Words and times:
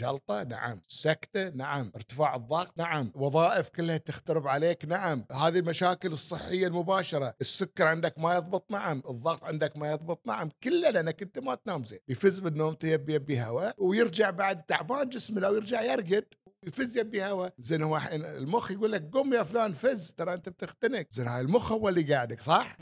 جلطة 0.00 0.42
نعم. 0.42 0.80
سكتة 0.86 1.48
نعم. 1.48 1.92
ارتفاع 1.96 2.36
الضغط 2.36 2.78
نعم. 2.78 3.12
وظائف 3.14 3.68
كلها 3.68 3.96
تخترب 3.96 4.48
عليك 4.48 4.84
نعم. 4.84 5.24
هذه 5.32 5.58
المشاكل 5.58 6.12
الصحية 6.12 6.66
المباشرة. 6.66 7.34
السكر 7.40 7.86
عندك 7.86 8.18
ما 8.18 8.34
يضبط 8.34 8.70
نعم. 8.70 9.02
الضغط 9.08 9.44
عندك 9.44 9.76
ما 9.76 9.92
يضبط 9.92 10.26
نعم. 10.26 10.50
كله 10.62 10.90
لأنك 10.90 11.22
أنت 11.22 11.38
ما 11.38 11.54
تنام 11.54 11.84
زين. 11.84 11.98
يفز 12.08 12.38
بالنوم 12.38 12.74
تيبي 12.74 13.14
يبي 13.14 13.42
هواء 13.42 13.74
ويرجع 13.78 14.30
بعد 14.30 14.62
تعبان 14.62 15.08
جسمه 15.08 15.40
لو 15.40 15.54
يرجع 15.54 15.82
يرقد 15.82 16.24
يفز 16.66 16.98
يبي 16.98 17.24
هواء 17.24 17.54
زين 17.58 17.82
هو 17.82 17.96
الحين 17.96 18.24
المخ 18.24 18.70
يقول 18.70 18.92
لك 18.92 19.10
قم 19.12 19.34
يا 19.34 19.42
فلان 19.42 19.72
فز. 19.72 20.12
ترى 20.12 20.34
أنت 20.34 20.48
بتختنق. 20.48 21.06
زين 21.10 21.26
هاي 21.26 21.40
المخ 21.40 21.72
هو 21.72 21.88
اللي 21.88 22.14
قاعدك 22.14 22.40
صح؟ 22.40 22.76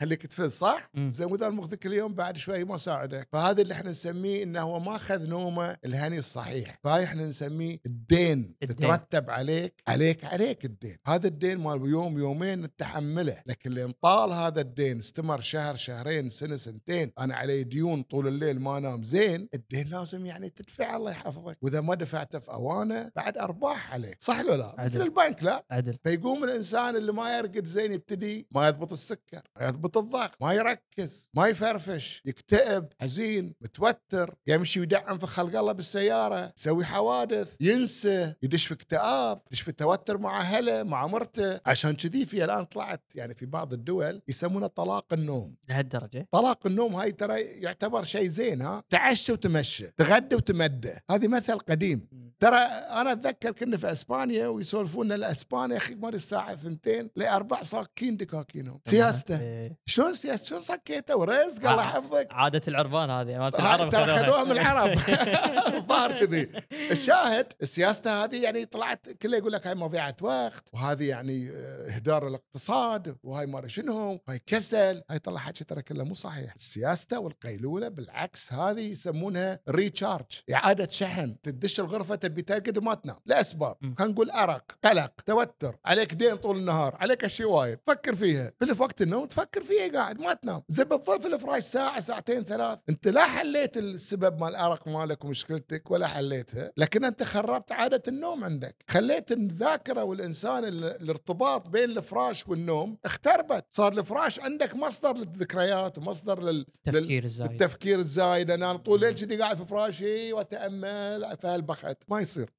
خليك 0.00 0.26
تفز 0.26 0.52
صح؟ 0.52 0.90
زين 0.96 1.32
وإذا 1.32 1.46
المخ 1.46 1.66
ذاك 1.66 1.86
اليوم 1.86 2.14
بعد 2.14 2.36
شوي 2.36 2.64
ما 2.64 2.76
ساعدك. 2.76 3.28
فهذا 3.32 3.62
اللي 3.62 3.74
إحنا 3.74 3.90
نسميه 3.90 4.42
إنه 4.42 4.60
هو 4.60 4.80
ما 4.80 4.96
أخذ 4.96 5.28
نومه 5.28 5.76
الهني 5.84 6.18
الصحيح. 6.18 6.78
فهاي 6.84 7.04
إحنا 7.04 7.26
نسميه 7.26 7.78
الدين. 7.86 8.54
الدين. 8.62 8.76
ترتب 8.88 9.30
عليك 9.30 9.82
عليك 9.88 10.24
عليك 10.24 10.64
الدين. 10.64 10.96
هذا 11.06 11.26
الدين 11.26 11.58
مال 11.58 11.88
يوم 11.88 12.18
يومين 12.18 12.76
تحمله 12.76 13.42
لكن 13.46 13.70
اللي 13.70 13.92
طال 14.02 14.32
هذا 14.32 14.60
الدين 14.60 14.98
استمر 14.98 15.40
شهر 15.40 15.74
شهرين 15.74 16.30
سنة 16.30 16.56
سنتين 16.56 17.12
أنا 17.18 17.36
علي 17.36 17.64
ديون 17.64 18.02
طول 18.02 18.28
الليل 18.28 18.60
ما 18.60 18.78
أنام 18.78 19.04
زين 19.04 19.48
الدين 19.54 19.88
لازم 19.88 20.26
يعني 20.26 20.50
تدفع 20.50 20.96
الله 20.96 21.10
يحفظك. 21.10 21.58
وإذا 21.62 21.80
ما 21.80 21.94
دفعته 21.94 22.38
في 22.38 22.50
أوانه 22.50 23.10
بعد 23.16 23.38
أرباح 23.38 23.92
عليك. 23.92 24.22
صح 24.22 24.40
ولا 24.40 24.56
لا؟ 24.56 24.74
عدل. 24.78 24.84
مثل 24.84 25.02
البنك 25.02 25.42
لا؟ 25.42 25.64
عدل. 25.70 25.96
فيقوم 26.04 26.44
الإنسان 26.44 26.96
اللي 26.96 27.12
ما 27.12 27.38
يرقد 27.38 27.64
زين 27.64 27.92
يبتدي 27.92 28.46
ما 28.54 28.68
يضبط 28.68 28.92
السكر 28.92 29.42
ما 29.60 29.66
يضبط 29.66 29.89
الضغط 29.96 30.30
ما 30.40 30.52
يركز 30.52 31.30
ما 31.34 31.46
يفرفش 31.48 32.22
يكتئب 32.24 32.86
حزين 33.00 33.54
متوتر 33.60 34.34
يمشي 34.46 34.80
ويدعم 34.80 35.18
في 35.18 35.26
خلق 35.26 35.58
الله 35.58 35.72
بالسيارة 35.72 36.52
يسوي 36.58 36.84
حوادث 36.84 37.56
ينسى 37.60 38.34
يدش 38.42 38.66
في 38.66 38.74
اكتئاب 38.74 39.42
يدش 39.46 39.60
في 39.60 39.72
توتر 39.72 40.18
مع 40.18 40.40
أهله 40.40 40.82
مع 40.82 41.06
مرته. 41.06 41.60
عشان 41.66 41.94
كذي 41.94 42.26
في 42.26 42.44
الآن 42.44 42.64
طلعت 42.64 43.02
يعني 43.14 43.34
في 43.34 43.46
بعض 43.46 43.72
الدول 43.72 44.22
يسمونه 44.28 44.66
طلاق 44.66 45.12
النوم. 45.12 45.56
لهالدرجة؟ 45.68 46.28
طلاق 46.32 46.66
النوم 46.66 46.94
هاي 46.94 47.12
ترى 47.12 47.40
يعتبر 47.40 48.02
شيء 48.02 48.28
زين 48.28 48.62
ها؟ 48.62 48.84
تعشى 48.88 49.32
وتمشى 49.32 49.86
تغدى 49.86 50.36
وتمدى 50.36 50.92
هذه 51.10 51.28
مثل 51.28 51.58
قديم. 51.58 52.08
ترى 52.40 52.56
أنا 52.56 53.12
أتذكر 53.12 53.50
كنا 53.52 53.76
في 53.76 53.90
إسبانيا 53.92 54.46
ويسولفون 54.48 55.12
الاسبان 55.12 55.70
يا 55.70 55.76
أخي 55.76 55.94
مال 55.94 56.14
الساعة 56.14 56.56
ثنتين 56.56 57.10
لأربع 57.16 57.62
صاكين 57.62 58.16
دكاكينهم. 58.16 58.80
siesta. 58.84 59.40
إيه. 59.40 59.76
شلون 59.86 60.14
siesta 60.14 60.48
شلون 60.48 60.60
صكيته؟ 60.60 61.16
ورزق 61.16 61.70
الله. 61.70 61.82
يحفظك 61.82 62.28
عادة 62.30 62.62
العربان 62.68 63.10
هذه 63.10 63.38
مالت 63.38 63.60
هاي 63.60 63.74
العرب 63.74 63.90
ترى 63.90 64.04
خذوها. 64.06 64.44
من 64.44 64.52
العرب. 64.52 64.98
الظاهر 65.80 66.12
كذي. 66.12 66.50
الشاهد 66.90 67.52
siesta 67.62 68.24
هذه 68.24 68.42
يعني 68.42 68.64
طلعت 68.64 69.08
كله 69.22 69.36
يقول 69.36 69.52
لك 69.52 69.66
هاي 69.66 69.74
مضيعة 69.74 70.16
وقت 70.20 70.68
وهذه 70.72 71.04
يعني 71.08 71.50
آه، 71.50 71.94
إهدار 71.94 72.28
الاقتصاد 72.28 73.16
وهاي 73.22 73.46
ما 73.46 73.68
شنو 73.68 74.20
وهاي 74.28 74.40
كسل. 74.46 75.02
هاي 75.10 75.18
طلع 75.18 75.40
حكي 75.40 75.64
ترى 75.64 75.82
كله 75.82 76.04
مو 76.04 76.14
صحيح. 76.14 76.54
siesta 76.56 77.18
والقيلولة 77.18 77.88
بالعكس 77.88 78.52
هذه 78.52 78.80
يسمونها 78.80 79.60
recharge 79.68 80.26
إعادة 80.52 80.88
شحن. 80.88 81.36
تدش 81.42 81.80
الغرفة 81.80 82.14
تبي 82.30 82.42
ترقد 82.42 82.78
وما 82.78 82.94
تنام. 82.94 83.16
لاسباب. 83.26 83.76
خلينا 83.98 84.12
نقول 84.12 84.30
أرق 84.30 84.64
قلق 84.84 85.12
توتر 85.26 85.76
عليك 85.84 86.14
دين 86.14 86.36
طول 86.36 86.56
النهار 86.56 86.96
عليك 87.00 87.24
أشياء 87.24 87.50
وايد. 87.50 87.78
فكر 87.86 88.14
فيها. 88.14 88.52
في 88.60 88.82
وقت 88.82 89.02
النوم 89.02 89.24
تفكر 89.26 89.60
فيها 89.62 89.92
قاعد 89.92 90.20
ما 90.20 90.34
تنام. 90.34 90.62
زي 90.68 90.84
بتظل 90.84 91.20
في 91.20 91.26
الفراش 91.26 91.62
ساعة 91.62 92.00
ساعتين 92.00 92.44
ثلاث. 92.44 92.78
أنت 92.88 93.08
لا 93.08 93.24
حليت 93.24 93.76
السبب 93.76 94.40
مال 94.40 94.48
الارق 94.48 94.88
مالك 94.88 95.24
ومشكلتك 95.24 95.90
ولا 95.90 96.06
حليتها 96.06 96.72
لكن 96.76 97.04
أنت 97.04 97.22
خربت 97.22 97.72
عادة 97.72 98.02
النوم 98.08 98.44
عندك. 98.44 98.84
خليت 98.88 99.32
الذاكرة 99.32 100.04
والإنسان 100.04 100.64
ال- 100.64 100.84
الارتباط 100.84 101.68
بين 101.68 101.84
الفراش 101.90 102.48
والنوم 102.48 102.98
اختربت. 103.04 103.64
صار 103.70 103.92
الفراش 103.92 104.40
عندك 104.40 104.74
مصدر 104.74 105.16
للذكريات 105.16 105.98
ومصدر 105.98 106.42
لل... 106.42 106.50
لل... 106.56 106.66
تفكير 106.84 107.24
الزايد. 107.24 107.50
التفكير 107.50 107.98
الزايد. 107.98 108.50
أنا 108.50 108.76
طول 108.76 108.94
الليل 108.94 109.14
كذي 109.14 109.36
قاعد 109.36 109.56
في 109.56 109.64
فراشي 109.64 110.32
وأتأمل 110.32 111.36
في 111.40 111.46
هالبخت 111.46 111.96
ما 112.08 112.19
يصير. 112.20 112.50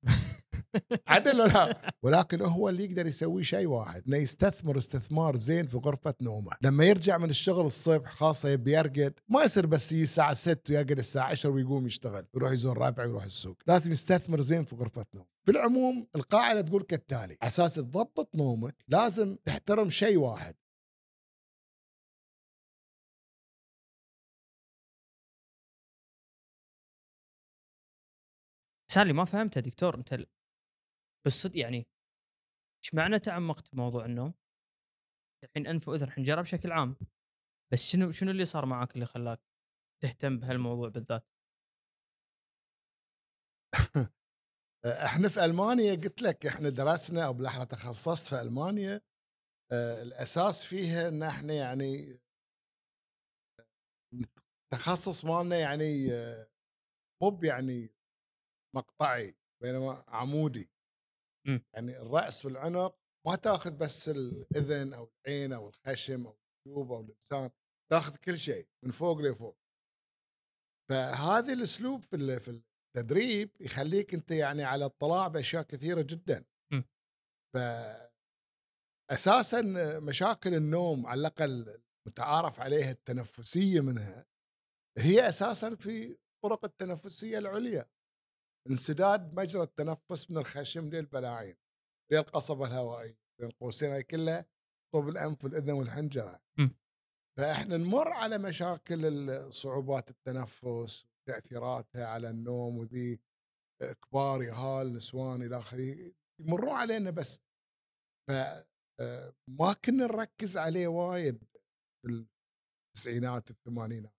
عدل 1.08 1.42
ولا 1.42 1.48
لا؟ 1.48 1.94
ولكن 2.04 2.42
هو 2.42 2.70
اللي 2.70 2.86
يقدر 2.86 3.08
يسوي 3.08 3.44
شيء 3.44 3.68
واحد 3.68 4.04
إنه 4.08 4.18
يستثمر 4.18 4.78
استثمار 4.78 5.36
زين 5.36 5.68
في 5.68 5.78
غرفة 5.78 6.14
نومه. 6.22 6.52
لما 6.62 6.86
يرجع 6.86 7.18
من 7.18 7.30
الشغل 7.30 7.66
الصبح 7.66 8.12
خاصه 8.12 8.50
يبي 8.50 8.74
يرقد 8.74 9.14
ما 9.30 9.44
يصير 9.44 9.66
بس 9.66 9.92
يجي 9.92 10.04
الساعة 10.04 10.34
6 10.34 10.74
ويرقد 10.74 10.98
الساعة 10.98 11.30
10 11.30 11.50
ويقوم 11.50 11.86
يشتغل 11.86 12.26
يروح 12.36 12.52
يزور 12.52 12.78
ربعه 12.78 13.06
ويروح 13.06 13.24
السوق. 13.24 13.58
لازم 13.68 13.92
يستثمر 13.92 14.42
زين 14.42 14.66
في 14.66 14.76
غرفة 14.76 15.06
نوم 15.16 15.26
في 15.46 15.52
العموم 15.52 16.08
القاعدة 16.16 16.62
تقول 16.62 16.84
كالتالي 16.84 17.38
أساس 17.42 17.76
تضبط 17.76 18.36
نومك 18.36 18.76
لازم 18.88 19.38
تحترم 19.46 19.90
شيء 19.90 20.18
واحد. 20.18 20.56
سالي 28.94 29.14
ما 29.14 29.26
فهمتها 29.26 29.62
دكتور 29.62 29.96
أنت 29.96 30.14
ال- 30.14 30.28
بالصدق 31.26 31.58
يعني 31.60 31.88
إيش 32.84 32.94
معنى 32.94 33.20
تعمقت 33.20 33.76
بموضوع 33.76 34.06
النوم؟ 34.06 34.34
الحين 35.44 35.68
أنف 35.68 35.88
وإذن 35.88 36.12
حنجره 36.12 36.42
بشكل 36.42 36.72
عام 36.72 36.96
بس 37.74 37.88
شنو 37.92 38.12
شنو 38.12 38.32
اللي 38.32 38.46
صار 38.46 38.66
معك 38.66 38.96
اللي 38.96 39.06
خلاك 39.06 39.42
تهتم 40.04 40.40
بهالموضوع 40.40 40.90
بالذات؟ 40.90 41.26
إحنا 44.86 45.28
في 45.30 45.46
ألمانيا 45.46 45.96
قلت 45.96 46.22
لك 46.22 46.46
إحنا 46.46 46.70
درسنا 46.70 47.26
أو 47.26 47.34
بالاحرى 47.34 47.66
تخصصت 47.66 48.28
في 48.28 48.42
ألمانيا 48.42 49.02
آه، 49.72 50.02
الأساس 50.02 50.64
فيها 50.64 51.08
إن 51.08 51.24
إحنا 51.24 51.54
يعني 51.54 52.20
التخصص 54.74 55.26
مالنا 55.26 55.60
يعني 55.60 56.14
آه، 56.14 56.48
مو 57.24 57.40
يعني 57.44 58.01
مقطعي 58.76 59.36
بينما 59.64 60.04
عمودي 60.08 60.72
مم. 61.48 61.66
يعني 61.74 61.98
الرأس 61.98 62.46
والعنق 62.46 62.98
ما 63.28 63.36
تأخذ 63.36 63.78
بس 63.78 64.10
الإذن 64.10 64.94
أو 64.94 65.12
العين 65.28 65.54
أو 65.54 65.70
الخشم 65.70 66.28
أو 66.28 66.38
الجيوب 66.68 66.92
أو 66.92 67.02
اللسان 67.02 67.50
تأخذ 67.92 68.16
كل 68.16 68.38
شيء 68.40 68.68
من 68.86 68.92
فوق 68.92 69.18
لفوق 69.18 69.58
فهذا 70.90 71.54
الأسلوب 71.54 72.04
في 72.04 72.40
في 72.40 72.62
التدريب 72.98 73.52
يخليك 73.60 74.14
أنت 74.14 74.32
يعني 74.32 74.64
على 74.64 74.86
اطلاع 74.86 75.28
بأشياء 75.28 75.64
كثيرة 75.64 76.02
جدا 76.02 76.46
م. 76.74 76.82
ف 77.56 77.58
أساسا 79.12 79.62
مشاكل 80.00 80.54
النوم 80.54 81.08
على 81.08 81.20
الأقل 81.22 81.82
متعارف 82.08 82.62
عليها 82.62 82.92
التنفسية 82.92 83.82
منها 83.82 84.26
هي 84.98 85.28
أساسا 85.28 85.76
في 85.76 86.18
الطرق 86.36 86.66
التنفسية 86.66 87.38
العليا 87.38 87.90
انسداد 88.70 89.40
مجرى 89.40 89.64
التنفس 89.64 90.32
من 90.32 90.38
الخشم 90.38 90.90
للبلاعين 90.90 91.56
للقصبه 92.12 92.68
الهوائيه 92.68 93.18
بين 93.40 93.50
قوسين 93.50 93.90
هاي 93.92 94.04
كلها 94.04 94.46
طوب 94.94 95.10
الأنف 95.10 95.44
والأذن 95.44 95.72
والحنجرة. 95.72 96.42
م. 96.60 96.70
فإحنا 97.38 97.78
نمر 97.78 98.08
على 98.08 98.38
مشاكل 98.38 99.54
صعوبات 99.54 100.10
التنفس 100.10 101.06
تأثيراتها 101.28 102.06
على 102.08 102.30
النوم 102.30 102.78
وذي 102.78 103.20
كبار 103.82 104.44
يهال 104.44 104.94
نسوان 104.94 105.42
إلى 105.42 105.58
آخره 105.58 106.14
يمرون 106.40 106.70
علينا 106.70 107.10
بس. 107.10 107.40
ف 108.30 108.32
آه، 109.00 109.34
كنا 109.86 110.06
نركز 110.06 110.58
عليه 110.58 110.88
وايد 110.88 111.44
في 112.02 112.28
التسعينات 112.96 113.50
الثمانينات 113.50 114.16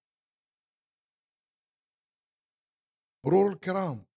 مرور 3.27 3.53
الكرام. 3.53 4.12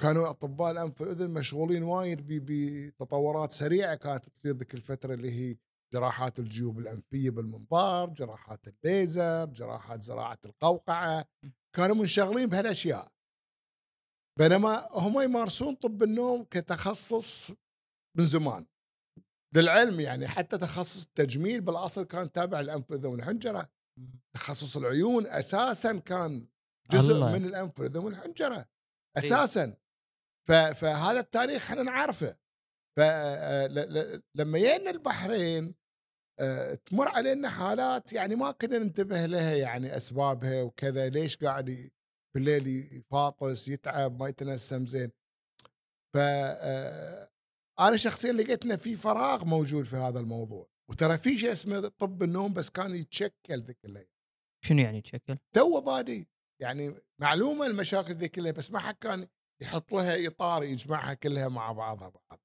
كانوا 0.00 0.30
أطباء 0.30 0.70
الأنف 0.70 1.00
والأذن 1.00 1.30
مشغولين 1.34 1.82
وايد 1.82 2.26
بتطورات 2.28 3.52
سريعة 3.52 3.94
كانت 3.94 4.28
تصير 4.28 4.56
ذيك 4.56 4.74
الفترة 4.74 5.14
اللي 5.14 5.30
هي 5.30 5.56
جراحات 5.94 6.38
الجيوب 6.38 6.78
الأنفية 6.78 7.30
بالمنظار، 7.30 8.08
جراحات 8.10 8.68
الليزر، 8.68 9.44
جراحات 9.44 10.00
زراعة 10.02 10.38
القوقعة، 10.44 11.24
كانوا 11.76 11.96
منشغلين 11.96 12.46
بهالأشياء. 12.46 13.12
بينما 14.38 14.88
هم 14.92 15.20
يمارسون 15.20 15.74
طب 15.74 16.02
النوم 16.02 16.44
كتخصص 16.44 17.50
من 18.18 18.26
زمان. 18.26 18.66
للعلم 19.56 20.00
يعني 20.00 20.28
حتى 20.28 20.58
تخصص 20.58 21.02
التجميل 21.04 21.60
بالأصل 21.60 22.04
كان 22.04 22.32
تابع 22.32 22.60
للأنف 22.60 22.90
والأذن 22.90 23.06
والحنجرة، 23.10 23.68
تخصص 24.36 24.76
العيون 24.76 25.26
أساسا 25.26 25.98
كان 25.98 26.46
جزء 26.90 27.12
الله. 27.14 27.32
من 27.38 27.44
الأنف 27.44 27.80
والأذن 27.80 28.04
والحنجرة 28.04 28.66
أساسا 29.18 29.70
ف- 29.70 29.83
فهذا 30.46 31.20
التاريخ 31.20 31.70
إحنا 31.70 31.82
نعرفه. 31.82 32.36
فلما 32.98 34.58
جينا 34.58 34.90
البحرين 34.90 35.74
آه، 36.40 36.74
تمر 36.74 37.08
علينا 37.08 37.48
حالات 37.48 38.12
يعني 38.12 38.34
ما 38.34 38.50
كنا 38.50 38.78
ننتبه 38.78 39.26
لها 39.26 39.54
يعني 39.54 39.96
أسبابها 39.96 40.62
وكذا 40.62 41.08
ليش 41.08 41.36
قاعد 41.36 41.90
بالليل 42.34 42.66
يفاطس 42.92 43.68
يتعب 43.68 44.20
ما 44.20 44.28
يتنسم 44.28 44.86
زين. 44.86 45.10
ف 46.14 46.16
آه، 46.16 47.30
أنا 47.80 47.96
شخصيا 47.96 48.32
لقيت 48.32 48.64
إنه 48.64 48.76
في 48.76 48.96
فراغ 48.96 49.44
موجود 49.44 49.84
في 49.84 49.96
هذا 49.96 50.20
الموضوع. 50.20 50.68
وترى 50.90 51.16
في 51.16 51.38
شيء 51.38 51.52
اسمه 51.52 51.88
طب 51.88 52.22
النوم 52.22 52.52
بس 52.52 52.70
كان 52.70 52.94
يتشكل 52.94 53.62
ذيك 53.62 53.84
الليل 53.84 54.06
شنو 54.64 54.80
يعني 54.82 54.98
يتشكل؟ 54.98 55.38
تو 55.52 55.80
بادي. 55.80 56.28
يعني 56.62 56.94
معلومة 57.20 57.66
المشاكل 57.66 58.14
ذيك 58.14 58.38
الليل 58.38 58.52
بس 58.52 58.70
ما 58.70 58.78
حد 58.78 58.94
كان 58.94 59.28
يحط 59.62 59.92
لها 59.92 60.26
إطار 60.26 60.64
يجمعها 60.64 61.14
كلها 61.14 61.48
مع 61.48 61.72
بعضها 61.72 62.08
بعض. 62.08 62.40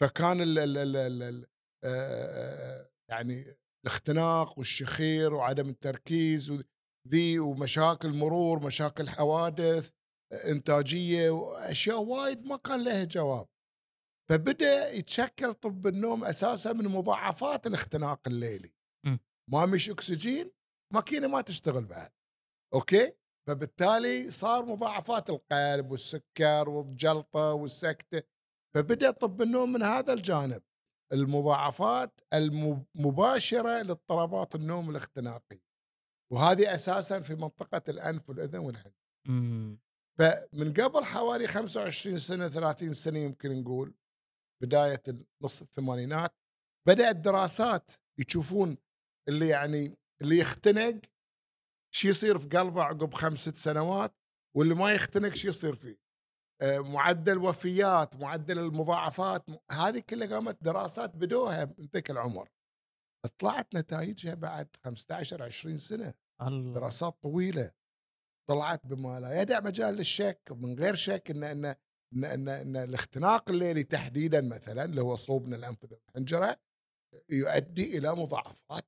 فكان 0.00 0.40
ال 0.40 0.58
ال 0.58 0.78
ال 0.78 0.96
ال 0.96 1.22
ال 1.22 1.46
آه، 1.84 2.90
يعني 3.10 3.56
الاختناق 3.84 4.58
والشخير 4.58 5.34
وعدم 5.34 5.68
التركيز 5.68 6.64
ذي 7.08 7.38
ومشاكل 7.38 8.08
مرور 8.08 8.64
مشاكل 8.66 9.08
حوادث 9.08 9.90
إنتاجية 10.32 11.30
وأشياء 11.30 12.00
وايد 12.02 12.44
ما 12.46 12.56
كان 12.56 12.84
لها 12.84 13.04
جواب. 13.04 13.48
فبدأ 14.30 14.92
يتشكل 14.92 15.54
طب 15.54 15.86
النوم 15.86 16.24
أساسا 16.24 16.72
من 16.72 16.88
مضاعفات 16.88 17.66
الاختناق 17.66 18.28
الليلي. 18.28 18.74
م. 19.06 19.16
ما 19.52 19.66
مش 19.66 19.90
أكسجين 19.90 20.52
ماكينه 20.94 21.28
ما 21.28 21.40
تشتغل 21.40 21.84
بعد. 21.84 22.12
أوكي؟ 22.74 23.12
فبالتالي 23.48 24.30
صار 24.30 24.64
مضاعفات 24.66 25.30
القلب 25.30 25.90
والسكر 25.90 26.68
والجلطة 26.68 27.52
والسكته 27.52 28.22
فبدأ 28.74 29.10
طب 29.10 29.42
النوم 29.42 29.72
من 29.72 29.82
هذا 29.82 30.12
الجانب 30.12 30.62
المضاعفات 31.12 32.20
المباشرة 32.34 33.82
لاضطرابات 33.82 34.54
النوم 34.54 34.90
الاختناقي. 34.90 35.60
وهذه 36.32 36.74
أساسا 36.74 37.20
في 37.20 37.34
منطقة 37.34 37.82
الأنف 37.88 38.28
والأذن 38.30 38.58
والحلق 38.58 38.92
فمن 40.18 40.72
قبل 40.72 41.04
حوالي 41.04 41.46
25 41.46 42.18
سنة 42.18 42.48
30 42.48 42.92
سنة 42.92 43.18
يمكن 43.18 43.60
نقول 43.60 43.94
بداية 44.62 45.02
نص 45.42 45.62
الثمانينات 45.62 46.34
بدأت 46.88 47.16
دراسات 47.16 47.90
يشوفون 48.18 48.78
اللي 49.28 49.48
يعني 49.48 49.96
اللي 50.22 50.38
يختنق 50.38 51.00
شو 51.96 52.08
يصير 52.08 52.38
في 52.38 52.48
قلبه 52.48 52.82
عقب 52.82 53.14
خمس 53.14 53.38
ست 53.38 53.56
سنوات 53.56 54.14
واللي 54.56 54.74
ما 54.74 54.92
يختنق 54.92 55.34
شو 55.34 55.48
يصير 55.48 55.74
فيه. 55.74 55.98
آه، 56.62 56.78
معدل 56.78 57.38
وفيات 57.38 58.16
معدل 58.16 58.58
المضاعفات 58.58 59.44
هذه 59.70 59.98
كلها 59.98 60.28
قامت 60.28 60.64
دراسات 60.64 61.16
بدوها 61.16 61.64
من 61.64 61.88
ذيك 61.94 62.10
العمر. 62.10 62.48
طلعت 63.38 63.74
نتائجها 63.74 64.34
بعد 64.34 64.68
15 64.84 65.42
20 65.42 65.78
سنة. 65.78 66.14
الله. 66.42 66.74
دراسات 66.74 67.22
طويلة. 67.22 67.72
طلعت 68.48 68.86
بما 68.86 69.20
لا 69.20 69.42
يدع 69.42 69.60
مجال 69.60 69.94
للشك 69.94 70.40
من 70.50 70.78
غير 70.78 70.94
شك 70.94 71.30
إن 71.30 71.44
إن 71.44 71.64
إن 71.64 72.24
إن, 72.24 72.48
إن 72.48 72.76
الاختناق 72.76 73.50
الليلي 73.50 73.84
تحديدا 73.84 74.40
مثلا 74.40 74.84
اللي 74.84 75.00
هو 75.00 75.16
صوب 75.16 75.46
من 75.46 75.54
الانفذه 75.54 75.92
والحنجره 75.92 76.56
يؤدي 77.30 77.98
إلى 77.98 78.12
مضاعفات. 78.14 78.84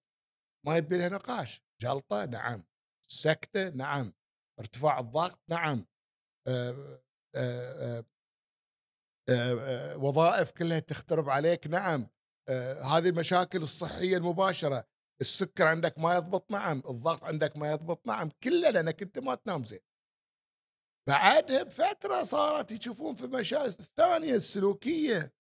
ما 0.67 0.77
يبي 0.77 0.99
لها 0.99 1.09
نقاش. 1.09 1.63
جلطة 1.83 2.25
نعم. 2.25 2.65
سكتة 3.11 3.69
نعم. 3.69 4.13
ارتفاع 4.61 5.01
الضغط 5.01 5.41
نعم. 5.49 5.87
آآ 6.49 7.01
آآ 7.37 8.05
آآ 9.29 9.95
وظائف 9.95 10.51
كلها 10.51 10.79
تخترب 10.79 11.29
عليك 11.29 11.67
نعم. 11.67 12.09
هذه 12.85 13.09
المشاكل 13.09 13.63
الصحية 13.63 14.17
المباشرة. 14.17 14.85
السكر 15.21 15.67
عندك 15.67 15.99
ما 15.99 16.15
يضبط 16.15 16.51
نعم. 16.51 16.79
الضغط 16.79 17.25
عندك 17.25 17.57
ما 17.57 17.71
يضبط 17.73 18.07
نعم. 18.07 18.31
كله 18.43 18.71
لأنك 18.71 19.03
أنت 19.03 19.19
ما 19.19 19.35
تنام 19.35 19.65
زين. 19.65 19.81
بعدها 21.09 21.63
بفترة 21.63 22.23
صارت 22.23 22.73
يشوفون 22.73 23.15
في 23.15 23.25
المشاكل 23.25 23.65
الثانية 23.65 24.35
السلوكية 24.35 25.38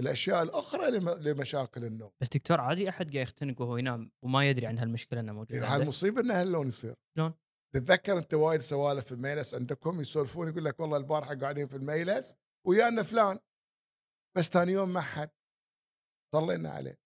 الأشياء 0.00 0.42
الأخرى 0.42 0.90
لمشاكل 1.00 1.84
النوم. 1.84 2.10
بس 2.20 2.28
دكتور 2.28 2.60
عادي 2.60 2.88
أحد 2.88 3.12
قاعد 3.12 3.28
يختنق 3.28 3.60
وهو 3.60 3.76
ينام 3.76 4.10
وما 4.22 4.48
يدري 4.48 4.66
عن 4.66 4.78
هالمشكلة 4.78 5.20
إنها 5.20 5.34
موجودة 5.34 5.74
هاي 5.74 5.82
المصيبة 5.82 6.20
انه 6.20 6.40
هاللون 6.40 6.66
يصير. 6.66 6.94
شلون؟ 7.16 7.34
تتذكر 7.74 8.18
أنت 8.18 8.34
وايد 8.34 8.60
سوالف 8.60 9.04
في 9.04 9.12
الميلس 9.12 9.54
عندكم 9.54 10.00
يسولفون 10.00 10.48
يقول 10.48 10.64
لك 10.64 10.80
والله 10.80 10.96
البارحة 10.96 11.34
قاعدين 11.34 11.66
في 11.66 11.76
الميلس 11.76 12.36
ويانا 12.66 13.02
فلان. 13.02 13.38
بس 14.36 14.48
ثاني 14.48 14.72
يوم 14.72 14.92
ما 14.92 15.00
حد. 15.00 15.30
صلينا 16.34 16.70
عليه. 16.70 16.98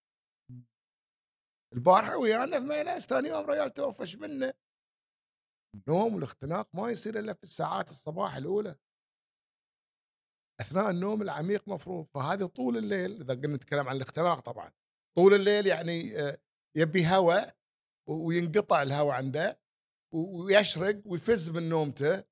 البارحة 1.74 2.16
ويانا 2.16 2.60
في 2.60 2.66
ميناس 2.66 3.06
ثاني 3.06 3.28
يوم 3.28 3.50
ريال 3.50 3.74
توفش 3.74 4.16
منه. 4.16 4.52
النوم 5.74 6.14
والاختناق 6.14 6.68
ما 6.74 6.90
يصير 6.90 7.18
إلا 7.18 7.32
في 7.32 7.42
الساعات 7.42 7.88
الصباح 7.88 8.36
الأولى. 8.36 8.76
أثناء 10.60 10.90
النوم 10.90 11.22
العميق 11.22 11.68
مفروض. 11.68 12.06
فهذه 12.06 12.46
طول 12.46 12.76
الليل 12.76 13.20
إذا 13.20 13.34
قلنا 13.34 13.56
نتكلم 13.56 13.88
عن 13.88 13.96
الاختناق 13.96 14.40
طبعا 14.40 14.72
طول 15.16 15.34
الليل 15.34 15.66
يعني 15.66 16.20
آه، 16.20 16.38
يبي 16.76 17.06
هواء 17.06 17.56
وينقطع 18.08 18.82
الهواء 18.82 19.14
عنده 19.14 19.60
ويشرق 20.14 21.02
ويفز 21.06 21.50
من 21.50 21.68
نومته 21.68 22.24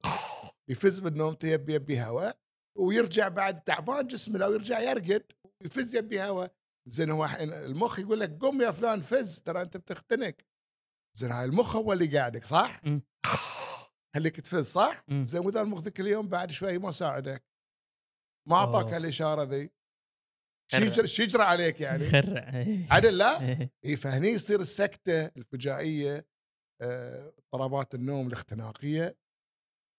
يفز 0.70 1.00
من 1.00 1.16
نومته 1.16 1.48
يبي 1.48 1.74
يبي 1.74 2.02
هواء 2.02 2.38
ويرجع 2.78 3.28
بعد 3.28 3.60
تعبان 3.60 4.06
جسمه 4.06 4.38
لو 4.38 4.52
يرجع 4.52 4.80
يرقد 4.80 5.32
ويفز 5.60 5.96
يبي 5.96 6.22
هواء 6.22 6.54
زين 6.88 7.10
هو 7.10 7.24
المخ 7.40 7.98
يقول 7.98 8.20
لك 8.20 8.38
قم 8.38 8.62
يا 8.62 8.70
فلان 8.70 9.00
فز 9.00 9.40
ترى 9.40 9.62
أنت 9.62 9.76
بتختنق. 9.76 10.34
زين 11.18 11.30
هاي 11.30 11.44
المخ 11.44 11.76
هو 11.76 11.92
اللي 11.92 12.18
قاعدك 12.18 12.44
صح؟ 12.44 12.80
خليك 14.14 14.40
تفز 14.40 14.66
صح؟ 14.66 15.04
زين 15.10 15.46
وإذا 15.46 15.62
المخ 15.62 15.80
ذيك 15.80 16.00
اليوم 16.00 16.28
بعد 16.28 16.50
شوي 16.50 16.78
ما 16.78 16.90
ساعدك. 16.90 17.44
ما 18.48 18.56
أعطاك 18.56 18.92
هالإشارة 18.92 19.42
ذي. 19.42 19.70
شو 21.04 21.22
يجرى 21.22 21.42
عليك 21.42 21.80
يعني؟ 21.80 22.04
خرع. 22.04 22.64
عدل؟ 22.90 23.18
لا؟ 23.18 23.40
اي 23.84 23.96
فهني 23.96 24.28
يصير 24.28 24.60
السكتة 24.60 25.26
الفجائية 25.26 26.26
آه، 26.82 27.32
اضطرابات 27.38 27.94
النوم 27.94 28.26
الاختناقية. 28.26 29.18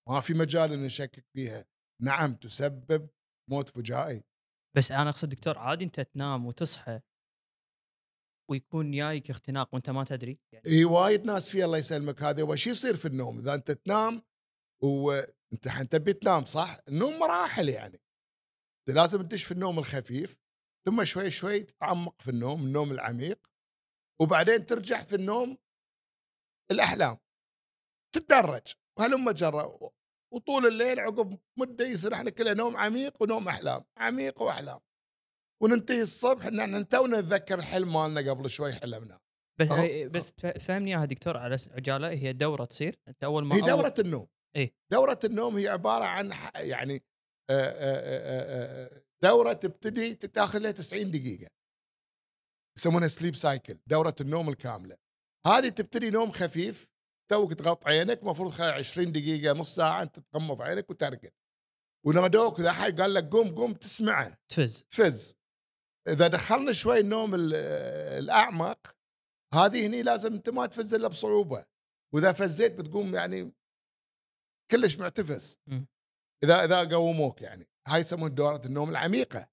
ما 0.10 0.20
في 0.20 0.34
مجال 0.34 0.74
ان 0.74 0.84
نشكك 0.84 1.26
فيها. 1.34 1.66
نعم 2.02 2.34
تسبب 2.34 3.10
موت 3.50 3.70
فجائي. 3.70 4.24
بس 4.78 4.92
أنا 4.92 5.10
أقصد 5.10 5.30
دكتور 5.30 5.58
عادي 5.58 5.86
أنت 5.86 6.00
تنام 6.00 6.46
وتصحى 6.46 7.00
ويكون 8.52 8.92
جايك 8.92 9.30
اختناق 9.30 9.74
وأنت 9.74 9.90
ما 9.90 10.04
تدري 10.04 10.40
يعني. 10.54 10.68
اي 10.68 10.86
وايد 10.86 11.26
ناس 11.26 11.50
في 11.50 11.66
الله 11.66 11.78
يسلمك 11.78 12.24
هذا 12.24 12.44
وش 12.44 12.68
يصير 12.68 12.96
في 12.96 13.08
النوم 13.08 13.40
إذا 13.40 13.54
أنت 13.54 13.72
تنام 13.72 14.22
وانت 14.84 15.70
تبي 15.92 16.14
تنام 16.14 16.46
صح؟ 16.46 16.78
النوم 16.88 17.20
مراحل 17.20 17.70
يعني. 17.70 18.03
أنت 18.88 18.98
لازم 18.98 19.22
تدش 19.22 19.44
في 19.44 19.52
النوم 19.52 19.80
الخفيف 19.80 20.38
ثم 20.86 21.04
شوي 21.04 21.30
شوي 21.30 21.64
تتعمق 21.64 22.22
في 22.22 22.32
النوم 22.32 22.62
النوم 22.62 22.92
العميق 22.92 23.48
وبعدين 24.22 24.66
ترجع 24.66 25.02
في 25.02 25.16
النوم 25.16 25.58
الأحلام. 26.72 27.18
تتدرج 28.16 28.74
وهلم 29.00 29.32
جرى 29.32 29.80
وطول 30.34 30.68
الليل 30.68 31.00
عقب 31.00 31.40
مدة 31.60 31.86
يصير 31.86 32.14
إحنا 32.14 32.30
كله 32.30 32.54
نوم 32.54 32.78
عميق 32.78 33.22
ونوم 33.22 33.48
أحلام 33.48 33.86
عميق 33.98 34.42
وأحلام. 34.42 34.80
وننتهي 35.64 36.02
الصبح 36.02 36.46
إن 36.46 36.60
إحنا 36.60 36.82
تونا 36.82 37.20
نتذكر 37.22 37.60
الحلم 37.60 37.94
مالنا 37.94 38.32
قبل 38.32 38.50
شوي 38.50 38.74
حلمناه 38.74 39.20
بس 39.60 39.72
أه. 39.72 40.08
بس 40.08 40.34
تفهمني 40.34 40.92
إياها 40.92 41.06
دكتور 41.06 41.38
على 41.38 41.58
عجالة 41.72 42.10
هي 42.10 42.34
دورة 42.34 42.66
تصير؟ 42.66 43.00
أنت 43.08 43.24
أول 43.24 43.46
ما 43.46 43.56
هي 43.56 43.62
دورة 43.62 43.94
أول... 43.98 44.06
النوم. 44.06 44.28
إيه. 44.56 44.74
دورة 44.92 45.20
النوم 45.24 45.58
هي 45.58 45.68
عبارة 45.68 46.06
عن 46.06 46.34
يعني 46.56 47.04
دورة 49.24 49.54
تبتدي 49.54 50.16
تاخذ 50.16 50.60
لها 50.60 50.72
90 50.72 51.12
دقيقة. 51.12 51.50
يسمونها 52.78 53.08
sleep 53.08 53.36
cycle 53.36 53.78
دورة 53.88 54.16
النوم 54.22 54.50
الكاملة. 54.50 54.98
هذه 55.48 55.70
تبتدي 55.70 56.10
نوم 56.10 56.32
خفيف 56.32 56.92
توك 57.32 57.54
تغط 57.54 57.88
عينك 57.88 58.20
المفروض 58.20 58.52
خلال 58.52 58.74
20 58.74 59.12
دقيقة 59.12 59.54
نص 59.54 59.76
ساعة 59.76 60.02
أنت 60.02 60.20
تغمض 60.20 60.62
عينك 60.62 60.90
وترقد. 60.90 61.32
ونادوك 62.06 62.60
إذا 62.60 62.70
أحد 62.70 63.02
قال 63.02 63.14
لك 63.14 63.30
قوم 63.30 63.56
قوم 63.56 63.74
تسمعه. 63.74 64.38
تفز. 64.50 64.84
تفز. 64.84 65.36
إذا 66.08 66.28
دخلنا 66.28 66.72
شوي 66.72 67.00
النوم 67.00 67.32
الأعمق 67.36 68.96
هذه 69.54 69.88
هني 69.88 70.04
لازم 70.04 70.34
أنت 70.34 70.50
ما 70.50 70.66
تفز 70.66 70.94
إلا 70.94 71.08
بصعوبة. 71.08 71.66
وإذا 72.14 72.32
فزيت 72.32 72.72
بتقوم 72.72 73.16
يعني 73.16 73.54
كلش 74.72 74.98
معتفس 74.98 75.58
إذا 76.44 76.64
إذا 76.66 76.84
قوموك 76.84 77.42
يعني. 77.42 77.68
هاي 77.88 78.00
يسمون 78.00 78.36
دورة 78.36 78.62
النوم 78.66 78.90
العميقة. 78.90 79.48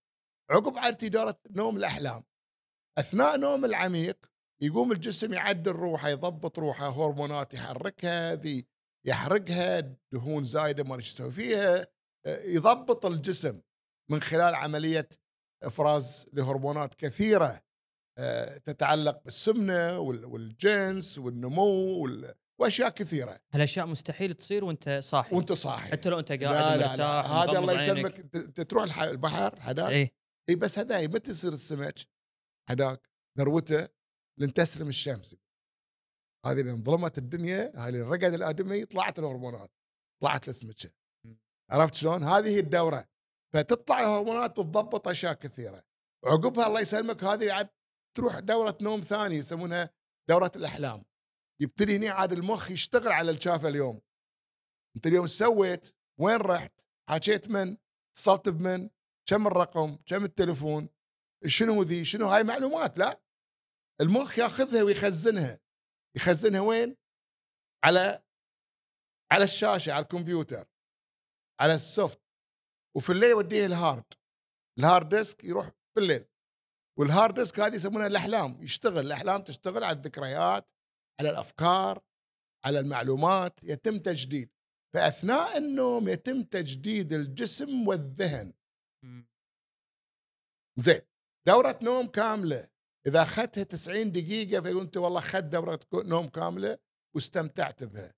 عقب 0.51 0.79
عادتي 0.79 1.09
دورة 1.09 1.41
نوم 1.51 1.77
الأحلام. 1.77 2.25
أثناء 2.99 3.37
نوم 3.39 3.65
العميق 3.65 4.31
يقوم 4.63 4.93
الجسم 4.93 5.33
يعدل 5.33 5.73
روحه 5.73 6.09
يضبط 6.09 6.59
روحه 6.59 6.89
هرمونات 6.89 7.55
يحركها 7.55 8.35
ذي 8.35 8.67
يحرقها 9.07 9.81
دهون 10.13 10.45
زايدة 10.45 10.85
ما 10.85 10.97
يسوي 10.97 11.31
فيها 11.31 11.87
آه، 12.27 12.43
يضبط 12.43 13.07
الجسم 13.07 13.61
من 14.11 14.23
خلال 14.23 14.55
عملية 14.55 15.09
إفراز 15.63 16.31
لهرمونات 16.33 16.95
كثيرة 16.95 17.61
آه، 18.19 18.59
تتعلق 18.59 19.25
بالسمنة 19.25 19.99
والجنس 19.99 21.19
والنمو 21.19 22.09
وأشياء 22.61 22.89
كثيرة. 22.89 23.41
هالأشياء 23.53 23.87
مستحيل 23.87 24.35
تصير 24.35 24.65
وأنت 24.65 24.99
صاحي. 25.03 25.37
وأنت 25.37 25.53
صاحي. 25.53 25.91
حتى 25.91 26.09
لو 26.09 26.19
أنت 26.19 26.33
قاعد 26.33 26.43
لا 26.43 26.77
لا. 26.77 26.77
لا 26.77 26.89
مرتاح 26.89 27.31
هذا 27.31 27.59
الله. 27.59 27.73
يسلمك 27.85 28.13
ت- 28.13 28.37
ت- 28.37 28.61
تروح 28.61 28.99
البحر 28.99 29.79
إيه. 29.89 30.13
اي 30.49 30.55
بس 30.55 30.79
هذا 30.79 31.07
متى 31.07 31.31
يصير 31.31 31.53
السمك 31.53 31.99
حداك 32.69 33.11
ذروته 33.39 33.89
لين 34.41 34.53
تسلم 34.53 34.89
الشمس. 34.89 35.37
هذه 36.47 36.61
لين 36.61 36.83
ظلمت 36.83 37.19
الدنيا 37.19 37.73
هذه 37.77 37.91
لين 37.91 38.03
رقد 38.03 38.35
الآدمي 38.35 38.85
طلعت 38.85 39.19
الهرمونات. 39.19 39.71
طلعت 40.23 40.49
السمكة. 40.49 40.91
عرفت 41.71 41.95
شلون؟ 41.95 42.25
هذه 42.25 42.49
هي 42.49 42.59
الدورة. 42.59 43.09
فتطلع 43.55 44.01
الهرمونات 44.01 44.59
وتضبط 44.59 45.09
أشياء 45.09 45.33
كثيرة. 45.35 45.85
عقبها 46.25 46.67
الله 46.67 46.81
يسلمك 46.81 47.25
هذه 47.25 47.53
عاد 47.53 47.69
تروح 48.17 48.39
دورة 48.39 48.79
نوم 48.81 49.01
ثانية 49.01 49.37
يسمونها 49.37 49.91
دورة 50.29 50.53
الأحلام. 50.57 51.05
يبتدي 51.61 51.97
هنا 51.97 52.11
عاد 52.11 52.33
المخ 52.33 52.71
يشتغل 52.71 53.13
على 53.13 53.31
الشافه 53.31 53.69
اليوم 53.69 54.01
أنت 54.97 55.07
اليوم 55.07 55.27
سويت؟ 55.27 55.95
وين 56.21 56.37
رحت؟ 56.37 56.81
حكيت 57.09 57.49
من؟ 57.49 57.77
اتصلت 58.13 58.49
بمن؟ 58.49 58.91
كم 59.27 59.47
الرقم؟ 59.47 59.97
كم 60.07 60.25
التليفون؟ 60.25 60.89
شنو 61.47 61.83
ذي؟ 61.83 62.05
شنو 62.05 62.27
هاي 62.27 62.45
معلومات 62.45 62.99
لا 62.99 63.21
المخ 64.01 64.39
ياخذها 64.39 64.83
ويخزنها 64.83 65.61
يخزنها 66.17 66.61
وين؟ 66.61 66.97
على 67.85 68.23
على 69.33 69.45
الشاشة 69.45 69.93
على 69.93 70.03
الكمبيوتر 70.03 70.65
على 71.61 71.75
ال 71.75 71.84
soft 71.84 72.21
وفي 72.97 73.13
الليل 73.13 73.31
يوديه 73.31 73.67
ال 73.67 73.74
hard 73.74 74.05
ال 74.79 74.85
hard 74.85 75.09
disk 75.09 75.45
يروح 75.45 75.67
في 75.67 76.01
الليل 76.01 76.25
وال 76.99 77.11
hard 77.11 77.35
disk 77.35 77.61
هذه 77.61 77.75
يسمونها 77.75 78.07
الأحلام 78.07 78.63
يشتغل 78.63 79.07
الأحلام 79.07 79.43
تشتغل 79.43 79.85
على 79.85 79.97
الذكريات 79.97 80.69
على 81.21 81.31
الأفكار 81.31 82.03
على 82.65 82.79
المعلومات 82.81 83.61
يتم 83.63 83.99
تجديد. 83.99 84.51
فأثناء 84.95 85.59
النوم 85.59 86.09
يتم 86.09 86.43
تجديد 86.43 87.13
الجسم 87.13 87.89
والذهن. 87.89 88.53
مم. 89.05 89.29
زين. 90.79 91.01
دورة 91.49 91.79
نوم 91.83 92.07
كاملة. 92.07 92.69
إذا 93.07 93.23
أخذتها 93.23 93.65
90 93.65 94.13
دقيقة 94.13 94.63
فيقول 94.63 94.83
أنت 94.83 94.97
والله 94.97 95.19
أخذت 95.19 95.45
دورة 95.45 95.77
كو- 95.77 96.03
نوم 96.03 96.29
كاملة 96.29 96.79
واستمتعت 97.17 97.85
بها. 97.85 98.15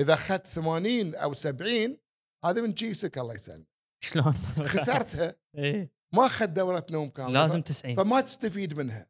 إذا 0.00 0.14
أخذت 0.14 0.46
80 0.46 1.14
أو 1.14 1.32
70 1.32 1.98
هذا 2.44 2.62
من 2.62 2.72
كيسك 2.72 3.18
الله 3.18 3.34
يسلمك. 3.34 3.66
شلون؟ 4.04 4.32
خسرتها. 4.66 5.36
إيه. 5.58 5.90
ما 6.14 6.26
أخذت 6.26 6.48
دورة 6.50 6.86
نوم 6.90 7.08
كاملة. 7.10 7.40
لازم 7.40 7.60
ف- 7.62 7.64
90 7.64 7.94
فما 7.94 8.20
تستفيد 8.20 8.74
منها. 8.74 9.06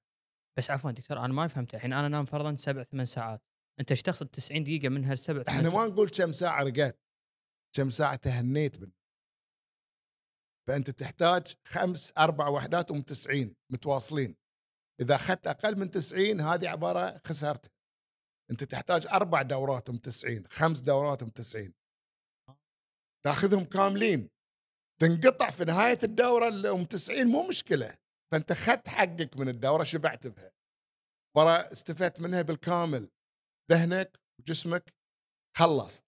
بس 0.58 0.70
عفوا 0.70 0.90
دكتور 0.90 1.18
أنا 1.18 1.32
ما 1.32 1.49
فهمت 1.49 1.75
الحين. 1.75 1.92
أنا 1.92 2.06
أنام 2.06 2.25
فرضا 2.25 2.54
سبع 2.54 2.82
ثمان 2.82 3.06
ساعات. 3.06 3.42
أنت 3.80 3.90
إيش 3.90 4.02
تقصد 4.02 4.26
90 4.26 4.64
دقيقة 4.64 4.88
من 4.88 5.04
هالسبع 5.04 5.44
إحنا 5.49 5.70
ما 5.70 5.87
نقول 5.87 6.08
كم 6.08 6.32
ساعة 6.32 6.62
رقدت 6.62 6.99
كم 7.76 7.90
ساعة 7.90 8.16
تهنيت 8.16 8.80
من 8.80 8.90
فأنت 10.68 10.90
تحتاج 10.90 11.54
خمس 11.66 12.12
أربع 12.18 12.49
وحدات 12.49 12.90
أم 12.90 13.02
90 13.02 13.56
متواصلين. 13.73 14.37
إذا 15.00 15.14
أخذت 15.14 15.46
أقل 15.46 15.78
من 15.78 15.90
90 15.90 16.40
هذه 16.40 16.68
عبارة 16.68 17.20
خسرت. 17.25 17.73
أنت 18.50 18.64
تحتاج 18.64 19.06
أربع 19.06 19.42
دورات 19.42 19.90
أم 19.90 19.96
90 19.96 20.46
خمس 20.46 20.80
دورات 20.80 21.23
أم 21.23 21.28
90 21.28 21.75
تأخذهم 23.25 23.64
كاملين. 23.64 24.30
تنقطع 25.00 25.50
في 25.50 25.64
نهاية 25.64 25.99
الدورة 26.02 26.49
اللي 26.49 26.70
أم 26.70 26.84
90 26.84 27.26
مو 27.26 27.49
مشكلة. 27.49 27.96
فأنت 28.34 28.50
أخذت 28.50 28.88
حقك 28.88 29.36
من 29.36 29.48
الدورة 29.48 29.84
شبعت 29.84 30.26
بها. 30.26 30.52
ورا 31.36 31.72
استفدت 31.72 32.20
منها 32.20 32.42
بالكامل. 32.42 33.10
ذهنك 33.70 34.20
وجسمك 34.40 34.94
خلص. 35.56 36.02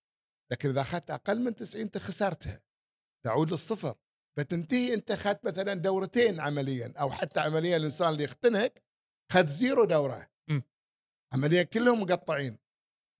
لكن 0.52 0.68
إذا 0.68 0.80
أخذت 0.80 1.10
أقل 1.10 1.44
من 1.44 1.54
90 1.54 1.84
أنت 1.84 1.98
خسرتها. 1.98 2.62
تعود 3.24 3.50
للصفر. 3.50 3.96
فتنتهي 4.38 4.94
أنت 4.94 5.10
أخذت 5.10 5.44
مثلا 5.46 5.74
دورتين 5.74 6.40
عمليا 6.40 6.92
أو 7.00 7.10
حتى 7.10 7.40
عمليا 7.40 7.76
الإنسان 7.76 8.08
اللي 8.08 8.24
يختنق 8.24 8.72
خذ 9.32 9.46
زيرو 9.46 9.84
دورة. 9.84 10.30
م. 10.50 10.60
عمليا 11.34 11.62
كلهم 11.62 12.00
مقطعين. 12.00 12.58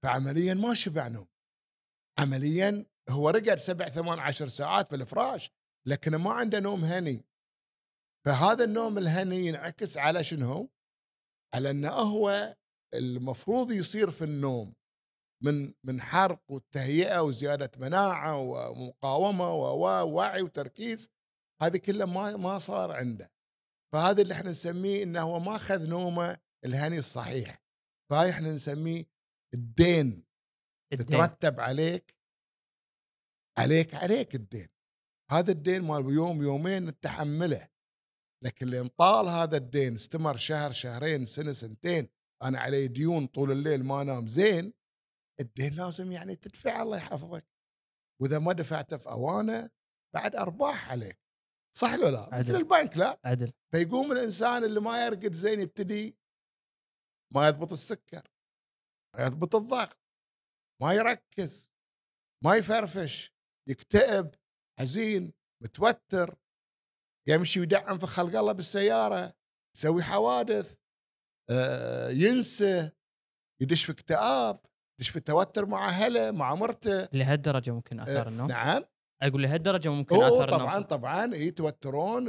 فعمليا 0.05 0.55
ما 0.55 0.75
شبع 0.75 1.09
نوم 1.09 1.29
عمليا 2.19 2.87
هو 3.11 3.31
رقد 3.31 3.55
سبع 3.55 3.89
ثمان 3.89 4.19
عشر 4.19 4.49
ساعات 4.49 4.89
في 4.89 4.97
الفراش 4.97 5.51
لكن 5.89 6.17
ما 6.17 6.33
عنده 6.33 6.61
نوم 6.61 6.85
هني. 6.85 7.25
فهذا 8.27 8.65
النوم 8.65 8.99
الهني 8.99 9.47
ينعكس 9.47 9.99
على 9.99 10.25
شنو؟ 10.25 10.71
على 11.55 11.71
أنه 11.71 11.91
هو 11.91 12.57
المفروض 12.95 13.73
يصير 13.73 14.11
في 14.11 14.25
النوم 14.25 14.75
من 15.45 15.75
من 15.85 16.01
حرق 16.01 16.43
والتهيئه 16.51 17.21
وزيادة 17.21 17.71
مناعة 17.79 18.39
ومقاومة 18.39 19.55
ووعي 19.55 20.43
وتركيز 20.43 21.11
هذه 21.63 21.77
كلها 21.77 22.07
ما 22.07 22.37
ما 22.37 22.59
صار 22.59 22.93
عنده. 22.93 23.31
فهذا 23.93 24.23
اللي 24.23 24.35
إحنا 24.35 24.51
نسميه 24.51 25.03
إنه 25.03 25.21
هو 25.23 25.39
ما 25.41 25.57
أخذ 25.57 25.89
نومه 25.89 26.39
الهني 26.65 26.99
الصحيح. 26.99 27.63
فهاي 28.11 28.31
إحنا 28.31 28.53
نسميه 28.53 29.05
الدين. 29.55 30.25
الدين. 30.93 31.07
تترتب 31.07 31.61
عليك 31.61 32.17
عليك 33.59 33.95
عليك 33.95 34.35
الدين. 34.35 34.69
هذا 35.31 35.53
الدين 35.53 35.83
مال 35.83 36.11
يوم 36.11 36.43
يومين 36.43 36.87
نتحمله. 36.87 37.76
لكن 38.47 38.67
لين 38.67 38.89
طال 38.89 39.29
هذا 39.29 39.57
الدين 39.57 39.95
استمر 39.95 40.37
شهر 40.37 40.71
شهرين 40.71 41.27
سنة 41.27 41.53
سنتين 41.53 42.09
أنا 42.43 42.61
علي 42.61 42.89
ديون 42.89 43.27
طول 43.27 43.51
الليل 43.51 43.85
ما 43.85 44.03
أنام 44.03 44.29
زين 44.29 44.73
الدين 45.41 45.75
لازم 45.75 46.13
يعني 46.13 46.37
تدفع 46.37 46.83
الله 46.83 46.97
يحفظك 46.97 47.45
وإذا 48.23 48.39
ما 48.39 48.53
دفعته 48.53 48.97
في 48.97 49.09
أوانة 49.09 49.71
بعد 50.15 50.37
أرباح 50.37 50.91
عليك 50.91 51.19
صح 51.77 51.95
ولا 51.95 52.11
لا؟ 52.11 52.35
عدل. 52.35 52.39
مثل 52.39 52.55
البنك 52.55 52.97
لا 52.97 53.21
عدل 53.25 53.53
فيقوم 53.73 54.13
الإنسان 54.13 54.65
اللي 54.65 54.81
ما 54.81 55.07
يرقد 55.07 55.33
زين 55.33 55.61
يبتدي 55.61 56.17
ما 57.35 57.49
يضبط 57.49 57.73
السكر 57.73 58.31
ما 59.17 59.25
يضبط 59.25 59.55
الضغط 59.55 59.99
ما 60.83 60.93
يركز 60.95 61.73
ما 62.45 62.57
يفرفش 62.57 63.33
يكتئب 63.69 64.35
حزين 64.79 65.33
متوتر 65.63 66.39
يمشي 67.29 67.61
ويدعم 67.61 67.99
في 67.99 68.07
خلق 68.07 68.39
الله 68.39 68.53
بالسيارة 68.53 69.35
يسوي 69.77 70.03
حوادث 70.03 70.77
آه، 71.51 72.09
ينسى 72.09 72.91
يدش 73.63 73.85
في 73.85 73.93
اكتئاب 73.93 74.61
يدش 75.01 75.09
في 75.09 75.21
توتر 75.21 75.67
مع 75.67 75.89
أهله 75.89 76.31
مع 76.31 76.55
مرته. 76.55 77.09
لهالدرجة 77.13 77.71
ممكن 77.71 78.01
آثار 78.01 78.27
آه، 78.27 78.29
النوم؟ 78.29 78.49
نعم. 78.49 78.85
أقول 79.23 79.43
لهالدرجة 79.43 79.89
ممكن 79.89 80.17
آثار 80.17 80.51
طبعا 80.51 80.69
النوم 80.69 80.83
طبعا 80.83 81.35
يتوترون 81.35 82.29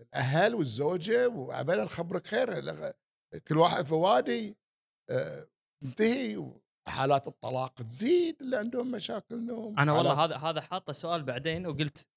الأهل 0.00 0.54
والزوجة 0.54 1.28
وابدا 1.28 1.86
خبرك 1.86 2.26
خير 2.26 2.60
كل 3.48 3.58
واحد 3.58 3.84
في 3.84 3.94
وادي 3.94 4.58
آه، 5.10 5.48
انتهي 5.82 6.52
حالات 6.88 7.26
الطلاق 7.26 7.74
تزيد 7.74 8.42
اللي 8.42 8.56
عندهم 8.56 8.90
مشاكل 8.90 9.46
نوم. 9.46 9.78
أنا 9.78 9.92
والله 9.92 10.24
هذا 10.24 10.36
هذا 10.36 10.60
حاطه 10.60 10.92
سؤال 10.92 11.22
بعدين 11.22 11.66
وقلت 11.66 12.08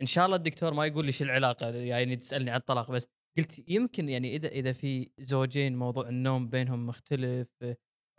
إن 0.00 0.06
شاء 0.06 0.26
الله 0.26 0.36
الدكتور 0.36 0.74
ما 0.74 0.86
يقول 0.86 1.06
لي 1.06 1.12
شو 1.12 1.24
العلاقه 1.24 1.68
يعني 1.68 2.16
تسألني 2.16 2.50
عن 2.50 2.56
الطلاق 2.56 2.90
بس. 2.90 3.08
قلت 3.38 3.68
يمكن 3.70 4.08
يعني 4.08 4.36
إذا 4.36 4.48
إذا 4.48 4.72
في 4.72 5.10
زوجين 5.18 5.76
موضوع 5.76 6.08
النوم 6.08 6.48
بينهم 6.48 6.86
مختلف 6.86 7.48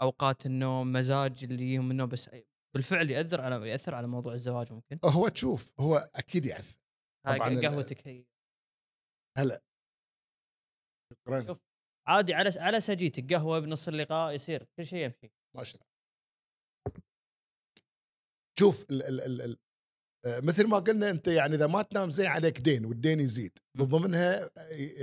أوقات 0.01 0.45
النوم 0.45 0.91
مزاج 0.91 1.43
اللي 1.43 1.73
يهم 1.73 1.91
النوم 1.91 2.09
بس 2.09 2.29
بالفعل 2.75 3.09
يأثر 3.11 3.41
على 3.41 3.69
يأثر 3.69 3.95
على 3.95 4.07
موضوع 4.07 4.33
الزواج 4.33 4.73
ممكن. 4.73 4.99
هو 5.05 5.27
تشوف 5.27 5.73
هو 5.79 6.09
أكيد 6.15 6.47
هاي 6.47 6.63
طبعاً 7.37 7.59
قهوتك 7.61 8.07
هي. 8.07 8.25
هلا. 9.37 9.61
شكرا. 11.13 11.41
شوف 11.41 11.57
عادي 12.07 12.33
على 12.33 12.49
على 12.57 12.79
سجيتك 12.81 13.33
قهوة 13.33 13.59
بنص 13.59 13.87
اللقاء 13.87 14.33
يصير 14.33 14.67
كل 14.77 14.85
شيء 14.85 15.05
يمشي. 15.05 15.31
ما 15.55 15.63
شاء 15.63 15.81
الله. 15.81 15.89
شوف 18.59 18.89
ال 18.91 19.01
ال 19.03 19.41
ال 19.41 19.57
مثل 20.25 20.67
ما 20.67 20.79
قلنا 20.79 21.09
أنت 21.09 21.27
يعني 21.27 21.55
إذا 21.55 21.67
ما 21.67 21.81
تنام 21.81 22.09
زين 22.09 22.25
عليك 22.25 22.59
دين 22.59 22.85
والدين 22.85 23.19
يزيد. 23.19 23.57
من 23.77 23.85
ضمنها 23.85 24.43
آه، 24.43 24.49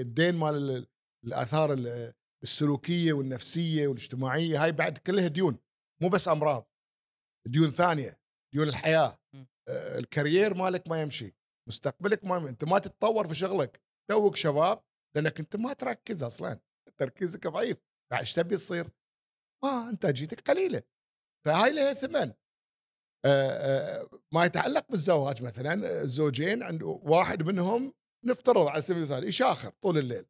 الدين 0.00 0.34
مال 0.36 0.54
ال- 0.54 0.86
الآثار 1.24 1.72
ال- 1.72 2.12
السلوكية 2.42 3.12
والنفسية 3.12 3.86
والاجتماعية 3.88 4.64
هاي 4.64 4.72
بعد 4.72 4.98
كلها 4.98 5.26
ديون 5.26 5.58
مو 6.02 6.08
بس 6.08 6.28
أمراض 6.28 6.70
ديون 7.46 7.70
ثانية 7.70 8.20
ديون 8.54 8.68
الحياة. 8.68 9.18
آه، 9.68 9.98
الكارير 9.98 10.54
مالك 10.54 10.88
ما 10.88 11.02
يمشي 11.02 11.34
مستقبلك 11.68 12.24
ما 12.24 12.48
أنت 12.48 12.64
ما 12.64 12.78
تتطور 12.78 13.26
في 13.28 13.34
شغلك 13.34 13.80
توك 14.10 14.36
شباب 14.36 14.82
لأنك 15.16 15.40
أنت 15.40 15.56
ما 15.56 15.72
تركز 15.72 16.22
أصلا 16.22 16.60
تركيزك 16.98 17.46
ضعيف 17.46 17.78
بعد 18.10 18.20
إيش 18.20 18.32
تبي 18.34 18.56
تصير؟ 18.56 18.90
ما 19.64 19.88
انتاجيتك 19.88 20.40
قليلة 20.50 20.82
فهاي 21.46 21.72
لها 21.72 21.92
ثمن 21.94 22.16
آه، 22.16 22.34
آه، 22.34 22.36
ما 24.32 24.44
يتعلق 24.44 24.84
بالزواج 24.90 25.42
مثلا 25.42 25.86
آه، 25.86 26.02
الزوجين 26.02 26.62
عند 26.62 26.82
واحد 26.82 27.42
منهم 27.42 27.94
نفترض 28.24 28.66
على 28.66 28.80
سبيل 28.80 29.02
المثال 29.02 29.24
يشاخر 29.24 29.72
طول 29.82 29.98
الليل. 29.98 30.24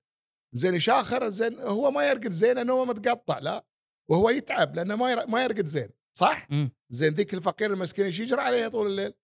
زين 0.52 0.74
يشاخر 0.74 1.28
زين 1.28 1.60
هو 1.60 1.90
ما 1.90 2.08
يرقد 2.08 2.30
زين 2.30 2.56
لأنه 2.56 2.84
متقطع 2.84 3.38
لا. 3.38 3.66
وهو 4.10 4.30
يتعب 4.30 4.74
لأنه 4.74 4.96
ما 4.96 5.26
ما 5.26 5.44
يرقد 5.44 5.66
زين 5.66 5.88
صح. 6.16 6.48
زين 6.90 7.14
ذيك 7.14 7.34
الفقير 7.34 7.72
المسكين 7.72 8.04
إيش 8.04 8.20
يجري 8.20 8.40
عليها 8.40 8.68
طول 8.68 8.86
الليل؟ 8.86 9.14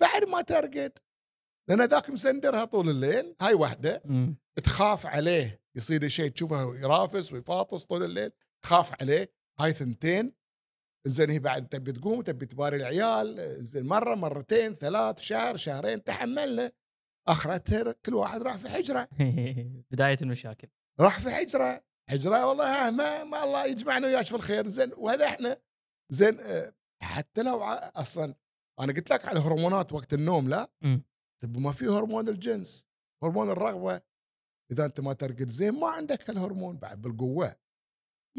بعد 0.00 0.24
ما 0.24 0.40
ترقد. 0.42 0.92
لأن 1.68 1.82
ذاك 1.82 2.10
مسندرها 2.10 2.64
طول 2.64 2.88
الليل 2.88 3.34
هاي 3.40 3.54
واحدة. 3.54 4.02
تخاف 4.64 5.06
عليه 5.06 5.62
يصير 5.76 6.08
شيء 6.08 6.28
تشوفه 6.30 6.76
يرافس 6.76 7.32
ويفاطس 7.32 7.84
طول 7.84 8.02
الليل 8.04 8.30
تخاف 8.62 9.02
عليه. 9.02 9.32
هاي 9.60 9.72
ثنتين. 9.72 10.41
زين 11.06 11.30
هي 11.30 11.38
بعد 11.38 11.68
تبي 11.68 11.92
تقوم 11.92 12.22
تبي 12.22 12.46
تباري 12.46 12.76
العيال 12.76 13.56
زين 13.64 13.86
مرة 13.86 14.14
مرتين 14.14 14.74
ثلاث 14.74 15.20
شهر 15.20 15.56
شهرين 15.56 16.04
تحملنا. 16.04 16.72
أخرتها 17.28 17.92
كل 17.92 18.14
واحد 18.14 18.42
راح 18.42 18.56
في 18.56 18.68
حجرة. 18.68 19.08
بداية 19.90 20.18
المشاكل. 20.22 20.68
راح 21.00 21.20
في 21.20 21.30
حجرة. 21.30 21.84
حجرة 22.10 22.46
والله 22.46 22.86
ها 22.86 22.90
ما, 22.90 23.24
ما 23.24 23.44
الله 23.44 23.66
يجمعنا 23.66 24.06
وياك 24.06 24.24
في 24.24 24.34
الخير. 24.34 24.68
زين 24.68 24.92
وهذا 24.96 25.26
إحنا. 25.26 25.56
زين 26.10 26.40
آه، 26.40 26.72
حتى 27.02 27.42
لو 27.42 27.62
أصلا 27.64 28.34
أنا 28.80 28.92
قلت 28.92 29.10
لك 29.10 29.24
على 29.24 29.38
الهرمونات 29.38 29.92
وقت 29.92 30.14
النوم 30.14 30.48
لا. 30.48 30.70
طب 31.42 31.58
ما 31.58 31.72
في 31.72 31.86
هرمون 31.86 32.28
الجنس. 32.28 32.86
هرمون 33.22 33.50
الرغبة. 33.50 34.00
إذا 34.72 34.84
أنت 34.84 35.00
ما 35.00 35.12
ترقد 35.12 35.48
زين 35.48 35.80
ما 35.80 35.88
عندك 35.88 36.30
هالهرمون 36.30 36.76
بعد 36.76 37.02
بالقوة. 37.02 37.56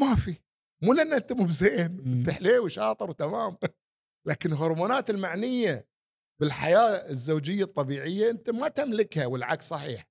ما 0.00 0.14
في. 0.14 0.36
مو 0.84 0.92
لأن 0.92 1.12
انت 1.12 1.32
مو 1.32 1.44
بزين. 1.44 1.80
انت 2.06 2.30
حليو 2.30 2.64
وشاطر 2.64 3.10
وتمام 3.10 3.56
لكن 4.26 4.52
الهرمونات 4.52 5.10
المعنيه 5.10 5.88
بالحياة 6.40 7.10
الزوجيه 7.10 7.64
الطبيعيه 7.64 8.30
انت 8.30 8.50
ما 8.50 8.68
تملكها 8.68 9.26
والعكس 9.26 9.68
صحيح 9.68 10.06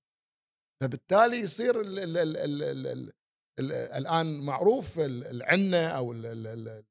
فبالتالي 0.82 1.36
يصير 1.36 1.80
ال 1.80 1.98
ال 1.98 2.16
ال 2.16 2.36
ال 2.36 2.62
ال 2.62 2.86
ال 2.86 3.12
ال 3.60 3.72
الان 3.72 4.40
معروف 4.40 4.98
ال- 4.98 5.24
العنه 5.24 5.86
أو 5.86 6.12
ال- 6.12 6.84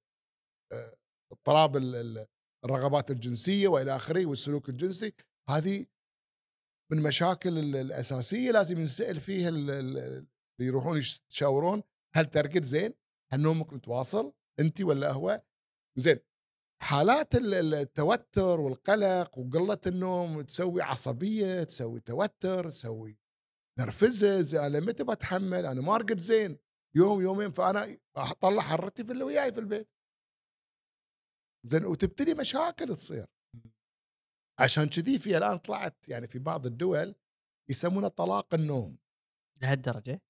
آه، 0.74 0.96
اضطراب 1.32 1.78
ال- 1.78 1.96
ال- 1.96 2.26
الرغبات 2.66 3.12
الجنسيه 3.12 3.68
والى 3.68 3.96
اخره 3.96 4.26
والسلوك 4.26 4.70
الجنسي 4.70 5.14
هذه 5.50 5.86
من 6.92 7.04
مشاكل 7.04 7.58
ال- 7.58 7.76
الاساسيه 7.76 8.52
لازم 8.52 8.80
ينسال 8.80 9.20
فيها 9.20 9.50
ال- 9.50 9.70
ال- 9.70 9.98
اللي 9.98 10.28
يروحون 10.72 10.98
يتشاورون 10.98 11.84
هل 12.16 12.26
ترقد 12.26 12.64
زين؟ 12.64 12.94
هل 13.34 13.42
نومك 13.42 13.74
متواصل؟ 13.74 14.34
انت 14.60 14.82
ولا 14.82 15.12
هو؟ 15.12 15.42
زين 16.00 16.20
حالات 16.82 17.36
ال- 17.36 17.54
ال- 17.54 17.74
التوتر 17.74 18.60
والقلق 18.60 19.38
وقلة 19.38 19.82
النوم 19.88 20.42
تسوي 20.42 20.82
عصبية، 20.82 21.64
تسوي 21.64 22.00
توتر، 22.00 22.70
تسوي 22.70 23.18
نرفزة 23.80 24.42
زي 24.42 24.68
أنا 24.68 24.80
متى 24.80 25.04
بتحمل؟ 25.04 25.66
أنا 25.66 25.82
ما 25.82 25.98
رقد 25.98 26.18
زين 26.18 26.58
يوم 26.96 27.22
يومين 27.22 27.52
فأنا 27.52 27.98
أطلع 28.16 28.62
حرتي 28.62 29.04
في 29.04 29.12
اللي 29.12 29.24
وياي 29.24 29.54
في 29.54 29.60
البيت. 29.60 29.90
زين 31.66 31.86
وتبتدي 31.86 32.34
مشاكل 32.34 32.96
تصير. 32.96 33.26
عشان 34.60 34.90
كذي 34.90 35.20
في 35.20 35.38
الآن 35.38 35.58
طلعت 35.58 36.10
يعني 36.10 36.28
في 36.28 36.40
بعض 36.40 36.66
الدول 36.66 37.16
يسمونه 37.70 38.08
طلاق 38.08 38.54
النوم. 38.54 38.98
لهالدرجة 39.62 40.22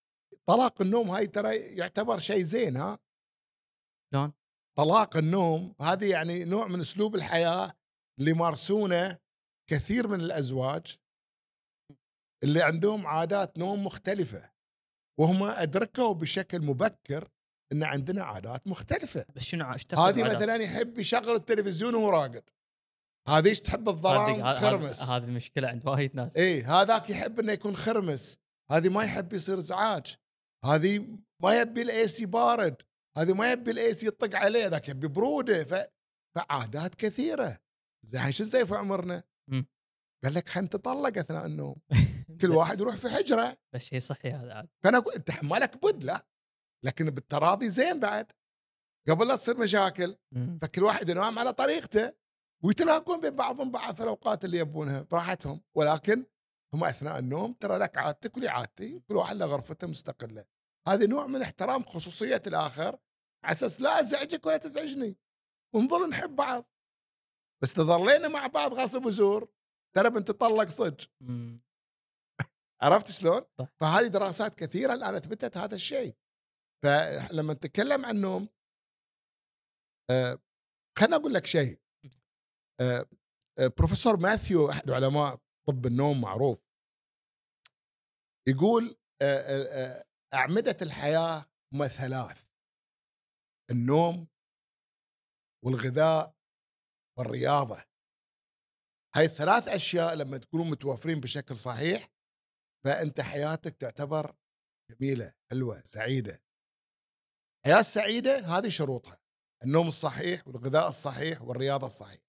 طلاق 0.50 0.81
النوم 0.81 1.09
هاي 1.09 1.27
ترى 1.27 1.55
يعتبر 1.55 2.19
شيء 2.19 2.43
زين 2.43 2.77
ها؟ 2.77 3.00
شلون؟ 4.13 4.33
طلاق 4.77 5.17
النوم 5.17 5.75
هذه 5.81 6.09
يعني 6.09 6.45
نوع 6.45 6.67
من 6.67 6.79
أسلوب 6.79 7.15
الحياة 7.15 7.73
اللي 8.19 8.31
يمارسونه 8.31 9.17
كثير 9.69 10.07
من 10.07 10.21
الأزواج 10.21 10.97
اللي 12.43 12.62
عندهم 12.62 13.07
عادات 13.07 13.57
نوم 13.57 13.85
مختلفة 13.85 14.51
وهم 15.19 15.43
أدركوا 15.43 16.13
بشكل 16.13 16.62
مبكر 16.62 17.29
إن 17.71 17.83
عندنا 17.83 18.23
عادات 18.23 18.67
مختلفة. 18.67 19.25
بس 19.35 19.41
شنو 19.41 19.65
هذه؟ 19.97 20.23
مثلا 20.23 20.55
يحب 20.55 21.00
يشغل 21.00 21.35
التلفزيون 21.35 21.95
وهو 21.95 22.09
راقد. 22.09 22.43
هذه 23.27 23.47
إيش 23.47 23.62
تحب 23.62 23.89
الظلام؟ 23.89 24.53
خرمس. 24.53 25.01
هذه 25.01 25.23
المشكلة 25.23 25.67
عند 25.67 25.88
وايد 25.88 26.15
ناس. 26.15 26.38
إيه 26.38 26.81
هذاك 26.81 27.09
يحب 27.09 27.39
إنه 27.39 27.51
يكون 27.51 27.75
خرمس. 27.75 28.38
هذه 28.71 28.89
ما 28.89 29.03
يحب 29.03 29.34
يصير 29.34 29.58
ازعاج 29.58 30.17
هذه 30.65 31.17
ما 31.43 31.62
يبي 31.62 31.82
ال 31.82 32.08
AC 32.08 32.26
بارد 32.26 32.82
هذه 33.17 33.34
ما 33.34 33.52
يبي 33.52 33.71
ال 33.71 33.93
AC 33.93 34.08
يطق 34.08 34.36
عليه 34.36 34.67
ذاك 34.67 34.89
يبي 34.89 35.08
برودة 35.08 35.63
ف... 35.63 35.88
فعادات 36.36 36.95
كثيرة. 36.95 37.60
زين 38.06 38.32
شو 38.32 38.43
نسوي 38.43 38.65
في 38.65 38.76
عمرنا؟ 38.76 39.23
قال 40.23 40.34
لك 40.34 40.49
خلينا 40.49 40.67
نتطلق 40.67 41.17
أثناء 41.17 41.45
النوم. 41.45 41.76
كل 42.41 42.52
واحد 42.52 42.80
يروح 42.80 42.95
في 42.95 43.10
حجرة. 43.10 43.58
بس 43.76 43.82
شيء 43.82 43.99
صحي 43.99 44.32
هذا 44.32 44.54
عاد. 44.54 44.69
فأنا 44.84 44.97
أقول 44.97 45.13
أنت 45.13 45.43
مالك 45.43 45.86
بد 45.86 46.04
لا. 46.04 46.28
لكن 46.86 47.10
بالتراضي 47.10 47.69
زين 47.69 47.99
بعد. 47.99 48.32
قبل 49.10 49.28
لا 49.28 49.36
تصير 49.36 49.58
مشاكل. 49.58 50.17
فكل 50.62 50.84
واحد 50.84 51.10
ينام 51.10 51.39
على 51.39 51.54
طريقته. 51.54 52.13
ويتلاقون 52.63 53.21
بين 53.21 53.36
بعضهم 53.36 53.71
بعض 53.71 53.93
في 53.93 54.04
الأوقات 54.04 54.45
اللي 54.45 54.58
يبونها. 54.58 55.02
براحتهم. 55.02 55.62
ولكن 55.78 56.26
هم 56.73 56.84
أثناء 56.84 57.19
النوم 57.19 57.54
ترى 57.54 57.78
لك 57.78 57.97
عادتك 57.97 58.38
ولي 58.38 58.47
عادتي. 58.47 58.99
كل 58.99 59.15
واحد 59.15 59.36
له 59.36 59.45
غرفته 59.45 59.88
مستقلة. 59.88 60.45
هذه 60.88 61.06
نوع 61.06 61.28
من 61.28 61.41
احترام 61.41 61.84
خصوصية 61.84 62.41
الآخر 62.48 63.00
على 63.43 63.52
أساس 63.52 63.82
لا 63.82 64.00
أزعجك 64.00 64.46
ولا 64.46 64.58
تزعجني. 64.58 65.17
ونظل 65.76 66.10
نحب 66.10 66.36
بعض. 66.36 66.65
بس 67.63 67.80
اذا 67.80 67.84
ظلينا 67.84 68.28
مع 68.28 68.48
بعض 68.48 68.74
غصب 68.74 69.06
وزور. 69.06 69.50
ترى 69.96 70.10
بنتطلق 70.10 70.67
صدق. 70.69 71.10
عرفت 72.82 73.12
شلون؟ 73.12 73.41
فهذه 73.80 74.08
دراسات 74.08 74.56
كثيرة 74.56 74.93
الآن 74.93 75.15
أثبتت 75.15 75.58
هذا 75.58 75.76
الشيء. 75.76 76.15
فلما 76.84 77.54
نتكلم 77.54 78.06
عن 78.06 78.15
النوم 78.15 78.50
آه 80.10 80.39
خليني 81.00 81.15
أقول 81.15 81.34
لك 81.34 81.46
شيء. 81.46 81.80
آه 82.82 83.06
آه 83.60 83.67
بروفيسور 83.78 84.17
ماثيو 84.17 84.69
أحد 84.69 84.91
علماء 84.91 85.39
طب 85.67 85.86
النوم 85.86 86.22
معروف 86.22 86.60
يقول 88.48 88.98
آه 89.22 89.41
آه 89.41 90.06
أعمدة 90.34 90.78
الحياة 90.82 91.46
هم 91.74 91.88
ثلاث 91.88 92.43
النوم 93.72 94.28
والغذاء 95.65 96.36
والرياضة. 97.17 97.84
هاي 99.15 99.26
الثلاث 99.26 99.67
أشياء 99.67 100.13
لما 100.13 100.38
تكونوا 100.38 100.65
متوفرين 100.65 101.19
بشكل 101.19 101.56
صحيح 101.56 102.08
فأنت 102.86 103.22
حياتك 103.22 103.78
تعتبر 103.78 104.36
جميلة 104.91 105.34
حلوة 105.52 105.82
سعيدة. 105.86 106.43
الحياة 107.65 107.80
السعيده 107.80 108.39
هذه 108.39 108.69
شروطها 108.69 109.19
النوم 109.63 109.88
الصحيح 109.88 110.48
والغذاء 110.48 110.88
الصحيح 110.88 111.41
والرياضة 111.41 111.86
الصحيحه 111.86 112.24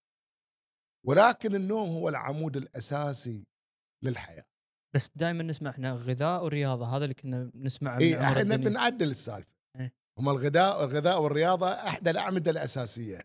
ولكن 1.07 1.55
النوم 1.55 1.89
هو 1.89 2.09
العمود 2.09 2.57
الأساسي 2.57 3.47
للحياة. 4.05 4.54
بس 4.95 5.11
دائما 5.17 5.43
نسمع 5.43 5.71
إحنا 5.71 5.93
غذاء 5.93 6.45
ورياضة 6.45 6.97
هذا 6.97 7.05
اللي 7.05 7.15
كنا 7.15 7.51
نسمعه 7.55 7.95
عمر 7.95 8.15
إحنا. 8.15 8.57
بنعدل 8.57 9.11
السالفة. 9.11 9.55
إيه. 9.81 9.95
هم 10.19 10.29
الغذاء 10.29 10.85
الغذاء 10.85 11.23
والرياضة 11.23 11.73
إحدى 11.73 12.11
الأعمدة 12.11 12.51
الأساسية. 12.51 13.21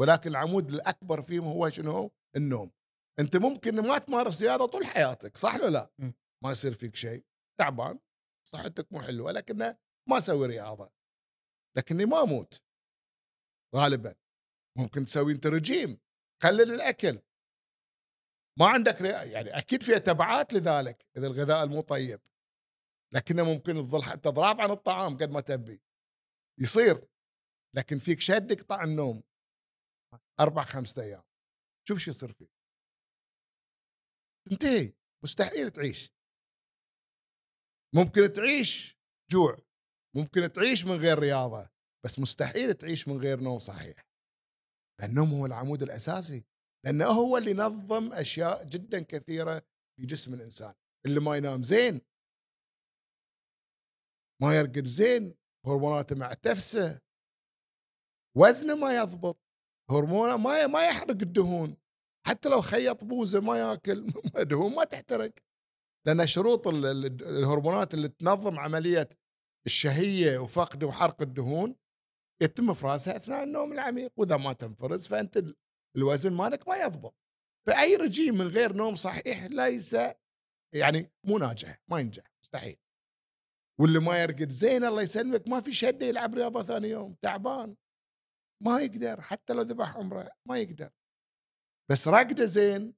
ولكن 0.00 0.30
العمود 0.30 0.68
الأكبر 0.74 1.22
فيهم 1.22 1.44
هو 1.44 1.70
شنو؟ 1.70 2.10
النوم. 2.36 2.70
أنت 3.20 3.36
ممكن 3.36 3.80
ما 3.80 3.98
تمارس 3.98 4.42
رياضة 4.42 4.66
طول 4.66 4.86
حياتك 4.86 5.36
صح 5.36 5.54
ولا 5.54 5.70
لا؟ 5.70 5.90
م. 5.98 6.10
ما 6.44 6.50
يصير 6.50 6.72
فيك 6.72 6.96
شيء. 6.96 7.24
تعبان 7.60 7.98
صحتك 8.48 8.92
مو 8.92 9.00
حلوة 9.00 9.32
لكن 9.32 9.56
ما 10.08 10.18
أسوي 10.18 10.46
رياضة. 10.46 10.90
لكني 11.76 12.04
ما 12.04 12.22
أموت. 12.22 12.62
غالبا. 13.76 14.14
ممكن 14.78 15.04
تسوي 15.04 15.32
أنت 15.32 15.46
رجيم. 15.46 15.98
قلل 16.42 16.74
الأكل. 16.74 17.18
ما 18.58 18.66
عندك. 18.66 19.00
يعني 19.00 19.58
أكيد 19.58 19.82
فيها 19.82 19.98
تبعات 19.98 20.52
لذلك 20.52 21.06
إذا 21.16 21.26
الغذاء 21.26 21.64
المو 21.64 21.80
طيب. 21.80 22.20
لكنه 23.14 23.44
ممكن 23.44 23.72
تظل 23.72 24.02
حتى 24.02 24.28
ضراب 24.28 24.60
عن 24.60 24.70
الطعام 24.70 25.16
قد 25.16 25.30
ما 25.30 25.40
تبي. 25.40 25.82
يصير. 26.60 27.08
لكن 27.76 27.98
فيك 27.98 28.20
شد 28.20 28.60
قطع 28.60 28.84
النوم 28.84 29.22
أربع 30.40 30.64
خمسة 30.64 31.02
أيام. 31.02 31.22
شوف 31.88 31.98
شو 31.98 32.10
يصير 32.10 32.32
فيك. 32.32 32.50
تنتهي. 34.48 34.94
مستحيل 35.24 35.70
تعيش. 35.70 36.10
ممكن 37.94 38.32
تعيش 38.32 38.98
جوع. 39.30 39.58
ممكن 40.16 40.52
تعيش 40.52 40.84
من 40.84 40.96
غير 40.96 41.18
رياضة. 41.18 41.70
بس 42.04 42.18
مستحيل 42.18 42.74
تعيش 42.74 43.08
من 43.08 43.16
غير 43.18 43.40
نوم 43.40 43.58
صحيح. 43.58 43.96
النوم 45.02 45.32
هو 45.32 45.46
العمود 45.46 45.82
الأساسي. 45.82 46.44
لأنه 46.88 47.06
هو 47.06 47.36
اللي 47.36 47.52
نظم 47.52 48.12
أشياء 48.12 48.64
جدا 48.64 49.02
كثيرة 49.02 49.58
في 49.96 50.06
جسم 50.06 50.34
الإنسان. 50.34 50.74
اللي 51.06 51.20
ما 51.20 51.36
ينام 51.36 51.62
زين. 51.62 52.00
ما 54.42 54.56
يرقد 54.56 54.86
زين. 54.86 55.34
هرموناته 55.66 56.16
معتفسة. 56.16 57.00
وزنه 58.36 58.74
ما 58.74 58.96
يضبط. 58.96 59.38
هرمونه 59.90 60.36
ما 60.36 60.66
ما 60.66 60.86
يحرق 60.86 61.10
الدهون. 61.10 61.76
حتى 62.26 62.48
لو 62.48 62.60
خيط 62.60 63.04
بوزة 63.04 63.40
ما 63.40 63.58
ياكل. 63.58 64.06
دهون 64.50 64.74
ما 64.74 64.84
تحترق. 64.84 65.32
لأن 66.06 66.26
شروط 66.26 66.66
ال- 66.68 66.86
ال- 66.86 67.22
الهرمونات 67.22 67.94
اللي 67.94 68.08
تنظم 68.08 68.58
عملية 68.58 69.08
الشهية 69.66 70.38
وفقد 70.38 70.84
وحرق 70.84 71.22
الدهون 71.22 71.76
يتم 72.42 72.70
افرازها 72.70 73.16
أثناء 73.16 73.42
النوم 73.44 73.72
العميق. 73.72 74.12
وإذا 74.16 74.36
ما 74.36 74.52
تنفرز 74.52 75.06
فأنت 75.06 75.38
الوزن 75.96 76.32
مالك 76.32 76.68
ما 76.68 76.76
يضبط. 76.76 77.14
فأي 77.66 77.96
رجيم 77.96 78.34
من 78.34 78.46
غير 78.46 78.72
نوم 78.72 78.94
صحيح 78.94 79.44
ليس 79.44 79.96
يعني 80.74 81.10
مو 81.26 81.38
ناجح 81.38 81.82
ما 81.90 82.00
ينجح 82.00 82.32
مستحيل. 82.42 82.76
واللي 83.80 83.98
ما 83.98 84.22
يرقد 84.22 84.48
زين 84.48 84.84
الله 84.84 85.02
يسلمك 85.02 85.48
ما 85.48 85.60
في 85.60 85.72
شده 85.72 86.06
يلعب 86.06 86.34
رياضة 86.34 86.62
ثاني 86.62 86.88
يوم 86.88 87.14
تعبان. 87.22 87.76
ما 88.62 88.80
يقدر 88.80 89.20
حتى 89.20 89.52
لو 89.52 89.62
ذبح 89.62 89.96
عمره 89.96 90.30
ما 90.48 90.58
يقدر. 90.58 90.90
بس 91.90 92.08
رقده 92.08 92.44
زين 92.44 92.94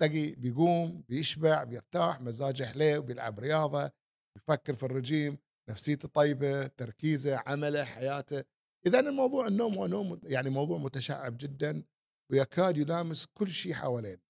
تلاقي 0.00 0.34
بيقوم 0.34 1.04
بيشبع 1.08 1.64
بيرتاح 1.64 2.20
مزاجه 2.20 2.64
حلو 2.64 3.02
بيلعب 3.02 3.38
رياضة 3.38 3.90
بيفكر 4.36 4.74
في 4.74 4.82
الرجيم 4.82 5.38
نفسيته 5.70 6.08
طيبة 6.08 6.66
تركيزه 6.66 7.42
عمله 7.46 7.84
حياته. 7.84 8.44
اذا 8.86 9.00
الموضوع 9.00 9.46
النوم 9.46 9.74
هو 9.74 9.86
نوم 9.86 10.20
يعني 10.24 10.50
موضوع 10.50 10.78
متشعب 10.78 11.36
جدا. 11.36 11.84
ويكاد 12.32 12.78
يلامس 12.78 13.26
كل 13.26 13.48
شيء 13.48 13.72
حوالينا 13.72 14.22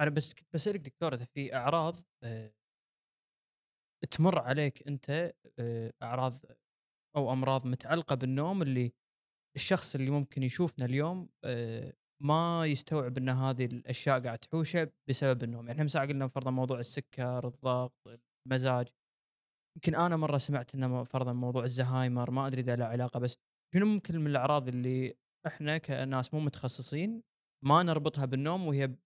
أنا 0.00 0.10
بس 0.10 0.34
كنت 0.34 0.48
بسألك 0.54 0.80
دكتور 0.80 1.14
إذا 1.14 1.24
في 1.24 1.54
أعراض 1.54 1.96
آه، 2.22 2.52
تمر 4.10 4.38
عليك 4.38 4.88
أنت 4.88 5.34
آه، 5.58 5.92
أعراض 6.02 6.32
أو 7.16 7.32
أمراض 7.32 7.66
متعلقة 7.66 8.14
بالنوم 8.14 8.62
اللي 8.62 8.92
الشخص 9.56 9.94
اللي 9.94 10.10
ممكن 10.10 10.42
يشوفنا 10.42 10.84
اليوم 10.84 11.28
آه، 11.44 11.92
ما 12.22 12.66
يستوعب 12.66 13.18
إن 13.18 13.28
هذه 13.28 13.64
الأشياء 13.64 14.20
قاعد 14.20 14.38
تحوشه 14.38 14.92
بسبب 15.08 15.42
النوم. 15.42 15.68
يعني 15.68 15.88
إحنا 15.88 16.02
قلنا 16.02 16.28
فرضا 16.28 16.50
موضوع 16.50 16.78
السكر 16.78 17.46
الضغط 17.46 17.92
المزاج. 18.46 18.88
يمكن 19.76 19.94
أنا 19.94 20.16
مرة 20.16 20.38
سمعت 20.38 20.74
إنه 20.74 21.04
فرضا 21.04 21.32
موضوع 21.32 21.64
الزهايمر 21.64 22.30
ما 22.30 22.46
أدري 22.46 22.60
إذا 22.60 22.76
له 22.76 22.84
علاقة 22.84 23.20
بس 23.20 23.36
شنو 23.74 23.86
ممكن 23.86 24.20
من 24.20 24.26
الأعراض 24.26 24.68
اللي 24.68 25.14
إحنا 25.46 25.78
كناس 25.78 26.34
مو 26.34 26.40
متخصصين 26.40 27.22
ما 27.64 27.82
نربطها 27.82 28.24
بالنوم 28.24 28.66
وهي 28.66 28.96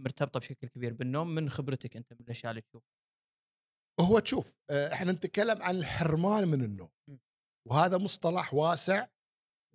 مرتبطة 0.00 0.40
بشكل 0.40 0.68
كبير 0.68 0.92
بالنوم 0.92 1.28
من 1.34 1.50
خبرتك 1.50 1.96
أنت 1.96 2.12
من 2.12 2.20
الأشياء 2.20 2.50
اللي 2.50 2.62
تشوف 2.62 2.82
هو 4.00 4.18
تشوف 4.18 4.54
آه، 4.70 4.92
إحنا 4.92 5.12
نتكلم 5.12 5.62
عن 5.62 5.76
الحرمان 5.76 6.48
من 6.48 6.64
النوم. 6.64 6.90
وهذا 7.68 7.98
مصطلح 7.98 8.54
واسع 8.54 9.08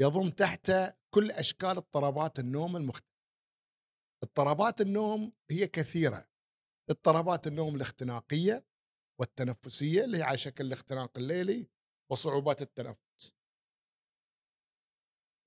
يضم 0.01 0.29
تحته 0.29 0.93
كل 1.13 1.31
أشكال 1.31 1.77
اضطرابات 1.77 2.39
النوم 2.39 2.75
المختلفه 2.75 3.17
اضطرابات 4.23 4.81
النوم 4.81 5.33
هي 5.51 5.67
كثيرة. 5.67 6.27
اضطرابات 6.89 7.47
النوم 7.47 7.75
الاختناقية 7.75 8.65
والتنفسية 9.19 10.03
اللي 10.03 10.17
هي 10.17 10.23
على 10.23 10.37
شكل 10.37 10.65
الاختناق 10.65 11.17
الليلي 11.17 11.69
وصعوبات 12.11 12.61
التنفس. 12.61 13.35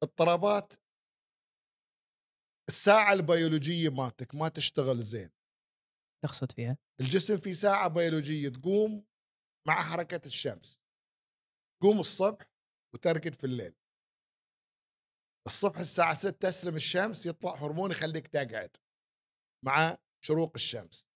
اضطرابات 0.03 0.73
الساعة 2.70 3.12
البيولوجية 3.12 3.88
مالتك 3.88 4.35
ما 4.35 4.48
تشتغل 4.48 4.98
زين. 4.98 5.30
تقصد 6.24 6.52
فيها؟ 6.52 6.78
الجسم 7.00 7.38
في 7.38 7.52
ساعة 7.54 7.88
بيولوجية 7.88 8.48
تقوم 8.48 9.06
مع 9.68 9.83
حركة 9.83 10.26
الشمس. 10.26 10.80
تقوم 11.80 12.00
الصبح 12.00 12.46
وترقد 12.94 13.35
في 13.35 13.44
الليل. 13.44 13.74
الصبح 15.46 15.78
الساعة 15.78 16.14
6 16.14 16.30
تسلم 16.30 16.76
الشمس 16.76 17.26
يطلع 17.26 17.54
هرمون 17.54 17.90
يخليك 17.90 18.26
تقعد 18.26 18.76
مع 19.64 19.98
شروق 20.24 20.52
الشمس. 20.54 21.09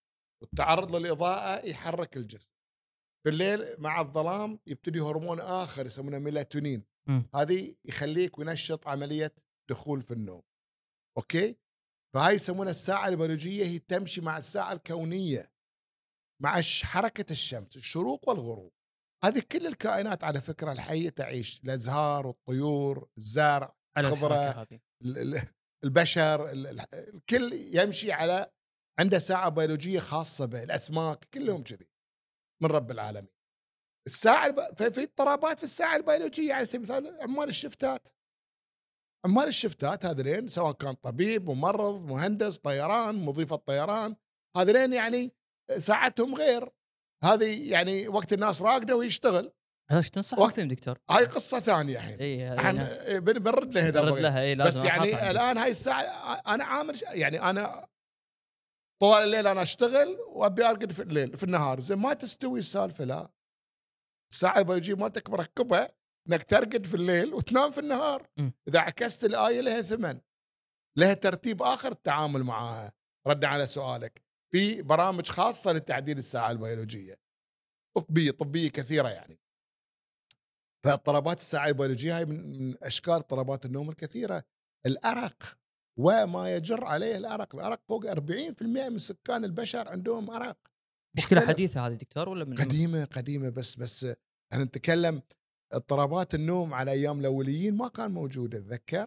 والتعرض 0.43 0.97
للإضاءة 0.97 1.67
يحرك 1.67 2.17
الجسم. 2.17 2.53
في 3.25 3.31
الليل 3.31 3.81
مع 3.81 4.01
الظلام 4.01 4.61
يبتدي 4.67 5.01
هرمون 5.01 5.41
آخر 5.41 5.87
يسمونه 5.87 6.19
ميلاتونين. 6.19 6.85
هذه 7.35 7.77
يخليك 7.85 8.39
وينشط 8.39 8.89
عملية 8.89 9.35
دخول 9.71 10.03
في 10.03 10.15
النوم. 10.15 10.43
أوكي؟ 11.19 11.57
فهاي 12.15 12.35
يسمونها 12.35 12.71
الساعة 12.71 13.09
البيولوجية 13.09 13.65
هي 13.67 13.79
تمشي 13.79 14.21
مع 14.21 14.37
الساعة 14.37 14.73
الكونية 14.73 15.53
مع 16.43 16.61
حركة 16.85 17.33
الشمس 17.33 17.77
الشروق 17.77 18.29
والغروب. 18.29 18.73
هذه 19.25 19.43
كل 19.53 19.67
الكائنات 19.67 20.25
على 20.25 20.41
فكرة 20.41 20.73
الحية 20.73 21.11
تعيش 21.11 21.61
الأزهار 21.65 22.27
والطيور 22.27 23.09
الزرع 23.19 23.77
على 23.97 24.09
خضرة. 24.09 24.35
الحركة 24.35 24.63
هذه. 24.63 24.81
ال- 25.03 25.19
ال- 25.19 25.49
البشر 25.85 26.51
ال- 26.51 26.67
ال- 26.67 26.95
الكل 26.95 27.53
يمشي 27.53 28.13
على 28.13 28.53
عنده 29.01 29.19
ساعة 29.19 29.49
بيولوجية 29.49 29.99
خاصة 30.01 30.45
به 30.47 30.63
الأسماك 30.63 31.25
كلهم 31.25 31.63
كذي 31.63 31.89
من 32.63 32.71
رب 32.71 32.91
العالمين. 32.91 33.35
الساعة 34.07 34.47
الب... 34.47 34.77
في 34.77 34.91
في 34.91 35.03
اضطرابات 35.03 35.59
في 35.59 35.65
الساعة 35.65 35.97
البيولوجية 35.97 36.55
على 36.55 36.65
سبيل 36.65 36.93
المثال 36.93 37.21
عمال 37.23 37.49
الشفتات. 37.49 38.09
عمال 39.25 39.49
الشفتات 39.49 40.07
هذين 40.07 40.49
سواء 40.49 40.73
كان 40.73 40.93
طبيب 40.95 41.51
ممرض 41.51 42.05
مهندس 42.11 42.59
طيران 42.59 43.15
مضيف 43.25 43.53
الطيران 43.53 44.17
هذين 44.57 44.93
يعني 44.93 45.33
ساعتهم 45.77 46.35
غير 46.35 46.71
هذه 47.25 47.71
يعني 47.73 48.09
وقت 48.09 48.33
الناس 48.33 48.63
راقدة 48.63 48.97
ويشتغل 48.97 49.53
إيش 49.93 50.11
تنصح 50.11 50.39
وقت- 50.39 50.61
دكتور؟ 50.61 50.99
هاي 51.11 51.25
قصة 51.25 51.61
ثانية 51.61 51.97
الحين 51.99 52.21
إي. 52.21 53.21
بن- 53.21 53.33
بنرد 53.33 53.75
له 53.75 53.89
إذا 53.89 54.01
نرد 54.01 54.11
بغيت. 54.13 54.23
لها 54.23 54.43
إي 54.43 54.55
بس 54.55 54.65
لازم 54.65 54.87
يعني 54.87 55.03
أحطها 55.15 55.27
عندي. 55.27 55.31
الآن 55.41 55.59
هاي 55.59 55.71
الساعة 55.71 56.03
أنا 56.55 56.65
عامل 56.65 57.01
يعني 57.05 57.43
أنا 57.51 57.89
طوال 59.03 59.23
الليل 59.23 59.47
أنا 59.47 59.63
أشتغل 59.63 60.19
وأبي 60.29 60.65
أرقد 60.65 60.93
في 60.93 61.03
الليل 61.03 61.37
في 61.37 61.45
النهار 61.45 61.81
زين 61.81 61.99
ما 61.99 62.15
تستوي 62.15 62.59
السالفة 62.59 63.05
لا 63.05 63.31
الساعة 64.33 64.59
البيولوجيه 64.59 64.95
مالتك 64.95 65.31
مركبة 65.31 65.89
إنك 66.29 66.45
ترقد 66.45 66.87
في 66.87 66.95
الليل 66.95 67.35
وتنام 67.35 67.71
في 67.71 67.81
النهار. 67.81 68.29
م. 68.37 68.51
إذا 68.69 68.81
عكست 68.81 69.25
الآية 69.25 69.61
لها 69.61 69.83
ثمن 69.83 70.21
لها 70.99 71.15
ترتيب 71.15 71.63
آخر 71.63 71.93
التعامل 71.93 72.43
معها. 72.43 72.93
ردا 73.27 73.47
على 73.47 73.67
سؤالك. 73.67 74.23
في 74.53 74.83
برامج 74.83 75.29
خاصة 75.29 75.73
لتعديل 75.73 76.19
الساعة 76.19 76.51
البيولوجية. 76.51 77.21
طبية 77.97 78.31
طبية 78.31 78.71
كثيرة 78.71 79.09
يعني. 79.09 79.39
فاضطرابات 80.85 81.39
الساعة 81.39 81.69
البيولوجية 81.69 82.17
هاي 82.19 82.25
من 82.25 82.75
أشكال 82.83 83.15
اضطرابات 83.15 83.65
النوم 83.67 83.91
الكثيرة. 83.91 84.45
الأرق 84.87 85.59
وما 85.99 86.55
يجر 86.55 86.85
عليه 86.85 87.17
الأرق. 87.17 87.55
الأرق 87.55 87.83
فوق 87.89 88.07
40% 88.07 88.89
من 88.89 88.99
سكان 88.99 89.45
البشر 89.45 89.89
عندهم 89.89 90.31
أرق. 90.31 90.59
مشكلة. 91.17 91.47
حديثة 91.47 91.87
هذه 91.87 91.95
دكتور 91.95 92.29
ولا 92.29 92.45
من 92.45 92.55
قديمة 92.55 93.05
قديمة 93.05 93.49
بس 93.49 93.77
بس 93.77 94.07
إحنا 94.53 94.65
نتكلم 94.65 95.23
اضطرابات 95.75 96.35
النوم 96.35 96.75
على 96.75 96.91
أيام 96.91 97.21
الأوليين 97.21 97.77
ما 97.77 97.89
كان 97.89 98.11
موجود 98.11 98.55
أتذكر. 98.55 99.07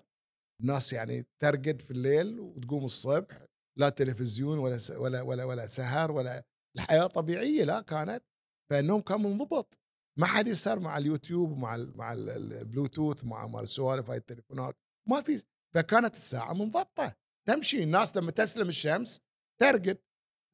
الناس 0.61 0.93
يعني 0.93 1.25
ترقد 1.41 1.81
في 1.81 1.91
الليل 1.91 2.39
وتقوم 2.39 2.85
الصبح 2.85 3.45
لا 3.79 3.89
تلفزيون 3.89 4.57
ولا 4.59 4.77
ولا 4.97 5.21
ولا 5.21 5.43
ولا 5.43 5.65
سهر 5.65 6.11
ولا 6.11 6.43
الحياة 6.77 7.07
طبيعية 7.07 7.63
لا 7.63 7.81
كانت. 7.81 8.23
فالنوم 8.71 9.01
كان 9.01 9.21
منضبط. 9.23 9.79
ما 10.19 10.25
حد 10.25 10.47
يسهر 10.47 10.79
مع 10.79 10.97
اليوتيوب 10.97 11.51
ومع 11.51 11.75
ال 11.75 11.97
مع 11.97 12.13
ال- 12.13 12.29
ال- 12.29 12.53
البلوتوث 12.53 13.23
مع 13.25 13.47
مع 13.47 13.59
السوالف 13.59 14.09
هاي 14.09 14.17
التليفونات. 14.17 14.77
ما 15.09 15.21
في 15.21 15.43
فكانت 15.75 16.15
الساعة 16.15 16.53
منضبطة. 16.53 17.15
تمشي 17.47 17.83
الناس 17.83 18.17
لما 18.17 18.31
تسلم 18.31 18.67
الشمس 18.67 19.21
ترقد. 19.61 19.97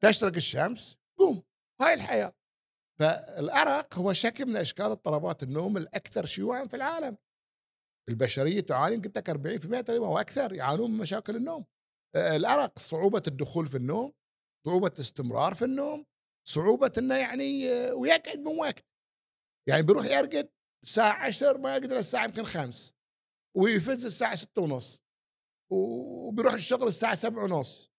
تشرق 0.02 0.34
الشمس 0.34 0.98
قوم. 1.18 1.42
هاي 1.80 1.94
الحياة. 1.94 2.34
فالأرق 3.00 3.94
هو 3.98 4.12
شكل 4.12 4.46
من 4.46 4.56
أشكال 4.56 4.86
اضطرابات 4.86 5.42
النوم 5.42 5.76
الأكثر 5.76 6.24
شيوعا 6.26 6.66
في 6.66 6.76
العالم. 6.76 7.16
البشرية 8.08 8.60
تعاني 8.60 8.96
قلت 8.96 9.18
لك 9.18 9.30
40% 9.30 9.80
تقريبا 9.80 10.06
وأكثر 10.06 10.52
يعانون 10.52 10.90
من 10.90 10.98
مشاكل 10.98 11.36
النوم. 11.36 11.64
آه، 12.16 12.36
الأرق 12.36 12.78
صعوبة 12.78 13.22
الدخول 13.26 13.66
في 13.66 13.76
النوم 13.76 14.12
صعوبة 14.66 14.92
الاستمرار 14.94 15.54
في 15.54 15.64
النوم 15.64 16.06
صعوبة 16.48 16.92
إنه 16.98 17.16
يعني 17.16 17.72
آه، 17.72 17.94
ويقعد 17.94 18.38
من 18.38 18.58
وقت. 18.58 18.84
يعني 19.68 19.82
بيروح 19.82 20.06
يرقد 20.06 20.48
الساعة 20.84 21.12
10 21.12 21.58
ما 21.58 21.76
يقدر 21.76 21.96
الساعة 21.96 22.24
يمكن 22.24 22.44
خمس. 22.44 22.94
ويفز 23.56 24.04
الساعة 24.04 24.34
6 24.34 24.62
ونص. 24.62 25.02
وبيروح 25.72 26.52
الشغل 26.52 26.86
الساعة 26.86 27.14
7 27.14 27.44
ونص. 27.44 27.90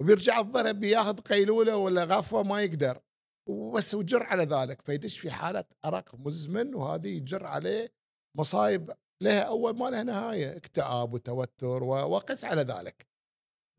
وبيرجع 0.00 0.38
الظهر 0.38 0.72
بياخذ 0.72 1.20
قيلولة 1.20 1.76
ولا 1.76 2.04
غفوة 2.04 2.42
ما 2.42 2.62
يقدر. 2.62 3.00
وبس 3.48 3.94
وجر 3.94 4.22
على 4.22 4.44
ذلك 4.44 4.82
فيدش 4.82 5.18
في 5.18 5.30
حالة 5.30 5.64
أرق 5.84 6.14
مزمن 6.14 6.74
وهذه 6.74 7.08
يجر 7.08 7.46
عليه 7.46 7.92
مصايب 8.38 8.90
لها 9.22 9.42
أول 9.42 9.76
ما 9.78 9.90
لها 9.90 10.02
نهاية 10.02 10.56
اكتئاب 10.56 11.14
وتوتر 11.14 11.82
وقس 11.84 12.44
على 12.44 12.62
ذلك. 12.62 13.08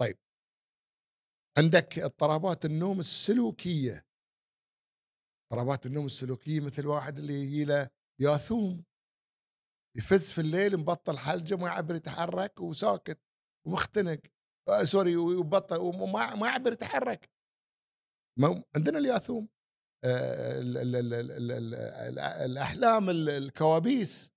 طيب. 0.01 0.17
عندك 1.57 1.99
اضطرابات 1.99 2.65
النوم 2.65 2.99
السلوكية. 2.99 4.05
اضطرابات 5.51 5.85
النوم 5.85 6.05
السلوكية 6.05 6.59
مثل 6.59 6.87
واحد 6.87 7.17
اللي 7.17 7.33
يجي 7.33 7.65
له 7.65 7.89
ياثوم. 8.21 8.83
يفز 9.97 10.31
في 10.31 10.41
الليل 10.41 10.77
مبطل 10.77 11.17
حلجة 11.17 11.55
ما 11.55 11.67
يعبر 11.67 11.95
يتحرك 11.95 12.59
وساكت 12.59 13.19
ومختنق. 13.67 14.19
آه 14.69 14.83
sorry 14.83 15.15
وبطل 15.15 15.77
وما 15.77 16.35
ما 16.35 16.47
يعبر 16.47 16.71
يتحرك. 16.71 17.29
عندنا 18.75 18.97
الياثوم 18.99 19.49
آه، 20.05 20.59
ال- 20.59 20.77
ال- 20.77 20.95
ال- 20.95 21.13
ال- 21.13 21.51
ال- 21.51 21.73
ال- 21.73 22.19
الأحلام 22.19 23.09
ال- 23.09 23.29
الكوابيس. 23.29 24.31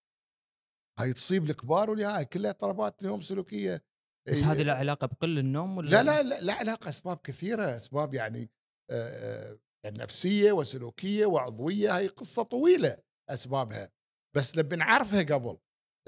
هاي 0.99 1.13
تصيب 1.13 1.51
الكبار 1.51 1.91
والهاي 1.91 2.25
كلها 2.25 2.51
اضطرابات 2.51 3.03
نوم 3.03 3.21
سلوكية. 3.21 3.85
بس 4.29 4.43
إيه، 4.43 4.53
هذه 4.53 4.63
لها 4.63 4.75
علاقة 4.75 5.07
بقل 5.07 5.39
النوم 5.39 5.77
ولا؟ 5.77 5.91
لا 5.91 6.03
لا 6.03 6.23
لا, 6.23 6.41
لا 6.41 6.53
علاقة 6.55 6.89
أسباب 6.89 7.17
كثيرة 7.17 7.77
أسباب 7.77 8.15
يعني 8.15 8.51
آه، 8.91 9.53
آه، 9.53 9.59
يعني 9.85 9.99
نفسية 9.99 10.53
وسلوكية 10.53 11.27
وعضوية 11.27 11.97
هاي 11.97 12.07
قصة 12.09 12.43
طويلة 12.43 12.97
أسبابها. 13.31 13.93
بس 14.37 14.59
نبي 14.59 14.77
نعرفها 14.77 15.23
قبل. 15.23 15.59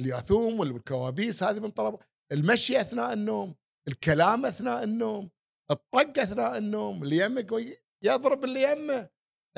الياثوم 0.01 0.61
والكوابيس 0.61 1.43
هذه 1.43 1.61
من 1.61 1.71
طرف 1.71 2.01
المشي 2.33 2.81
أثناء 2.81 3.13
النوم 3.13 3.55
الكلام 3.89 4.47
أثناء 4.47 4.83
النوم. 4.85 5.31
الطق 5.71 6.19
أثناء 6.19 6.59
النوم 6.59 7.03
اللي 7.03 7.17
يمك 7.25 7.79
يضرب 8.05 8.45
اللي 8.45 8.73
يمه 8.73 9.09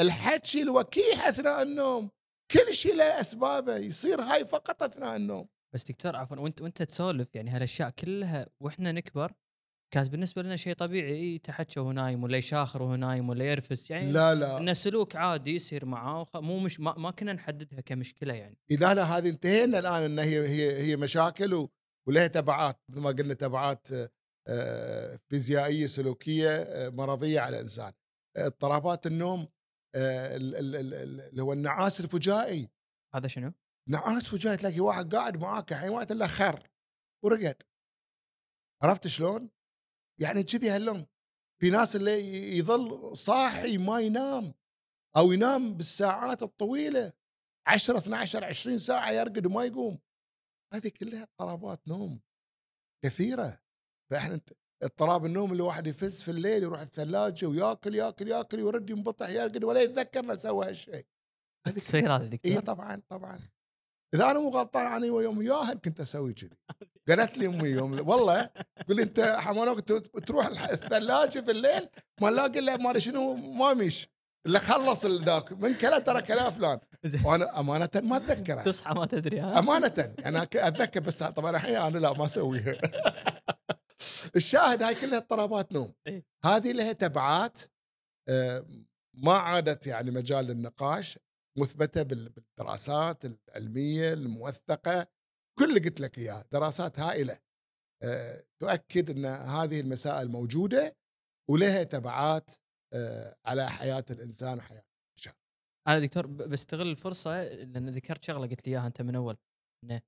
الحكي 0.01 0.63
الوكيح 0.63 1.27
أثناء 1.27 1.63
النوم 1.63 2.11
كل 2.51 2.75
شيء 2.75 2.95
له 2.95 3.21
أسبابه 3.21 3.77
يصير 3.77 4.21
هاي 4.21 4.45
فقط 4.45 4.83
أثناء 4.83 5.17
النوم. 5.17 5.49
بس 5.75 5.85
دكتور 5.91 6.17
عفوا 6.17 6.37
وأنت 6.37 6.61
وأنت 6.63 6.83
تسولف 6.83 7.35
يعني 7.35 7.51
هالأشياء 7.51 7.91
كلها 7.91 8.47
وإحنا 8.63 8.93
نكبر 8.93 9.33
كانت 9.95 10.09
بالنسبة 10.11 10.43
لنا 10.43 10.57
شيء 10.57 10.75
طبيعي 10.75 11.35
يتحكى 11.35 11.81
وهو 11.81 11.93
نايم 11.93 12.25
ولا 12.25 12.37
يشاخر 12.39 12.83
وهو 12.83 12.97
نايم 12.97 13.29
ولا 13.29 13.45
يرفس 13.45 13.91
يعني 13.91 14.13
لا 14.13 14.35
لا. 14.35 14.59
انه 14.59 14.73
سلوك 14.73 15.17
عادي 15.17 15.55
يصير 15.55 15.85
معاه 15.85 16.21
وخ... 16.21 16.37
مو 16.37 16.59
مش 16.59 16.81
ما, 16.81 16.95
ما 16.99 17.11
كنا 17.11 17.33
نحددها 17.33 17.81
كمشكلة 17.81 18.35
يعني. 18.35 18.59
لا 18.71 18.95
لا 18.95 19.03
هذه 19.03 19.29
انتهينا 19.29 19.79
الآن 19.79 20.03
ان 20.03 20.19
هي 20.19 20.49
هي 20.49 20.77
هي 20.83 20.97
مشاكل 20.97 21.55
و- 21.55 21.71
ولها 22.09 22.27
تبعات 22.27 22.81
مثل 22.89 23.01
ما 23.01 23.11
قلنا 23.11 23.35
تبعات 23.35 23.89
فيزيائية 25.29 25.87
سلوكية 25.87 26.57
آه، 26.57 26.89
مرضية 26.89 27.41
على 27.41 27.57
الإنسان. 27.57 27.93
آه، 28.37 28.47
اضطرابات 28.47 29.07
النوم 29.07 29.49
آه، 29.95 30.37
ال- 30.37 30.57
ال- 30.57 30.77
ال- 30.77 30.95
ال- 30.95 31.21
اللي 31.21 31.43
هو 31.43 31.53
النعاس 31.53 32.01
الفجائي. 32.01 32.69
هذا 33.15 33.29
شنو؟ 33.29 33.53
نعاس 33.89 34.29
فجائي 34.29 34.57
تلاقي 34.57 34.81
واحد 34.81 35.15
قاعد 35.15 35.37
معاك 35.37 35.73
الحين 35.73 35.91
وقت 35.91 36.13
الا 36.13 36.27
خر 36.27 36.71
ورقد. 37.25 37.63
عرفت 38.83 39.07
شلون؟ 39.07 39.51
يعني 40.21 40.43
كذي 40.43 40.71
هاللون. 40.71 41.07
في 41.61 41.71
ناس 41.71 41.97
اللي 41.97 42.59
يظل 42.59 43.17
صاحي 43.17 43.79
ما 43.79 44.01
ينام 44.01 44.55
أو 45.17 45.33
ينام 45.33 45.75
بالساعات 45.75 46.43
الطويلة 46.43 47.13
10 47.67 47.99
12 47.99 48.45
20 48.45 48.79
ساعة 48.79 49.11
يرقد 49.11 49.47
وما 49.47 49.65
يقوم. 49.65 49.99
هذه 50.75 50.89
كلها 50.89 51.23
اضطرابات 51.23 51.89
نوم 51.89 52.21
كثيرة. 53.05 53.61
فإحنا 54.11 54.41
اضطراب 54.83 55.27
النوم 55.27 55.53
اللي 55.53 55.63
واحد 55.63 55.87
يفز 55.87 56.23
في 56.23 56.31
الليل 56.31 56.63
يروح 56.63 56.81
الثلاجة 56.81 57.47
وياكل 57.47 57.95
ياكل 57.95 58.29
ياكل 58.29 58.63
ويرد 58.63 58.91
ينبطح 58.91 59.29
يرقد 59.29 59.65
ولا 59.65 59.83
يتذكر 59.83 60.25
له 60.25 60.37
سوى 60.37 60.69
هالشيء. 60.69 61.07
هذه 61.67 61.75
تصير 61.75 62.17
هذا 62.17 62.25
إي 62.25 62.29
دكتور 62.29 62.61
طبعا 62.61 63.03
طبعا. 63.09 63.41
إذا 64.15 64.31
أنا 64.31 64.39
مو 64.39 64.49
غلطان 64.49 64.87
أنا 64.87 65.07
يوم 65.07 65.39
وياها 65.39 65.75
كنت 65.75 66.01
أسوي 66.01 66.33
كذي. 66.33 66.57
قالت 67.09 67.39
لي 67.39 67.47
أمي 67.47 67.69
يوم 67.69 68.09
والله 68.09 68.51
تقول 68.77 68.97
لي 68.97 69.03
أنت 69.03 69.37
حمانوك 69.39 69.81
تروح 70.27 70.47
الثلاجة 70.47 71.41
في 71.41 71.51
الليل 71.51 71.89
ما 72.21 72.31
نلاقي 72.31 72.59
الا 72.59 72.77
ما 72.77 72.99
شنو 72.99 73.35
ما 73.35 73.75
مش. 73.75 74.09
إلا 74.47 74.59
خلص 74.59 75.07
ذاك 75.07 75.53
من 75.53 75.75
كلا 75.75 75.99
ترى 75.99 76.23
كلا 76.23 76.51
فلان. 76.51 76.79
وأنا 77.25 77.61
أمانة 77.61 77.91
ما 77.95 78.17
أتذكره. 78.17 78.63
تصحى 78.63 78.95
ما 78.95 79.07
تدري 79.07 79.41
ها؟ 79.41 79.59
أمانة 79.59 80.15
أنا 80.25 80.43
أتذكر 80.43 81.01
بس 81.01 81.23
طبعا 81.23 81.51
الحين 81.51 81.77
أنا 81.77 81.99
لا 81.99 82.13
ما 82.13 82.25
أسويها. 82.25 82.81
الشاهد 84.37 84.83
هاي 84.83 84.95
كلها 84.95 85.19
اضطرابات 85.19 85.73
نوم. 85.73 85.95
إيه. 86.07 86.25
هذه 86.45 86.73
لها 86.73 86.93
تبعات 86.93 87.59
آه، 88.29 88.67
ما 89.15 89.33
عادت 89.33 89.87
يعني 89.87 90.11
مجال 90.11 90.45
للنقاش 90.45 91.19
مثبتة 91.59 92.03
بال- 92.03 92.29
بالدراسات 92.29 93.25
العلمية 93.25 94.13
الموثقة. 94.13 95.07
كل 95.59 95.65
اللي 95.65 95.81
قلت 95.89 96.01
لك 96.01 96.19
اياه 96.19 96.45
دراسات 96.53 96.99
هائلة. 96.99 97.39
آه، 98.03 98.45
تؤكد 98.63 99.11
إن 99.11 99.25
هذه 99.27 99.81
المسائل 99.81 100.29
موجودة 100.29 100.97
ولها 101.51 101.83
تبعات 101.83 102.51
آه، 102.95 103.37
على 103.47 103.71
حياة 103.71 104.05
الإنسان 104.11 104.59
وحياة 104.59 104.83
أنا 105.89 105.99
دكتور 106.01 106.27
بستغل 106.27 106.87
الفرصة 106.91 107.43
لأن 107.45 107.91
ذكرت 107.91 108.25
شغلة 108.25 108.47
قلت 108.47 108.67
لي 108.69 108.73
إياها 108.73 108.87
أنت 108.87 109.03
من 109.03 109.17
أول. 109.17 109.37
انه 109.85 110.01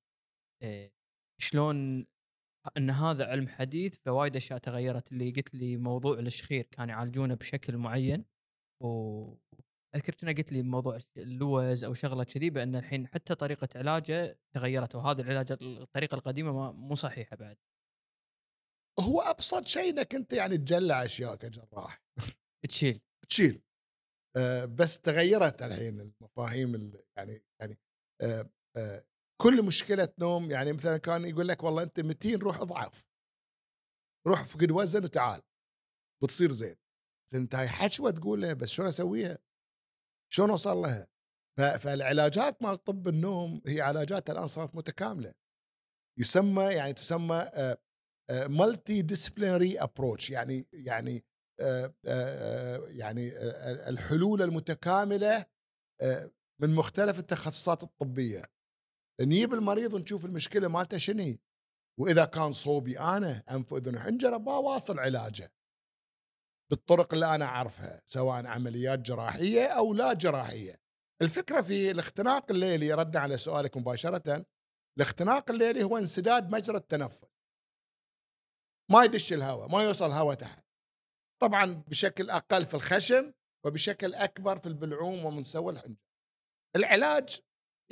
شلون 1.41 2.07
إن 2.77 2.91
هذا 2.91 3.25
علم 3.27 3.49
حديث 3.49 3.97
فوايد 3.97 4.37
أشياء 4.37 4.59
تغيرت. 4.59 5.13
اللي 5.13 5.31
قلت 5.31 5.55
لي 5.55 5.77
موضوع 5.77 6.19
الشخير 6.19 6.65
كان 6.71 6.89
يعالجونه 6.89 7.35
بشكل 7.35 7.77
معين. 7.77 8.25
و 8.83 9.35
أذكر 9.97 10.15
كنا 10.15 10.33
قلت 10.33 10.53
لي 10.53 10.63
موضوع 10.63 10.99
اللوز 11.17 11.85
أو 11.85 11.95
شغلة 11.95 12.25
كذي 12.25 12.51
بأن 12.51 12.77
الحين 12.77 13.07
حتى 13.07 13.35
طريقة 13.35 13.69
علاجه 13.77 14.39
تغيرت 14.55 14.95
وهذا 14.95 15.23
العلاج 15.23 15.53
الطريقة 15.63 16.15
القديمة 16.15 16.73
مو 16.73 16.95
صحيحة 16.95 17.37
بعد. 17.37 17.57
هو 19.01 19.21
أبسط 19.21 19.67
شيء 19.67 19.91
إنك 19.91 20.15
أنت 20.15 20.33
يعني 20.33 20.59
تجلع 20.59 21.05
أشياء 21.05 21.37
كجراح. 21.37 22.03
تشيل. 22.69 23.01
تشيل. 23.29 23.63
آه، 24.37 24.65
بس 24.65 25.01
تغيرت 25.01 25.63
الحين 25.63 26.01
المفاهيم 26.01 26.75
ال- 26.75 27.05
يعني 27.17 27.43
يعني 27.61 27.79
آه، 28.23 28.51
آه، 28.77 29.05
كل 29.43 29.65
مشكلة 29.65 30.09
نوم 30.19 30.51
يعني 30.51 30.73
مثلا 30.73 30.97
كان 30.97 31.25
يقول 31.25 31.49
لك 31.49 31.63
والله 31.63 31.83
أنت 31.83 32.01
متين 32.01 32.39
روح 32.39 32.61
أضعف. 32.61 33.07
روح 34.27 34.45
فقد 34.45 34.71
وزن 34.71 35.05
وتعال. 35.05 35.43
بتصير 36.23 36.53
زين. 36.53 36.77
أنت 37.35 37.55
هاي 37.55 37.69
حشوة 37.69 38.11
تقولها 38.11 38.53
بس 38.53 38.69
شلون 38.69 38.89
أسويها؟ 38.89 39.39
شلون 40.33 40.51
أوصل 40.51 40.77
لها؟ 40.77 41.07
فالعلاجات 41.79 42.63
مال 42.63 42.85
طب 42.85 43.09
النوم 43.09 43.63
هي 43.67 43.81
علاجات 43.81 44.31
الآن 44.31 44.47
صارت 44.47 44.75
متكاملة. 44.75 45.35
يسمى 46.19 46.63
يعني 46.63 46.93
تسمى 46.93 47.51
multidisciplinary 48.31 49.79
approach 49.79 50.31
يعني 50.31 50.67
يعني 50.73 51.25
آه، 51.61 51.95
آه، 52.07 52.87
يعني 52.89 53.33
آه، 53.33 53.89
الحلول 53.89 54.43
المتكاملة 54.43 55.47
من 56.63 56.75
مختلف 56.75 57.19
التخصصات 57.19 57.83
الطبية. 57.83 58.43
نجيب 59.21 59.55
المريض 59.55 59.95
ونشوف 59.95 60.25
المشكلة 60.25 60.69
مالته 60.69 60.97
شنو. 60.97 61.37
وإذا 62.01 62.25
كان 62.25 62.53
صوبي 62.53 62.99
أنا 62.99 63.43
انف 63.51 63.75
اذن 63.75 63.97
وحنجره 63.97 64.37
بواصل 64.37 64.99
علاجه. 64.99 65.53
بالطرق 66.71 67.15
اللي 67.15 67.35
أنا 67.35 67.45
أعرفها 67.45 68.03
سواء 68.05 68.47
عمليات 68.47 68.99
جراحية 68.99 69.67
أو 69.67 69.95
لا 69.95 70.13
جراحية. 70.13 70.81
الفكرة 71.23 71.61
في 71.61 71.91
الاختناق 71.91 72.51
الليلي 72.51 72.95
ردا 72.95 73.19
على 73.19 73.37
سؤالك 73.37 73.77
مباشرة. 73.77 74.47
الاختناق 74.97 75.51
الليلي 75.51 75.83
هو 75.83 75.99
انسداد 75.99 76.51
مجرى 76.51 76.77
التنفس. 76.77 77.25
ما 78.91 79.05
يدش 79.05 79.33
الهواء 79.33 79.69
ما 79.69 79.83
يوصل 79.83 80.11
هواء 80.11 80.37
تحت. 80.37 80.65
طبعا 81.43 81.85
بشكل 81.89 82.31
أقل 82.31 82.65
في 82.65 82.75
الخشم 82.75 83.33
وبشكل 83.67 84.15
أكبر 84.15 84.59
في 84.59 84.67
البلعوم 84.67 85.25
ومنسوى 85.25 85.73
الحنجرة. 85.73 86.11
العلاج 86.77 87.41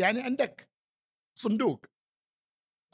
يعني 0.00 0.22
عندك 0.22 0.70
صندوق 1.38 1.87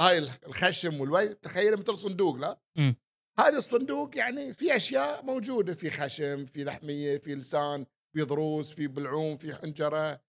هاي 0.00 0.18
الخشم 0.18 1.00
والوي 1.00 1.35
تخيل 1.35 1.76
مثل 1.76 1.98
صندوق 1.98 2.37
لا 2.37 2.61
مم. 2.76 2.96
هذا 3.38 3.57
الصندوق 3.59 4.16
يعني 4.18 4.54
في 4.54 4.76
أشياء 4.76 5.24
موجودة 5.24 5.74
في 5.74 5.90
خشم 5.90 6.46
في 6.46 6.64
لحمية 6.64 7.18
في 7.18 7.35
لسان 7.35 7.87
في 8.16 8.22
ضروس 8.22 8.74
في 8.74 8.87
بلعوم 8.87 9.37
في 9.37 9.54
حنجرة 9.54 10.20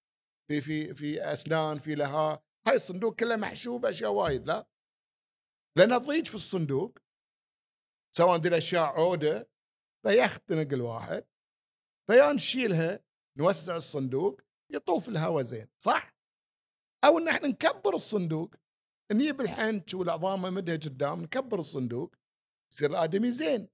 في 0.49 0.61
في 0.61 0.93
في 0.93 1.21
أسنان 1.21 1.77
في 1.77 1.95
لها 1.95 2.43
هاي 2.67 2.75
الصندوق 2.75 3.15
كله 3.15 3.35
محشوب 3.35 3.85
أشياء 3.85 4.11
وايد 4.11 4.47
لا 4.47 4.67
لأن 5.77 6.01
تضيج 6.01 6.27
في 6.27 6.35
الصندوق 6.35 6.97
سواء 8.15 8.37
دي 8.37 8.47
الأشياء 8.47 8.83
عودة 8.83 9.49
فيختنق 10.05 10.73
الواحد 10.73 11.25
فيا 12.09 12.33
نشيلها 12.33 12.99
نوسع 13.37 13.75
الصندوق 13.75 14.41
يطوف 14.71 15.09
الهواء 15.09 15.43
زين 15.43 15.67
صح؟ 15.83 16.14
أو 17.03 17.17
إن 17.17 17.27
إحنا 17.27 17.47
نكبر 17.47 17.93
الصندوق. 17.93 18.55
نجيب 19.11 19.41
الحنش 19.41 19.93
والعظام 19.93 20.41
مدها 20.41 20.75
قدام 20.75 21.21
نكبر 21.21 21.59
الصندوق. 21.59 22.15
يصير 22.73 22.89
الآدمي 22.89 23.31
زين. 23.31 23.67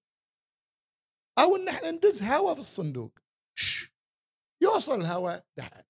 أو 1.39 1.55
إن 1.55 1.67
إحنا 1.67 1.91
ندز 1.91 2.23
هواء 2.23 2.53
في 2.53 2.60
الصندوق. 2.60 3.19
شش. 3.57 3.91
يوصل 4.63 5.01
الهواء 5.01 5.45
تحت 5.55 5.88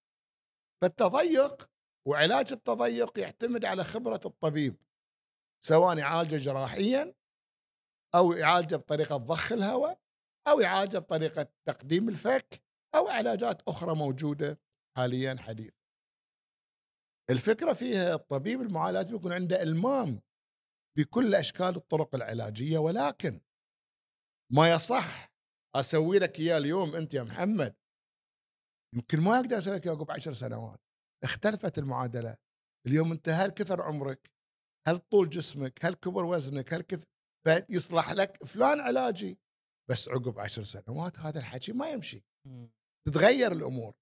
فالتضيق 0.82 1.70
وعلاج 2.08 2.52
التضيق 2.52 3.20
يعتمد 3.20 3.65
على 3.65 3.84
خبرة 3.84 4.22
الطبيب. 4.26 4.76
سواء 5.63 5.98
يعالجه 5.98 6.36
جراحيا 6.36 7.13
أو 8.15 8.32
يعالجه 8.34 8.76
بطريقة 8.76 9.17
ضخ 9.17 9.52
الهواء 9.52 10.02
أو 10.48 10.60
يعالجه 10.60 10.98
بطريقة 10.98 11.48
تقديم 11.67 12.10
الفك 12.10 12.63
أو 12.96 13.08
علاجات 13.08 13.62
أخرى 13.67 13.96
موجودة 13.96 14.60
حاليا 14.98 15.36
حديث. 15.39 15.81
الفكرة 17.32 17.74
فيها 17.74 18.15
الطبيب 18.15 18.62
المعالج 18.62 18.96
لازم 18.96 19.15
يكون 19.15 19.32
عنده 19.34 19.62
إلمام 19.62 20.22
بكل 20.98 21.36
أشكال 21.36 21.76
الطرق 21.76 22.15
العلاجية 22.15 22.78
ولكن 22.78 23.41
ما 24.54 24.72
يصح 24.72 25.32
أسوي 25.76 26.20
لك 26.20 26.39
إياه 26.39 26.58
اليوم 26.58 26.96
أنت 26.96 27.13
يا 27.13 27.24
محمد. 27.24 27.76
يمكن 28.96 29.22
ما 29.22 29.36
أقدر 29.36 29.58
أسوي 29.58 29.76
لك 29.76 29.86
إياه 29.86 29.96
عقب 29.96 30.12
عشر 30.12 30.34
سنوات. 30.34 30.80
اختلفت 31.24 31.78
المعادلة. 31.78 32.38
اليوم 32.88 33.12
انت 33.12 33.30
هل 33.30 33.50
كثر 33.50 33.82
عمرك. 33.82 34.32
هل 34.88 34.98
طول 34.98 35.30
جسمك؟ 35.30 35.86
هل 35.86 35.94
كبر 35.94 36.26
وزنك؟ 36.26 36.74
هل 36.74 36.82
كثر 36.82 37.06
فيصلح 37.48 38.12
لك 38.12 38.44
فلان 38.44 38.80
علاجي. 38.80 39.39
بس 39.89 40.10
عقب 40.10 40.39
عشر 40.39 40.63
سنوات 40.63 41.20
هذا 41.20 41.39
الحكي 41.39 41.74
ما 41.74 41.89
يمشي. 41.89 42.24
تتغير 43.08 43.52
الأمور. 43.52 44.01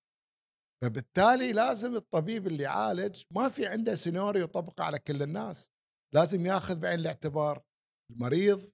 فبالتالي 0.83 1.51
لازم 1.51 1.95
الطبيب 1.95 2.47
اللي 2.47 2.63
يعالج 2.63 3.23
ما 3.31 3.49
في 3.49 3.65
عنده 3.65 3.95
سيناريو 3.95 4.43
يطبقه 4.43 4.83
على 4.83 4.99
كل 4.99 5.23
الناس. 5.23 5.69
لازم 6.15 6.45
ياخذ 6.45 6.75
بعين 6.75 6.99
الاعتبار. 6.99 7.63
المريض 8.11 8.71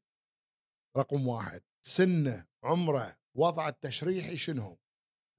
رقم 0.98 1.28
واحد. 1.28 1.62
سنه 1.86 2.46
عمره 2.64 3.18
وضعه 3.38 3.70
التشريحي 3.70 4.38
شنو؟ 4.38 4.78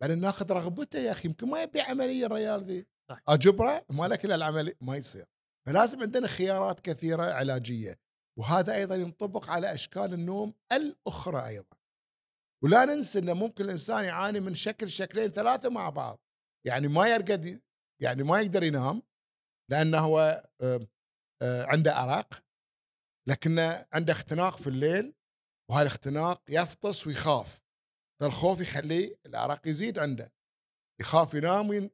بعدين 0.02 0.20
ناخذ 0.20 0.52
رغبته 0.52 0.98
يا 0.98 1.10
أخي. 1.10 1.28
يمكن 1.28 1.48
ما 1.48 1.62
يبي 1.62 1.80
عملية 1.80 2.26
الريال 2.26 2.64
ذي. 2.64 2.86
صح. 3.10 3.22
أجبره 3.28 3.86
ما 3.90 4.08
لك 4.08 4.24
الا 4.24 4.34
العملية 4.34 4.76
ما 4.80 4.96
يصير. 4.96 5.26
فلازم 5.66 6.02
عندنا 6.02 6.26
خيارات 6.26 6.80
كثيرة 6.80 7.24
علاجية. 7.24 7.98
وهذا 8.38 8.74
أيضا 8.74 8.94
ينطبق 8.94 9.50
على 9.50 9.72
أشكال 9.72 10.14
النوم 10.14 10.54
الأخرى 10.72 11.46
أيضا. 11.46 11.76
ولا 12.64 12.84
ننسى 12.84 13.18
انه 13.18 13.34
ممكن 13.34 13.64
الإنسان 13.64 14.04
يعاني 14.04 14.40
من 14.40 14.54
شكل 14.54 14.88
شكلين 14.88 15.28
ثلاثة 15.30 15.68
مع 15.68 15.90
بعض. 15.90 16.25
يعني 16.66 16.88
ما 16.88 17.06
يرقد 17.08 17.62
يعني 18.02 18.22
ما 18.22 18.40
يقدر 18.40 18.62
ينام 18.62 19.02
لأنه 19.70 19.98
هو 19.98 20.48
آه، 20.62 20.86
عنده 21.42 22.04
ارق 22.04 22.44
لكنه 23.28 23.86
عنده 23.92 24.12
اختناق 24.12 24.56
في 24.56 24.66
الليل 24.66 25.14
وهذا 25.70 25.82
الاختناق 25.82 26.42
يفطس 26.48 27.06
ويخاف. 27.06 27.60
فالخوف 28.20 28.60
يخليه 28.60 29.16
الارق 29.26 29.68
يزيد 29.68 29.98
عنده. 29.98 30.32
يخاف 31.00 31.34
ينام 31.34 31.90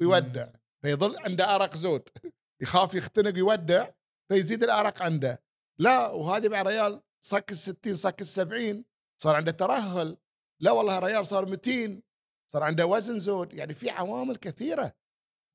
ويودع. 0.00 0.46
مم. 0.46 0.52
فيظل 0.84 1.18
عنده 1.18 1.54
ارق 1.54 1.76
زود. 1.76 2.08
يخاف 2.62 2.94
يختنق 2.94 3.38
يودع 3.38 3.90
فيزيد 4.32 4.62
الارق 4.62 5.02
عنده. 5.02 5.42
لا 5.80 6.08
وهذه 6.08 6.48
مع 6.48 6.62
ريال 6.62 7.02
صك 7.24 7.50
الستين 7.50 7.94
صك 7.94 8.20
السبعين 8.20 8.84
صار 9.22 9.36
عنده 9.36 9.52
ترهل. 9.52 10.16
لا 10.62 10.70
والله 10.70 10.98
ريال 10.98 11.26
صار 11.26 11.46
200 11.46 12.02
صار 12.54 12.62
عنده 12.62 12.86
وزن 12.86 13.18
زود 13.18 13.52
يعني 13.52 13.74
في 13.74 13.90
عوامل 13.90 14.36
كثيرة. 14.36 14.92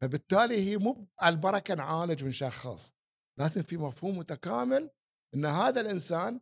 فبالتالي 0.01 0.69
هي 0.69 0.77
مو 0.77 1.07
على 1.19 1.35
البركة 1.35 1.75
نعالج 1.75 2.23
ونشخص 2.23 2.93
لازم 3.39 3.61
في 3.61 3.77
مفهوم 3.77 4.17
متكامل 4.17 4.89
إن 5.35 5.45
هذا 5.45 5.81
الإنسان 5.81 6.41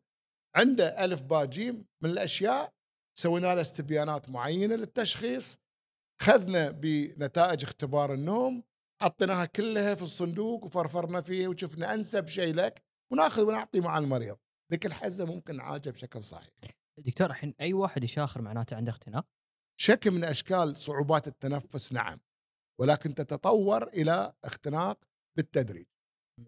عنده 0.56 1.06
ألف 1.06 1.22
باء 1.24 1.46
جيم 1.46 1.86
من 2.04 2.10
الأشياء 2.10 2.74
سوينا 3.17 3.56
له 3.56 3.62
استبيانات 3.62 4.30
معينة 4.30 4.76
للتشخيص 4.76 5.58
خذنا 6.22 6.72
بنتائج 6.72 7.63
اختبار 7.63 8.13
النوم 8.13 8.63
حطيناها 9.02 9.46
كلها 9.46 9.96
في 9.96 10.02
الصندوق 10.02 10.63
وفرفرنا 10.63 11.22
فيه 11.22 11.48
وشفنا 11.48 11.93
أنسب 11.93 12.28
شيء 12.28 12.54
لك 12.54 12.84
وناخذ 13.12 13.43
ونعطي 13.43 13.80
مع 13.80 13.98
المريض. 13.98 14.38
ذيك 14.72 14.86
الحزة 14.86 15.26
ممكن 15.26 15.56
نعالجها 15.56 15.91
بشكل 15.91 16.24
صحيح. 16.24 16.54
دكتور 17.00 17.30
الحين 17.30 17.54
أي 17.62 17.74
واحد 17.74 18.04
يشاخر 18.04 18.41
معناته 18.41 18.76
عنده 18.76 18.91
اختناق؟ 18.91 19.37
شكل 19.80 20.12
من 20.12 20.24
أشكال 20.24 20.78
صعوبات 20.78 21.28
التنفس 21.28 21.94
نعم 21.94 22.20
ولكن 22.80 23.13
تتطور 23.13 23.88
إلى 23.88 24.34
اختناق 24.44 25.00
بالتدريج. 25.38 25.88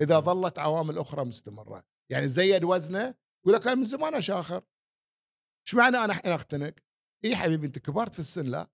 إذا 0.02 0.20
ظلت 0.20 0.60
عوامل 0.60 0.98
أخرى 0.98 1.26
مستمرة 1.26 1.84
يعني 2.12 2.28
زيد 2.28 2.64
وزنه 2.64 3.16
يقول 3.44 3.54
لك 3.54 3.68
أنا 3.68 3.76
من 3.76 3.84
زمان 3.84 4.16
اشاخر 4.16 4.64
إيش 5.68 5.76
معنى 5.76 5.98
أنا 5.98 6.06
الحين 6.06 6.32
أختنق؟ 6.32 6.74
إي 7.26 7.36
حبيبي 7.36 7.68
أنت 7.68 7.80
كبرت 7.80 8.14
في 8.14 8.20
السن 8.20 8.46
لا. 8.46 8.70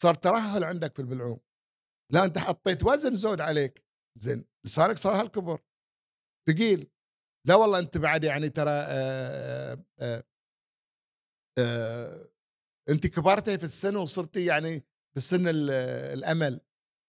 صار 0.00 0.14
ترهل 0.14 0.64
عندك 0.64 0.94
في 0.94 1.02
البلعوم. 1.02 1.40
لا 2.12 2.24
أنت 2.24 2.38
حطيت 2.38 2.84
وزن 2.84 3.14
زود 3.14 3.40
عليك. 3.40 3.84
زين 4.18 4.44
لسانك 4.64 4.98
صار 4.98 5.20
هالكبر. 5.20 5.62
ثقيل. 6.48 6.90
لا 7.46 7.54
والله 7.54 7.78
أنت 7.78 7.98
بعد 7.98 8.24
يعني 8.24 8.48
ترى 8.50 8.70
آه 8.70 9.84
آه 9.98 10.24
آه 11.58 12.28
انت 12.88 13.06
كبرتي 13.06 13.58
في 13.58 13.64
السن 13.64 13.96
وصرتي 13.96 14.44
يعني 14.44 14.80
في 14.80 15.16
السن 15.16 15.48
ال- 15.48 15.70
الأمل 16.18 16.60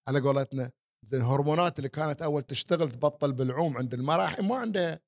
على 0.08 0.20
قولتنا 0.20 0.72
زين 1.06 1.20
الهرمونات 1.22 1.80
اللي 1.80 1.90
كانت 1.90 2.22
أول 2.22 2.44
تشتغل 2.44 2.92
تبطل 2.92 3.34
بالعوم 3.34 3.78
عند 3.78 3.94
المراه 3.94 4.26
الحين 4.26 4.46
ما 4.48 4.56
عندها 4.58 5.00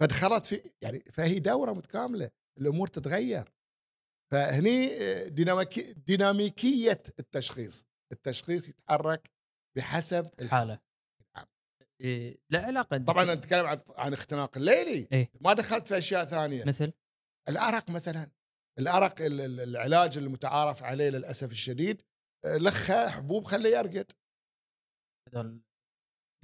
فدخلت 0.00 0.46
في 0.46 0.70
يعني 0.82 1.00
فهي 1.00 1.38
دورة 1.38 1.72
متكاملة 1.72 2.30
الأمور 2.60 2.88
تتغير 2.88 3.52
فهني 4.32 4.96
آه، 5.02 5.28
ديناميكي 5.28 5.92
ديناميكية 5.92 7.02
التشخيص 7.18 7.84
التشخيص 8.12 8.68
يتحرك 8.68 9.30
بحسب 9.76 10.26
الحاله 10.40 10.78
نعم. 11.36 11.46
إيه 12.00 12.38
لا 12.50 12.62
علاقة 12.66 12.98
طبعا. 12.98 13.34
نتكلم 13.34 13.66
عن 13.66 13.80
عن 13.88 14.12
اختناق 14.12 14.56
الليلي 14.56 15.08
إيه. 15.12 15.30
ما 15.40 15.52
دخلت 15.52 15.86
في 15.88 15.98
أشياء 15.98 16.24
ثانية 16.24 16.64
مثل 16.64 16.92
الأرق 17.48 17.90
مثلا 17.90 18.30
الأرق 18.78 19.20
ال- 19.20 19.40
ال- 19.40 19.60
العلاج 19.60 20.18
المتعارف 20.18 20.82
عليه 20.82 21.08
للأسف 21.10 21.50
الشديد 21.50 22.02
آه، 22.44 22.56
لخه 22.56 23.08
حبوب 23.08 23.44
خليه 23.44 23.76
يرقد. 23.78 24.12
هذول 25.28 25.60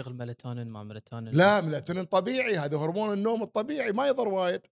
شغل 0.01 0.15
ميلاتونين 0.15 0.69
ما 0.69 0.83
ميلاتونين 0.85 1.35
لا 1.35 1.61
ميلاتونين 1.61 2.05
طبيعي 2.05 2.57
هذا 2.57 2.77
هرمون 2.79 3.13
النوم 3.13 3.43
الطبيعي 3.43 3.93
ما 3.93 4.07
يضر 4.07 4.29
وايد 4.29 4.63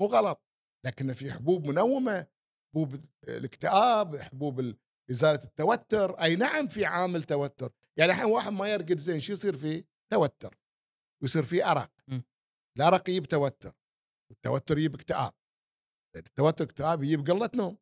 مو 0.00 0.06
غلط. 0.06 0.42
لكن 0.86 1.12
في 1.12 1.32
حبوب 1.32 1.66
منومة 1.66 2.26
حبوب 2.74 3.04
الاكتئاب 3.28 4.16
حبوب 4.16 4.60
ال- 4.60 4.78
إزالة 5.10 5.44
التوتر 5.44 6.20
أي 6.22 6.36
نعم 6.36 6.68
في 6.68 6.84
عامل 6.84 7.22
توتر. 7.22 7.72
يعني 7.98 8.12
الحين 8.12 8.24
واحد 8.24 8.52
ما 8.52 8.68
يرقد 8.68 8.98
زين 8.98 9.20
شو 9.20 9.32
يصير 9.32 9.56
فيه؟ 9.56 9.84
توتر. 10.12 10.58
ويصير 11.22 11.42
فيه 11.42 11.70
أرق. 11.70 11.90
الأرق 12.78 13.08
يجيب 13.10 13.24
توتر. 13.26 13.72
والتوتر 14.30 14.78
يجيب 14.78 14.94
اكتئاب. 14.94 15.32
التوتر 16.16 16.64
اكتئاب 16.64 17.02
يجيب 17.02 17.30
قلة 17.30 17.50
نوم 17.54 17.78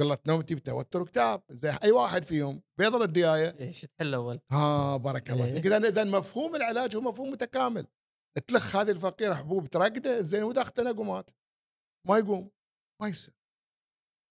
قلة 0.00 0.18
نوم 0.26 0.40
تجيب 0.40 0.58
توتر 0.58 1.00
واكتئاب 1.00 1.42
زي 1.50 1.70
أي 1.82 1.90
واحد 1.90 2.22
فيهم 2.22 2.62
بيضل 2.78 3.02
الديايه 3.02 3.58
إيش 3.60 3.80
تحل 3.80 4.14
اول 4.14 4.40
ها 4.50 4.96
بارك 4.96 5.30
الله 5.30 5.46
إيه. 5.46 5.52
فيك 5.52 5.66
اذا 5.66 5.76
اذا 5.76 6.04
مفهوم 6.04 6.56
العلاج 6.56 6.96
هو 6.96 7.00
مفهوم 7.00 7.30
متكامل. 7.30 7.86
تلخ 8.48 8.76
هذه 8.76 8.90
الفقيرة 8.90 9.34
حبوب 9.34 9.66
ترقده 9.66 10.20
زين 10.20 10.42
وإذا 10.42 10.62
اختنق 10.62 11.00
ومات 11.00 11.30
ما 12.08 12.18
يقوم 12.18 12.50
ما 13.02 13.08
يصير. 13.08 13.34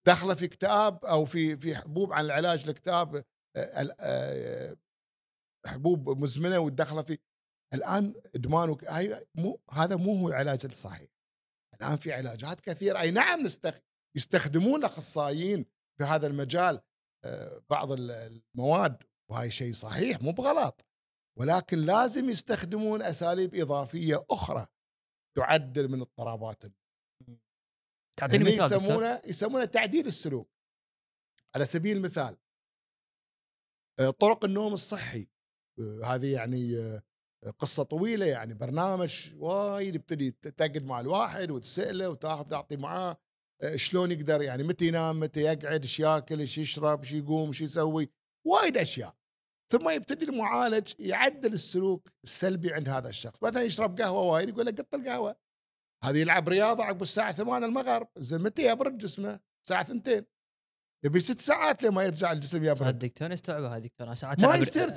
داخله 0.08 0.34
في 0.34 0.46
اكتئاب 0.46 1.06
أو 1.06 1.26
في 1.26 1.58
في 1.58 1.76
حبوب 1.76 2.14
عن 2.14 2.26
العلاج 2.26 2.64
الاكتئاب 2.64 3.16
آه، 3.16 3.96
آه، 4.00 4.78
حبوب 5.66 6.10
مزمنة 6.10 6.60
وداخله 6.60 7.02
في 7.02 7.18
الآن 7.74 8.14
ادمان. 8.36 8.78
هاي 8.88 9.28
مو 9.36 9.62
هذا 9.72 9.96
مو 9.96 10.16
هو 10.16 10.28
العلاج 10.28 10.66
الصحيح. 10.66 11.13
الان 11.88 11.98
في 11.98 12.14
علاجات 12.14 12.62
كثيرة. 12.62 13.00
أي 13.00 13.12
نعم. 13.12 13.46
يستخدمون 14.16 14.80
الأخصائيين 14.80 15.66
في 15.98 16.04
هذا 16.04 16.28
المجال 16.28 16.82
آه، 17.26 17.64
بعض 17.70 17.92
ال- 17.92 18.12
المواد 18.56 19.04
وهاي 19.32 19.52
شيء 19.52 19.74
صحيح 19.74 20.22
مو 20.22 20.32
بغلط 20.32 20.86
ولكن 21.40 21.78
لازم 21.78 22.30
يستخدمون 22.30 23.02
أساليب 23.02 23.56
إضافية 23.56 24.26
أخرى 24.32 24.68
تعدل 25.38 25.88
من 25.92 26.02
اضطرابات 26.02 26.64
تعطيني 28.18 28.44
هني 28.44 28.56
مثال 28.56 28.70
دكتور. 28.70 28.84
يسمونه 28.84 29.22
يسمونه 29.26 29.66
تعديل 29.66 30.08
السلوك. 30.08 30.50
على 31.56 31.66
سبيل 31.66 31.98
المثال 31.98 32.38
آه، 34.00 34.10
طرق 34.10 34.46
النوم 34.46 34.74
الصحي 34.74 35.28
آه، 35.80 36.06
هذه 36.06 36.34
يعني 36.34 36.76
قصة 37.52 37.84
طويلة 37.84 38.26
يعني 38.26 38.54
برنامج 38.54 39.34
وايد 39.38 39.96
يبتدي 39.96 40.32
تقعد 40.32 40.86
مع 40.86 41.00
الواحد 41.00 41.52
وتسأله 41.52 42.10
وتاخذ 42.10 42.44
تعطي 42.44 42.78
معاه 42.78 43.18
آه، 43.62 43.76
شلون 43.76 44.12
يقدر 44.12 44.42
يعني 44.42 44.64
متى 44.64 44.88
ينام 44.88 45.20
متى 45.20 45.42
يقعد 45.42 45.82
إيش 45.82 46.00
ياكل 46.00 46.40
إيش 46.40 46.58
يشرب 46.58 47.00
إيش 47.00 47.14
يقوم 47.14 47.48
إيش 47.48 47.62
يسوي 47.62 48.10
وايد 48.48 48.78
أشياء. 48.78 49.16
ثم 49.72 49.90
يبتدي 49.90 50.26
المعالج 50.26 50.94
يعدل 51.00 51.54
السلوك 51.54 52.10
السلبي 52.24 52.74
عند 52.74 52.90
هذا 52.90 53.10
الشخص. 53.10 53.44
مثلا 53.44 53.64
يشرب 53.64 54.02
قهوة 54.02 54.22
وايد 54.22 54.50
يقول 54.50 54.66
له 54.66 54.72
قط 54.72 54.96
القهوة. 54.96 55.36
هذه 56.04 56.18
يلعب 56.18 56.50
رياضة 56.50 56.84
عقب 56.84 57.02
الساعة 57.02 57.32
8 57.32 57.66
المغرب 57.66 58.08
زين 58.18 58.42
متى 58.42 58.72
يبرد 58.72 58.98
جسمه؟ 58.98 59.40
الساعة 59.64 59.82
2 59.82 60.26
يبي 61.06 61.20
ست 61.20 61.40
ساعات 61.42 61.84
لما 61.84 62.04
يرجع 62.04 62.32
الجسم 62.32 62.64
يبرد 62.64 62.76
صدق 62.78 63.08
توني 63.08 63.34
استوعبها 63.34 63.80
دكتور 63.80 64.08
أنا 64.08 64.16
ساعات 64.16 64.40
ما 64.40 64.56
يصير 64.56 64.88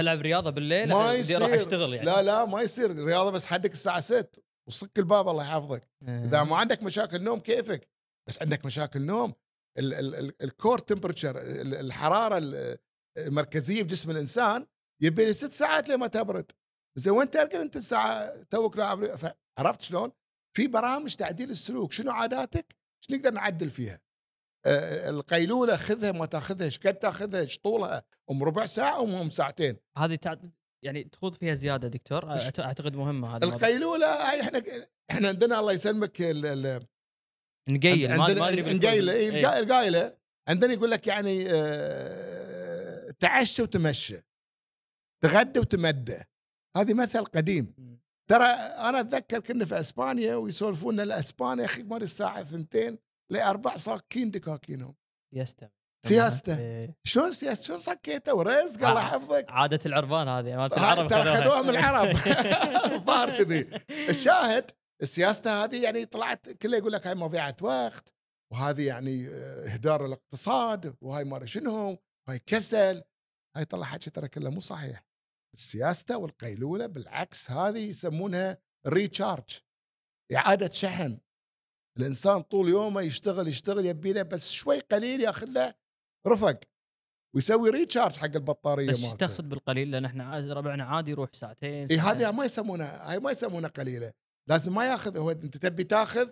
ألعب 0.00 0.20
رياضة 0.20 0.50
بالليل 0.50 0.88
ما 0.88 1.12
يصير. 1.14 1.54
أشتغل 1.54 1.94
يعني. 1.94 2.06
لا 2.06 2.22
لا 2.22 2.44
ما 2.44 2.62
يصير. 2.62 3.04
رياضة 3.04 3.30
بس 3.30 3.46
حدك 3.46 3.72
الساعة 3.72 4.00
6 4.00 4.42
وصك 4.68 4.98
الباب 4.98 5.28
الله 5.28 5.44
يحفظك. 5.44 5.88
آه. 6.08 6.24
اذا 6.24 6.42
ما 6.44 6.56
عندك 6.56 6.82
مشاكل 6.82 7.22
نوم 7.22 7.40
كيفك؟ 7.40 7.88
بس 8.28 8.42
عندك 8.42 8.64
مشاكل 8.64 9.00
نوم 9.02 9.34
ال- 9.78 9.94
ال- 9.94 10.14
ال- 10.14 10.42
ال 10.42 10.49
core 10.49 10.78
temperature 10.78 11.38
ال- 11.40 11.74
الحرارة 11.74 12.38
ال- 12.38 12.78
المركزية 13.18 13.82
في 13.82 13.88
جسم 13.88 14.10
الإنسان 14.10 14.66
يبي 15.02 15.24
لي 15.24 15.34
ست 15.34 15.52
ساعات 15.52 15.88
لما 15.88 16.06
تبرد. 16.06 16.50
زين 16.98 17.12
وين 17.12 17.30
ترقد 17.30 17.54
أنت 17.54 17.76
الساعة 17.76 18.42
توك 18.42 18.76
لاعب 18.76 19.18
عرفت 19.58 19.82
شلون؟ 19.82 20.12
في 20.56 20.66
برامج 20.66 21.14
تعديل 21.14 21.50
السلوك. 21.50 21.92
شنو 21.92 22.10
عاداتك؟ 22.10 22.76
إيش 23.02 23.18
نقدر 23.18 23.30
نعدل 23.30 23.70
فيها؟ 23.70 24.00
آه، 24.66 25.10
القيلولة 25.10 25.76
خذها 25.76 26.12
ما 26.12 26.26
تاخذها 26.26 26.64
إيش 26.64 26.78
قد 26.78 26.94
تاخذها 26.94 27.40
إيش 27.40 27.58
طولها 27.58 28.02
أم 28.30 28.42
ربع 28.44 28.66
ساعة 28.66 29.02
أم 29.22 29.30
ساعتين 29.30 29.76
هذه 29.98 30.14
تع... 30.14 30.36
يعني 30.84 31.04
تخوض 31.04 31.34
فيها 31.34 31.54
زيادة 31.54 31.88
دكتور 31.88 32.38
أعت- 32.38 32.60
أعتقد 32.60 32.96
مهمة 32.96 33.36
هذا. 33.36 33.44
القيلولة 33.44 34.06
هاي 34.30 34.40
إحنا 34.40 34.62
إحنا 35.10 35.28
عندنا 35.28 35.60
الله 35.60 35.72
يسلمك 35.72 36.20
ال- 36.22 36.46
ال- 36.46 36.86
نقيل 37.68 38.14
ما 38.16 38.30
أدري. 38.48 38.74
نقيله 38.74 39.12
إيه،. 39.12 39.30
القا- 39.30 39.56
القايلة 39.58 40.16
عندنا 40.48 40.72
يقول 40.72 40.90
لك 40.90 41.06
يعني 41.06 41.44
آه، 41.50 43.10
تعشى 43.18 43.62
وتمشى 43.62 44.16
تغدى 45.24 45.60
وتمدى 45.60 46.18
هذه 46.76 46.94
مثل 46.94 47.24
قديم. 47.24 47.74
ترى 48.30 48.44
أنا 48.44 49.00
أتذكر 49.00 49.40
كنا 49.40 49.64
في 49.64 49.78
إسبانيا 49.80 50.34
ويسولفون 50.36 51.00
الاسبانيا 51.00 51.62
يا 51.62 51.68
أخي 51.68 51.82
مال 51.82 52.02
الساعة 52.02 52.40
اثنتين 52.40 52.98
لاربع 53.32 53.76
صاكين 53.76 54.30
دكاكينهم 54.30 54.94
سياسته. 55.34 55.68
سياسته. 56.06 56.58
إيه. 56.58 56.96
شلون 57.04 57.32
سياسه 57.32 57.66
شلون 57.66 57.78
صكيته 57.78 58.34
ورزق 58.34 58.88
الله. 58.88 59.00
يحفظك. 59.00 59.46
عادة 59.50 59.80
العربان 59.86 60.28
هذه 60.28 60.56
مالت 60.56 60.72
العرب 60.72 61.08
ترى 61.08 61.24
خذوها. 61.24 61.62
من 61.62 61.68
العرب. 61.68 62.16
الظاهر 62.98 63.30
كذي. 63.30 63.68
الشاهد 64.08 64.70
السياسة 65.02 65.64
هذه 65.64 65.82
يعني 65.82 66.04
طلعت 66.04 66.48
كله 66.48 66.76
يقول 66.76 66.92
لك 66.92 67.06
هاي 67.06 67.14
مضيعة 67.14 67.56
وقت 67.60 68.14
وهذه 68.52 68.86
يعني 68.86 69.28
آه، 69.28 69.72
إهدار 69.72 70.06
الاقتصاد 70.06 70.96
وهاي 71.00 71.24
ما 71.24 71.46
شنو 71.46 71.98
وهاي 72.28 72.38
كسل. 72.46 73.02
هاي 73.56 73.64
طلع 73.64 73.84
حكي 73.84 74.10
ترى 74.10 74.28
كله 74.28 74.50
مو 74.50 74.60
صحيح. 74.60 75.04
السياسة 75.54 76.16
والقيلولة 76.16 76.86
بالعكس 76.86 77.50
هذه 77.50 77.78
يسمونها 77.78 78.58
ريتشارج 78.86 79.58
إعادة 80.34 80.70
شحن. 80.70 81.18
الإنسان 81.98 82.42
طول 82.42 82.68
يومه 82.68 83.02
يشتغل 83.02 83.48
يشتغل 83.48 83.86
يبي 83.86 84.12
له 84.12 84.22
بس 84.22 84.50
شوي 84.50 84.80
قليل 84.80 85.20
ياخذ 85.20 85.46
له 85.46 85.74
رفق 86.26 86.60
ويسوي 87.34 87.70
ريتشارج 87.70 88.16
حق 88.16 88.34
البطارية 88.34 88.88
بس 88.88 88.96
إيش 88.96 89.04
مالته. 89.04 89.26
تقصد 89.26 89.48
بالقليل 89.48 89.90
لأن 89.90 90.04
إحنا 90.04 90.52
ربعنا 90.54 90.84
عادي 90.84 91.10
يروح 91.10 91.30
ساعتين 91.32 91.88
إي. 91.90 91.98
هذه 91.98 92.30
ما 92.30 92.44
يسمونها 92.44 93.10
هاي 93.10 93.18
ما 93.18 93.30
يسمونها 93.30 93.68
قليلة 93.68 94.12
لازم 94.48 94.74
ما 94.74 94.86
ياخذ 94.86 95.18
هو 95.18 95.30
أنت 95.30 95.56
تبي 95.56 95.84
تاخذ 95.84 96.30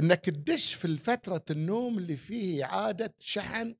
إنك 0.00 0.24
تدش 0.24 0.74
في 0.74 0.96
فترة 0.96 1.44
النوم 1.50 1.98
اللي 1.98 2.16
فيه 2.16 2.64
إعادة 2.64 3.14
شحن 3.18 3.76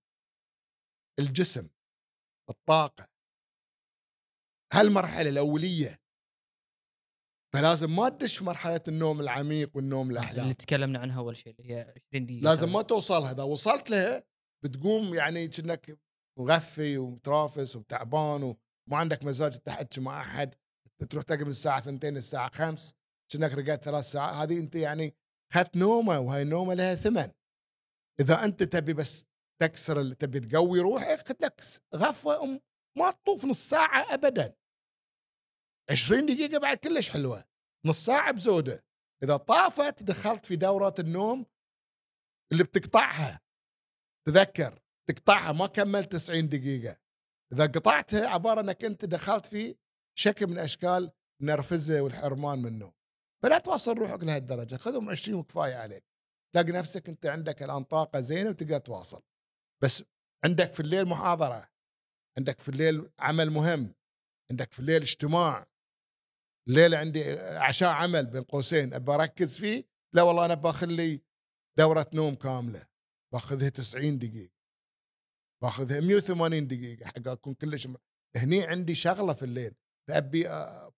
الجسم 1.19 1.69
الطاقة 2.51 3.09
هالمرحلة 4.73 5.29
الأولية 5.29 6.00
فلازم 7.55 7.97
ما 7.97 8.09
تدش 8.09 8.39
في 8.39 8.45
مرحلة 8.45 8.81
النوم 8.89 9.21
العميق 9.21 9.77
والنوم 9.77 10.11
الاحلام 10.11 10.43
اللي 10.43 10.55
تكلمنا 10.55 10.99
عنها 10.99 11.19
أول 11.19 11.37
شيء 11.37 11.55
اللي 11.61 11.75
هي 11.75 11.95
20 12.13 12.27
دقيقة 12.27 12.43
لازم 12.45 12.73
ما 12.73 12.83
توصلها 12.83 13.33
اذا 13.33 13.43
وصلت 13.43 13.91
لها 13.91 14.25
بتقوم 14.65 15.15
يعني 15.15 15.49
كأنك 15.49 15.99
مغفي 16.39 16.99
ومترافس 16.99 17.77
وتعبان 17.77 18.43
وما 18.43 18.97
عندك 18.97 19.25
مزاج 19.25 19.59
تحكي 19.59 20.01
مع 20.01 20.21
أحد. 20.21 20.55
تروح 21.11 21.25
تقعد 21.25 21.43
من 21.43 21.49
الساعة 21.49 21.79
2 21.79 22.15
للساعه 22.15 22.51
5 22.55 22.95
كأنك 23.33 23.53
رقدت 23.53 23.85
ثلاث 23.85 24.05
ساعات. 24.05 24.35
هذه 24.35 24.59
أنت 24.61 24.75
يعني 24.75 25.15
اخذت 25.53 25.77
نومة 25.77 26.19
وهاي 26.21 26.43
النومة 26.43 26.75
لها 26.75 26.95
ثمن. 26.95 27.31
إذا 28.21 28.45
أنت 28.45 28.63
تبي 28.63 28.93
بس 28.93 29.25
تكسر 29.63 30.01
ال- 30.01 30.19
تبي 30.19 30.41
تقوي 30.41 30.81
روحك 30.81 31.29
خذ 31.29 31.35
لك 31.43 31.61
غفوة 31.95 32.61
ما 32.99 33.11
تطوف 33.11 33.45
نص 33.45 33.69
ساعة 33.69 34.15
ابدا. 34.15 34.55
20 35.91 36.27
دقيقة 36.27 36.59
بعد 36.59 36.77
كلش 36.77 37.11
حلوة. 37.11 37.45
نص 37.87 38.05
ساعة 38.05 38.33
بزودة. 38.33 38.85
إذا 39.23 39.37
طافت 39.37 40.03
دخلت 40.03 40.47
في 40.47 40.57
دوره 40.57 40.95
النوم 40.99 41.47
اللي 42.53 42.65
بتقطعها. 42.65 43.41
تذكر 44.27 44.81
تقطعها 45.09 45.53
ما 45.53 45.67
كملت 45.67 46.13
90 46.13 46.49
دقيقة. 46.49 46.97
إذا 47.53 47.67
قطعتها 47.67 48.29
عبارة 48.29 48.61
أنك 48.61 48.85
أنت 48.85 49.05
دخلت 49.05 49.47
في 49.47 49.77
شكل 50.19 50.47
من 50.47 50.59
أشكال 50.59 51.11
النرفزة 51.41 52.01
والحرمان 52.01 52.59
من 52.59 52.67
النوم 52.67 52.93
فلا 53.43 53.59
توصل 53.59 53.99
روحك 53.99 54.25
لهالدرجة. 54.25 54.77
خذهم 54.77 55.11
20 55.11 55.39
وكفاية 55.39 55.75
عليك. 55.75 56.05
تلاقي 56.55 56.73
نفسك 56.73 57.09
أنت 57.09 57.27
عندك 57.27 57.63
الآن 57.63 57.85
طاقة 57.85 58.21
زينة 58.21 58.51
وتقدر 58.51 58.79
تواصل. 58.79 59.23
بس 59.83 60.05
عندك 60.45 60.73
في 60.73 60.81
الليل 60.81 61.07
محاضرة. 61.09 61.69
عندك 62.39 62.61
في 62.61 62.69
الليل 62.69 63.11
عمل 63.19 63.51
مهم. 63.51 63.95
عندك 64.51 64.73
في 64.73 64.81
الليل 64.81 65.03
اجتماع. 65.03 65.70
الليلة 66.69 66.99
عندي 66.99 67.25
عشاء 67.41 67.89
عمل 67.89 68.27
بين 68.27 68.43
قوسين 68.43 68.95
أبى 68.95 69.13
أركز 69.13 69.59
فيه؟ 69.59 69.85
لا 70.15 70.23
والله 70.23 70.45
أنا 70.45 70.55
باخذ 70.55 70.87
لي 70.87 71.21
دورة 71.79 72.11
نوم 72.15 72.35
كاملة 72.35 72.87
باخذها 73.33 73.69
90 73.69 74.19
دقيقة 74.19 74.53
باخذها 75.63 76.01
180 76.01 76.67
دقيقة 76.67 77.07
حق 77.07 77.29
أكون 77.29 77.55
كلش 77.55 77.87
م- 77.87 77.97
هني 78.37 78.65
عندي 78.67 78.95
شغلة 78.95 79.33
في 79.33 79.43
الليل 79.45 79.75
فأبي 80.09 80.49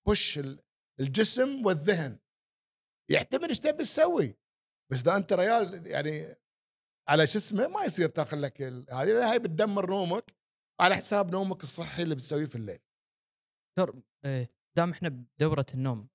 بش 0.09 0.41
الجسم 1.01 1.67
والذهن. 1.67 2.19
يعتمد 3.11 3.49
إيش 3.49 3.61
تبي 3.61 3.83
تسوي؟ 3.85 4.37
بس 4.93 5.01
اذا 5.01 5.17
أنت 5.17 5.33
ريال 5.33 5.87
يعني 5.87 6.37
على 7.09 7.27
شو 7.27 7.39
اسمه 7.39 7.67
ما 7.69 7.85
يصير 7.85 8.09
تاخذ 8.09 8.37
لك 8.41 8.63
هذه 8.63 9.31
هاي 9.31 9.39
بتدمر 9.39 9.91
نومك 9.91 10.35
على 10.81 10.95
حساب 10.97 11.31
نومك 11.33 11.63
الصحي 11.63 12.03
اللي 12.03 12.15
بتسويه 12.15 12.47
في 12.47 12.57
الليل. 12.57 12.79
دكتور 13.79 14.03
إيه، 14.25 14.51
دام 14.77 14.91
إحنا 14.91 15.09
بدورة 15.09 15.67
النوم. 15.75 16.09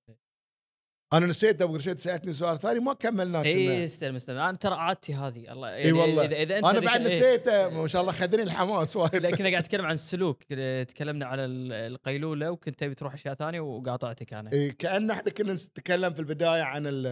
أنا 1.13 1.25
نسيت 1.25 1.61
أبو 1.61 1.75
رشيد 1.75 1.97
سألتني 1.99 2.33
سؤال 2.33 2.59
ثاني 2.59 2.79
ما 2.79 2.93
كملناه 2.93 3.43
اي. 3.43 3.83
استلم 3.83 4.15
استلم 4.15 4.37
أنا 4.37 4.57
ترى 4.57 4.75
عادتي 4.75 5.13
هذه. 5.13 5.51
الله 5.51 5.73
إي 5.73 5.91
والله. 5.91 6.25
اذا, 6.25 6.35
إذا 6.35 6.57
أنت 6.57 6.65
أنا 6.65 6.79
بعد 6.79 6.99
إيه. 6.99 7.07
نسيته 7.07 7.69
ما 7.69 7.87
شاء 7.87 8.01
الله 8.01 8.11
خذني 8.13 8.43
الحماس 8.43 8.95
وايد. 8.95 9.15
لا 9.15 9.31
كنا 9.31 9.49
قاعد 9.51 9.61
نتكلم 9.63 9.85
عن 9.85 9.93
السلوك 9.93 10.51
إيه، 10.51 10.83
تكلمنا 10.83 11.25
على 11.25 11.45
ال- 11.45 11.71
القيلولة 11.73 12.51
وكنت 12.51 12.79
تبي 12.79 12.95
تروح 12.95 13.13
أشياء 13.13 13.33
ثانية 13.35 13.59
وقاطعتك 13.59 14.33
أنا. 14.33 14.51
إيه 14.51 14.71
كأن 14.71 15.11
إحنا 15.11 15.31
كنا 15.31 15.53
نتكلم 15.53 16.13
في 16.13 16.19
البداية 16.19 16.61
عن 16.61 16.87
ال 16.87 17.05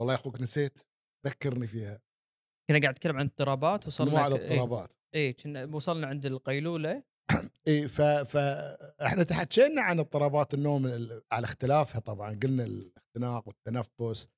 والله 0.00 0.12
يا 0.14 0.18
أخوك 0.18 0.40
نسيت. 0.40 0.78
ذكرني 1.26 1.66
فيها. 1.66 2.00
كنا 2.70 2.80
قاعد 2.80 2.94
نتكلم 2.94 3.16
عن 3.16 3.24
اضطرابات 3.26 3.86
وصلنا 3.86 4.10
انواع 4.10 4.28
ك- 4.28 4.32
الاضطرابات 4.32 4.90
اي 5.14 5.20
إيه 5.20 5.36
كنا 5.36 5.64
وصلنا 5.64 6.06
عند 6.06 6.26
القيلولة. 6.26 6.90
اي 6.92 7.02
فاحنا 8.24 9.22
تحكينا 9.22 9.82
عن 9.82 9.98
اضطرابات 9.98 10.54
النوم 10.54 10.86
ال- 10.86 11.22
على 11.32 11.44
اختلافها 11.44 12.00
طبعا. 12.00 12.38
قلنا 12.42 12.64
الاختناق 12.64 13.48
والتنفس 13.48 14.28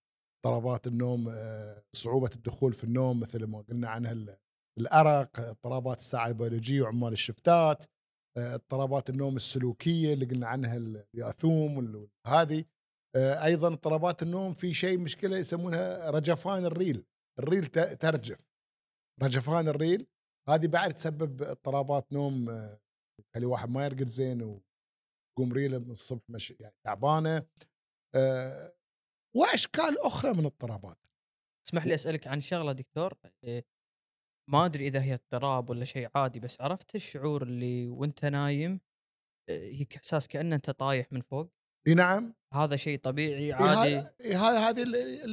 اضطرابات 0.45 0.87
النوم 0.87 1.29
آه، 1.29 1.83
صعوبة 1.93 2.31
الدخول 2.35 2.73
في 2.73 2.85
النوم 2.85 3.21
مثل 3.21 3.45
ما 3.45 3.59
قلنا 3.61 3.89
عنها 3.89 4.13
ال- 4.13 4.37
الأرق 4.79 5.41
اضطرابات 5.41 5.99
الساعة 5.99 6.29
البيولوجيه 6.29 6.83
وعمال 6.83 7.13
الشفتات 7.13 7.85
آه، 8.39 8.55
اضطرابات 8.55 9.11
النوم 9.11 9.37
السلوكية 9.37 10.15
اللي 10.15 10.25
قلنا 10.25 10.47
عنها 10.47 10.77
ال- 10.77 11.05
الياثوم 11.15 12.09
هذه. 12.27 12.65
آه، 13.17 13.45
أيضا 13.45 13.69
اضطرابات 13.69 14.23
النوم 14.23 14.55
في 14.55 14.75
شيء 14.75 14.99
مشكلة 14.99 15.37
يسمونها 15.37 16.11
رجفان 16.11 16.65
الريل. 16.65 17.05
الريل 17.39 17.67
ترجف. 17.97 18.39
رجفان 19.23 19.69
الريل 19.69 20.07
هذه 20.49 20.67
بعد 20.67 20.95
تسبب 20.95 21.43
اضطرابات 21.43 22.13
نوم 22.13 22.51
آه، 22.51 22.81
تخلي 23.33 23.47
واحد 23.47 23.71
ما 23.71 23.85
يرقد 23.85 24.07
زين 24.07 24.43
ويقوم 24.43 25.53
ريله 25.53 25.79
من 25.79 25.91
الصبح 25.91 26.23
مش 26.29 26.55
يعني 26.61 26.75
تعبانه 26.87 27.47
آه، 28.15 28.75
وأشكال 29.37 29.99
أخرى 29.99 30.33
من 30.33 30.41
الاضطرابات. 30.41 30.99
اسمح 31.67 31.87
لي 31.87 31.95
أسألك 31.95 32.27
عن 32.27 32.41
شغلة 32.41 32.73
دكتور 32.73 33.15
إيه، 33.45 33.67
ما 34.51 34.67
أدري 34.67 34.87
إذا 34.87 35.03
هي 35.03 35.15
اضطراب 35.15 35.71
ولا 35.71 35.85
شيء 35.85 36.09
عادي 36.15 36.41
بس 36.41 36.61
عرفت 36.61 36.95
الشعور 36.95 37.43
اللي 37.43 37.89
وأنت 37.89 38.25
نايم 38.25 38.81
هيك 39.51 39.97
إحساس 39.97 40.29
كأنه 40.29 40.57
أنت 40.57 40.71
طايح 40.71 41.13
من 41.13 41.21
فوق؟ 41.21 41.53
إي 41.87 41.95
نعم. 41.95 42.35
هذا 42.55 42.77
شيء 42.77 42.99
طبيعي 42.99 43.53
عادي؟ 43.53 43.97
هذا 44.35 44.69
هذه 44.69 44.85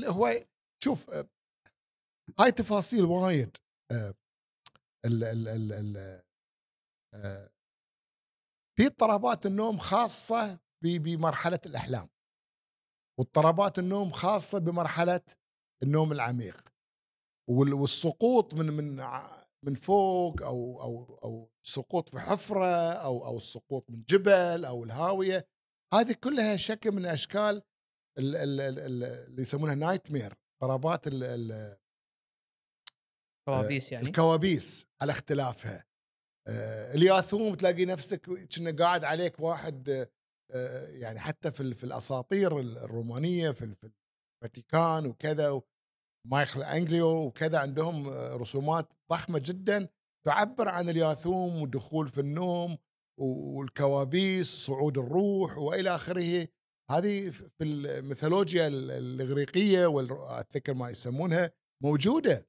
هو 0.10 0.46
شوف 0.84 1.10
آه، 1.10 1.30
هاي 2.40 2.52
تفاصيل 2.52 3.06
وايد 3.06 3.58
آه، 3.92 4.14
ال 5.08 5.24
ال 5.24 5.48
ال 5.48 5.74
ال 5.74 6.22
آه، 7.14 7.50
في 8.78 8.86
اضطرابات 8.86 9.46
النوم 9.46 9.78
خاصة 9.78 10.56
ب- 10.84 10.98
بمرحلة 11.04 11.60
الأحلام 11.66 12.10
واضطرابات 13.20 13.80
النوم 13.80 14.12
خاصة 14.12 14.60
بمرحلة 14.60 15.22
النوم 15.84 16.12
العميق 16.12 16.70
وال- 17.50 17.74
والسقوط 17.74 18.54
من 18.54 18.66
من 18.66 18.96
من 19.66 19.74
فوق 19.74 20.42
أو 20.42 20.82
أو 20.82 21.20
أو 21.24 21.52
سقوط 21.66 22.10
في 22.10 22.20
حفرة 22.20 22.92
أو 22.94 23.26
أو 23.26 23.38
السقوط 23.38 23.90
من 23.90 24.04
جبل 24.04 24.66
أو 24.66 24.84
الهاوية 24.84 25.48
هذه 25.94 26.16
كلها 26.24 26.58
شكل 26.58 26.92
من 26.92 27.06
أشكال 27.06 27.62
ال- 28.18 28.36
ال- 28.36 28.62
ال- 28.62 28.80
ال- 28.80 29.04
اللي 29.04 29.42
يسمونها 29.42 29.76
nightmare 29.76 30.34
اضطرابات 30.54 31.08
كوابيس 33.48 33.92
يعني. 33.92 34.08
الكوابيس 34.08 34.88
على 35.02 35.12
اختلافها. 35.12 35.86
آه، 36.48 36.94
الياثوم 36.94 37.56
تلاقي 37.56 37.86
نفسك 37.86 38.22
كأنه 38.22 38.72
قاعد 38.72 39.04
عليك 39.04 39.40
واحد 39.40 39.90
آه، 39.90 40.10
آه، 40.52 40.88
يعني 40.88 41.20
حتى 41.20 41.52
في 41.52 41.74
في 41.74 41.84
الأساطير 41.84 42.60
الرومانية 42.60 43.52
في 43.52 43.66
ال- 43.66 43.76
في 43.76 43.92
الفاتيكان 44.44 45.06
وكذا 45.06 45.62
مايكل 46.28 46.64
أنجليو 46.64 47.08
وكذا 47.08 47.58
عندهم 47.60 48.10
آه، 48.10 48.36
رسومات 48.36 48.94
ضخمة 49.12 49.40
جدا 49.46 49.88
تعبر 50.26 50.68
عن 50.70 50.90
الياثوم 50.90 51.62
والدخول 51.62 52.08
في 52.08 52.22
النوم 52.22 52.78
والكوابيس 53.20 54.48
صعود 54.48 54.98
الروح 54.98 55.58
وإلى 55.58 55.96
آخره. 55.96 56.48
هذه 56.92 57.30
في 57.30 57.64
الميثولوجيا 57.64 58.68
الإغريقية 58.68 59.86
والذكر 59.86 60.74
ما 60.74 60.90
يسمونها 60.90 61.52
موجودة. 61.84 62.34
آه، 62.34 62.46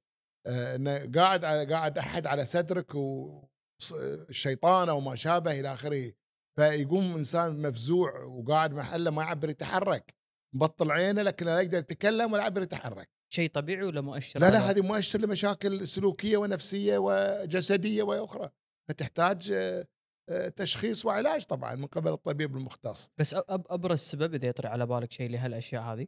إنه 0.46 1.10
قاعد 1.14 1.44
على 1.44 1.74
قاعد 1.74 1.98
أحد 1.98 2.26
على 2.26 2.44
صدرك 2.44 2.94
والشيطان 2.94 4.88
أو 4.88 5.00
ما 5.00 5.14
شابه 5.14 5.60
إلى 5.60 5.72
آخره. 5.72 6.12
فيقوم 6.58 7.14
إنسان 7.14 7.62
مفزوع 7.62 8.24
وقاعد 8.24 8.72
محله 8.74 9.10
ما 9.10 9.22
يعبر 9.22 9.50
يتحرك. 9.50 10.14
مبطل 10.54 10.90
عينه 10.90 11.22
لكن 11.22 11.46
لا 11.46 11.60
يقدر 11.60 11.78
يتكلم 11.78 12.32
ولا 12.32 12.42
يعبر 12.42 12.62
يتحرك. 12.62 13.08
شيء 13.32 13.50
طبيعي 13.50 13.82
ولا 13.82 14.00
مؤشر 14.00 14.40
لا 14.40 14.50
لا 14.50 14.58
هذه 14.58 14.80
مؤشر 14.80 15.20
لمشاكل 15.20 15.88
سلوكية 15.88 16.36
ونفسية 16.36 16.98
وجسدية 16.98 18.02
وأخرى. 18.02 18.50
فتحتاج 18.88 19.52
آه، 19.52 19.86
آه، 20.28 20.48
تشخيص 20.48 21.04
وعلاج 21.04 21.44
طبعا 21.44 21.74
من 21.74 21.86
قبل 21.86 22.12
الطبيب 22.12 22.56
المختص. 22.56 23.10
بس 23.18 23.36
أبرز 23.48 23.98
سبب 23.98 24.34
إذا 24.34 24.48
يطري 24.48 24.68
على 24.68 24.86
بالك 24.86 25.12
شيء 25.12 25.30
لهالأشياء 25.30 25.82
هذه؟ 25.82 26.06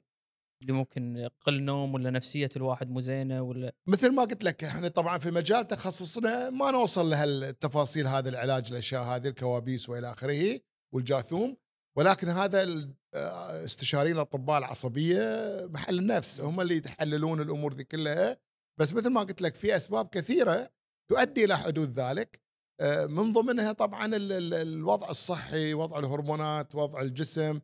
اللي 0.63 0.73
ممكن 0.73 1.29
قل 1.41 1.63
نوم 1.63 1.95
ولا 1.95 2.11
نفسية 2.11 2.51
الواحد 2.57 2.91
مو 2.91 3.01
زينة 3.01 3.43
ولا 3.43 3.73
مثل 3.87 4.15
ما 4.15 4.23
قلت 4.23 4.45
لك 4.45 4.65
إحنا 4.65 4.89
طبعا 4.89 5.19
في 5.19 5.31
مجال 5.31 5.67
تخصصنا 5.67 6.51
ما 6.51 6.71
نوصل 6.71 7.11
لهالتفاصيل 7.11 8.07
هذا 8.07 8.29
العلاج 8.29 8.71
الأشياء 8.71 9.03
هذه 9.03 9.29
الكوابيس 9.29 9.89
وإلى 9.89 10.11
آخره 10.11 10.61
والجاثوم 10.95 11.57
ولكن 11.97 12.29
هذا 12.29 12.63
آه، 13.15 13.65
استشاريين 13.65 14.17
الأطباء 14.17 14.59
العصبية 14.59 15.21
محل 15.67 15.99
النفس 15.99 16.41
هم 16.41 16.61
اللي 16.61 16.83
يحللون 16.87 17.41
الأمور 17.41 17.73
دي 17.73 17.85
كلها. 17.85 18.37
بس 18.81 18.95
مثل 18.95 19.11
ما 19.11 19.21
قلت 19.21 19.43
لك 19.43 19.55
في 19.55 19.77
أسباب 19.77 20.09
كثيرة 20.09 20.71
تؤدي 21.11 21.45
إلى 21.45 21.59
حدوث 21.59 21.89
ذلك. 21.89 22.41
آه، 22.81 23.07
من 23.07 23.33
ضمنها 23.33 23.73
طبعا 23.73 24.11
الوضع 24.15 25.11
الصحي 25.11 25.75
وضع 25.75 25.99
الهرمونات 25.99 26.75
وضع 26.75 27.01
الجسم 27.01 27.61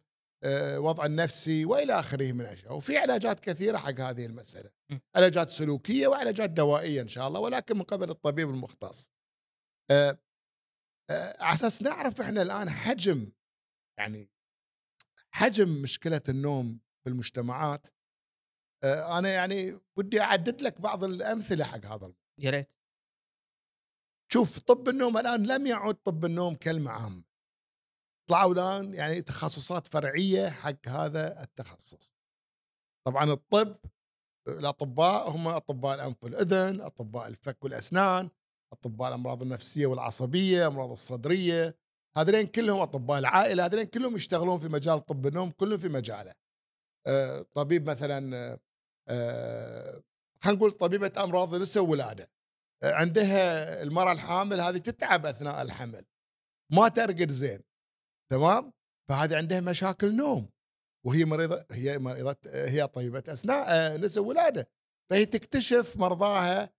وضع 0.79 1.07
النفسي 1.07 1.65
وإلى 1.65 2.01
آخره 2.01 2.33
من 2.33 2.41
الأشياء. 2.41 2.77
وفي 2.77 2.97
علاجات 2.99 3.41
كثيرة 3.41 3.79
حق 3.79 4.01
هذه 4.01 4.27
المسألة. 4.27 4.71
علاجات 5.17 5.51
سلوكية 5.51 6.07
وعلاجات 6.09 6.51
دوائية 6.51 7.03
إن 7.03 7.09
شاء 7.09 7.29
الله 7.29 7.41
ولكن 7.41 7.77
من 7.77 7.83
قبل 7.83 8.11
الطبيب 8.11 8.51
المختص. 8.51 9.13
على 11.41 11.55
أساس 11.55 11.83
نعرف 11.83 12.21
إحنا 12.21 12.43
الآن 12.43 12.71
حجم 12.71 13.33
يعني 13.99 14.31
حجم 15.35 15.83
مشكلة 15.83 16.23
النوم 16.29 16.81
في 17.05 17.11
المجتمعات 17.11 17.87
آه، 18.85 19.19
أنا 19.19 19.29
يعني 19.29 19.81
ودي 19.99 20.21
أعدد 20.21 20.63
لك 20.63 20.81
بعض 20.81 21.05
الأمثلة 21.05 21.65
حق 21.65 21.85
هذا 21.85 21.95
الموضوع. 21.95 22.17
يا 22.41 22.51
ريت. 22.51 22.73
شوف 24.33 24.59
طب 24.59 24.89
النوم 24.89 25.17
الآن 25.19 25.47
لم 25.47 25.67
يعد 25.67 25.95
طب 25.95 26.25
النوم 26.25 26.55
كلمه 26.55 26.91
عامه 26.91 27.25
طلعوا 28.29 28.53
الآن 28.53 28.95
يعني 28.95 29.23
تخصصات 29.23 29.87
فرعية 29.87 30.49
حق 30.49 30.89
هذا 30.89 31.43
التخصص. 31.43 32.15
طبعا 33.07 33.33
الطب 33.33 33.77
الأطباء 34.49 35.31
هم 35.31 35.49
أطباء 35.49 35.95
الأنف 35.95 36.25
والأذن 36.25 36.81
أطباء 36.81 37.27
الفك 37.29 37.65
والأسنان 37.65 38.31
أطباء 38.73 39.09
الأمراض 39.09 39.43
النفسية 39.43 39.87
والعصبية 39.87 40.67
أمراض 40.67 40.91
الصدرية. 40.91 41.77
هذين 42.17 42.47
كلهم 42.47 42.81
أطباء 42.81 43.19
العائلة 43.19 43.67
هذين 43.67 43.85
كلهم 43.85 44.17
يشتغلون 44.17 44.59
في 44.59 44.69
مجال 44.69 45.07
طب 45.07 45.27
النوم 45.27 45.51
كلهم 45.51 45.79
في 45.79 45.89
مجاله. 45.89 46.35
آه، 47.07 47.43
طبيب 47.43 47.91
مثلا 47.91 48.59
آه، 49.09 50.03
خلينا 50.43 50.59
نقول 50.59 50.73
طبيبة 50.73 51.13
أمراض 51.25 51.55
النساء 51.55 51.83
والولادة. 51.83 52.31
عندها 52.83 53.83
المرأة 53.83 54.13
الحامل 54.13 54.61
هذه 54.61 54.79
تتعب 54.79 55.27
أثناء 55.27 55.63
الحمل. 55.63 56.05
ما 56.73 56.89
ترقد 56.89 57.31
زين. 57.31 57.66
تمام 58.33 58.73
فهذه 59.09 59.37
عندها 59.37 59.61
مشاكل 59.61 60.17
نوم. 60.17 60.51
وهي 61.07 61.25
مريضة 61.25 61.67
هي 61.71 61.99
مريضة 61.99 62.37
هي 62.47 62.87
طبيبة 62.87 63.23
اثناء 63.29 63.97
نساء 64.01 64.25
ولادة. 64.25 64.69
فهي 65.11 65.27
تكتشف 65.27 65.97
مرضاها 65.97 66.71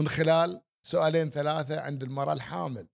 من 0.00 0.08
خلال 0.08 0.62
سؤالين 0.86 1.30
ثلاثة 1.30 1.80
عند 1.80 2.02
المرأة 2.02 2.32
الحامل 2.32 2.88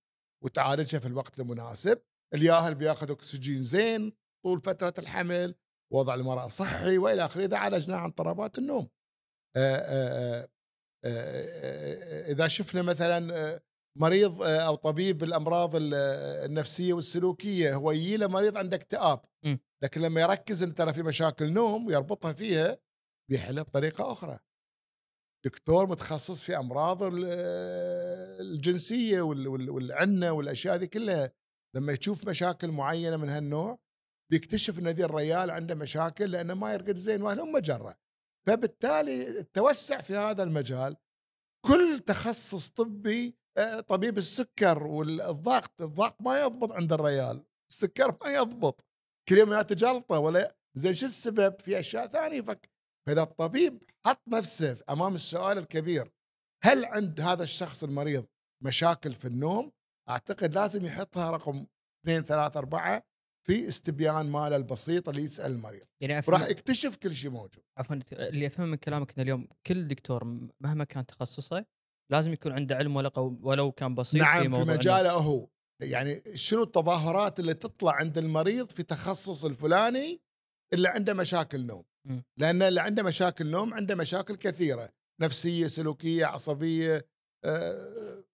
وتعالجها 0.44 0.98
في 0.98 1.06
الوقت 1.06 1.40
المناسب. 1.40 2.02
الياهل 2.34 2.74
بياخذ 2.74 3.10
أكسجين 3.10 3.62
زين 3.62 4.12
طول 4.44 4.60
فترة 4.60 4.94
الحمل 4.98 5.54
وضع 5.92 6.14
المرأة 6.14 6.46
صحي 6.46 6.98
وإلى 6.98 7.24
آخره 7.24 7.44
إذا 7.44 7.56
عالجناه 7.56 7.96
عن 7.96 8.08
اضطرابات 8.08 8.58
النوم. 8.58 8.88
آآ 9.56 10.48
آآ 11.04 12.30
إذا 12.30 12.48
شفنا 12.48 12.82
مثلا 12.82 13.60
مريض 13.98 14.42
أو 14.42 14.74
طبيب 14.74 15.22
الامراض 15.22 15.70
النفسية 15.74 16.92
والسلوكية 16.92 17.74
هو 17.74 17.92
يجي 17.92 18.16
له 18.16 18.26
مريض 18.26 18.56
عنده 18.56 18.76
اكتئاب 18.76 19.20
لكن 19.82 20.00
لما 20.00 20.20
يركز 20.20 20.62
إن 20.62 20.74
ترى 20.74 20.92
في 20.92 21.02
مشاكل 21.02 21.52
نوم 21.52 21.86
ويربطها 21.86 22.32
فيها 22.32 22.78
بيحلها 23.30 23.62
بطريقة 23.62 24.12
أخرى. 24.12 24.38
دكتور 25.44 25.86
متخصص 25.86 26.40
في 26.40 26.56
أمراض 26.56 26.98
الجنسية 28.40 29.20
والعنة 29.20 30.32
والأشياء 30.32 30.74
هذه 30.74 30.84
كلها 30.84 31.32
لما 31.76 31.92
يشوف 31.92 32.28
مشاكل 32.28 32.70
معينة 32.70 33.16
من 33.16 33.28
هالنوع 33.28 33.78
بيكتشف 34.30 34.78
إن 34.78 34.88
ذي 34.88 35.04
الريال 35.04 35.50
عنده 35.50 35.74
مشاكل 35.74 36.30
لأنه 36.30 36.54
ما 36.54 36.72
يرقد 36.72 36.96
زين 36.96 37.22
وهلم 37.22 37.58
جره 37.58 37.98
فبالتالي 38.46 39.38
التوسع 39.38 40.00
في 40.00 40.16
هذا 40.16 40.42
المجال 40.42 40.96
كل 41.66 42.00
تخصص 42.06 42.70
طبي 42.70 43.26
آه، 43.26 43.43
طبيب 43.86 44.18
السكر 44.18 44.82
والضغط 44.86 45.82
الضغط 45.82 46.22
ما 46.22 46.40
يضبط 46.40 46.72
عند 46.72 46.92
الريال 46.92 47.44
السكر 47.70 48.18
ما 48.24 48.34
يضبط. 48.34 48.84
كل 49.28 49.38
يوم 49.38 49.60
جلطة 49.60 50.18
ولا 50.18 50.56
زين 50.74 50.94
شو 50.94 51.06
السبب؟ 51.06 51.60
في 51.60 51.78
أشياء 51.78 52.06
ثانية 52.06 52.40
فك 52.40 52.70
فإذا 53.06 53.22
الطبيب 53.22 53.82
حط 54.06 54.22
نفسه 54.28 54.78
أمام 54.90 55.14
السؤال 55.14 55.58
الكبير 55.58 56.10
هل 56.64 56.84
عند 56.84 57.20
هذا 57.20 57.42
الشخص 57.42 57.84
المريض 57.84 58.26
مشاكل 58.64 59.12
في 59.12 59.24
النوم؟ 59.24 59.72
أعتقد 60.08 60.54
لازم 60.54 60.86
يحطها 60.86 61.30
رقم 61.30 61.66
اثنين 62.04 62.22
ثلاثة 62.22 62.58
أربعة 62.58 63.02
في 63.46 63.68
استبيان 63.68 64.30
ماله 64.30 64.56
البسيط 64.56 65.08
اللي 65.08 65.22
يسأل 65.22 65.52
المريض. 65.52 65.86
يعني 66.00 66.20
راح 66.28 66.48
يكتشف 66.48 66.96
كل 66.96 67.14
شيء 67.14 67.30
موجود. 67.30 67.64
عفوا 67.78 67.96
اللي 68.12 68.46
افهم 68.46 68.68
من 68.68 68.76
كلامك 68.76 69.18
إن 69.18 69.22
اليوم 69.22 69.48
كل 69.66 69.88
دكتور 69.88 70.24
مهما 70.60 70.84
كان 70.84 71.06
تخصصه 71.06 71.64
لازم 72.12 72.32
يكون 72.32 72.52
عنده 72.52 72.76
علم 72.76 72.96
ولو 72.96 73.38
ولو 73.42 73.72
كان 73.72 73.94
بسيط 73.94 74.22
نعم 74.22 74.42
في, 74.42 74.48
موضوع 74.48 74.64
في 74.64 74.70
مجاله 74.70 75.12
هو. 75.12 75.48
يعني 75.82 76.22
شنو 76.34 76.62
التظاهرات 76.62 77.40
اللي 77.40 77.54
تطلع 77.54 77.92
عند 77.92 78.18
المريض 78.18 78.70
في 78.70 78.82
تخصص 78.82 79.44
الفلاني 79.44 80.22
اللي 80.72 80.88
عنده 80.88 81.14
مشاكل 81.14 81.66
نوم؟ 81.66 81.84
لأن 82.40 82.62
اللي 82.62 82.80
عنده 82.80 83.02
مشاكل 83.02 83.50
نوم 83.50 83.74
عنده 83.74 83.94
مشاكل 83.94 84.34
كثيرة 84.34 84.90
نفسية 85.20 85.66
سلوكية 85.66 86.26
عصبية 86.26 87.06
آه 87.44 88.24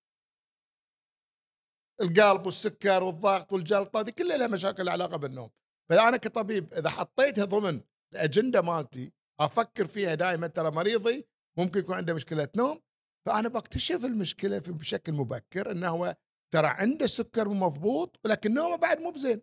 القلب 2.01 2.47
والسكر 2.47 3.03
والضغط 3.03 3.53
والجلطة 3.53 4.01
هذه 4.01 4.11
كلها 4.11 4.37
لها 4.37 4.47
مشاكل 4.47 4.89
علاقة 4.89 5.17
بالنوم. 5.17 5.51
فأنا 5.91 6.17
كطبيب 6.17 6.73
إذا 6.73 6.91
حطيتها 6.91 7.45
ضمن 7.45 7.81
الأجندة 8.15 8.63
مالتي 8.63 9.13
أفكر 9.41 9.85
فيها 9.87 10.15
دائما 10.15 10.47
ترى 10.47 10.71
مريضي 10.71 11.27
ممكن 11.59 11.81
يكون 11.81 11.97
عنده 11.97 12.15
مشكلة 12.15 12.49
نوم 12.57 12.81
فأنا 13.27 13.49
بكتشف 13.49 14.05
المشكلة 14.05 14.59
في 14.59 14.73
بشكل 14.73 15.13
مبكر 15.13 15.71
انه 15.71 15.89
هو 15.89 16.17
ترى 16.55 16.67
عنده 16.67 17.07
سكر 17.07 17.49
مضبوط 17.49 18.21
ولكن 18.25 18.55
نومه 18.55 18.77
بعد 18.77 19.01
مو 19.01 19.11
بزين. 19.11 19.43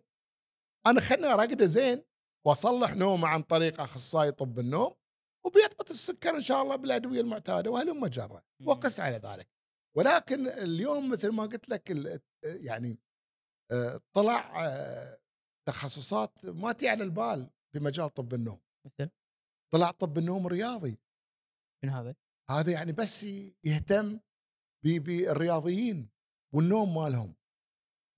أنا 0.86 1.00
خلني 1.00 1.26
ارقده 1.26 1.66
زين 1.66 2.04
وأصلح 2.46 2.94
نومه 2.94 3.28
عن 3.28 3.42
طريق 3.42 3.80
أخصائي 3.80 4.32
طب 4.32 4.58
النوم 4.58 4.94
وبيضبط 5.46 5.90
السكر 5.90 6.34
إن 6.34 6.40
شاء 6.40 6.62
الله 6.62 6.76
بالأدوية 6.76 7.20
المعتادة 7.20 7.70
وهلم 7.70 8.06
جره 8.06 8.44
وقس 8.66 9.00
على 9.00 9.16
ذلك. 9.16 9.48
ولكن 9.96 10.46
اليوم 10.48 11.10
مثل 11.10 11.28
ما 11.28 11.42
قلت 11.42 11.68
لك 11.68 11.90
يعني 12.44 12.98
آه، 13.72 14.00
طلع 14.16 14.66
آه، 14.66 15.18
تخصصات 15.68 16.46
ما 16.46 16.72
تي 16.72 16.88
على 16.88 17.04
البال 17.04 17.50
في 17.72 17.80
مجال 17.80 18.14
طب 18.14 18.34
النوم. 18.34 18.60
مثل؟ 18.86 19.10
طلع 19.72 19.90
طب 19.90 20.18
النوم 20.18 20.46
رياضي. 20.46 20.98
من 21.84 21.90
هذا؟ 21.90 22.14
هذا 22.50 22.72
يعني 22.72 22.92
بس 22.92 23.24
يهتم 23.64 24.20
بالرياضيين 24.84 26.10
والنوم 26.54 26.94
مالهم. 26.94 27.34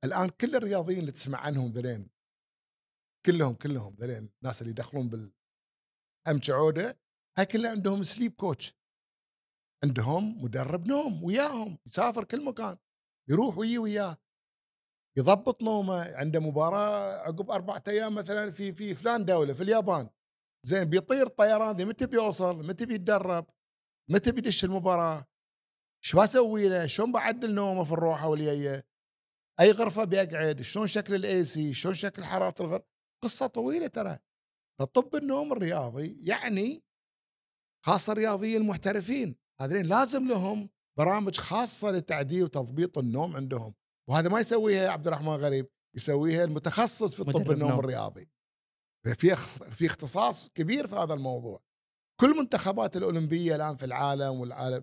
الآن 0.05 0.29
كل 0.29 0.57
الرياضيين 0.57 0.99
اللي 1.01 1.13
تسمع 1.13 1.39
عنهم 1.39 1.71
ذلين 1.71 2.11
كلهم 3.27 3.55
كلهم 3.55 3.97
ذلين 4.01 4.31
الناس 4.43 4.63
اللي 4.63 4.71
يدخلون 4.71 5.09
بال 5.09 5.33
عودة 6.49 7.01
هاي 7.39 7.47
كلها 7.47 7.71
عندهم 7.71 8.03
سليب 8.03 8.33
كوتش 8.33 8.75
عندهم 9.85 10.45
مدرب 10.45 10.87
نوم 10.87 11.25
وياهم 11.25 11.79
يسافر 11.87 12.25
كل 12.25 12.45
مكان 12.45 12.79
يروح 13.31 13.59
ويجي 13.59 13.79
وياه. 13.79 14.17
يضبط 15.19 15.63
نومه 15.63 16.17
عنده 16.17 16.41
مباراة 16.41 17.19
عقب 17.19 17.51
أربعة 17.51 17.83
أيام 17.89 18.15
مثلا 18.15 18.51
في 18.51 18.73
في 18.73 18.95
فلان 18.95 19.25
دولة 19.25 19.55
في 19.55 19.63
اليابان. 19.63 20.11
زين 20.67 20.85
بيطير 20.85 21.27
الطيران 21.27 21.77
ذي 21.77 21.85
متى 21.85 22.07
بيوصل 22.07 22.67
متى 22.69 22.87
بيتدرب. 22.87 23.47
متى 24.11 24.33
بيدش 24.33 24.65
المباراة؟ 24.65 25.27
شو 26.05 26.21
بسوي 26.21 26.69
له؟ 26.69 26.87
شلون 26.87 27.13
بعدل 27.13 27.55
نومه 27.55 27.85
في 27.85 27.93
الروحة 27.93 28.29
والجايه 28.29 28.87
أي 29.61 29.71
غرفة 29.71 30.05
بيقعد؟ 30.05 30.63
شلون 30.63 30.87
شكل 30.87 31.15
ال 31.15 31.45
AC 31.45 31.75
شلون 31.75 31.95
شكل 31.95 32.25
حرارة 32.25 32.55
الغرفه 32.61 32.87
قصة 33.25 33.47
طويلة 33.47 33.87
ترى. 33.87 34.19
فطب 34.81 35.17
النوم 35.17 35.53
الرياضي 35.53 36.17
يعني 36.21 36.85
خاصة 37.87 38.13
الرياضيين 38.13 38.61
المحترفين. 38.61 39.37
هذين 39.61 39.87
لازم 39.87 40.29
لهم 40.29 40.71
برامج 40.99 41.37
خاصة 41.37 41.91
لتعديل 41.91 42.45
وتضبيط 42.45 42.99
النوم 42.99 43.37
عندهم. 43.37 43.75
وهذا 44.09 44.29
ما 44.29 44.41
يسويها 44.41 44.91
عبد 44.91 45.07
الرحمن 45.07 45.35
غريب 45.35 45.69
يسويها 45.97 46.45
المتخصص 46.45 47.15
في 47.15 47.25
طب 47.25 47.51
النوم 47.51 47.71
نوم. 47.71 47.81
الرياضي. 47.81 48.31
في 49.05 49.37
في 49.71 49.87
اختصاص 49.87 50.49
كبير 50.49 50.87
في 50.87 50.97
هذا 50.97 51.15
الموضوع. 51.15 51.63
كل 52.21 52.37
منتخبات 52.37 52.97
الأولمبية 52.97 53.57
الآن 53.57 53.77
في 53.77 53.85
العالم 53.85 54.41
والعالم 54.41 54.83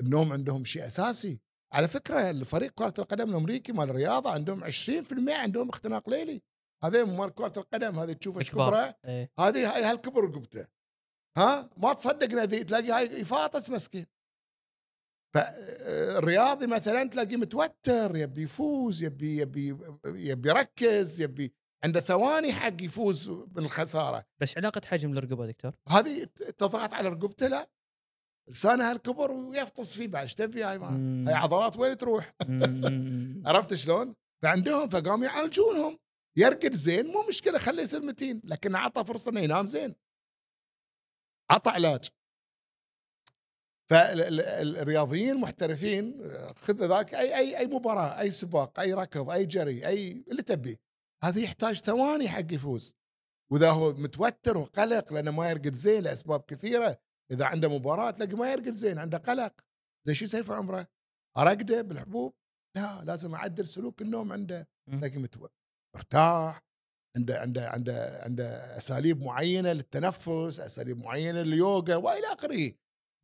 النوم 0.00 0.32
عندهم 0.32 0.64
شيء 0.64 0.86
أساسي. 0.86 1.40
على 1.72 1.88
فكرة 1.88 2.30
الفريق 2.30 2.70
كرة 2.70 2.94
القدم 2.98 3.30
الأمريكي 3.30 3.72
مال 3.72 3.90
الرياضه 3.90 4.30
عندهم 4.30 4.64
20% 4.64 4.70
عندهم 5.28 5.68
اختناق 5.68 6.10
ليلي. 6.10 6.42
هذا 6.84 7.04
مال 7.04 7.34
كرة 7.34 7.52
القدم 7.56 7.98
هذه 7.98 8.12
تشوف 8.12 8.38
إيش 8.38 8.50
كبره. 8.50 8.98
إيه. 9.04 9.32
هذه 9.38 9.74
هاي 9.74 9.84
هالكبر 9.84 10.24
رقبته. 10.24 10.66
ها؟ 11.38 11.70
ما 11.76 11.92
تصدق 11.92 12.26
ذي 12.26 12.64
تلاقي 12.64 12.90
هاي 12.90 13.20
يفاطس 13.20 13.70
مسكين. 13.70 14.06
فالرياضي 15.34 16.66
مثلا 16.66 17.08
تلاقيه 17.08 17.36
متوتر 17.36 18.16
يبي 18.16 18.42
يفوز 18.42 19.04
يبي 19.04 19.36
يبي 19.36 19.76
يبي 20.06 20.48
يركز 20.48 21.20
يبي 21.20 21.54
عنده 21.84 22.00
ثواني 22.00 22.52
حق 22.52 22.82
يفوز 22.82 23.30
بالخسارة. 23.30 24.24
بس 24.40 24.58
علاقة 24.58 24.80
حجم 24.84 25.18
الرقبة 25.18 25.46
دكتور؟ 25.46 25.72
هذه 25.88 26.24
تضغط 26.34 26.94
على 26.94 27.08
رقبته 27.08 27.46
لا. 27.46 27.70
لسانه 28.48 28.90
هالكبر 28.90 29.30
ويفطس 29.30 29.94
فيه 29.94 30.08
بعد 30.08 30.22
إيش 30.22 30.34
تبي 30.34 30.64
هاي 30.64 30.78
هاي 30.78 31.34
عضلات 31.34 31.76
وين 31.76 31.96
تروح؟ 31.96 32.34
عرفت 33.46 33.74
شلون؟ 33.74 34.14
فعندهم 34.42 34.88
فقاموا 34.88 35.26
يعالجونهم. 35.26 35.98
يرقد 36.36 36.74
زين 36.74 37.06
مو 37.06 37.26
مشكلة 37.28 37.58
خليه 37.58 37.82
يصير 37.82 38.02
متين 38.02 38.40
لكن 38.44 38.74
أعطى 38.74 39.04
فرصة 39.04 39.30
إنه 39.30 39.40
ينام 39.40 39.66
زين. 39.66 39.94
عطى 41.50 41.70
علاج. 41.70 42.08
فالرياضيين 43.90 45.30
المحترفين 45.30 46.18
خذ 46.56 46.86
ذاك 46.86 47.14
أي 47.14 47.38
أي 47.38 47.58
أي 47.58 47.66
مباراة 47.66 48.20
أي 48.20 48.30
سباق 48.30 48.80
أي 48.80 48.92
ركض 48.92 49.30
أي 49.30 49.46
جري 49.46 49.86
أي 49.86 50.24
اللي 50.28 50.42
تبيه. 50.42 50.87
هذا 51.24 51.40
يحتاج 51.40 51.74
ثواني 51.76 52.28
حق 52.28 52.52
يفوز 52.52 52.94
وإذا 53.52 53.70
هو 53.70 53.92
متوتر 53.92 54.58
وقلق 54.58 55.12
لأنه 55.12 55.30
ما 55.30 55.50
يرقد 55.50 55.74
زين 55.74 56.02
لأسباب 56.02 56.40
كثيرة 56.40 57.00
إذا 57.30 57.44
عنده 57.44 57.68
مباراة 57.68 58.10
تلاقي 58.10 58.36
ما 58.36 58.52
يرقد 58.52 58.70
زين 58.70 58.98
عنده 58.98 59.18
قلق 59.18 59.60
زي 60.06 60.14
شو 60.14 60.24
يسوي 60.24 60.42
في 60.42 60.52
عمره؟ 60.52 60.88
أرقده 61.38 61.82
بالحبوب؟ 61.82 62.34
لا 62.76 63.04
لازم 63.04 63.34
أعدل 63.34 63.66
سلوك 63.66 64.02
النوم 64.02 64.32
عنده 64.32 64.68
تلاقي 64.90 65.18
متوتر 65.18 65.54
مرتاح 65.96 66.62
عنده 67.16 67.40
عنده 67.40 67.68
عنده 67.68 68.20
عنده 68.22 68.76
أساليب 68.76 69.22
معينة 69.22 69.72
للتنفس، 69.72 70.60
أساليب 70.60 70.98
معينة 70.98 71.42
لليوغا 71.42 71.96
وإلى 71.96 72.26
آخره. 72.26 72.72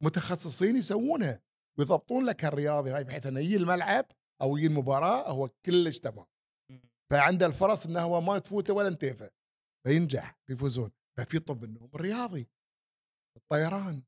متخصصين 0.03 0.77
يسوونها 0.77 1.41
ويضبطون 1.79 2.25
لك 2.25 2.45
الرياضي 2.45 2.91
هاي 2.91 3.05
بحيث 3.05 3.27
إنه 3.27 3.41
يجي 3.41 3.57
الملعب 3.57 4.07
أو 4.43 4.57
يجي 4.57 4.67
المباراة 4.67 5.31
هو 5.31 5.49
كلش 5.65 5.99
تمام. 5.99 6.27
فعنده 7.15 7.47
الفرص 7.47 7.87
إنه 7.87 8.01
هو 8.01 8.21
ما 8.21 8.39
تفوته 8.39 8.75
ولا 8.75 8.89
انتيفه 8.89 9.31
فينجح 9.87 10.39
يفوزون 10.51 10.91
ففي 11.19 11.39
طب 11.39 11.65
النوم 11.65 11.91
الرياضي 11.95 12.49
الطيران 13.37 14.03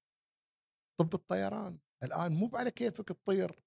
طب 1.00 1.14
الطيران. 1.14 1.78
الآن 2.02 2.32
مو 2.32 2.50
على 2.54 2.70
كيفك 2.70 3.08
تطير 3.08 3.62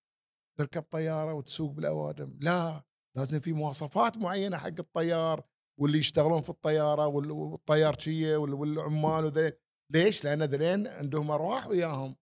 تركب 0.59 0.81
طيارة 0.81 1.33
وتسوق 1.33 1.71
بالأوادم 1.71 2.39
لا 2.41 2.83
لازم 3.17 3.39
في 3.39 3.53
مواصفات 3.53 4.17
معينة 4.17 4.57
حق 4.57 4.79
الطيار 4.79 5.43
واللي 5.79 5.97
يشتغلون 5.97 6.41
في 6.41 6.49
الطيارة 6.49 7.07
والطيارشيه 7.07 8.37
والعمال 8.37 9.25
وذلك 9.25 9.61
ليش؟ 9.93 10.23
لأن 10.23 10.43
ذلين 10.43 10.87
عندهم 10.87 11.31
أرواح 11.31 11.67
وياهم. 11.67 12.15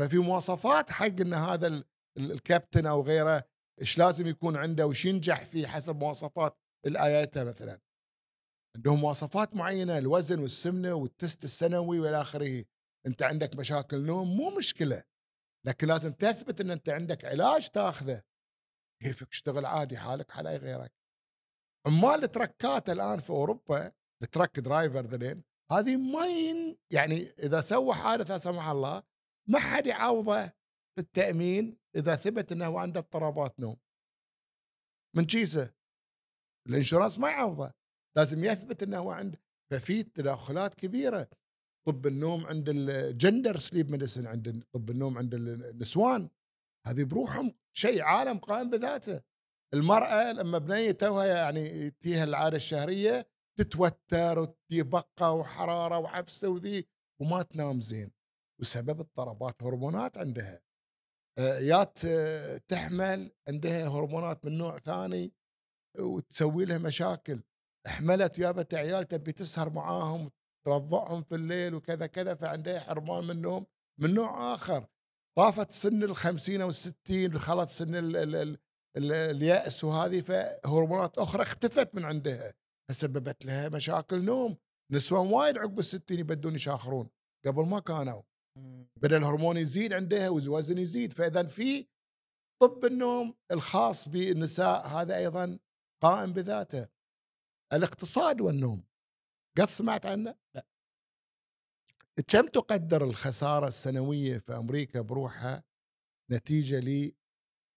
ففي 0.00 0.18
مواصفات 0.18 0.90
حق 0.90 1.20
إن 1.20 1.34
هذا 1.34 1.84
الكابتن 2.18 2.86
أو 2.86 3.02
غيره 3.02 3.44
إيش 3.80 3.98
لازم 3.98 4.26
يكون 4.26 4.56
عنده 4.56 4.86
وش 4.86 5.04
ينجح 5.04 5.44
فيه 5.44 5.66
حسب 5.66 5.96
مواصفات 5.96 6.58
الاياته 6.86 7.44
مثلا؟ 7.44 7.80
عندهم 8.76 9.00
مواصفات 9.00 9.56
معينة 9.56 9.98
الوزن 9.98 10.40
والسمنة 10.40 10.94
والتست 10.94 11.44
السنوي 11.44 12.00
وإلى 12.00 12.20
آخره. 12.20 12.64
أنت 13.06 13.22
عندك 13.22 13.56
مشاكل 13.56 14.06
نوم 14.06 14.36
مو 14.36 14.56
مشكلة 14.56 15.02
لكن 15.66 15.86
لازم 15.86 16.12
تثبت 16.12 16.60
إن 16.60 16.70
أنت 16.70 16.88
عندك 16.88 17.24
علاج 17.24 17.68
تاخذه. 17.68 18.22
كيفك؟ 19.02 19.28
تشتغل 19.28 19.66
عادي 19.66 19.96
حالك 19.96 20.30
حال 20.30 20.46
أي 20.46 20.56
غيرك. 20.56 20.92
عمال 21.86 22.24
ال 22.24 22.33
trucks 22.33 22.90
الآن 22.90 23.18
في 23.18 23.30
أوروبا 23.30 23.92
ال 24.22 24.28
truck 24.28 24.60
driver 24.60 25.00
ذلين 25.00 25.44
هذه 25.72 25.96
ما 25.96 26.26
يعني 26.90 27.28
إذا 27.38 27.60
سوى 27.60 27.94
حادث 27.94 28.30
لا 28.30 28.38
سمح 28.38 28.68
الله 28.68 29.02
ما 29.48 29.58
حد 29.58 29.86
يعوضه. 29.86 30.52
في 30.98 31.04
التأمين 31.04 31.78
إذا 31.96 32.16
ثبت 32.16 32.52
إنه 32.52 32.80
عنده 32.80 33.00
اضطرابات 33.00 33.60
نوم. 33.60 33.76
من 35.16 35.24
كيسه 35.24 35.74
ال 36.68 36.73
insurance 36.73 37.18
ما 37.18 37.30
يعوضه 37.30 37.72
لازم 38.16 38.44
يثبت 38.44 38.82
إنه 38.82 39.12
عنده 39.12 39.40
ففي 39.70 40.02
تداخلات 40.02 40.74
كبيرة. 40.74 41.28
طب 41.86 42.06
النوم 42.06 42.46
عند 42.46 42.68
ال 42.68 42.81
gender 42.81 43.56
sleep 43.56 43.90
medicine 43.90 44.26
عند 44.26 44.64
طب 44.72 44.90
النوم 44.90 45.18
عند 45.18 45.34
النسوان. 45.34 46.30
هذه 46.86 47.04
بروحهم 47.04 47.54
شيء 47.76 48.02
عالم 48.02 48.38
قائم 48.38 48.70
بذاته. 48.70 49.22
المرأة 49.74 50.32
لما 50.32 50.58
بنية 50.58 50.90
توها 50.90 51.26
يعني 51.26 51.90
تيها 51.90 52.24
العادة 52.24 52.56
الشهرية 52.56 53.26
تتوتر 53.58 54.38
وتبقى 54.38 55.36
وحرارة 55.36 55.98
وعفسة 55.98 56.48
وذي 56.48 56.88
وما 57.20 57.42
تنام 57.42 57.80
زين 57.80 58.10
وسبب 58.60 59.00
اضطرابات 59.00 59.62
هرمونات 59.62 60.18
عندها. 60.18 60.67
يات 61.38 61.98
تحمل 62.68 63.32
عندها 63.48 63.88
هرمونات 63.88 64.44
من 64.44 64.58
نوع 64.58 64.78
ثاني 64.78 65.32
وتسوي 65.98 66.64
لها 66.64 66.78
مشاكل. 66.78 67.42
حملت 67.86 68.40
جابت 68.40 68.74
عيال 68.74 69.08
تبي 69.08 69.32
تسهر 69.32 69.70
معاهم 69.70 70.30
ترضعهم 70.66 71.22
في 71.22 71.34
الليل 71.34 71.74
وكذا 71.74 72.06
كذا 72.06 72.34
فعندها 72.34 72.80
حرمان 72.80 73.24
من 73.24 73.30
النوم 73.30 73.66
من 74.00 74.14
نوع 74.14 74.54
آخر. 74.54 74.86
طافت 75.38 75.70
سن 75.70 76.02
الخمسين 76.02 76.60
أو 76.60 76.68
الستين 76.68 77.38
خلت 77.38 77.68
سن 77.68 77.94
ال 77.94 78.16
ال 78.16 78.34
ال 78.34 78.58
ال 78.96 79.12
اليأس 79.12 79.84
وهذه 79.84 80.20
فهرمونات 80.20 81.18
أخرى 81.18 81.42
اختفت 81.42 81.94
من 81.94 82.04
عندها. 82.04 82.54
فسببت 82.90 83.46
لها 83.46 83.68
مشاكل 83.68 84.24
نوم. 84.24 84.56
نسوان 84.92 85.26
وايد 85.26 85.58
عقب 85.58 85.78
الستين 85.78 86.18
يبدون 86.18 86.54
يشاخرون. 86.54 87.10
قبل 87.46 87.66
ما 87.66 87.80
كانوا. 87.80 88.22
بدا 88.96 89.16
الهرمون 89.16 89.56
يزيد 89.56 89.92
عندها 89.92 90.28
والوزن 90.28 90.78
يزيد. 90.78 91.12
فإذا 91.12 91.42
في 91.42 91.86
طب 92.62 92.84
النوم 92.84 93.34
الخاص 93.50 94.08
بالنساء 94.08 94.86
هذا 94.86 95.16
أيضا 95.16 95.58
قائم 96.02 96.32
بذاته. 96.32 96.88
الاقتصاد 97.72 98.40
والنوم 98.40 98.84
قد 99.58 99.68
سمعت 99.68 100.06
عنه؟ 100.06 100.34
لا. 100.54 100.66
كم 102.28 102.48
تقدر 102.48 103.04
الخسارة 103.04 103.66
السنوية 103.66 104.38
في 104.38 104.56
أمريكا 104.56 105.00
بروحها 105.00 105.64
نتيجة 106.30 106.80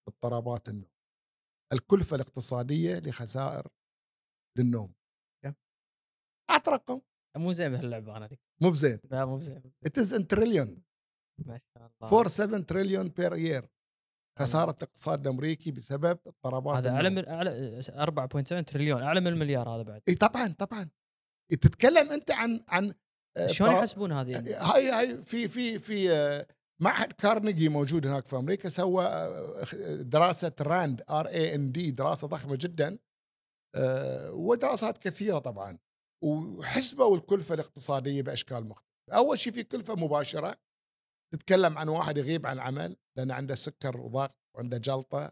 لاضطرابات 0.07 0.69
النوم؟ 0.69 0.91
الكلفة 1.73 2.15
الاقتصادية 2.15 2.99
لخسائر 2.99 3.67
للنوم. 4.57 4.93
كم؟ 5.43 5.53
أعط 6.49 6.69
رقم 6.69 7.01
مو 7.37 7.51
زين 7.51 7.71
بهاللعبة 7.71 8.17
أنا 8.17 8.27
دي. 8.27 8.39
مو 8.61 8.69
بزين 8.69 8.99
لا 9.11 9.25
مو 9.25 9.37
بزين 9.37 9.61
is 9.99 10.13
in 10.13 10.23
trillion. 10.33 10.81
ما 11.45 11.59
شاء 11.73 11.91
الله. 12.01 12.17
4 12.19 12.27
7 12.27 12.61
تريليون 12.61 13.09
بير 13.09 13.35
يير 13.35 13.69
خسارة 14.39 14.71
الاقتصاد 14.71 15.27
الأمريكي 15.27 15.71
بسبب 15.71 16.19
اضطرابات 16.27 16.75
هذا 16.75 16.89
أعلى 16.89 17.09
من 17.09 17.27
أعلى 17.27 17.81
4.7 17.81 18.63
تريليون 18.63 19.01
أعلى 19.01 19.21
من 19.21 19.27
المليار 19.27 19.69
هذا 19.69 19.83
بعد. 19.83 20.01
إي 20.09 20.15
طبعا 20.15 20.47
طبعا. 20.47 20.89
تتكلم 21.51 22.11
أنت 22.11 22.31
عن 22.31 22.63
عن 22.69 22.93
آه، 23.37 23.47
شلون 23.47 23.71
يحسبون 23.71 24.11
هذه؟ 24.11 24.57
هاي 24.73 24.89
هاي 24.89 25.23
في 25.23 25.47
في 25.47 25.79
في 25.79 26.11
آه، 26.11 26.47
معهد 26.81 27.13
كارنيجي 27.13 27.69
موجود 27.69 28.07
هناك 28.07 28.25
في 28.25 28.35
أمريكا 28.35 28.69
سوى 28.69 29.05
دراسة 30.03 30.53
راند 30.61 31.01
R 31.09 31.27
A 31.27 31.55
N 31.55 31.71
D 31.71 31.91
دراسة 31.91 32.27
ضخمة 32.27 32.57
جدا. 32.61 32.97
ودراسات 34.29 34.97
كثيرة 34.97 35.39
طبعا. 35.39 35.77
وحسبوا 36.23 37.15
الكلفه 37.17 37.55
الاقتصادية 37.55 38.21
بأشكال 38.21 38.67
مختلفة. 38.67 38.91
أول 39.17 39.39
شيء 39.39 39.53
في 39.53 39.63
كلفة 39.63 39.95
مباشرة 39.95 40.57
تتكلم 41.33 41.77
عن 41.77 41.89
واحد 41.89 42.17
يغيب 42.17 42.45
عن 42.45 42.53
العمل 42.55 42.97
لأن 43.17 43.31
عنده 43.31 43.55
سكر 43.55 43.97
وضغط 43.97 44.35
وعنده 44.55 44.77
جلطة 44.77 45.31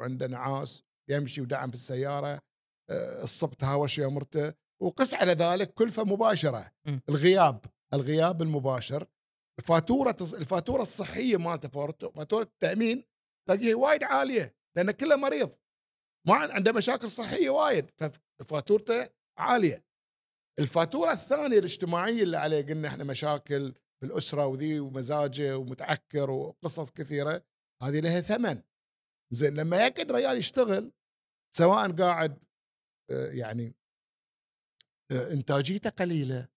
وعنده 0.00 0.26
نعاس 0.26 0.84
يمشي 1.10 1.40
ودعم 1.40 1.68
في 1.68 1.74
السيارة 1.74 2.40
الصبح 3.22 3.54
تهاوش 3.54 3.98
يا 3.98 4.06
مرته 4.06 4.54
وقس 4.82 5.14
على 5.14 5.32
ذلك 5.32 5.74
كلفة 5.74 6.04
مباشرة 6.04 6.72
م. 6.86 6.98
الغياب 7.08 7.64
الغياب 7.94 8.42
المباشر 8.42 9.06
فاتوره 9.66 10.16
الفاتورة 10.20 10.82
الصحية 10.82 11.36
مالته 11.36 11.68
فاتورة 11.68 12.42
التأمين 12.42 13.04
تلاقيها 13.48 13.76
وايد 13.76 14.04
عالية 14.04 14.56
لأن 14.76 14.90
كله 14.90 15.16
مريض 15.16 15.50
ما 16.28 16.34
عنده 16.34 16.72
مشاكل 16.72 17.10
صحية 17.10 17.50
وايد 17.50 17.90
ففاتورته 18.40 19.08
عالية 19.38 19.84
الفاتورة 20.58 21.12
الثانية 21.12 21.58
الاجتماعية 21.58 22.22
اللي 22.22 22.36
عليه 22.36 22.62
قلنا 22.66 22.88
إحنا 22.88 23.04
مشاكل 23.04 23.74
في 24.00 24.06
الاسره 24.06 24.46
وذي 24.46 24.80
ومزاجه 24.80 25.58
ومتعكر 25.58 26.30
وقصص 26.30 26.90
كثيرة 26.90 27.44
هذه 27.82 28.00
لها 28.00 28.20
ثمن. 28.20 28.62
زين 29.32 29.54
لما 29.54 29.76
يقعد 29.86 30.12
ريال 30.12 30.38
يشتغل 30.38 30.92
سواء 31.54 31.92
قاعد 31.92 32.38
آه، 33.10 33.30
يعني 33.30 33.74
آه، 35.12 35.32
إنتاجيته 35.32 35.90
قليلة 35.90 36.48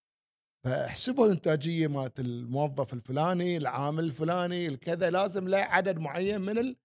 فاحسبوا 0.66 1.26
الإنتاجية 1.26 1.88
مالت 1.88 2.20
الموظف 2.20 2.94
الفلاني 2.94 3.58
العامل 3.58 4.04
الفلاني 4.04 4.68
الكذا 4.68 5.10
لازم 5.10 5.48
له 5.48 5.58
عدد 5.58 5.98
معين 6.00 6.42
من 6.42 6.76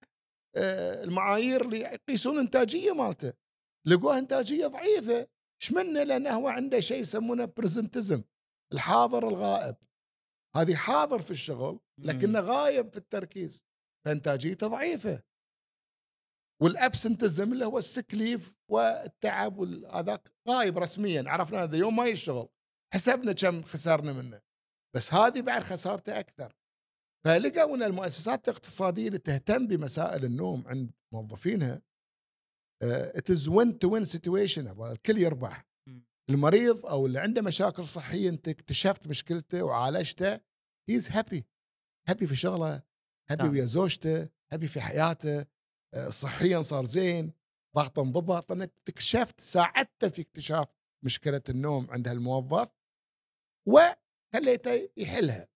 آه، 0.55 1.03
المعايير 1.03 1.61
اللي 1.61 1.79
يقيسون 1.79 2.35
الانتاجيه 2.35 2.91
مالته. 2.91 3.33
لقوها 3.87 4.19
إنتاجية 4.19 4.67
ضعيفة. 4.67 5.27
إيش 5.61 5.71
منه 5.71 6.03
لأنه 6.03 6.29
هو 6.29 6.47
عنده 6.47 6.79
شيء 6.79 6.99
يسمونه 6.99 7.45
برزنتزم 7.45 8.23
الحاضر 8.73 9.27
الغائب. 9.27 9.75
هذه 10.55 10.75
حاضر 10.75 11.21
في 11.21 11.31
الشغل 11.31 11.79
لكنه 11.99 12.39
غايب 12.39 12.91
في 12.91 12.97
التركيز 12.97 13.65
فانتاجيته 14.05 14.67
ضعيفه 14.67 15.23
والابسنتزم 16.61 17.53
اللي 17.53 17.65
هو 17.65 17.77
السكليف 17.77 18.55
والتعب 18.71 19.59
هذاك 19.91 20.31
غايب 20.49 20.77
رسميا 20.77 21.23
عرفنا 21.27 21.63
هذا 21.63 21.75
اليوم 21.75 21.95
ما 21.95 22.05
يشتغل. 22.05 22.47
حسبنا 22.93 23.33
كم 23.33 23.63
خسرنا 23.63 24.13
منه. 24.13 24.41
بس 24.95 25.13
هذه 25.13 25.41
بعد 25.41 25.63
خسارته 25.63 26.19
أكثر. 26.19 26.55
فلقوا 27.25 27.75
أن 27.75 27.83
المؤسسات 27.83 28.49
الاقتصادية 28.49 29.07
اللي 29.07 29.19
تهتم 29.19 29.67
بمسائل 29.67 30.25
النوم 30.25 30.67
عند 30.67 30.91
موظفينها 31.13 31.81
it 32.83 33.29
is 33.29 33.47
win 33.47 33.79
to 33.79 33.89
win 33.89 34.05
situation 34.05 34.67
الكل 34.91 35.17
يربح. 35.17 35.65
المريض 36.29 36.85
أو 36.85 37.05
اللي 37.05 37.19
عنده 37.19 37.41
مشاكل 37.41 37.85
صحية 37.85 38.29
أنت 38.29 38.47
اكتشفت 38.47 39.07
مشكلته 39.07 39.63
وعالجته 39.63 40.39
he's 40.89 41.11
happy 41.11 41.47
happy 42.07 42.27
في 42.27 42.35
شغله 42.35 42.83
happy 43.31 43.49
ويا 43.49 43.65
زوجته 43.65 44.29
happy 44.51 44.67
في 44.67 44.81
حياته 44.81 45.45
آه، 45.93 46.09
صحيا 46.09 46.61
صار 46.61 46.85
زين 46.85 47.33
ضغطه 47.75 48.01
انضبط 48.01 48.51
انك 48.51 48.73
اكتشفت 48.77 49.41
ساعدته 49.41 50.09
في 50.09 50.21
اكتشاف 50.21 50.67
مشكلة 51.05 51.41
النوم 51.49 51.91
عند 51.91 52.07
هالموظف 52.07 52.71
وخليته 53.67 54.89
يحلها. 54.97 55.47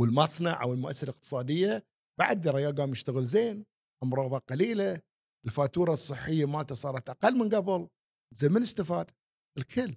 والمصنع 0.00 0.62
أو 0.62 0.72
المؤسسة 0.72 1.04
الاقتصادية 1.04 1.86
بعد 2.18 2.48
قام 2.48 2.92
يشتغل 2.92 3.24
زين 3.24 3.64
أمراضه 4.02 4.38
قليلة 4.38 5.02
الفاتورة 5.46 5.92
الصحية 5.92 6.44
مالته 6.44 6.74
صارت 6.74 7.10
أقل 7.10 7.38
من 7.38 7.48
قبل 7.54 7.88
زين 8.34 8.52
من 8.52 8.62
استفاد؟ 8.62 9.10
الكل 9.58 9.96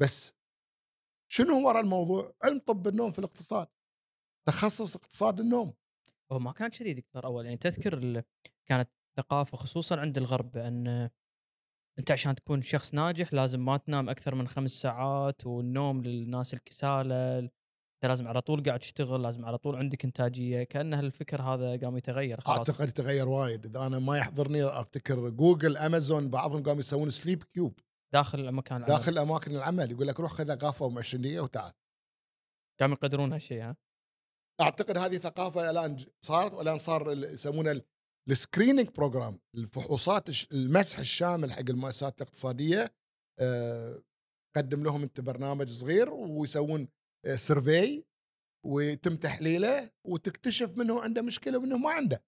بس 0.00 0.34
شنو 1.30 1.66
وراء 1.66 1.82
الموضوع؟ 1.82 2.34
علم 2.42 2.58
طب 2.58 2.88
النوم 2.88 3.10
في 3.10 3.18
الاقتصاد 3.18 3.68
تخصص 4.48 4.96
اقتصاد 4.96 5.40
النوم 5.40 5.74
هو 6.32 6.38
ما 6.38 6.52
كان 6.52 6.68
كذي 6.68 6.92
دكتور 6.92 7.24
أول 7.24 7.44
يعني 7.44 7.56
تذكر 7.56 8.22
كانت 8.68 8.90
ثقافة 9.16 9.56
خصوصا 9.56 10.00
عند 10.00 10.18
الغرب 10.18 10.50
بان 10.50 11.10
أنت 11.98 12.10
عشان 12.10 12.34
تكون 12.34 12.62
شخص 12.62 12.94
ناجح 12.94 13.34
لازم 13.34 13.64
ما 13.64 13.76
تنام 13.76 14.08
أكثر 14.08 14.34
من 14.34 14.48
خمس 14.48 14.70
ساعات 14.70 15.46
والنوم 15.46 16.02
للناس 16.02 16.54
الكسالى 16.54 17.50
أنت 17.96 18.06
لازم 18.06 18.28
على 18.28 18.40
طول 18.40 18.62
قاعد 18.62 18.78
تشتغل 18.78 19.22
لازم 19.22 19.44
على 19.44 19.58
طول 19.58 19.76
عندك 19.76 20.04
إنتاجية. 20.04 20.62
كان 20.62 20.94
الفكر 20.94 21.42
هذا 21.42 21.76
قام 21.76 21.96
يتغير 21.96 22.40
خلاص. 22.40 22.58
أعتقد 22.58 22.88
يتغير 22.88 23.28
وايد. 23.28 23.66
إذا 23.66 23.86
أنا 23.86 23.98
ما 23.98 24.18
يحضرني 24.18 24.64
أفتكر 24.64 25.28
جوجل 25.28 25.76
أمازون 25.76 26.30
بعضهم 26.30 26.62
قاموا 26.62 26.80
يسوون 26.80 27.10
sleep 27.10 27.42
cube 27.42 27.78
داخل 28.12 28.52
مكان 28.52 28.76
العمل. 28.76 28.96
داخل 28.96 29.18
أماكن 29.18 29.56
العمل. 29.56 29.90
يقول 29.90 30.06
لك 30.06 30.20
روح 30.20 30.30
خذ 30.30 30.64
غفوة 30.64 30.98
20 30.98 31.22
دقيقه 31.22 31.42
وتعال. 31.42 31.72
قاموا 32.80 32.96
يقدرون 32.96 33.32
هالشيء 33.32 33.62
ها؟ 33.62 33.76
أعتقد 34.60 34.98
هذه 34.98 35.16
ثقافة 35.16 35.70
الآن 35.70 35.96
صارت 36.20 36.54
والآن 36.54 36.78
صار 36.78 37.12
يسمونه 37.12 37.82
ال 38.30 38.36
screening 38.36 38.88
program 38.88 39.40
الفحوصات 39.54 40.52
المسح 40.52 40.98
الشامل 40.98 41.52
حق 41.52 41.70
المؤسسات 41.70 42.22
الاقتصادية 42.22 42.94
آه، 43.40 44.02
قدم 44.56 44.84
لهم 44.84 45.02
انت 45.02 45.20
برنامج 45.20 45.68
صغير 45.68 46.14
ويسوون 46.14 46.88
سيرفي 47.34 48.04
ويتم 48.66 49.16
تحليله 49.16 49.90
وتكتشف 50.04 50.78
منه 50.78 51.00
عنده 51.00 51.22
مشكلة 51.22 51.58
ومنه 51.58 51.78
ما 51.78 51.90
عنده. 51.90 52.24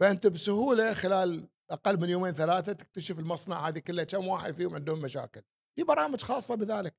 فأنت 0.00 0.26
بسهولة 0.26 0.94
خلال 0.94 1.48
أقل 1.70 2.00
من 2.00 2.08
يومين 2.08 2.32
ثلاثة 2.32 2.72
تكتشف 2.72 3.18
المصنع 3.18 3.68
هذه 3.68 3.78
كلها 3.78 4.04
كم 4.04 4.26
واحد 4.26 4.54
فيهم 4.54 4.74
عندهم 4.74 5.00
مشاكل. 5.00 5.42
في 5.78 5.84
برامج 5.84 6.20
خاصة 6.20 6.54
بذلك. 6.54 6.96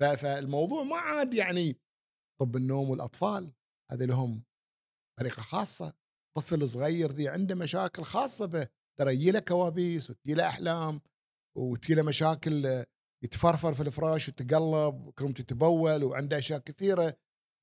فالموضوع 0.00 0.82
ما 0.82 0.96
عاد 0.96 1.34
يعني 1.34 1.76
طب 2.40 2.56
النوم 2.56 2.90
والأطفال 2.90 3.52
هذه 3.92 4.04
لهم 4.04 4.44
طريقة 5.18 5.42
خاصة. 5.42 5.94
طفل 6.36 6.68
صغير 6.68 7.12
ذي 7.12 7.28
عنده 7.28 7.54
مشاكل 7.54 8.02
خاصة 8.02 8.46
به 8.46 8.68
ترى 8.98 9.14
يجي 9.14 9.30
له 9.30 9.40
كوابيس 9.40 10.10
وتجي 10.10 10.34
له 10.34 10.48
أحلام 10.48 11.00
وتجي 11.56 11.94
له 11.94 12.02
مشاكل 12.02 12.84
يتفرفر 13.24 13.74
في 13.74 13.80
الفراش 13.80 14.28
وتقلب 14.28 15.10
كرمته 15.18 15.44
تتبول 15.44 16.04
وعنده 16.04 16.38
أشياء 16.38 16.58
كثيرة. 16.58 17.16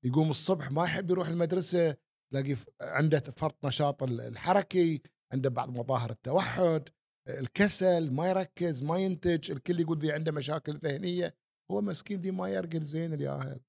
يقوم 0.04 0.30
الصبح 0.30 0.70
ما 0.70 0.84
يحب 0.84 1.10
يروح 1.10 1.28
المدرسة 1.28 1.96
تلاقي 2.32 2.56
عنده 2.80 3.20
فرط 3.20 3.66
نشاط 3.66 4.02
الحركي 4.02 5.02
عنده 5.32 5.50
بعض 5.50 5.68
مظاهر 5.68 6.10
التوحد 6.10 6.88
الكسل 7.28 8.10
ما 8.12 8.28
يركز 8.30 8.82
ما 8.82 8.98
ينتج 8.98 9.50
الكل 9.50 9.80
يقول 9.80 9.98
ذي 9.98 10.12
عنده 10.12 10.32
مشاكل 10.32 10.72
ذهنية. 10.72 11.34
هو 11.70 11.80
مسكين 11.80 12.20
ذي 12.20 12.30
ما 12.30 12.48
يرقد 12.48 12.82
زين 12.82 13.12
الياهل 13.12 13.60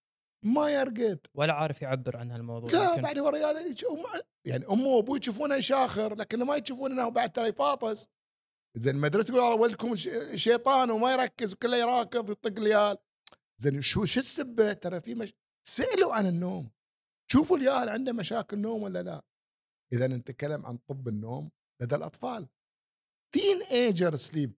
ما 0.46 0.70
يرقد. 0.70 1.20
ولا 1.36 1.54
عارف 1.54 1.82
يعبر 1.82 2.18
عن 2.18 2.32
هالموضوع 2.32 2.72
لا. 2.72 3.02
بعد 3.02 3.18
هو 3.18 3.30
ريال 3.30 3.76
يعني 4.48 4.66
أمه 4.66 4.88
وأبوه 4.88 5.18
يشوفونه 5.18 5.60
شاخر 5.60 6.16
لكن 6.16 6.44
ما 6.44 6.56
يشوفون 6.56 6.92
إنه 6.92 7.10
بعد 7.10 7.32
ترى 7.32 7.48
يفاطس. 7.48 8.08
زين 8.76 8.95
المدرسة 8.95 9.36
يقول 9.36 9.59
ولدكم 9.59 9.95
شيطان 10.36 10.91
وما 10.91 11.11
يركز 11.11 11.53
وكله 11.53 11.78
يراكض 11.78 12.30
ويطق 12.30 12.59
اليال 12.59 12.97
زين 13.57 13.82
شو 13.82 14.05
شو 14.05 14.20
السبة؟ 14.20 14.74
ترى 14.74 15.01
في 15.01 15.15
مش... 15.15 15.34
سألوا 15.67 16.13
عن 16.13 16.26
النوم. 16.28 16.72
شوفوا 17.32 17.57
اليال 17.57 17.89
عنده 17.89 18.11
مشاكل 18.11 18.57
نوم 18.59 18.84
ولا 18.84 19.03
لا. 19.03 19.22
إذا 19.93 20.07
نتكلم 20.07 20.65
عن 20.65 20.78
طب 20.78 21.07
النوم 21.07 21.51
لدى 21.82 21.95
الأطفال. 21.95 22.47
teenager 23.36 24.16
sleep 24.16 24.53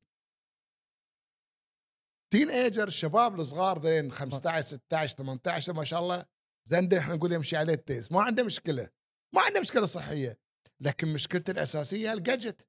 teenager 2.33 2.87
الشباب 2.87 3.39
الصغار 3.39 3.79
ذين 3.79 4.11
15 4.11 4.61
16 4.61 5.17
18 5.17 5.73
ما 5.73 5.83
شاء 5.83 5.99
الله 5.99 6.25
زين 6.67 6.93
إحنا 6.93 7.15
نقول 7.15 7.31
يمشي 7.31 7.57
عليه 7.57 7.73
التيس. 7.73 8.11
ما 8.11 8.21
عنده 8.21 8.43
مشكلة. 8.43 8.89
ما 9.35 9.41
عنده 9.41 9.59
مشكلة 9.59 9.85
صحية. 9.85 10.39
لكن 10.79 11.13
مشكلته 11.13 11.51
الأساسية 11.51 12.13
ال 12.13 12.21
gadget 12.21 12.67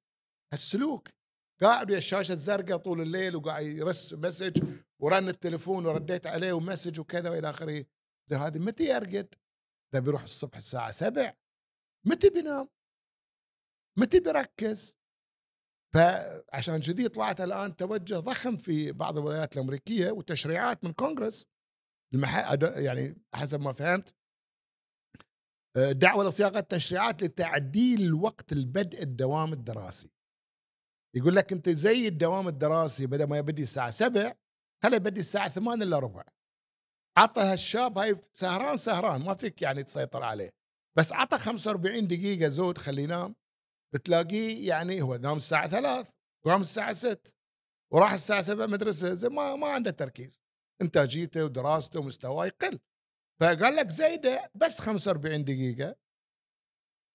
السلوك. 0.53 1.07
قاعد 1.61 1.89
ويا 1.89 1.97
الشاشة 1.97 2.31
الزرقاء 2.31 2.77
طول 2.77 3.01
الليل 3.01 3.35
وقاعد 3.35 3.65
يرس 3.65 4.13
message 4.13 4.63
ورن 4.99 5.27
التليفون 5.27 5.85
ورديت 5.85 6.27
عليه 6.27 6.53
و 6.53 6.59
message 6.59 6.99
وكذا 6.99 7.29
وإلى 7.29 7.49
آخره 7.49 7.85
هذه 8.31 8.59
متى 8.59 8.83
يرقد؟ 8.83 9.35
ده 9.93 9.99
بيروح 9.99 10.23
الصبح 10.23 10.57
الساعة 10.57 10.91
7 10.91 11.37
متى 12.07 12.29
بينام؟ 12.29 12.69
متى 13.99 14.19
بيركز؟ 14.19 14.97
فعشان 15.93 16.81
كذي 16.81 17.09
طلعت 17.09 17.41
الآن 17.41 17.75
توجه 17.75 18.19
ضخم 18.19 18.57
في 18.57 18.91
بعض 18.91 19.17
الولايات 19.17 19.57
الأمريكية 19.57 20.11
وتشريعات 20.11 20.83
من 20.83 20.93
كونغرس 20.93 21.45
المح... 22.13 22.51
يعني 22.63 23.21
حسب 23.35 23.61
ما 23.61 23.73
فهمت 23.73 24.15
آه، 25.77 25.91
دعوة 25.91 26.23
لصياغة 26.23 26.59
تشريعات 26.59 27.23
لتعديل 27.23 28.13
وقت 28.13 28.51
البدء 28.51 29.03
الدوام 29.03 29.53
الدراسي 29.53 30.12
يقول 31.15 31.35
لك 31.35 31.51
أنت 31.51 31.69
زي 31.69 32.07
الدوام 32.07 32.47
الدراسي 32.47 33.07
بدل 33.07 33.23
ما 33.23 33.37
يبدي 33.37 33.61
الساعة 33.61 33.89
7 33.89 34.37
خليه 34.83 34.97
يبدي 34.97 35.19
الساعة 35.19 35.49
8 35.49 35.83
إلا 35.83 35.99
ربع. 35.99 36.23
عطى 37.17 37.41
هالشاب 37.41 37.97
هاي 37.97 38.21
سهران 38.31 38.77
سهران 38.77 39.25
ما 39.25 39.33
فيك 39.33 39.61
يعني 39.61 39.83
تسيطر 39.83 40.23
عليه. 40.23 40.49
بس 40.97 41.13
عطى 41.13 41.37
45 41.37 42.07
دقيقة 42.07 42.47
زود 42.49 42.77
خليه 42.77 43.03
ينام. 43.03 43.35
بتلاقيه 43.93 44.67
يعني 44.67 45.01
هو 45.01 45.15
نام 45.15 45.37
الساعة 45.37 45.67
3 45.69 46.13
وقام 46.45 46.61
الساعة 46.61 46.91
6 46.91 47.33
وراح 47.93 48.13
الساعة 48.13 48.41
7 48.41 48.65
مدرسة 48.65 49.13
زي 49.13 49.29
ما 49.29 49.55
ما 49.55 49.67
عنده 49.67 49.91
تركيز. 49.91 50.41
انتاجيته 50.81 51.45
ودراسته 51.45 51.99
ومستواه 51.99 52.45
يقل. 52.45 52.79
فقال 53.41 53.75
لك 53.75 53.89
زايده 53.89 54.51
بس 54.55 54.81
45 54.81 55.43
دقيقة. 55.43 55.95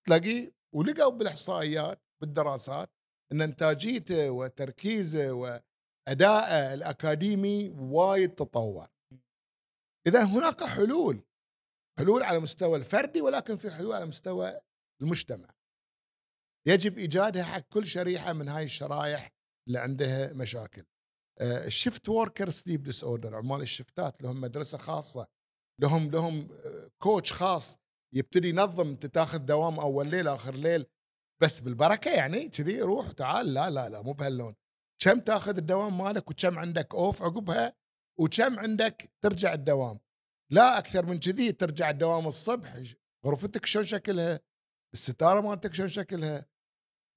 تلاقيه 0.07 0.51
ولقوا 0.75 1.11
بالإحصائيات 1.11 2.01
بالدراسات 2.21 2.91
إن 3.31 3.41
إنتاجيته 3.41 4.29
وتركيزه 4.29 5.31
وأدائه 5.31 6.73
الأكاديمي 6.73 7.69
وايد 7.69 8.35
تطور. 8.35 8.87
إذا 10.07 10.23
هناك 10.23 10.63
حلول 10.63 11.23
حلول 11.99 12.23
على 12.23 12.39
مستوى 12.39 12.77
الفردي 12.77 13.21
ولكن 13.21 13.57
في 13.57 13.71
حلول 13.71 13.93
على 13.93 14.05
مستوى 14.05 14.59
المجتمع. 15.01 15.49
يجب 16.67 16.97
إيجادها 16.97 17.43
حق 17.43 17.59
كل 17.59 17.85
شريحة 17.85 18.33
من 18.33 18.47
هاي 18.47 18.63
الشرايح 18.63 19.31
اللي 19.67 19.79
عندها 19.79 20.33
مشاكل. 20.33 20.85
ال 21.41 22.09
shift 22.09 22.49
worker 22.49 22.83
sleep 22.83 23.03
disorder 23.03 23.35
عمال 23.35 23.61
الشفتات 23.61 24.21
لهم 24.21 24.41
مدرسة 24.41 24.77
خاصة 24.77 25.27
لهم 25.81 26.11
لهم 26.11 26.47
coach 26.97 27.33
خاص 27.33 27.77
يبتدي 28.15 28.49
ينظم 28.49 28.87
انت 28.87 29.05
تاخذ 29.05 29.37
دوام 29.37 29.79
أول 29.79 30.07
ليل 30.07 30.27
آخر 30.27 30.55
ليل 30.55 30.85
بس 31.41 31.59
بالبركة 31.59 32.11
يعني 32.11 32.49
كذي 32.49 32.81
روح 32.81 33.11
تعال 33.11 33.53
لا 33.53 33.69
لا 33.69 33.89
لا 33.89 34.01
مو 34.01 34.11
بهاللون. 34.13 34.55
كم 35.03 35.19
تاخذ 35.19 35.57
الدوام 35.57 35.97
مالك 35.97 36.29
وكم 36.31 36.59
عندك 36.59 36.95
off 36.95 37.23
عقبها 37.23 37.73
وكم 38.19 38.59
عندك 38.59 39.11
ترجع 39.21 39.53
الدوام. 39.53 39.99
لا 40.51 40.77
أكثر 40.77 41.05
من 41.05 41.19
كذي 41.19 41.51
ترجع 41.51 41.89
الدوام 41.89 42.27
الصبح 42.27 42.77
غرفتك 43.25 43.65
شلون 43.65 43.85
شكلها 43.85 44.39
الستارة 44.93 45.41
مالتك 45.41 45.73
شلون 45.73 45.87
شكلها 45.89 46.45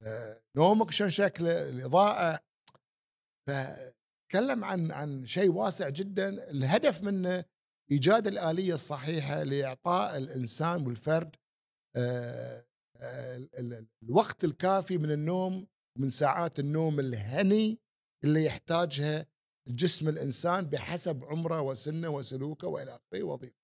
آه، 0.02 0.42
نومك 0.56 0.90
شلون 0.90 1.10
شكله 1.10 1.68
الإضاءة. 1.68 2.40
فتكلم 3.48 4.64
عن 4.64 4.92
عن 4.92 5.26
شيء 5.26 5.50
واسع 5.50 5.88
جدا. 5.88 6.50
الهدف 6.50 7.02
منه 7.02 7.44
إيجاد 7.90 8.26
الآلية 8.26 8.74
الصحيحة 8.74 9.42
لإعطاء 9.42 10.18
الإنسان 10.18 10.86
والفرد 10.86 11.36
آه، 11.96 12.64
الوقت 14.02 14.44
الكافي 14.44 14.98
من 14.98 15.10
النوم 15.10 15.66
من 15.98 16.08
ساعات 16.08 16.58
النوم 16.58 17.00
الهني 17.00 17.78
اللي 18.24 18.44
يحتاجها 18.44 19.26
جسم 19.68 20.08
الإنسان 20.08 20.64
بحسب 20.66 21.24
عمره 21.24 21.60
وسنه 21.60 22.08
وسلوكه 22.08 22.68
وإلى 22.68 22.90
آخره 22.90 23.22
وظيفه. 23.22 23.62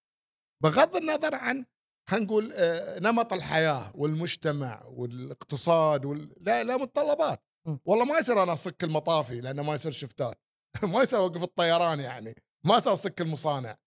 بغض 0.63 0.97
النظر 0.97 1.35
عن 1.35 1.65
خلينا 2.11 2.27
نقول 2.27 2.53
آه، 2.53 2.99
نمط 2.99 3.33
الحياة 3.33 3.97
والمجتمع 3.97 4.85
والاقتصاد 4.85 6.05
وال... 6.05 6.35
لا 6.41 6.65
لا 6.65 6.77
متطلبات. 6.77 7.45
والله 7.85 8.05
ما 8.05 8.19
يصير 8.19 8.43
أنا 8.43 8.53
أصك 8.53 8.85
المطافي 8.85 9.41
لأنه 9.41 9.63
ما 9.63 9.75
يصير 9.75 9.93
شفتات. 9.93 10.41
ما 10.93 11.03
يصير 11.03 11.19
أوقف 11.19 11.43
الطيران 11.43 12.01
يعني. 12.01 12.35
ما 12.67 12.77
يصير 12.77 12.93
أصك 12.93 13.21
المصانع. 13.21 13.79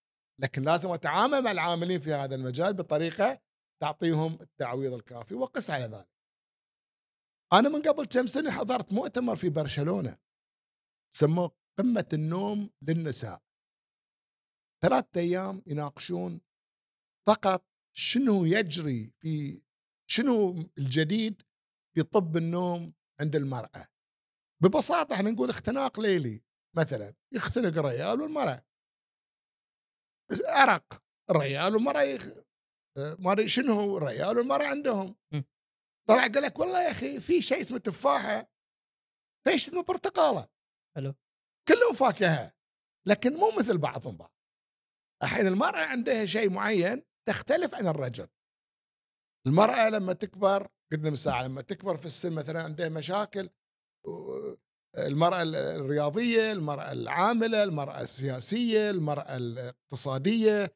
لكن 0.41 0.61
لازم 0.61 0.89
أتعامل 0.89 1.41
مع 1.41 1.51
العاملين 1.51 1.99
في 1.99 2.13
هذا 2.13 2.35
المجال 2.35 2.73
بطريقة 2.73 3.41
تعطيهم 3.81 4.37
التعويض 4.41 4.93
الكافي 4.93 5.35
وقس 5.35 5.69
على 5.69 5.85
ذلك. 5.85 6.09
أنا 7.53 7.69
من 7.69 7.81
قبل 7.81 8.05
كم 8.05 8.27
سنة 8.27 8.51
حضرت 8.51 8.93
مؤتمر 8.93 9.35
في 9.35 9.49
برشلونة 9.49 10.17
سموه 11.13 11.51
قمة 11.79 12.09
النوم 12.13 12.69
للنساء. 12.81 13.41
ثلاثة 14.81 15.19
أيام 15.21 15.63
يناقشون 15.67 16.41
فقط 17.27 17.65
شنو 17.95 18.45
يجري 18.45 19.13
في 19.19 19.61
شنو 20.09 20.51
الجديد 20.77 21.41
في 21.93 22.03
طب 22.03 22.37
النوم 22.37 22.93
عند 23.19 23.35
المرأة 23.35 23.87
ببساطة 24.63 25.13
إحنا 25.13 25.31
نقول 25.31 25.49
اختناق 25.49 25.99
ليلي 25.99 26.43
مثلا 26.77 27.13
يختنق 27.31 27.77
الرجال 27.77 28.21
والمرأة 28.21 28.65
أرق 30.47 31.03
الرجال 31.29 31.75
والمرأة. 31.75 32.19
ما 32.97 33.31
أدري 33.31 33.47
شنو 33.47 33.73
هو 33.73 33.97
الرجال 33.97 34.37
والمرأة 34.37 34.65
عندهم. 34.65 35.15
طلع 36.07 36.27
قال 36.27 36.43
لك 36.43 36.59
والله 36.59 36.83
يا 36.83 36.91
أخي 36.91 37.19
في 37.19 37.41
شيء 37.41 37.61
اسمه 37.61 37.77
تفاحة. 37.77 38.51
في 39.43 39.57
شيء 39.57 39.69
اسمه؟ 39.73 39.83
برتقالة. 39.83 40.47
حلو. 40.95 41.13
كلهم 41.67 41.93
فاكهة 41.93 42.53
لكن 43.07 43.33
مو 43.33 43.51
مثل 43.59 43.77
بعضهم 43.77 44.17
بعض. 44.17 44.35
الحين 45.23 45.47
المرأة 45.47 45.79
عندها 45.79 46.25
شيء 46.25 46.49
معين 46.49 47.03
تختلف 47.27 47.75
عن 47.75 47.87
الرجل. 47.87 48.27
المرأة 49.47 49.89
لما 49.89 50.13
تكبر 50.13 50.67
قلنا 50.91 51.09
من 51.09 51.15
ساعة 51.15 51.43
لما 51.43 51.61
تكبر 51.61 51.97
في 51.97 52.05
السن 52.05 52.33
مثلا 52.33 52.63
عندها 52.63 52.89
مشاكل 52.89 53.49
المرأة 54.97 55.41
الرياضية 55.75 56.51
المرأة 56.51 56.91
العاملة 56.91 57.63
المرأة 57.63 58.01
السياسية 58.01 58.89
المرأة 58.89 59.37
الاقتصادية 59.37 60.73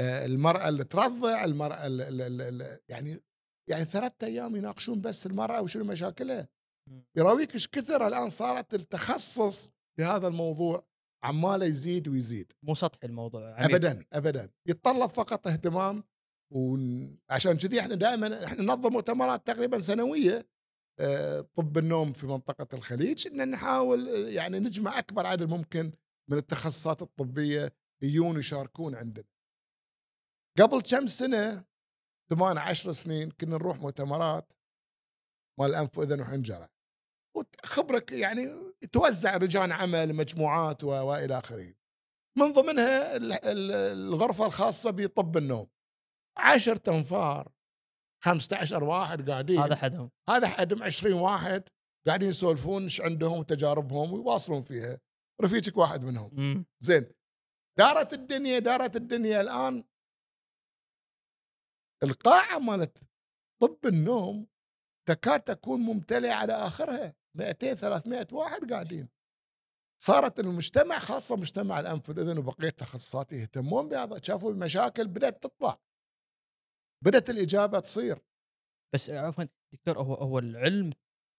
المرأة 0.00 0.68
اللي 0.68 0.84
ترضع 0.84 1.44
المرأة 1.44 1.86
اللي 1.86 2.80
يعني 2.88 3.22
يعني 3.70 3.84
ثلاثة 3.84 4.26
أيام 4.26 4.56
يناقشون 4.56 5.00
بس 5.00 5.26
المرأة 5.26 5.62
وشنو 5.62 5.84
مشاكلها 5.84 6.48
يراويك 7.16 7.54
إيش 7.54 7.68
كثر 7.68 8.06
الآن 8.06 8.28
صارت 8.28 8.74
التخصص 8.74 9.72
في 9.96 10.04
هذا 10.04 10.28
الموضوع 10.28 10.86
عماله 11.24 11.66
يزيد 11.66 12.08
ويزيد 12.08 12.52
مو 12.62 12.74
سطحي 12.74 13.06
الموضوع 13.06 13.54
عميق. 13.54 13.74
ابدا 13.74 14.04
ابدا 14.12 14.50
يتطلب 14.68 15.06
فقط 15.06 15.46
اهتمام 15.46 16.04
وعشان 16.54 17.56
كذي 17.56 17.80
إحنا 17.80 17.94
دائما 17.94 18.44
إحنا 18.44 18.62
ننظم 18.62 18.92
مؤتمرات 18.92 19.46
تقريبا 19.46 19.78
سنوية 19.78 20.48
آه، 21.00 21.40
طب 21.40 21.78
النوم 21.78 22.12
في 22.12 22.26
منطقة 22.26 22.68
الخليج 22.76 23.26
إن 23.26 23.50
نحاول 23.50 24.08
آه، 24.08 24.28
يعني 24.28 24.58
نجمع 24.58 24.98
أكبر 24.98 25.26
عدد 25.26 25.48
ممكن 25.48 25.92
من 26.30 26.38
التخصصات 26.38 27.02
الطبية 27.02 27.72
يجون 28.02 28.38
يشاركون 28.38 28.94
عندنا. 28.94 29.24
قبل 30.58 30.80
كم 30.80 31.06
سنة؟ 31.06 31.64
ثمان 32.30 32.58
عشر 32.58 32.92
سنين 32.92 33.30
كنا 33.30 33.56
نروح 33.56 33.78
مؤتمرات 33.78 34.52
مال 35.60 35.74
أنف 35.74 35.98
وأذن 35.98 36.20
وحنجرة. 36.20 36.68
وخبرك 37.36 38.12
يعني 38.12 38.72
توزع 38.92 39.36
رجال 39.36 39.72
عمل 39.72 40.14
مجموعات 40.14 40.84
وإلى 40.84 41.38
آخره. 41.38 41.74
من 42.38 42.52
ضمنها 42.52 43.16
الغرفة 43.92 44.46
الخاصة 44.46 44.90
بطب 44.90 45.36
النوم. 45.36 45.66
عشر 46.36 46.76
تنفار 46.76 47.52
15 48.24 48.84
واحد 48.84 49.30
قاعدين. 49.30 49.60
هذا 49.60 49.76
حدهم. 49.76 50.10
هذا 50.28 50.46
حدهم 50.46 50.82
20 50.82 51.14
واحد 51.14 51.68
قاعدين 52.06 52.28
يسولفون 52.28 52.82
إيش 52.82 53.00
عندهم 53.00 53.38
وتجاربهم 53.38 54.12
ويواصلون 54.12 54.62
فيها. 54.62 55.00
رفيجك 55.42 55.76
واحد 55.76 56.04
منهم. 56.04 56.30
مم. 56.32 56.66
زين. 56.78 57.06
دارت 57.78 58.12
الدنيا 58.12 58.58
دارت 58.58 58.96
الدنيا 58.96 59.40
الآن 59.40 59.84
القاعه 62.02 62.58
مالت 62.58 62.98
طب 63.62 63.78
النوم 63.84 64.46
تكاد 65.08 65.40
تكون 65.40 65.80
ممتلئة 65.80 66.32
على 66.32 66.52
آخرها. 66.52 67.14
200 67.38 67.74
300 67.74 68.26
واحد 68.32 68.72
قاعدين. 68.72 69.08
صارت 70.02 70.40
المجتمع 70.40 70.98
خاصة 70.98 71.36
مجتمع 71.36 71.80
الأنف 71.80 72.08
والأذن 72.08 72.38
وبقية 72.38 72.68
التخصصات 72.68 73.32
يهتمون 73.32 73.88
بهذا. 73.88 74.20
شافوا 74.22 74.52
المشاكل 74.52 75.08
بدأت 75.08 75.42
تطلع. 75.42 75.80
بدأت 77.04 77.30
الإجابة 77.30 77.80
تصير. 77.80 78.18
بس 78.94 79.10
عفوا 79.10 79.44
دكتور 79.74 79.98
هو 79.98 80.14
هو 80.14 80.38
العلم 80.38 80.90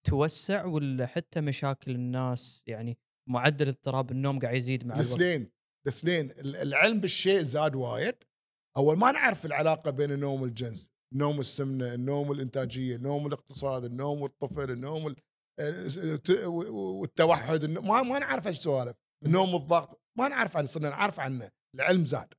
توسع 0.08 0.66
ولا 0.66 1.08
حتى 1.08 1.42
مشاكل 1.42 1.92
الناس 1.92 2.64
يعني 2.68 2.98
معدل 3.30 3.68
اضطراب 3.68 4.12
النوم 4.12 4.40
قاعد 4.40 4.56
يزيد 4.56 4.88
مع 4.88 4.96
الاثنين 4.96 5.52
الاثنين. 5.88 6.32
العلم 6.40 7.00
بالشيء 7.00 7.40
زاد 7.40 7.76
وايد. 7.76 8.24
أول 8.78 8.98
ما 8.98 9.12
نعرف 9.12 9.46
العلاقة 9.46 9.92
بين 9.92 10.12
النوم 10.12 10.42
والجنس 10.42 10.90
النوم 11.14 11.40
السمنه 11.40 11.94
النوم 11.94 12.32
الانتاجيه 12.32 12.96
النوم 12.96 13.28
الاقتصاد 13.28 13.84
النوم 13.84 14.22
والطفل 14.22 14.72
النوم 14.72 15.16
والتوحد 16.70 17.66
ما 17.66 18.02
ما 18.02 18.20
نعرف 18.20 18.48
إيش 18.48 18.58
سوالف. 18.58 18.96
النوم 19.26 19.54
والضغط 19.54 20.02
ما 20.18 20.28
نعرف 20.28 20.58
عنه 20.58 20.66
صرنا 20.66 20.90
نعرف 20.90 21.20
عنه. 21.20 21.52
العلم 21.76 22.06
زاد. 22.06 22.34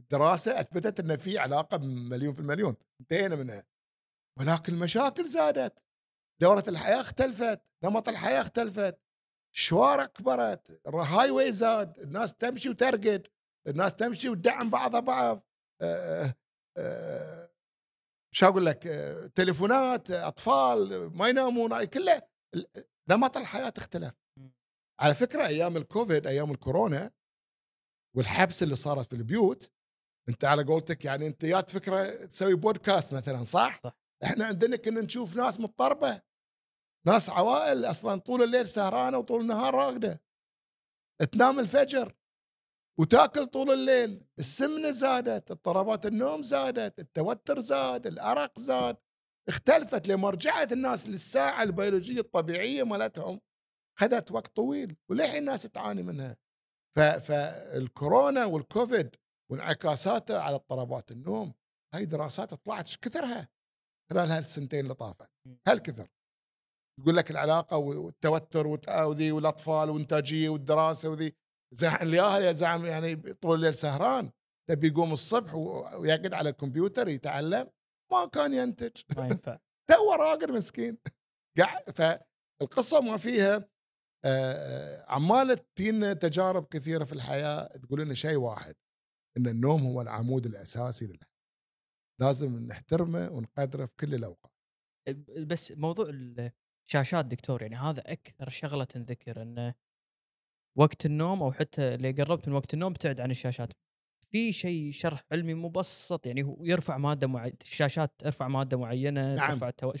الدراسة 0.00 0.60
أثبتت 0.60 1.00
إن 1.00 1.16
في 1.16 1.38
علاقة 1.38 1.78
مليون 1.78 2.34
في 2.34 2.40
المليون 2.40 2.76
انتهينا 3.00 3.36
منها. 3.36 3.64
ولكن 4.40 4.74
المشاكل 4.74 5.28
زادت. 5.28 5.84
دورة 6.40 6.64
الحياة 6.68 7.00
اختلفت 7.00 7.60
نمط 7.84 8.08
الحياة 8.08 8.40
اختلفت 8.40 8.98
الشوارع 9.54 10.06
كبرت 10.06 10.80
ال 10.88 11.30
highway 11.30 11.52
زاد 11.52 11.98
الناس 11.98 12.34
تمشي 12.34 12.68
وترقد 12.68 13.26
الناس 13.68 13.94
تمشي 13.94 14.28
وتدعم 14.28 14.70
بعضها 14.70 15.00
بعض. 15.00 15.48
شو 18.34 18.46
أقول 18.46 18.66
لك 18.66 18.82
تليفونات 19.34 20.10
أطفال 20.10 21.10
ما 21.16 21.28
ينامون 21.28 21.84
كله 21.84 22.22
نمط 23.10 23.36
الحياة 23.36 23.72
اختلف. 23.76 24.14
على 25.00 25.14
فكرة 25.14 25.46
أيام 25.46 25.76
الكوفيد 25.76 26.26
أيام 26.26 26.50
الكورونا 26.50 27.10
والحبس 28.16 28.62
اللي 28.62 28.74
صارت 28.74 29.10
في 29.10 29.16
البيوت 29.16 29.70
أنت 30.28 30.44
على 30.44 30.64
قولتك 30.64 31.04
يعني 31.04 31.26
أنت 31.26 31.44
جات 31.44 31.70
فكرة 31.70 32.24
تسوي 32.26 32.54
بودكاست 32.54 33.14
مثلا 33.14 33.44
صح؟ 33.44 33.80
صح. 33.82 33.96
إحنا 34.24 34.44
عندنا 34.44 34.76
كنا 34.76 35.00
نشوف 35.00 35.36
ناس 35.36 35.60
مضطربة 35.60 36.22
ناس 37.06 37.30
عوائل 37.30 37.84
أصلا 37.84 38.20
طول 38.20 38.42
الليل 38.42 38.66
سهرانة 38.66 39.18
وطول 39.18 39.40
النهار 39.40 39.74
راقدة. 39.74 40.22
تنام 41.32 41.60
الفجر. 41.60 42.14
وتاكل 43.00 43.46
طول 43.46 43.70
الليل 43.70 44.24
السمنة 44.38 44.90
زادت 44.90 45.50
اضطرابات 45.50 46.06
النوم 46.06 46.42
زادت 46.42 46.98
التوتر 46.98 47.60
زاد 47.60 48.06
الأرق 48.06 48.58
زاد 48.58 48.96
اختلفت 49.48 50.08
لما 50.08 50.30
رجعت 50.30 50.72
الناس 50.72 51.08
للساعة 51.08 51.62
البيولوجية 51.62 52.20
الطبيعية 52.20 52.82
مالتهم 52.82 53.40
خذت 53.98 54.30
وقت 54.32 54.56
طويل 54.56 54.96
وللحين 55.10 55.36
الناس 55.36 55.62
تعاني 55.62 56.02
منها. 56.02 56.36
فالكورونا 57.20 58.44
والكوفيد 58.44 59.16
وانعكاساته 59.50 60.38
على 60.38 60.54
اضطرابات 60.54 61.10
النوم 61.10 61.54
هاي 61.94 62.04
دراسات 62.04 62.54
طلعت 62.54 62.86
إيش 62.86 62.96
كثرها؟ 62.98 63.48
خلال 64.10 64.30
هالسنتين 64.30 64.80
اللي 64.80 64.94
طافت. 64.94 65.30
هل 65.68 65.78
كثر 65.78 66.08
تقول 67.00 67.16
لك 67.16 67.30
العلاقة 67.30 67.76
والتوتر 67.76 68.66
وت- 68.66 68.88
وذي 68.88 69.32
والأطفال 69.32 69.90
والانتاجيه 69.90 70.48
والدراسة 70.48 71.08
وذي 71.08 71.32
زين 71.72 71.92
الياهل 71.92 72.42
يا 72.42 72.52
زعم 72.52 72.84
يعني 72.84 73.16
طول 73.16 73.54
الليل 73.54 73.74
سهران 73.74 74.30
تبي 74.68 74.86
يقوم 74.86 75.12
الصبح 75.12 75.54
ويقعد 75.54 76.34
على 76.34 76.48
الكمبيوتر 76.50 77.08
يتعلم 77.08 77.70
ما 78.12 78.26
كان 78.26 78.54
ينتج. 78.54 79.02
ما 79.16 79.26
ينفع. 79.26 79.58
تو 79.90 80.12
راقد 80.12 80.50
مسكين. 80.50 80.98
قاعد 81.58 81.90
فالقصة 81.90 83.00
ما 83.00 83.16
فيها 83.16 83.68
عماله 85.08 85.54
تجينا 85.76 86.12
تجارب 86.12 86.66
كثيرة 86.66 87.04
في 87.04 87.12
الحياة 87.12 87.76
تقول 87.76 88.00
لنا 88.00 88.14
شيء 88.14 88.36
واحد 88.36 88.74
إن 89.36 89.46
النوم 89.46 89.82
هو 89.82 90.02
العمود 90.02 90.46
الأساسي 90.46 91.06
للحياه 91.06 91.32
لازم 92.20 92.66
نحترمه 92.66 93.30
ونقدره 93.30 93.86
في 93.86 93.96
كل 94.00 94.14
الأوقات. 94.14 94.52
بس 95.46 95.72
موضوع 95.72 96.06
الشاشات 96.86 97.24
دكتور 97.24 97.62
يعني 97.62 97.76
هذا 97.76 98.12
أكثر 98.12 98.48
شغلة 98.48 98.84
تنذكر 98.84 99.42
إنه 99.42 99.74
وقت 100.78 101.06
النوم 101.06 101.42
أو 101.42 101.52
حتى 101.52 101.94
اللي 101.94 102.12
قربت 102.12 102.48
من 102.48 102.54
وقت 102.54 102.74
النوم 102.74 102.92
ابتعد 102.92 103.20
عن 103.20 103.30
الشاشات 103.30 103.72
في 104.30 104.52
شيء 104.52 104.92
شرح 104.92 105.24
علمي 105.32 105.54
مبسط 105.54 106.26
يعني 106.26 106.42
هو 106.42 106.64
يرفع 106.64 106.98
مادة 106.98 107.26
معينه 107.26 107.56
الشاشات 107.62 108.14
ترفع 108.18 108.48
مادة 108.48 108.78
معينة 108.78 109.34
نعم. 109.34 109.48
ترفع 109.48 109.68
التو... 109.68 109.92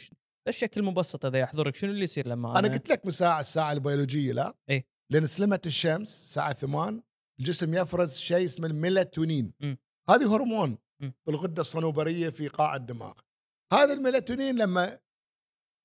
بشكل 0.48 0.82
مبسط 0.82 1.26
إذا 1.26 1.38
يحضرك 1.38 1.76
شنو 1.76 1.90
اللي 1.90 2.04
يصير 2.04 2.28
لما 2.28 2.58
أنا 2.58 2.68
قلت 2.68 2.88
لك 2.88 3.06
من 3.06 3.10
ساعه 3.10 3.40
الساعة 3.40 3.72
البيولوجية 3.72 4.32
لا 4.32 4.56
إيه. 4.70 4.86
لأن 5.10 5.26
سلمت 5.26 5.66
الشمس 5.66 6.08
الساعة 6.08 6.52
8 6.52 7.02
الجسم 7.40 7.74
يفرز 7.74 8.16
شيء 8.16 8.44
اسمه 8.44 8.66
الميلاتونين. 8.66 9.52
هذه 10.08 10.36
هرمون. 10.36 10.78
في 11.24 11.28
الغده 11.30 11.60
الصنوبرية 11.60 12.30
في 12.30 12.48
قاع 12.48 12.76
الدماغ 12.76 13.12
هذا 13.72 13.92
الميلاتونين 13.92 14.56
لما 14.56 14.98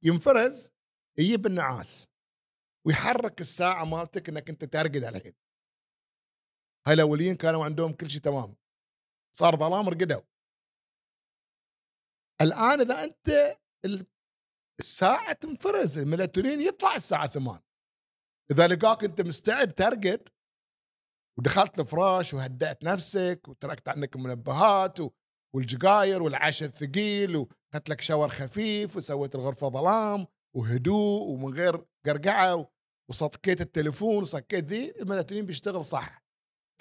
ينفرز 0.04 0.72
يجيب 1.18 1.46
النعاس 1.46 2.08
ويحرك 2.88 3.42
الساعة 3.42 3.86
مالتك 3.86 4.30
إنك 4.30 4.50
أنت 4.50 4.66
ترقد 4.66 4.96
الحين 4.96 5.34
هاي 6.88 6.94
الاولين 6.94 7.36
كانوا 7.36 7.66
عندهم 7.66 7.94
كل 7.94 8.10
شيء 8.10 8.22
تمام. 8.22 8.56
صار 9.38 9.56
ظلام 9.56 9.90
رقدوا. 9.90 10.22
الآن 12.42 12.82
إذا 12.82 13.04
أنت 13.04 13.58
ال- 13.86 14.08
الساعة 14.80 15.34
تنفرز 15.34 15.98
الميلاتونين 15.98 16.62
يطلع 16.62 16.96
الساعة 16.96 17.28
8 17.28 17.64
إذا 18.52 18.68
لقاك 18.68 19.04
أنت 19.04 19.22
مستعد 19.22 19.74
ترقد 19.74 20.30
ودخلت 21.40 21.80
الفراش 21.80 22.34
وهدأت 22.34 22.84
نفسك 22.84 23.42
وتركت 23.48 23.90
عنك 23.90 24.16
المنبهات 24.16 24.98
والجقاير 25.56 26.24
والعشاء 26.24 26.70
الثقيل 26.70 27.36
وخدت 27.36 27.90
لك 27.90 28.02
شاور 28.02 28.28
خفيف 28.28 28.98
وسويت 28.98 29.36
الغرفة 29.36 29.70
ظلام 29.70 30.28
وهدوء 30.56 31.22
ومن 31.22 31.54
غير 31.54 31.86
قرقعة 32.06 32.72
و- 33.10 33.14
وصكيت 33.14 33.62
التليفون 33.62 34.22
وصكيت 34.22 34.64
ذي 34.66 35.02
الميلاتونين 35.02 35.46
بيشتغل 35.46 35.86
صح. 35.86 36.24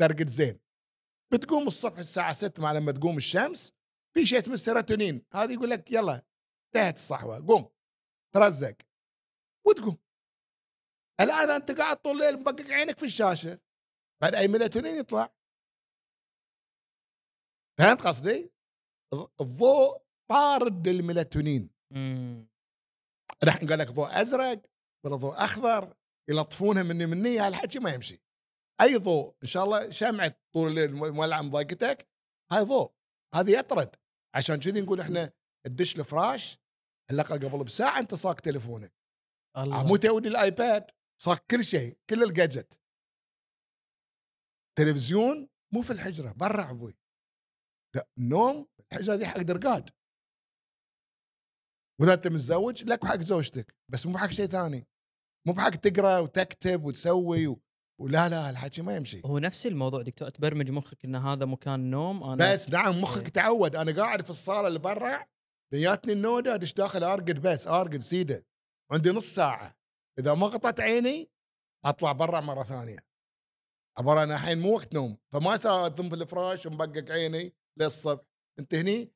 ترقد 0.00 0.28
زين. 0.28 0.60
بتقوم 1.32 1.66
الصبح 1.66 1.98
الساعة 1.98 2.32
6 2.32 2.62
مع 2.62 2.72
لما 2.72 2.92
تقوم 2.92 3.16
الشمس 3.16 3.72
في 4.14 4.26
شيء 4.26 4.38
اسمه 4.38 4.54
السيروتونين. 4.54 5.26
هذا 5.34 5.52
يقول 5.52 5.70
لك 5.70 5.92
يلا 5.92 6.26
انتهت 6.66 6.96
الصحوة. 6.96 7.46
قوم 7.46 7.70
ترزق. 8.34 8.76
وتقوم. 9.66 9.98
الآن 11.20 11.44
إذا 11.44 11.56
أنت 11.56 11.70
قاعد 11.70 11.96
طول 11.96 12.12
الليل 12.22 12.40
مبقق 12.40 12.70
عينك 12.70 12.98
في 12.98 13.06
الشاشة. 13.06 13.60
بعد 14.22 14.34
أي 14.34 14.48
ميلاتونين 14.48 14.96
يطلع. 14.96 15.34
فهمت 17.78 18.00
قصدي؟ 18.02 18.50
الض- 19.14 19.30
الضوء 19.40 20.02
طارد 20.30 20.88
للميلاتونين. 20.88 21.70
الحين 23.42 23.68
قال 23.68 23.78
لك 23.78 23.90
ضوء 23.90 24.20
أزرق 24.20 24.62
ولا 25.04 25.16
ضوء 25.16 25.34
أخضر. 25.44 25.96
يلطفونها 26.30 26.82
مني 26.82 27.06
مني 27.06 27.38
هالحكي 27.38 27.78
ما 27.78 27.90
يمشي. 27.90 28.22
أي 28.80 28.96
ضوء 28.96 29.36
إن 29.42 29.48
شاء 29.48 29.64
الله 29.64 29.90
شمعه 29.90 30.40
طول 30.54 30.68
الليل 30.68 30.94
مولعه 30.94 31.42
مضايقتك 31.42 32.08
هاي 32.52 32.62
ضوء. 32.62 32.92
هذه 33.34 33.58
يطرد. 33.58 33.96
عشان 34.34 34.60
كذي 34.60 34.80
نقول 34.80 35.00
إحنا 35.00 35.32
تدش 35.66 35.98
الفراش 35.98 36.58
حلقه 37.10 37.34
قبل 37.34 37.64
بساعة 37.64 37.98
أنت 37.98 38.14
صاك 38.14 38.40
تليفونك. 38.40 38.92
الله. 39.56 39.86
مو 39.86 39.96
تودي 39.96 40.28
الآيباد 40.28 40.90
صاك 41.22 41.46
كل 41.50 41.64
شيء 41.64 41.98
كل 42.10 42.22
الجاجت 42.22 42.80
تلفزيون 44.78 45.48
مو 45.74 45.82
في 45.82 45.90
الحجرة 45.92 46.32
برا 46.32 46.70
أبوي. 46.70 46.98
لا 47.96 48.08
النوم 48.18 48.66
الحجرة 48.80 49.16
دي 49.16 49.26
حق 49.26 49.40
درقاد. 49.40 49.90
وإذا 52.00 52.14
أنت 52.14 52.26
متزوج 52.26 52.84
لك 52.84 53.04
وحق 53.04 53.16
زوجتك 53.16 53.74
بس 53.88 54.06
مو 54.06 54.18
حق 54.18 54.30
شيء 54.30 54.46
ثاني. 54.46 54.86
مو 55.46 55.52
بحق 55.52 55.70
تقرأ 55.70 56.18
وتكتب 56.18 56.84
وتسوي 56.84 57.46
و... 57.46 57.60
ولا 58.00 58.28
لا 58.28 58.50
الحكي 58.50 58.82
ما 58.82 58.96
يمشي. 58.96 59.22
هو 59.24 59.38
نفس 59.38 59.66
الموضوع 59.66 60.02
دكتور 60.02 60.28
تبرمج 60.28 60.70
مخك 60.70 61.04
إن 61.04 61.16
هذا 61.16 61.44
مكان 61.44 61.90
نوم 61.90 62.24
أنا 62.24 62.52
بس 62.52 62.70
نعم 62.70 63.00
مخك 63.00 63.22
إيه. 63.22 63.28
تعود. 63.28 63.76
أنا 63.76 64.02
قاعد 64.02 64.24
في 64.24 64.30
الصالة 64.30 64.68
اللي 64.68 64.78
برا 64.78 65.26
جاتني 65.74 66.12
النودة 66.12 66.54
أدش 66.54 66.72
داخل 66.74 67.04
أرقد 67.04 67.42
بس 67.42 67.68
أرقد 67.68 67.98
سيدة. 67.98 68.46
عندي 68.92 69.10
نص 69.10 69.34
ساعة. 69.34 69.76
إذا 70.18 70.34
ما 70.34 70.46
غطت 70.46 70.80
عيني 70.80 71.30
أطلع 71.84 72.12
برا 72.12 72.40
مرة 72.40 72.62
ثانية. 72.62 72.98
عبارة 73.98 74.22
أنا 74.22 74.34
الحين 74.34 74.58
مو 74.58 74.74
وقت 74.74 74.94
نوم. 74.94 75.18
فما 75.32 75.54
يصير 75.54 75.86
اذم 75.86 76.08
في 76.08 76.14
الفراش 76.14 76.66
ومبقق 76.66 77.10
عيني 77.10 77.54
للصبح. 77.80 78.24
أنت 78.58 78.74
هني 78.74 79.12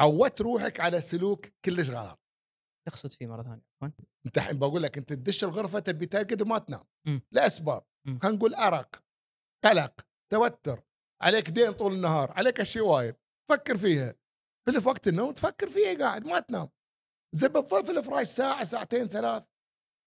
عودت 0.00 0.40
روحك 0.40 0.80
على 0.80 1.00
سلوك 1.00 1.46
كلش 1.64 1.90
غلط. 1.90 2.20
تقصد 2.88 3.12
فيه 3.12 3.26
مرة 3.26 3.42
ثانية. 3.42 3.62
انت 4.26 4.38
الحين 4.38 4.58
بقول 4.58 4.82
لك 4.82 4.98
انت 4.98 5.12
تدش 5.12 5.44
الغرفة 5.44 5.78
تبي 5.78 6.06
ترقد 6.06 6.42
وما 6.42 6.58
تنام. 6.58 6.84
لاسباب. 7.32 7.84
خلينا 8.06 8.36
نقول 8.36 8.54
أرق 8.54 9.02
قلق 9.64 9.92
توتر 10.32 10.82
عليك 11.22 11.50
دين 11.50 11.72
طول 11.72 11.92
النهار 11.92 12.30
عليك 12.32 12.60
أشياء 12.60 12.84
وايد. 12.86 13.16
فكر 13.48 13.76
فيها. 13.76 14.14
في 14.80 14.88
وقت 14.88 15.08
النوم 15.08 15.32
تفكر 15.32 15.66
فيها 15.70 15.98
قاعد 15.98 16.26
ما 16.26 16.40
تنام. 16.40 16.68
زي 17.32 17.48
بتظل 17.48 17.84
في 17.84 17.90
الفراش 17.90 18.26
ساعة 18.26 18.64
ساعتين 18.64 19.06
ثلاث. 19.08 19.44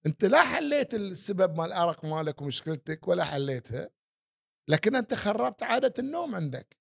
انت 0.06 0.26
لا 0.26 0.42
حليت 0.44 0.94
السبب 0.94 1.58
مال 1.58 1.66
الارق 1.66 2.06
مالك 2.06 2.42
ومشكلتك 2.42 3.08
ولا 3.08 3.24
حليتها 3.24 3.90
لكن 4.70 4.96
انت 4.96 5.14
خربت 5.14 5.64
عادة 5.64 5.94
النوم 6.00 6.36
عندك. 6.36 6.78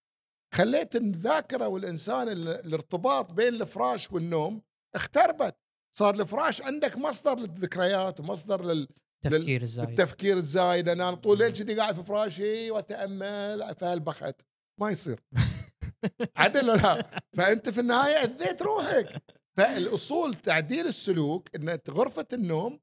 خليت 0.55 0.97
الذاكرة 0.97 1.69
والإنسان 1.69 2.29
ال- 2.29 2.49
الارتباط 2.49 3.33
بين 3.33 3.55
الفراش 3.55 4.13
والنوم 4.13 4.63
اختربت. 4.95 5.57
صار 5.99 6.21
الفراش 6.21 6.63
عندك 6.63 6.97
مصدر 6.97 7.39
للذكريات 7.39 8.21
ومصدر 8.21 8.65
لل... 8.65 8.89
تفكير 9.25 9.63
الزايد 9.63 9.89
التفكير 9.89 10.37
الزايد. 10.37 10.89
أنا 10.89 11.15
طول 11.15 11.33
الليل 11.33 11.53
كذي 11.53 11.75
قاعد 11.81 11.95
في 11.95 12.03
فراشي 12.03 12.71
وأتأمل 12.71 13.75
في 13.79 13.85
هالبخت. 13.85 14.43
ما 14.81 14.91
يصير. 14.91 15.21
عدل 16.37 16.71
ولا 16.71 16.83
لا؟ 16.83 17.23
فأنت 17.37 17.69
في 17.69 17.81
النهاية 17.81 18.15
أذيت 18.15 18.63
روحك. 18.63 19.23
فالأصول 19.57 20.35
تعديل 20.35 20.87
السلوك 20.87 21.57
إن 21.57 21.79
غرفة 21.91 22.27
النوم 22.33 22.81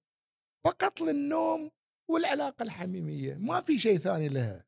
فقط 0.66 1.02
للنوم 1.02 1.72
والعلاقة 2.12 2.64
الحميمية. 2.64 3.36
ما 3.36 3.62
في 3.62 3.80
شيء 3.80 3.98
ثاني 3.98 4.30
لها. 4.30 4.66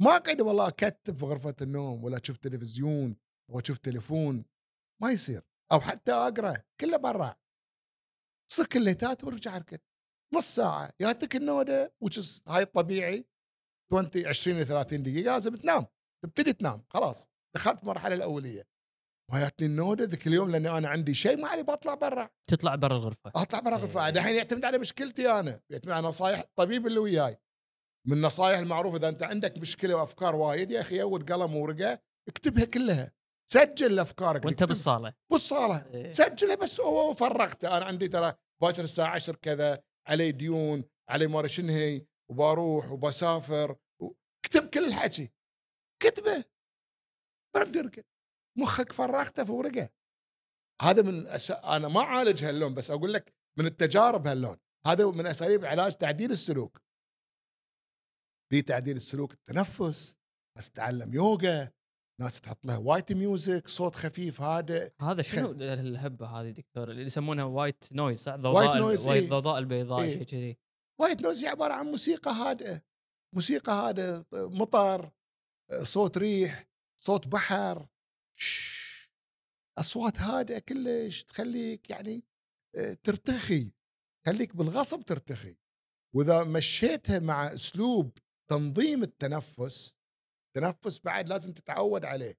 ما 0.00 0.16
اقعد 0.16 0.40
والله 0.40 0.68
أكتب 0.68 1.16
في 1.16 1.24
غرفة 1.24 1.54
النوم 1.62 2.04
ولا 2.04 2.20
أشوف 2.22 2.36
تلفزيون 2.36 3.16
واشوف 3.52 3.78
تليفون. 3.78 4.44
ما 5.02 5.10
يصير. 5.10 5.42
أو 5.72 5.80
حتى 5.80 6.12
أقرأ 6.12 6.56
كله 6.80 6.96
برا. 6.96 7.45
صك 8.50 8.76
الليتات 8.76 9.24
وارجع 9.24 9.56
اركض. 9.56 9.78
نص 10.34 10.54
ساعة 10.54 10.90
ياتك 11.00 11.36
النودة 11.36 11.94
وش 12.00 12.42
هاي 12.48 12.62
الطبيعي 12.62 13.24
20 13.92 14.26
20 14.26 14.60
ل 14.60 14.66
30 14.66 15.02
دقيقة 15.02 15.32
لازم 15.32 15.56
تنام. 15.56 15.86
تبتدي 16.24 16.52
تنام 16.52 16.84
خلاص. 16.88 17.28
دخلت 17.56 17.82
المرحلة 17.82 18.14
الأولية. 18.14 18.68
ما 19.32 19.40
جاتني 19.40 19.66
النودة 19.66 20.04
ذيك 20.04 20.26
اليوم 20.26 20.50
لأن 20.50 20.66
أنا 20.66 20.88
عندي 20.88 21.14
شيء 21.14 21.36
ما 21.36 21.48
علي 21.48 21.62
بطلع 21.62 21.94
برا. 21.94 22.30
تطلع 22.48 22.74
برا 22.74 22.96
الغرفة. 22.96 23.32
أطلع 23.34 23.60
برا 23.60 23.76
غرفه 23.76 24.06
إيه. 24.06 24.12
الحين 24.12 24.36
يعتمد 24.36 24.64
على 24.64 24.78
مشكلتي 24.78 25.30
أنا. 25.30 25.60
يعتمد 25.70 25.92
على 25.92 26.06
نصايح 26.06 26.38
الطبيب 26.38 26.86
اللي 26.86 26.98
وياي. 26.98 27.38
من 28.06 28.16
النصايح 28.16 28.58
المعروفة 28.58 28.96
إذا 28.96 29.08
أنت 29.08 29.22
عندك 29.22 29.58
مشكلة 29.58 29.94
وأفكار 29.94 30.36
وايد 30.36 30.70
يا 30.70 30.80
أخي 30.80 31.02
أول 31.02 31.26
قلم 31.26 31.56
وورقه 31.56 31.98
اكتبها 32.28 32.64
كلها. 32.64 33.12
سجل 33.50 33.98
افكارك 33.98 34.44
وأنت 34.44 34.64
بالصالة. 34.64 35.14
بالصالة. 35.30 35.94
إيه. 35.94 36.10
سجلها 36.10 36.54
بس 36.54 36.80
هو 36.80 37.14
فرغته. 37.14 37.76
أنا 37.76 37.84
عندي 37.84 38.08
ترى 38.08 38.34
باكر 38.62 38.84
الساعة 38.84 39.14
10 39.14 39.36
كذا 39.36 39.82
علي 40.08 40.32
ديون 40.32 40.84
علي 41.08 41.26
ما 41.26 41.46
شنو 41.46 41.72
هي 41.72 42.06
وبروح 42.30 42.92
وبسافر 42.92 43.76
و... 44.02 44.12
اكتب 44.44 44.70
كل 44.70 44.84
الحكي. 44.84 45.32
كتبه. 46.02 46.44
رد 47.56 47.76
اركد 47.76 48.04
مخك 48.58 48.92
فرغته 48.92 49.44
في 49.44 49.52
ورقه. 49.52 49.88
هذا 50.82 51.02
من 51.02 51.26
أس... 51.26 51.50
أنا 51.50 51.88
ما 51.88 52.00
أعالج 52.00 52.44
هاللون 52.44 52.74
بس 52.74 52.90
أقول 52.90 53.12
لك 53.12 53.34
من 53.58 53.66
التجارب 53.66 54.26
هاللون. 54.26 54.56
هذا 54.86 55.06
من 55.06 55.26
أساليب 55.26 55.64
علاج 55.64 55.96
تعديل 55.96 56.30
السلوك. 56.30 56.82
في 58.50 58.62
تعديل 58.62 58.96
السلوك 58.96 59.32
التنفس 59.32 60.16
بس 60.58 60.70
تعلم 60.70 61.14
يوغا. 61.14 61.72
ناس 62.20 62.40
تحط 62.40 62.66
لها 62.66 62.76
white 62.76 63.12
music 63.12 63.68
صوت 63.68 63.94
خفيف 63.94 64.40
هادئ 64.40 64.92
هذا 65.00 65.22
شنو 65.22 65.48
خل- 65.48 65.62
الهبة 65.62 66.26
هذه 66.26 66.50
دكتور 66.50 66.90
اللي 66.90 67.02
يسمونها 67.02 67.44
white 67.44 67.92
noise 67.92 68.22
صح؟ 68.22 68.34
ضوضاء 68.36 68.78
noise، 68.78 69.06
white 69.06 69.22
إيه. 69.22 69.28
ضوضاء 69.30 69.58
البيضاء 69.58 70.02
إيه. 70.02 70.12
شيء 70.12 70.22
كذي 70.22 70.56
white 71.00 71.22
noise 71.22 71.44
عبارة 71.44 71.72
عن 71.74 71.86
موسيقى 71.86 72.30
هادئة 72.30 72.82
موسيقى 73.34 73.72
هادئة 73.72 74.26
مطر 74.32 75.10
صوت 75.82 76.18
ريح 76.18 76.68
صوت 77.02 77.28
بحر 77.28 77.86
شش. 78.36 79.10
أصوات 79.78 80.18
هادئة 80.20 80.58
كلش 80.58 81.22
تخليك 81.24 81.90
يعني 81.90 82.24
آه، 82.76 82.92
ترتخي 83.02 83.72
تخليك 84.26 84.56
بالغصب 84.56 85.00
ترتخي 85.02 85.56
وإذا 86.14 86.44
مشيتها 86.44 87.18
مع 87.18 87.54
أسلوب 87.54 88.18
تنظيم 88.50 89.02
التنفس 89.02 89.94
التنفس 90.56 90.98
بعد 91.00 91.28
لازم 91.28 91.52
تتعود 91.52 92.04
عليه. 92.04 92.38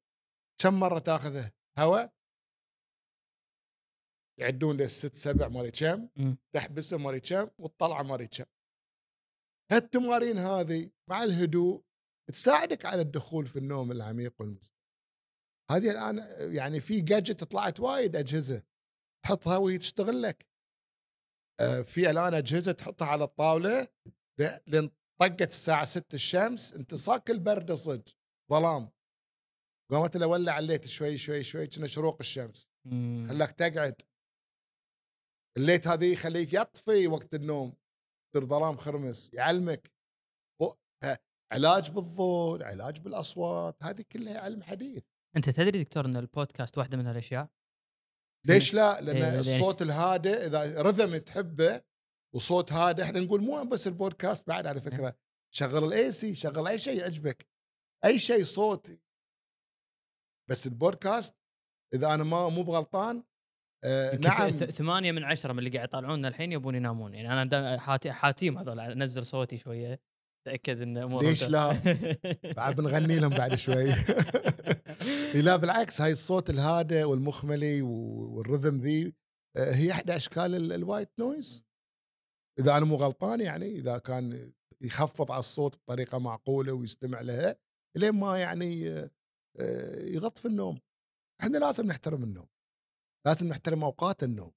كم 0.62 0.80
مرة 0.80 1.00
تاخذه؟ 1.00 1.52
هواء 1.80 2.14
يعدون 4.40 4.78
للست 4.78 5.16
سبع 5.16 5.48
مالي 5.48 5.72
كم؟ 5.72 6.10
مم. 6.16 6.38
تحبسه 6.56 6.98
مالي 6.98 7.20
كم؟ 7.20 7.50
والطلعة 7.58 8.04
مالي 8.04 8.28
كم. 8.28 8.46
هالتمارين 9.72 10.38
هذه 10.38 10.92
مع 11.10 11.24
الهدوء 11.24 11.84
تساعدك 12.34 12.86
على 12.86 13.02
الدخول 13.02 13.48
في 13.48 13.60
النوم 13.60 13.92
العميق 13.92 14.34
والمستمر. 14.40 14.78
هذه 15.72 15.92
الآن 15.92 16.18
يعني 16.56 16.80
في 16.80 17.02
جادجت 17.02 17.44
طلعت 17.44 17.80
وايد 17.80 18.16
أجهزة 18.16 18.64
تحطها 19.26 19.58
وهي 19.58 19.78
تشتغل 19.78 20.22
لك. 20.22 20.48
آه، 21.60 21.82
في 21.82 22.10
الآن 22.10 22.34
أجهزة 22.34 22.72
تحطها 22.72 23.08
على 23.08 23.24
الطاولة 23.24 23.88
ل- 24.40 24.58
لين 24.68 24.92
طقت 25.22 25.50
الساعة 25.50 25.86
6 25.86 26.16
الشمس 26.16 26.74
انت 26.74 26.96
صاك 26.96 27.32
البرد 27.32 27.72
صدق 27.72 28.16
ظلام 28.52 28.92
قامت 29.92 30.18
لو 30.18 30.32
ولع 30.32 30.60
الليت 30.60 30.88
شوي 30.88 31.18
شوي 31.18 31.44
شوي 31.44 31.68
كنا 31.68 31.88
شروق 31.88 32.18
الشمس. 32.20 32.70
خلاك 33.30 33.52
تقعد 33.52 34.02
الليت 35.58 35.88
هذه 35.88 36.14
يخليك 36.14 36.54
يطفي 36.54 37.08
وقت 37.08 37.36
النوم 37.36 37.74
تصير 38.34 38.46
ظلام 38.46 38.78
خرمس 38.78 39.34
يعلمك 39.34 39.92
علاج 41.52 41.92
بالضوء 41.92 42.64
علاج 42.64 43.00
بالأصوات 43.00 43.84
هذه 43.84 44.06
كلها 44.12 44.40
علم 44.40 44.64
حديث 44.64 45.04
أنت 45.36 45.50
تدري 45.50 45.84
دكتور 45.84 46.06
إن 46.06 46.16
البودكاست 46.16 46.78
واحدة 46.78 46.98
من 46.98 47.08
هالأشياء؟ 47.08 47.50
ليش 48.48 48.74
لا؟ 48.74 49.00
إيه، 49.00 49.04
لأن 49.04 49.38
ليش؟ 49.38 49.48
الصوت 49.48 49.82
الهادئ 49.82 50.46
إذا 50.46 50.82
رذم 50.82 51.18
تحبه 51.18 51.82
وصوت 52.36 52.74
هادئ 52.74 53.04
إحنا 53.04 53.20
نقول 53.20 53.42
مو 53.42 53.64
بس 53.64 53.88
البودكاست 53.88 54.48
بعد 54.48 54.68
على 54.68 54.82
فكرة 54.82 55.16
شغل 55.54 55.84
الاي 55.84 56.12
سي 56.12 56.34
شغل 56.34 56.68
أي 56.68 56.78
شيء 56.78 57.00
يعجبك. 57.00 57.48
أي 58.06 58.20
شيء 58.20 58.44
صوت 58.44 59.00
بس 60.50 60.68
البودكاست 60.68 61.36
إذا 61.94 62.14
أنا 62.14 62.24
ما 62.24 62.50
مو 62.50 62.64
بغلطان 62.64 63.24
آه 63.84 64.16
نعم. 64.16 64.50
ثمانية 64.50 65.12
من 65.12 65.24
عشرة 65.24 65.54
من 65.54 65.60
اللي 65.60 65.70
قاعد 65.70 65.88
يطالعونا 65.88 66.28
الحين 66.28 66.52
يبون 66.52 66.76
ينامون. 66.76 67.14
يعني 67.14 67.42
أنا 67.42 67.80
حاتي 67.80 68.12
حاتيم 68.12 68.58
هذول 68.58 68.80
أنزل 68.80 69.26
صوتي 69.26 69.58
شوية 69.58 70.00
تأكد 70.48 70.82
إن 70.82 70.98
امور 70.98 71.24
ليش 71.24 71.50
لا؟ 71.50 71.78
بعد 72.58 72.76
بنغني 72.76 73.20
لهم 73.20 73.30
بعد 73.30 73.56
شوي. 73.56 73.94
لا 75.36 75.56
بالعكس 75.56 76.02
هاي 76.02 76.12
الصوت 76.12 76.50
الهادئ 76.50 77.04
والمخملي 77.04 77.82
وال 77.82 78.06
rhythm 78.06 78.78
ذي 78.78 79.14
آه، 79.58 79.74
هي 79.74 79.92
إحدى 79.92 80.16
أشكال 80.16 80.56
ال- 80.56 80.74
ال 80.74 80.80
white 80.80 81.10
noise. 81.20 81.67
إذا 82.60 82.78
أنا 82.78 82.86
مو 82.86 82.96
غلطان 82.96 83.42
يعني 83.42 83.66
إذا 83.66 83.98
كان 83.98 84.54
يخفض 84.82 85.32
على 85.32 85.40
الصوت 85.40 85.76
بطريقة 85.76 86.18
معقولة 86.18 86.74
ويستمع 86.74 87.22
لها 87.22 87.56
لين 87.96 88.12
ما 88.12 88.40
يعني 88.40 88.90
آه، 89.60 90.06
يغط 90.06 90.38
في 90.38 90.48
النوم. 90.48 90.80
إحنا 91.42 91.58
لازم 91.58 91.86
نحترم 91.86 92.24
النوم. 92.24 92.48
لازم 93.28 93.48
نحترم 93.48 93.84
أوقات 93.84 94.24
النوم. 94.24 94.52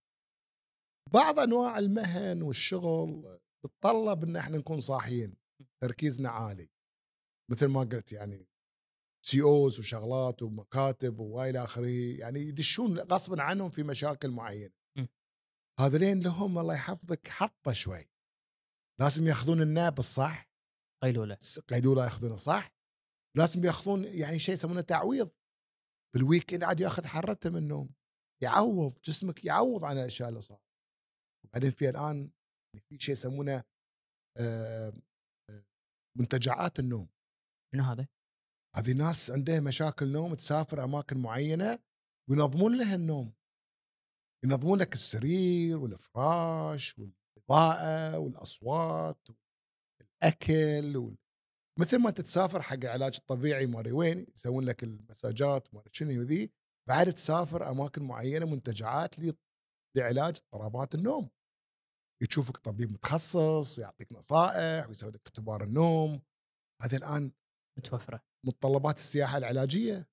بعض 1.13 1.39
أنواع 1.39 1.79
المهن 1.79 2.43
والشغل 2.43 3.41
تتطلب 3.65 4.25
إن 4.25 4.37
إحنا 4.37 4.59
نكون 4.59 4.81
صاحيين 4.81 5.37
تركيزنا 5.83 6.29
عالي. 6.29 6.71
مثل 7.51 7.67
ما 7.67 7.81
قلت 7.81 8.13
يعني 8.13 8.49
سي 9.27 9.43
اوز 9.43 9.79
وشغلات 9.79 10.43
ومكاتب 10.43 11.19
وإلى 11.19 11.65
آخره 11.65 12.19
يعني 12.19 12.41
يدشون 12.41 12.99
غصبا 12.99 13.43
عنهم 13.43 13.71
في 13.71 13.83
مشاكل 13.83 14.31
معينة. 14.31 14.80
هذولين 15.81 16.21
لهم 16.21 16.59
الله 16.59 16.75
يحفظك 16.75 17.29
حطة 17.29 17.73
شوي. 17.73 18.11
لازم 19.01 19.27
يأخذون 19.27 19.63
الناب 19.63 19.99
الصح. 19.99 20.51
قيلولة. 21.03 21.39
قيلولة 21.69 22.05
يأخذونه 22.05 22.37
صح. 22.37 22.71
لازم 23.37 23.65
يأخذون 23.65 24.05
يعني 24.05 24.39
شيء 24.39 24.55
يسمونه 24.55 24.81
تعويض. 24.81 25.31
بالويكند 26.15 26.65
عاد 26.65 26.81
يأخذ 26.81 27.07
حرتة 27.07 27.51
من 27.51 27.57
النوم. 27.57 27.95
يعوض 28.43 29.01
جسمك 29.05 29.45
يعوض 29.45 29.85
عن 29.85 29.99
الأشياء 29.99 30.29
اللي 30.29 30.41
صارت. 30.41 30.63
وبعدين 31.45 31.71
في 31.71 31.89
الآن 31.89 32.33
يعني 32.75 32.87
في 32.89 32.99
شيء 33.01 33.13
يسمونه 33.13 33.65
منتجعات 36.19 36.79
النوم. 36.79 37.09
شنو 37.75 37.83
هذا؟ 37.85 38.09
هذه 38.77 38.93
ناس 38.93 39.31
عندها 39.31 39.61
مشاكل 39.61 40.13
نوم 40.13 40.35
تسافر 40.35 40.85
أماكن 40.85 41.19
معينة 41.19 41.79
وينظمون 42.31 42.79
لها 42.79 42.95
النوم. 42.95 43.35
ينظمون 44.45 44.79
لك 44.79 44.93
السرير 44.93 45.79
والفراش 45.79 46.99
والاضاءه 46.99 48.19
والأصوات 48.19 49.29
والأكل 50.01 50.97
وال... 50.97 51.17
مثل 51.81 51.99
ما 51.99 52.11
تتسافر 52.11 52.63
حق 52.63 52.85
علاج 52.85 53.17
الطبيعي 53.19 53.67
ماري 53.67 53.93
وين 53.93 54.27
يسوون 54.37 54.65
لك 54.65 54.83
المساجات 54.83 55.75
ماري 55.75 55.91
شنو 55.93 56.23
ذي 56.23 56.53
بعد 56.89 57.15
تسافر 57.15 57.71
أماكن 57.71 58.03
معينة 58.03 58.47
منتجعات 58.47 59.15
لعلاج 59.97 60.37
اضطرابات 60.37 60.95
النوم. 60.95 61.31
يشوفك 62.23 62.57
طبيب 62.57 62.93
متخصص 62.93 63.79
ويعطيك 63.79 64.13
نصائح 64.13 64.89
ويسوي 64.89 65.11
لك 65.11 65.21
اختبار 65.27 65.65
النوم. 65.65 66.23
هذا 66.83 66.97
الآن 66.97 67.33
متوفرة. 67.79 68.23
متطلبات 68.47 68.99
السياحة 68.99 69.39
العلاجية. 69.39 70.10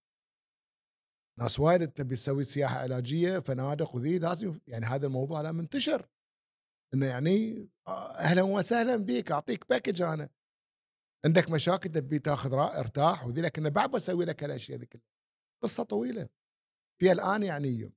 ناس 1.39 1.59
وايد 1.59 1.87
تبي 1.87 2.15
تسوي 2.15 2.43
سياحة 2.43 2.77
علاجية 2.77 3.39
فنادق 3.39 3.95
وذي 3.95 4.19
لازم 4.19 4.59
يعني 4.67 4.85
هذا 4.85 5.07
الموضوع 5.07 5.41
لا 5.41 5.51
منتشر. 5.51 6.09
إنه 6.93 7.05
يعني 7.05 7.67
آه، 7.87 8.11
أهلا 8.15 8.41
وسهلا 8.41 8.95
بك 9.05 9.31
أعطيك 9.31 9.69
باكج 9.69 10.01
أنا. 10.01 10.29
عندك 11.25 11.51
مشاكل 11.51 11.89
تبي 11.89 12.19
تاخذ 12.19 12.53
ارتاح 12.53 13.25
وذي 13.25 13.41
لكن 13.41 13.69
بعد 13.69 13.91
بسوي 13.91 14.25
لك 14.25 14.43
هالأشياء 14.43 14.79
ذي 14.79 14.85
كلها. 14.85 15.03
قصة 15.63 15.83
طويلة. 15.83 16.29
في 16.99 17.11
الآن 17.11 17.43
يعني 17.43 17.91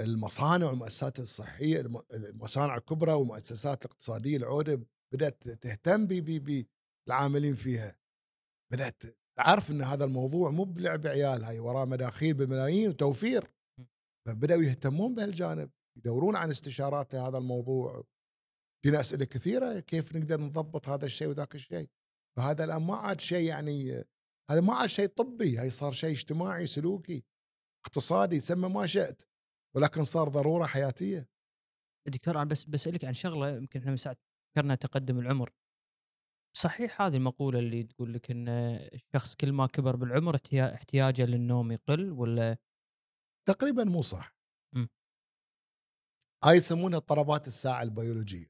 المصانع 0.00 0.66
والمؤسسات 0.66 1.18
الصحية 1.18 1.80
الم- 1.80 2.02
المصانع 2.14 2.76
الكبرى 2.76 3.12
والمؤسسات 3.12 3.84
الاقتصادية 3.84 4.36
العودة 4.36 4.86
بدأت 5.12 5.48
تهتم 5.48 6.06
بالعاملين 6.06 7.54
فيها. 7.56 7.96
بدأت 8.72 9.02
تعرف 9.38 9.70
إن 9.70 9.82
هذا 9.82 10.04
الموضوع 10.04 10.50
مو 10.50 10.64
بلعب 10.64 11.06
عيال 11.06 11.44
هاي 11.44 11.58
وراه 11.58 11.84
مداخيل 11.84 12.34
بالملايين 12.34 12.88
وتوفير. 12.88 13.50
فبدأوا 14.28 14.62
يهتمون 14.62 15.14
بهالجانب 15.14 15.70
يدورون 15.98 16.36
عن 16.36 16.50
استشارات 16.50 17.14
لهذا 17.14 17.38
الموضوع. 17.38 18.04
فينا 18.84 19.00
اسئله 19.00 19.24
كثيرة 19.24 19.80
كيف 19.80 20.16
نقدر 20.16 20.40
نضبط 20.40 20.88
هذا 20.88 21.04
الشيء 21.04 21.28
وذاك 21.28 21.54
الشيء؟ 21.54 21.88
فهذا 22.38 22.64
الآن 22.64 22.82
ما 22.82 22.96
عاد 22.96 23.20
شيء 23.20 23.48
يعني 23.48 24.04
هذا 24.50 24.60
ما 24.60 24.74
عاد 24.74 24.88
شيء 24.88 25.06
طبي 25.06 25.58
هاي 25.58 25.70
صار 25.70 25.92
شيء 25.92 26.10
اجتماعي 26.10 26.66
سلوكي 26.66 27.24
اقتصادي 27.86 28.40
سمى 28.40 28.68
ما 28.68 28.86
شئت 28.86 29.22
ولكن 29.76 30.04
صار 30.04 30.28
ضرورة 30.28 30.66
حياتية. 30.66 31.28
دكتور 32.08 32.36
أنا 32.36 32.44
بس 32.44 32.64
بسألك 32.64 33.04
عن 33.04 33.12
شغلة 33.12 33.56
يمكن 33.56 33.80
إحنا 33.80 33.90
من 33.90 33.96
ساعه 33.96 34.16
ذكرنا 34.52 34.74
تقدم 34.74 35.18
العمر. 35.18 35.50
صحيح 36.56 37.02
هذه 37.02 37.16
المقولة 37.16 37.58
اللي 37.58 37.82
تقول 37.82 38.14
لك 38.14 38.30
إن 38.30 38.48
الشخص 38.94 39.34
كل 39.36 39.52
ما 39.52 39.66
كبر 39.66 39.96
بالعمر 39.96 40.36
احتيا- 40.36 40.74
احتياجه 40.74 41.26
للنوم 41.26 41.72
يقل 41.72 42.10
ولا؟ 42.12 42.56
تقريبا 43.48 43.84
مو 43.84 44.02
صح. 44.02 44.34
هاي 46.44 46.56
يسمونها 46.56 46.98
اضطرابات 46.98 47.46
الساعة 47.46 47.82
البيولوجية. 47.82 48.46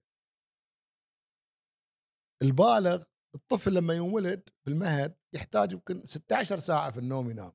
البالغ 2.42 3.04
الطفل 3.34 3.74
لما 3.74 3.94
ينولد 3.94 4.48
بالمهد 4.66 5.16
يحتاج 5.34 5.72
يمكن 5.72 6.04
16 6.04 6.56
ساعة 6.56 6.90
في 6.90 6.98
النوم 6.98 7.30
ينام. 7.30 7.52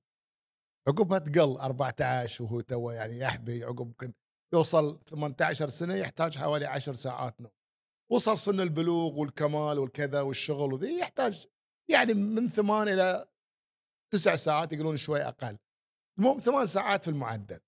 عقبها 0.88 1.20
تقل 1.20 1.58
14 1.58 2.44
وهو 2.44 2.62
تو 2.62 2.90
يعني 2.92 3.20
يحبي 3.20 3.64
عقب 3.64 3.88
يمكن 3.88 4.14
يوصل 4.54 5.04
18 5.06 5.68
سنة 5.68 5.94
يحتاج 5.96 6.38
حوالي 6.38 6.66
10 6.66 6.94
ساعات 6.94 7.42
نوم. 7.42 7.52
وصل 8.12 8.38
سن 8.38 8.62
البلوغ 8.62 9.20
والكمال 9.20 9.80
والكذا 9.80 10.22
والشغل 10.22 10.74
وذي 10.74 11.00
يحتاج 11.00 11.48
يعني 11.90 12.14
من 12.14 12.48
ثمان 12.48 12.88
إلى 12.88 13.28
تسع 14.14 14.36
ساعات 14.36 14.74
يقولون 14.74 14.98
شوي 14.98 15.22
أقل. 15.22 15.58
المهم 16.20 16.40
ثمان 16.40 16.66
ساعات 16.66 17.04
في 17.04 17.10
المعدل. 17.10 17.60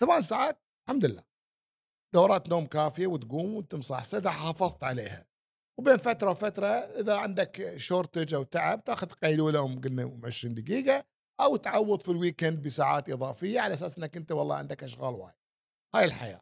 ثمان 0.00 0.20
ساعات 0.20 0.62
الحمد 0.88 1.04
لله. 1.04 1.24
دورات 2.14 2.48
نوم 2.48 2.66
كافية 2.66 3.06
وتقوم 3.06 3.54
وانت 3.54 3.74
مصحصح 3.74 4.18
اذا 4.18 4.30
حافظت 4.30 4.84
عليها. 4.84 5.26
وبين 5.78 5.96
فترة 5.96 6.30
وفترة 6.30 6.66
إذا 6.66 7.16
عندك 7.16 7.76
shortage 7.76 8.34
أو 8.34 8.42
تعب 8.42 8.84
تأخذ 8.84 9.06
قيلولة 9.06 9.60
قلنا 9.60 10.20
20 10.24 10.54
دقيقة 10.54 11.04
أو 11.40 11.56
تعوض 11.56 12.02
في 12.02 12.08
ال 12.08 12.15
weekend 12.15 12.62
بساعات 12.62 13.10
إضافية 13.10 13.60
على 13.60 13.74
أساس 13.74 13.98
إنك 13.98 14.16
أنت 14.16 14.32
والله 14.32 14.56
عندك 14.56 14.82
أشغال 14.82 15.14
وايد. 15.14 15.34
هاي 15.94 16.04
الحياة. 16.04 16.40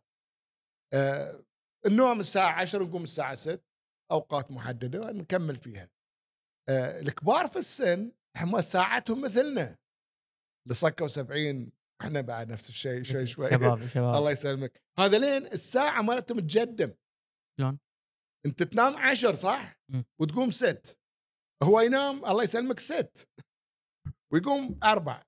آه 0.93 1.45
النوم 1.87 2.21
الساعة 2.21 2.61
10 2.61 2.85
نقوم 2.85 3.03
الساعة 3.05 3.35
6 3.35 3.63
أوقات 4.11 4.51
محددة 4.51 5.11
نكمل 5.11 5.57
فيها. 5.57 5.91
آه 6.69 7.01
الكبار 7.01 7.49
في 7.49 7.57
السن 7.57 8.13
هم 8.37 8.61
ساعتهم 8.61 9.21
مثلنا. 9.21 9.79
اللي 10.67 10.75
صكوا 10.75 11.07
70 11.07 11.73
إحنا 12.03 12.21
بعد 12.21 12.49
نفس 12.53 12.69
الشيء 12.69 13.03
شوي 13.03 13.27
شوي. 13.27 13.51
شباب 13.51 13.87
شباب. 13.95 14.15
الله 14.15 14.31
يسلمك. 14.31 14.83
هذا 14.99 15.19
لين 15.19 15.47
الساعة 15.47 16.03
مالتهم 16.03 16.41
تجدم 16.41 16.95
شلون؟ 17.61 17.79
انت 18.47 18.63
تنام 18.63 18.97
عشر 18.97 19.35
صح؟ 19.35 19.77
مم. 19.89 20.05
وتقوم 20.21 20.51
ست. 20.51 20.99
هو 21.63 21.81
ينام 21.81 22.25
الله 22.25 22.43
يسلمك 22.43 22.79
ست. 22.81 23.29
ويقوم 24.33 24.79
أربع. 24.83 25.23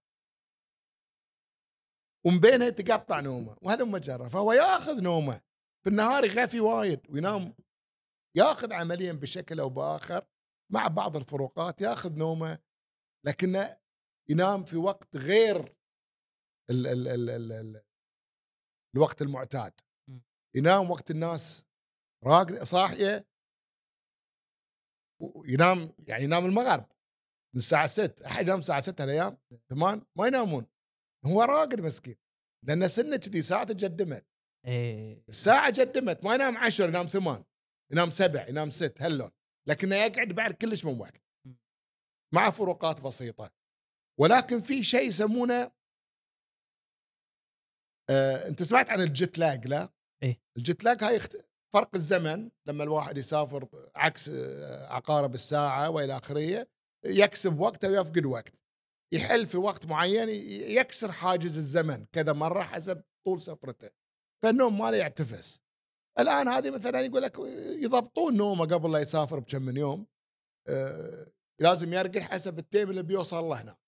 ومن 2.27 2.41
بينها 2.41 2.71
تقطع 2.71 3.21
نومه. 3.21 3.57
وهذا 3.63 3.85
مجرة 3.85 4.29
فهو 4.29 4.53
ياخذ 4.53 5.03
نومه. 5.03 5.46
في 5.87 5.91
النهار 5.91 6.25
يغفي 6.25 6.61
وايد 6.61 7.01
وينام 7.11 7.55
ياخذ 8.37 8.73
عمليا 8.73 9.13
بشكل 9.13 9.61
أو 9.61 9.69
بآخر 9.69 10.27
مع 10.73 10.89
بعض 10.89 11.17
الفروقات 11.17 11.81
ياخذ 11.81 12.19
نومه 12.19 12.59
لكنه 13.27 13.77
ينام 14.31 14.65
في 14.65 14.77
وقت 14.77 15.17
غير 15.17 15.77
ال 16.71 16.87
ال 16.87 17.09
ال 17.09 17.31
ال 17.31 17.53
ال 17.53 17.83
الوقت 18.97 19.23
المعتاد. 19.23 19.73
م. 20.09 20.19
ينام 20.57 20.91
وقت 20.91 21.11
الناس 21.11 21.67
راقد 22.25 22.63
صاحية 22.63 23.27
وينام 25.21 25.93
يعني 26.09 26.25
ينام 26.25 26.47
المغرب 26.47 26.87
من 27.55 27.59
الساعة 27.59 27.87
6 27.87 28.27
أحد 28.27 28.43
ينام 28.43 28.59
الساعة 28.59 28.81
6 28.81 29.05
الأيام 29.05 29.39
ثمان 29.71 30.03
ما 30.19 30.27
ينامون. 30.27 30.67
هو 31.27 31.43
راقد 31.43 31.81
مسكين 31.81 32.17
لأن 32.67 32.89
سنة 32.89 33.17
كذي 33.17 33.43
ساعته 33.43 33.75
جدمت 33.75 34.27
إيه. 34.67 35.25
الساعة 35.29 35.71
جدمت 35.71 36.25
ما 36.25 36.35
ينام 36.35 36.57
10 36.57 36.89
ينام 36.89 37.07
ثمان 37.07 37.45
ينام 37.93 38.11
سبع 38.11 38.49
ينام 38.49 38.71
ست 38.71 39.03
هاللون 39.03 39.31
لكنه 39.69 39.97
يقعد 39.97 40.29
بعد 40.29 40.53
كلش 40.53 40.85
من 40.85 41.01
وقت. 41.01 41.23
مع 42.35 42.51
فروقات 42.51 43.01
بسيطة. 43.01 43.51
ولكن 44.21 44.61
في 44.61 44.85
شيء 44.85 45.07
يسمونه 45.07 45.73
آه، 48.11 48.49
انت 48.49 48.63
سمعت 48.63 48.91
عن 48.91 49.01
ال 49.01 49.10
jet 49.10 49.39
lag 49.39 49.67
لا؟ 49.67 49.93
إيه. 50.23 50.41
ال 50.57 50.64
jet 50.64 50.85
lag 50.85 51.05
هاي 51.05 51.17
اخت... 51.17 51.37
فرق 51.75 51.91
الزمن 51.95 52.51
لما 52.67 52.85
الواحد 52.85 53.19
يسافر 53.19 53.91
عكس 53.95 54.29
آه، 54.29 54.87
عقارب 54.87 55.35
الساعة 55.35 55.91
وإلى 55.91 56.17
آخره 56.17 56.67
يكسب 57.05 57.61
وقته 57.61 57.89
ويفقد 57.91 58.25
وقت. 58.25 58.61
يحل 59.13 59.47
في 59.47 59.57
وقت 59.57 59.87
معين 59.87 60.29
يكسر 60.79 61.13
حاجز 61.13 61.57
الزمن 61.57 62.07
كذا 62.13 62.33
مرة 62.33 62.63
حسب 62.63 63.03
طول 63.27 63.41
سفرته. 63.41 63.91
فالنوم 64.43 64.79
ماله 64.79 64.97
يعتفس. 64.97 65.61
الآن 66.19 66.49
هذه 66.49 66.71
مثلا 66.71 67.01
يقول 67.01 67.23
لك 67.23 67.39
يضبطون 67.85 68.37
نومه 68.37 68.65
قبل 68.67 68.93
لا 68.93 68.99
يسافر 68.99 69.39
بكم 69.39 69.63
من 69.63 69.77
يوم. 69.77 70.07
آه، 70.69 71.33
لازم 71.61 71.93
يرقد 71.93 72.19
حسب 72.19 72.59
ال 72.59 72.65
time 72.65 72.91
اللي 72.91 73.03
بيوصل 73.03 73.45
له 73.45 73.63
هناك. 73.63 73.79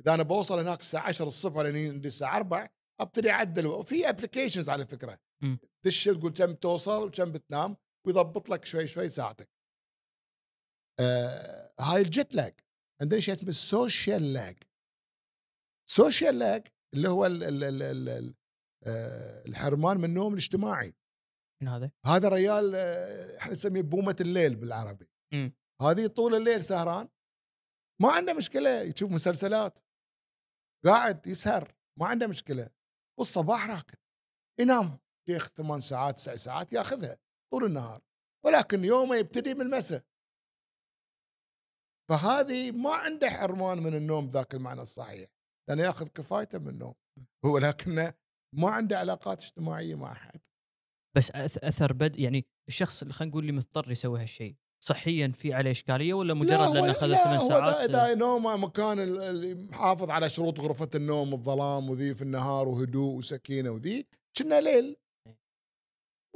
إذا 0.00 0.14
أنا 0.14 0.22
بوصل 0.22 0.58
هناك 0.58 0.80
الساعة 0.80 1.06
10 1.08 1.26
الصبح 1.26 1.60
لين 1.60 1.92
عندي 1.92 2.08
الساعة 2.08 2.36
4 2.36 2.70
أبتدي 3.00 3.30
أعدل. 3.30 3.66
وفي 3.66 4.08
applications 4.08 4.70
على 4.70 4.86
فكرة. 4.86 5.18
تدش 5.82 6.04
تقول 6.04 6.32
كم 6.32 6.52
توصل 6.52 7.06
وكم 7.06 7.32
بتنام 7.32 7.76
ويضبط 8.06 8.48
لك 8.48 8.64
شوي 8.64 8.86
شوي 8.86 9.08
ساعتك. 9.08 9.48
آه 11.00 11.72
هاي 11.80 12.02
ال 12.02 12.10
jet 12.10 12.34
lag 12.34 12.60
عندنا 13.00 13.20
شيء 13.20 13.34
اسمه 13.34 13.48
ال 13.48 13.60
social 13.60 14.32
lag 14.32 14.56
social 15.90 16.38
lag 16.38 16.66
اللي 16.94 17.08
هو 17.08 17.26
ال 17.26 17.42
ال 17.42 17.64
ال 17.64 17.82
ال 17.82 18.08
آه 18.08 18.34
الحرمان 19.46 19.96
من 19.96 20.04
النوم 20.04 20.32
الاجتماعي. 20.32 20.94
من 21.62 21.68
هذا؟ 21.68 21.90
هذا 22.06 22.28
ريال 22.28 22.74
آه، 22.74 23.38
إحنا 23.38 23.52
نسميه 23.52 23.82
بومة 23.82 24.16
الليل 24.20 24.56
بالعربي. 24.56 25.10
هذه 25.82 26.06
طول 26.06 26.34
الليل 26.34 26.64
سهران. 26.64 27.08
ما 28.02 28.12
عنده 28.12 28.32
مشكلة 28.32 28.80
يشوف 28.80 29.10
مسلسلات. 29.10 29.78
قاعد 30.84 31.26
يسهر 31.26 31.74
ما 31.98 32.06
عنده 32.06 32.26
مشكلة. 32.26 32.70
والصباح 33.18 33.70
راقد. 33.70 33.98
ينام 34.60 34.98
شيخ 35.28 35.48
ثمان 35.48 35.80
ساعات 35.80 36.16
تسع 36.16 36.34
ساعات 36.34 36.72
ياخذها 36.72 37.18
طول 37.52 37.64
النهار. 37.64 38.02
ولكن 38.46 38.84
يومه 38.84 39.16
يبتدي 39.16 39.54
من 39.54 39.60
المساء. 39.60 40.04
فهذه 42.10 42.70
ما 42.70 42.94
عنده 42.94 43.30
حرمان 43.30 43.78
من 43.78 43.94
النوم 43.96 44.28
ذاك 44.28 44.54
المعنى 44.54 44.80
الصحيح. 44.80 45.30
لأنه 45.68 45.82
ياخذ 45.82 46.08
كفايته 46.08 46.58
من 46.58 46.68
النوم. 46.68 46.94
ولكنه 47.44 48.14
ما 48.56 48.70
عنده 48.70 48.98
علاقات 48.98 49.42
اجتماعية 49.42 49.94
مع 49.94 50.12
أحد. 50.12 50.40
بس 51.16 51.30
أثر 51.34 51.92
بد 51.92 52.18
يعني 52.18 52.46
الشخص 52.68 53.02
اللي 53.02 53.14
خلينا 53.14 53.30
نقول 53.30 53.42
اللي 53.42 53.52
مضطر 53.52 53.90
يسوي 53.90 54.22
هالشيء 54.22 54.54
صحيا 54.84 55.28
في 55.28 55.54
عليه 55.54 55.70
إشكالية 55.70 56.14
ولا 56.14 56.32
لا، 56.32 56.38
مجرد 56.38 56.60
هو- 56.68 56.74
لأنه 56.74 56.90
أخذ 56.90 57.06
لا، 57.06 57.24
ثمان 57.24 57.38
ساعات؟ 57.38 57.74
اذا 57.90 58.04
إذا 58.06 58.14
نومه 58.14 58.56
مكان 58.56 58.98
ال- 59.00 59.20
اللي 59.22 59.54
محافظ 59.54 60.10
على 60.10 60.28
شروط 60.28 60.60
غرفة 60.60 60.90
النوم 60.94 61.34
الظلام 61.34 61.90
وذي 61.90 62.14
في 62.14 62.22
النهار 62.22 62.68
وهدوء 62.68 63.14
وسكينة 63.16 63.70
وذي. 63.70 64.06
كنا 64.38 64.60
ليل. 64.60 64.96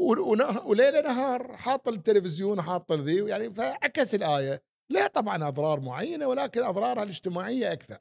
و- 0.00 0.30
ونه- 0.30 0.66
وليله 0.66 1.00
نهار 1.00 1.56
حاط 1.56 1.88
التلفزيون 1.88 2.62
حاط 2.62 2.92
ذي 2.92 3.16
يعني 3.16 3.52
فعكس 3.52 4.14
الآية. 4.14 4.62
لها 4.92 5.06
طبعا 5.06 5.48
أضرار 5.48 5.80
معينة 5.80 6.26
ولكن 6.26 6.62
أضرارها 6.62 7.02
الاجتماعية 7.02 7.72
أكثر. 7.72 7.98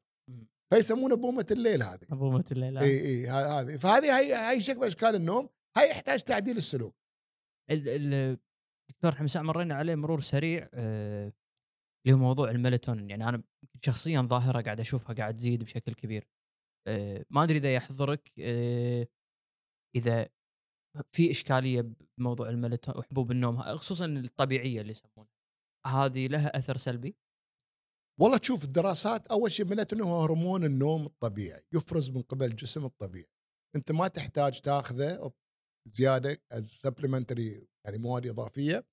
فيسمونه 0.74 1.16
بومة 1.16 1.46
الليل 1.52 1.84
هذه. 1.84 2.00
ابو 2.12 2.42
الليل 2.52 2.78
إي 2.78 3.02
إي 3.02 3.28
ه- 3.28 3.60
هذه. 3.60 3.78
فهذه 3.78 4.20
هي 4.20 4.56
هي 4.56 4.60
شكل 4.60 4.84
أشكال 4.84 5.16
النوم. 5.16 5.50
هي 5.78 5.90
يحتاج 5.90 6.24
تعديل 6.24 6.58
السلوك. 6.58 6.96
ال- 7.72 7.90
ال- 7.90 8.38
دكتور 8.92 9.16
حمساء 9.16 9.44
مرينا 9.44 9.76
عليه 9.76 9.96
مرور 9.96 10.22
سريع 10.22 10.70
آه، 10.74 11.34
اللي 12.06 12.14
هو 12.16 12.18
موضوع 12.18 12.52
الميلاتونين. 12.52 13.10
يعني 13.10 13.30
أنا 13.30 13.44
شخصيا 13.86 14.22
ظاهرة 14.22 14.62
قاعد 14.62 14.80
أشوفها 14.80 15.16
قاعد 15.16 15.36
تزيد 15.36 15.64
بشكل 15.64 15.94
كبير. 15.94 16.28
آه، 16.88 17.26
ما 17.30 17.44
أدري 17.44 17.58
إذا 17.58 17.74
يحضرك 17.74 18.32
آه، 18.40 19.08
إذا 19.96 20.30
في 21.12 21.32
إشكالية 21.32 21.86
بموضوع 22.18 22.50
الميلاتونين 22.50 23.00
وحبوب 23.00 23.32
النوم 23.32 23.62
خصوصا 23.62 24.06
الطبيعية 24.06 24.82
اللي 24.82 24.92
يسمونها. 24.92 25.32
هذه 25.88 26.28
لها 26.28 26.58
أثر 26.58 26.78
سلبي؟ 26.78 27.16
والله 28.20 28.38
تشوف 28.38 28.64
الدراسات 28.64 29.28
أول 29.28 29.52
شيء 29.52 29.66
الميلاتونين 29.66 30.06
هو 30.06 30.24
هرمون 30.24 30.64
النوم 30.66 31.06
الطبيعي 31.06 31.64
يفرز 31.74 32.10
من 32.10 32.22
قبل 32.22 32.46
الجسم 32.46 32.86
الطبيعي. 32.86 33.30
أنت 33.76 33.92
ما 33.92 34.08
تحتاج 34.08 34.62
تأخذه 34.62 35.32
زيادة 35.88 36.42
سبلمنتري 36.60 37.68
يعني 37.86 37.98
مواد 37.98 38.28
إضافية 38.28 38.86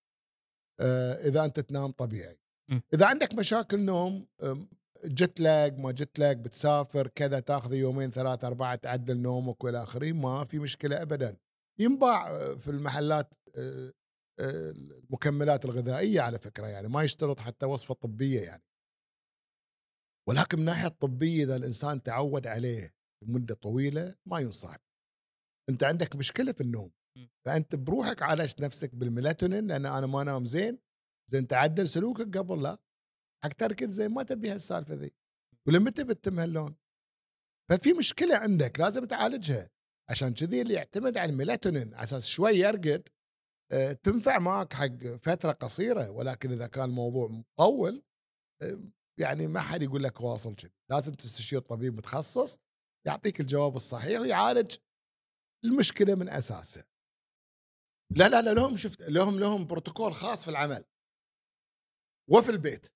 آه، 0.80 1.28
إذا 1.28 1.44
أنت 1.44 1.60
تنام 1.60 1.90
طبيعي. 1.90 2.38
إذا 2.94 3.06
عندك 3.06 3.34
مشاكل 3.34 3.80
نوم 3.80 4.26
جت 5.04 5.40
لاج 5.40 5.78
ما 5.78 5.92
جت 5.92 6.18
لاج 6.18 6.44
بتسافر 6.44 7.08
كذا 7.08 7.40
تأخذ 7.40 7.74
يومين 7.74 8.10
ثلاثة 8.10 8.46
أربعة 8.46 8.74
تعدل 8.76 9.16
نومك 9.20 9.64
وإلى 9.64 9.82
آخره 9.82 10.12
ما 10.12 10.44
في 10.44 10.58
مشكلة 10.58 11.02
ابدا. 11.02 11.36
ينباع 11.80 12.30
آه، 12.30 12.54
في 12.54 12.70
المحلات 12.70 13.34
آه، 13.56 13.92
المكملات 14.40 15.64
الغذائية 15.64 16.20
على 16.20 16.38
فكرة 16.38 16.66
يعني 16.66 16.88
ما 16.88 17.02
يشترط 17.02 17.40
حتى 17.40 17.66
وصفة 17.66 17.94
طبية 17.94 18.40
يعني. 18.40 18.62
ولكن 20.28 20.56
من 20.56 20.60
الناحيه 20.60 20.86
الطبيه 20.86 21.44
إذا 21.44 21.56
الإنسان 21.56 22.02
تعود 22.02 22.46
عليه 22.46 22.94
لمدة 23.24 23.54
طويلة 23.54 24.16
ما 24.26 24.40
ينصح 24.40 24.76
أنت 25.70 25.84
عندك 25.84 26.16
مشكلة 26.16 26.52
في 26.52 26.60
النوم 26.60 26.92
م. 27.18 27.26
فأنت 27.46 27.74
بروحك 27.74 28.22
عالجت 28.22 28.60
نفسك 28.60 28.94
بالميلاتونين 28.94 29.66
لأن 29.66 29.86
أنا 29.86 30.06
ما 30.06 30.22
أنام 30.22 30.46
زين 30.46 30.78
زين 31.30 31.46
تعدل 31.46 31.88
سلوكك 31.88 32.38
قبل 32.38 32.62
لا 32.62 32.78
حق 33.44 33.52
تركض 33.52 33.88
زين 33.88 34.10
ما 34.10 34.22
تبي 34.22 34.50
هالسالفة 34.50 34.94
ذي. 34.94 35.12
ولمتى 35.68 36.04
بتتم 36.04 36.38
هاللون؟ 36.40 36.76
ففي 37.70 37.92
مشكلة 37.92 38.36
عندك 38.36 38.80
لازم 38.80 39.04
تعالجها 39.04 39.70
عشان 40.10 40.34
كذي 40.34 40.62
اللي 40.62 40.74
يعتمد 40.74 41.16
على 41.16 41.32
الميلاتونين 41.32 41.94
على 41.94 42.02
أساس 42.02 42.26
شوي 42.26 42.52
يرقد 42.52 43.08
آه، 43.72 43.92
تنفع 43.92 44.38
معك 44.38 44.72
حق 44.72 45.04
فترة 45.22 45.52
قصيرة 45.52 46.10
ولكن 46.10 46.52
إذا 46.52 46.66
كان 46.66 46.84
الموضوع 46.84 47.28
مطول 47.28 48.02
آه، 48.62 48.78
يعني 49.20 49.46
ما 49.46 49.60
حد 49.60 49.82
يقول 49.82 50.02
لك 50.02 50.20
واصل 50.20 50.54
كذي 50.54 50.72
لازم 50.90 51.14
تستشير 51.14 51.60
طبيب 51.60 51.94
متخصص 51.94 52.58
يعطيك 53.06 53.40
الجواب 53.40 53.76
الصحيح 53.76 54.20
ويعالج 54.20 54.76
المشكلة 55.64 56.14
من 56.14 56.28
أساسها. 56.28 56.84
لا 58.16 58.28
لا 58.28 58.42
لا 58.42 58.54
لهم 58.54 58.76
شفت 58.76 59.02
لهم 59.02 59.40
لهم 59.40 59.66
بروتوكول 59.66 60.14
خاص 60.14 60.44
في 60.44 60.50
العمل. 60.50 60.84
وفي 62.30 62.50
البيت. 62.50 62.86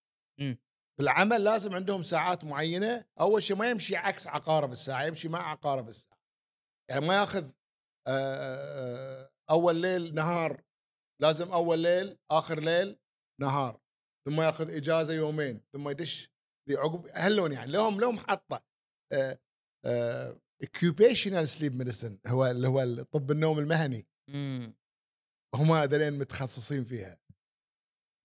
مم. 0.40 0.58
في 0.96 1.02
العمل 1.02 1.44
لازم 1.44 1.74
عندهم 1.74 2.02
ساعات 2.02 2.44
معينة 2.44 3.04
أول 3.20 3.42
شيء 3.42 3.56
ما 3.56 3.70
يمشي 3.70 3.96
عكس 3.96 4.26
عقارب 4.26 4.72
الساعة 4.72 5.04
يمشي 5.04 5.28
مع 5.28 5.50
عقارب 5.50 5.88
الساعة. 5.88 6.18
يعني 6.90 7.06
ما 7.06 7.14
ياخذ 7.14 7.52
أول 9.50 9.76
ليل 9.76 10.14
نهار 10.14 10.62
لازم 11.22 11.52
أول 11.52 11.78
ليل 11.78 12.18
آخر 12.30 12.60
ليل 12.60 12.98
نهار. 13.40 13.80
ثم 14.28 14.40
ياخذ 14.40 14.70
إجازة 14.70 15.12
يومين 15.12 15.60
ثم 15.72 15.88
يدش 15.88 16.30
ذي 16.68 16.76
عقب 16.76 17.06
هاللون 17.06 17.52
يعني 17.52 17.72
لهم 17.72 18.00
لهم 18.00 18.18
حطة. 18.18 18.64
occupational 20.62 21.48
sleep 21.48 21.74
medicine 21.74 22.18
هو 22.26 22.46
اللي 22.46 22.68
هو 22.68 23.02
طب 23.02 23.30
النوم 23.30 23.58
المهني. 23.58 24.06
هم 25.54 25.72
هذولين 25.72 26.18
متخصصين 26.18 26.84
فيها. 26.84 27.20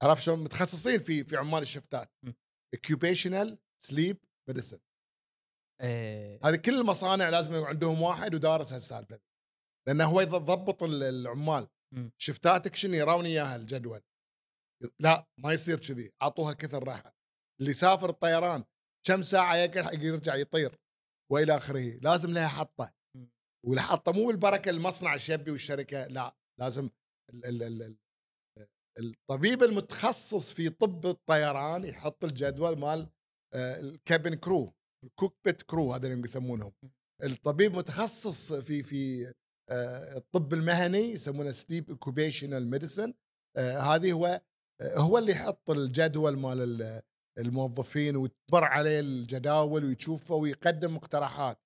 عرفت 0.03 0.21
شلون؟ 0.21 0.43
متخصصين 0.43 0.99
في 0.99 1.23
في 1.23 1.38
عمال 1.38 1.61
الشفتات. 1.61 2.11
مم. 2.23 2.35
occupational 2.76 3.60
sleep 3.81 4.18
medicine 4.49 4.80
إيه. 5.81 6.39
هذه 6.43 6.55
كل 6.55 6.80
المصانع 6.80 7.30
لازم 7.30 7.53
عندهم 7.63 8.01
واحد 8.01 8.35
ودارس 8.35 8.73
هالسالفة. 8.73 9.19
لأنه 9.88 10.05
هو 10.05 10.21
يضبط 10.21 10.84
ال- 10.84 11.03
العمال. 11.03 11.67
شفتاتك 12.17 12.75
شنو؟ 12.75 12.93
يراوني 12.93 13.30
إياها 13.30 13.55
الجدول. 13.55 14.01
لا 14.99 15.26
ما 15.39 15.53
يصير 15.53 15.80
كذي 15.80 16.11
أعطوها 16.22 16.53
كثر 16.53 16.88
راحة. 16.88 17.15
اللي 17.60 17.72
يسافر 17.72 18.10
الطيران 18.10 18.64
كم 19.07 19.22
ساعة 19.22 19.55
يقعد 19.55 19.85
حق 19.85 19.93
يرجع 19.93 20.35
يطير 20.35 20.80
وإلى 21.31 21.55
آخره 21.55 21.99
لازم 22.01 22.30
لها 22.34 22.47
حطة. 22.47 22.93
والحطة 23.65 24.11
مو 24.11 24.27
بالبركة 24.27 24.69
المصنع 24.69 25.14
الشبي 25.14 25.51
والشركة 25.51 26.07
لا 26.07 26.35
لازم 26.60 26.89
ال 27.34 27.45
ال 27.45 27.64
ال 27.64 27.81
ال 27.81 27.97
الطبيب 28.99 29.64
المتخصص 29.64 30.51
في 30.51 30.69
طب 30.69 31.05
الطيران 31.05 31.85
يحط 31.85 32.23
الجدول 32.23 32.80
مال 32.80 33.10
ال 33.55 33.69
cabin 33.69 34.35
crew 34.35 34.73
ال 35.05 35.12
cockpit 35.12 35.61
crew 35.61 35.93
هذا 35.93 36.07
اللي 36.07 36.23
يسمونهم. 36.23 36.73
الطبيب 37.23 37.76
متخصص 37.76 38.53
في 38.53 38.84
في 38.84 39.34
آه، 39.72 40.18
الطب 40.18 40.53
المهني 40.53 40.97
يسمونه 40.97 41.51
sleep 41.51 41.89
occupational 41.89 42.69
medicine 42.69 43.14
هذه 43.57 44.11
هو 44.11 44.41
هو 44.81 45.17
اللي 45.17 45.31
يحط 45.31 45.69
الجدول 45.69 46.37
مال 46.37 46.61
ال- 46.61 47.01
الموظفين 47.37 48.15
وتمر 48.15 48.63
عليه 48.63 48.99
الجداول 48.99 49.85
ويشوفه 49.85 50.35
ويقدم 50.35 50.95
مقترحات. 50.95 51.59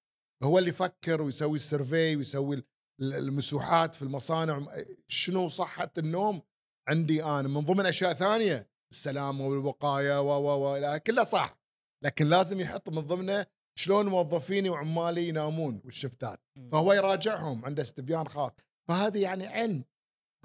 هو 0.44 0.60
اللي 0.60 0.70
يفكر 0.70 1.22
ويسوي 1.22 1.56
السيرفي 1.56 2.16
ويسوي 2.16 2.56
ال- 2.56 2.66
المسوحات 3.14 3.96
في 3.96 4.02
المصانع. 4.02 4.68
شنو 5.08 5.48
صحة 5.48 5.92
النوم 5.98 6.42
عندي 6.90 7.24
أنا؟ 7.24 7.48
من 7.48 7.62
ضمن 7.62 7.86
أشياء 7.86 8.14
ثانية 8.14 8.70
السلامة 8.92 9.48
والوقاية 9.48 10.22
و 10.22 10.28
و 10.28 10.76
و 10.76 11.00
كلها 11.00 11.24
صح. 11.24 11.58
لكن 12.04 12.28
لازم 12.28 12.60
يحط 12.60 12.90
من 12.90 13.02
ضمنه 13.02 13.46
شلون 13.80 14.06
موظفيني 14.08 14.70
وعمالي 14.70 15.28
ينامون 15.28 15.82
والشفتات. 15.86 16.40
مم. 16.58 16.70
فهو 16.72 16.94
يراجعهم 16.94 17.66
عنده 17.66 17.82
استبيان 17.82 18.28
خاص. 18.28 18.52
فهذه 18.90 19.22
يعني 19.22 19.48
علم 19.48 19.84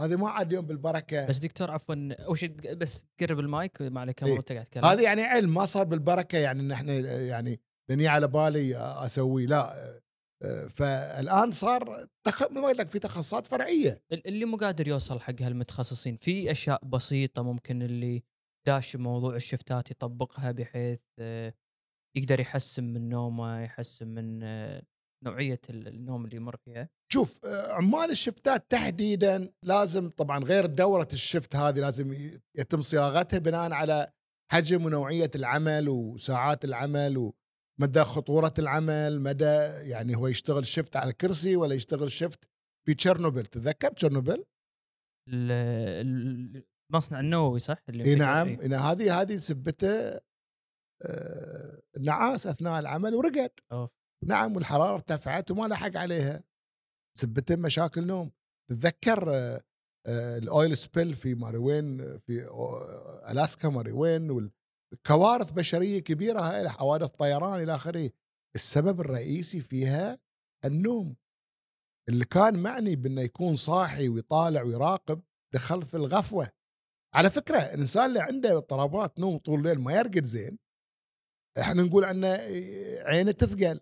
هذه 0.01 0.17
ما 0.17 0.29
عاد 0.29 0.53
يوم 0.53 0.67
بالبركة. 0.67 1.27
بس 1.27 1.39
دكتور 1.39 1.71
عفوا 1.71 1.95
أول 2.25 2.39
شيء 2.39 2.75
بس 2.75 3.07
تقرب 3.19 3.41
المايك 3.41 3.83
ما 3.83 4.01
عليك 4.01 4.23
إيه. 4.23 4.31
قاعد 4.31 4.43
تتكلم 4.65 4.85
هذه 4.85 5.03
يعني 5.03 5.23
علم 5.23 5.55
ما 5.55 5.65
صار 5.65 5.85
بالبركة 5.85 6.39
يعني 6.39 6.61
إن 6.61 6.73
إحنا 6.73 6.93
يعني 7.21 7.61
لاني 7.91 8.09
على 8.09 8.29
بالي 8.29 8.77
أسويه. 8.77 9.47
لا 9.47 9.75
فالآن 10.71 11.53
صار 11.53 12.07
تخ... 12.27 12.53
ما 12.53 12.67
لك 12.73 12.89
في 12.89 12.99
تخصصات 12.99 13.47
فرعية. 13.47 14.03
ال- 14.13 14.27
اللي 14.27 14.45
مو 14.45 14.57
قادر 14.57 14.89
يوصل 14.89 15.21
حق 15.21 15.43
هالمتخصصين 15.43 16.17
في 16.17 16.51
أشياء 16.51 16.85
بسيطة 16.85 17.43
ممكن 17.43 17.83
اللي 17.83 18.23
داش 18.67 18.97
موضوع 18.97 19.37
الشفتات 19.37 19.91
يطبقها 19.91 20.53
بحيث 20.53 21.01
يقدر 22.17 22.41
يحسن 22.41 22.85
من 22.85 23.09
نومه 23.09 23.61
يحسن 23.63 24.09
من 24.09 24.41
نوعية 25.25 25.61
ال- 25.71 25.89
النوم 25.89 26.25
اللي 26.25 26.37
يمر 26.37 26.57
فيها؟ 26.57 26.89
شوف 27.13 27.45
آه، 27.45 27.73
عمال 27.73 28.11
الشفتات 28.11 28.71
تحديدا 28.71 29.53
لازم 29.65 30.11
طبعا 30.11 30.45
غير 30.45 30.67
دورة 30.67 31.09
الشفت 31.13 31.57
هذه 31.57 31.81
لازم 31.81 32.15
يتم 32.59 32.83
صياغتها 32.83 33.39
بناء 33.39 33.73
على 33.73 34.11
حجم 34.53 34.85
ونوعية 34.85 35.31
العمل 35.35 35.89
وساعات 35.89 36.65
العمل 36.65 37.17
ومدى 37.79 38.03
خطورة 38.05 38.55
العمل 38.59 39.21
مدى 39.21 39.45
يعني 39.91 40.17
هو 40.17 40.27
يشتغل 40.27 40.67
شفت 40.67 40.97
على 40.97 41.13
كرسي 41.13 41.57
ولا 41.57 41.75
يشتغل 41.75 42.11
شفت 42.11 42.45
في 42.87 42.95
تشيرنوبل 42.95 43.47
تتذكر 43.47 43.93
تشيرنوبل 43.93 44.45
ال- 45.29 45.51
ال- 46.07 46.65
المصنع 46.91 47.21
النووي 47.21 47.59
صح؟ 47.59 47.79
اللي 47.89 48.03
انفجر 48.05 48.19
نعم. 48.25 48.49
إن 48.49 48.73
هذه 48.73 49.21
هذه 49.21 49.37
سبته 49.37 50.21
آه، 51.03 51.83
نعاس 52.01 52.47
أثناء 52.47 52.81
العمل 52.81 53.15
ورقد. 53.15 53.51
أوف. 53.73 53.91
نعم 54.25 54.57
والحرارة 54.57 54.95
ارتفعت 54.95 55.51
وما 55.51 55.67
لحق 55.67 55.97
عليها. 55.97 56.45
سبته 57.19 57.57
مشاكل 57.57 58.07
نوم. 58.07 58.31
تتذكر 58.71 59.35
آه، 59.35 59.63
آه، 60.07 60.39
الأويل 60.39 60.77
سبيل 60.77 61.15
في 61.15 61.35
ماري 61.35 61.59
وين 61.59 62.19
في 62.19 62.45
آه، 62.45 63.31
ألاسكا 63.33 63.69
ماري 63.69 63.93
وين 63.93 64.31
والكوارث 64.31 65.51
بشرية 65.51 65.99
كبيرة 65.99 66.41
هاي 66.41 66.69
حوادث 66.69 67.11
طيران 67.11 67.63
إلى 67.63 67.75
آخره. 67.75 68.11
السبب 68.55 69.01
الرئيسي 69.01 69.61
فيها 69.61 70.19
النوم. 70.65 71.17
اللي 72.09 72.25
كان 72.25 72.63
معني 72.63 72.97
بأنه 72.97 73.23
يكون 73.23 73.57
صاحي 73.57 74.09
ويطالع 74.09 74.63
ويراقب 74.63 75.23
دخل 75.55 75.83
في 75.83 75.97
الغفوة. 75.97 76.51
على 77.15 77.31
فكرة 77.31 77.59
الإنسان 77.59 78.05
اللي 78.05 78.21
عنده 78.21 78.57
اضطرابات 78.57 79.19
نوم 79.19 79.39
طول 79.39 79.59
الليل 79.59 79.81
ما 79.81 79.93
يرقد 79.93 80.25
زين. 80.25 80.59
إحنا 81.59 81.83
نقول 81.83 82.05
عنه 82.05 82.29
عينه 83.01 83.33
تثقل. 83.33 83.81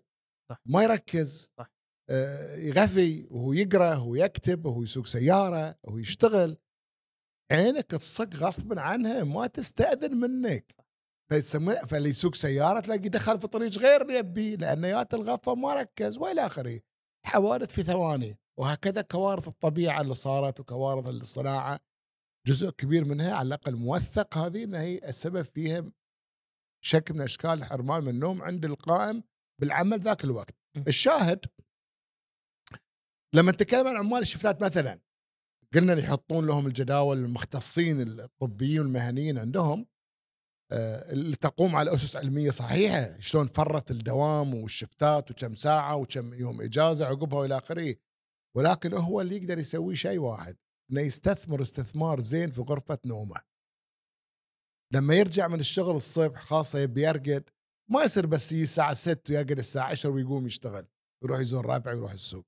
صح. 0.51 0.61
ما 0.65 0.83
يركز 0.83 1.51
صح. 1.57 1.71
آه، 2.09 2.55
يغفي 2.55 3.27
وهو 3.31 3.53
يقرأ 3.53 3.89
وهو 3.89 4.15
يكتب 4.15 4.65
وهو 4.65 4.83
يسوق 4.83 5.05
سيارة 5.05 5.75
وهو 5.83 5.97
يشتغل. 5.97 6.57
عينك 7.51 7.85
تصق 7.85 8.35
غصبا 8.35 8.81
عنها 8.81 9.23
ما 9.23 9.47
تستأذن 9.47 10.17
منك. 10.17 10.75
فاللي 11.87 12.09
يسوق 12.09 12.35
سيارة 12.35 12.79
تلاقي 12.79 13.09
دخل 13.09 13.39
في 13.39 13.47
طريق 13.47 13.77
غير 13.77 14.09
يبي 14.09 14.55
لأنه 14.55 14.87
يات 14.87 15.13
الغفه 15.13 15.55
ما 15.55 15.73
ركز 15.73 16.17
وإلى 16.17 16.45
آخره. 16.45 16.79
حوادث 17.25 17.71
في 17.75 17.83
ثواني 17.83 18.39
وهكذا 18.59 19.01
كوارث 19.01 19.47
الطبيعة 19.47 20.01
اللي 20.01 20.13
صارت 20.13 20.59
وكوارث 20.59 21.07
الصناعة. 21.07 21.79
جزء 22.47 22.69
كبير 22.69 23.05
منها 23.05 23.33
على 23.35 23.47
الأقل 23.47 23.75
موثق 23.75 24.37
هذه 24.37 24.63
إن 24.63 24.75
هي 24.75 24.97
السبب 24.97 25.41
فيها 25.41 25.91
شكل 26.83 27.13
من 27.13 27.21
أشكال 27.21 27.51
الحرمان 27.51 28.03
من 28.03 28.09
النوم 28.09 28.41
عند 28.41 28.65
القائم. 28.65 29.23
بالعمل 29.61 29.99
ذاك 29.99 30.23
الوقت. 30.23 30.55
الشاهد 30.87 31.45
لما 33.35 33.51
نتكلم 33.51 33.87
عن 33.87 33.97
عمال 33.97 34.19
الشفتات 34.19 34.61
مثلا 34.61 34.99
قلنا 35.73 35.93
اللي 35.93 36.03
يحطون 36.03 36.47
لهم 36.47 36.67
الجداول 36.67 37.17
المختصين 37.17 38.01
الطبيين 38.01 38.79
والمهنيين 38.79 39.37
عندهم 39.37 39.85
آه، 40.71 41.11
اللي 41.11 41.35
تقوم 41.35 41.75
على 41.75 41.93
أسس 41.93 42.15
علمية 42.15 42.49
صحيحة 42.49 43.19
شلون 43.19 43.47
فرت 43.47 43.91
الدوام 43.91 44.53
والشفتات 44.53 45.31
وكم 45.31 45.55
ساعة 45.55 45.95
وكم 45.95 46.33
يوم 46.33 46.61
إجازة 46.61 47.05
عقبها 47.05 47.39
وإلى 47.39 47.57
آخره. 47.57 47.95
ولكن 48.57 48.93
هو 48.93 49.21
اللي 49.21 49.35
يقدر 49.35 49.57
يسوي 49.57 49.95
شيء 49.95 50.19
واحد 50.19 50.57
إنه 50.91 51.01
يستثمر 51.01 51.61
استثمار 51.61 52.19
زين 52.19 52.51
في 52.51 52.61
غرفة 52.61 52.97
نومه. 53.05 53.41
لما 54.93 55.15
يرجع 55.15 55.47
من 55.47 55.59
الشغل 55.59 55.95
الصبح 55.95 56.41
خاصة 56.41 56.79
يبي 56.79 57.03
يرقد 57.03 57.49
ما 57.91 58.03
يصير 58.03 58.25
بس 58.25 58.51
يجي 58.51 58.61
الساعة 58.63 58.93
6 58.93 59.33
ويرقد 59.33 59.57
الساعة 59.57 59.89
10 59.89 60.09
ويقوم 60.09 60.45
يشتغل 60.45 60.87
يروح 61.23 61.39
يزور 61.39 61.65
ربعه 61.65 61.93
ويروح 61.93 62.11
السوق. 62.11 62.45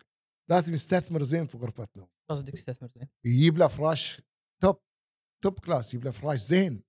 لازم 0.49 0.73
يستثمر 0.73 1.23
زين 1.23 1.47
في 1.47 1.57
غرفه 1.57 1.87
نوم 1.97 2.07
قصدك 2.29 2.53
استثمر 2.53 2.89
زين. 2.95 3.07
يجيب 3.25 3.57
له 3.57 3.67
فراش 3.67 4.21
top 4.63 4.75
top 5.43 5.59
class 5.59 5.93
يجيب 5.93 6.05
له 6.05 6.11
فراش 6.11 6.39
زين. 6.39 6.83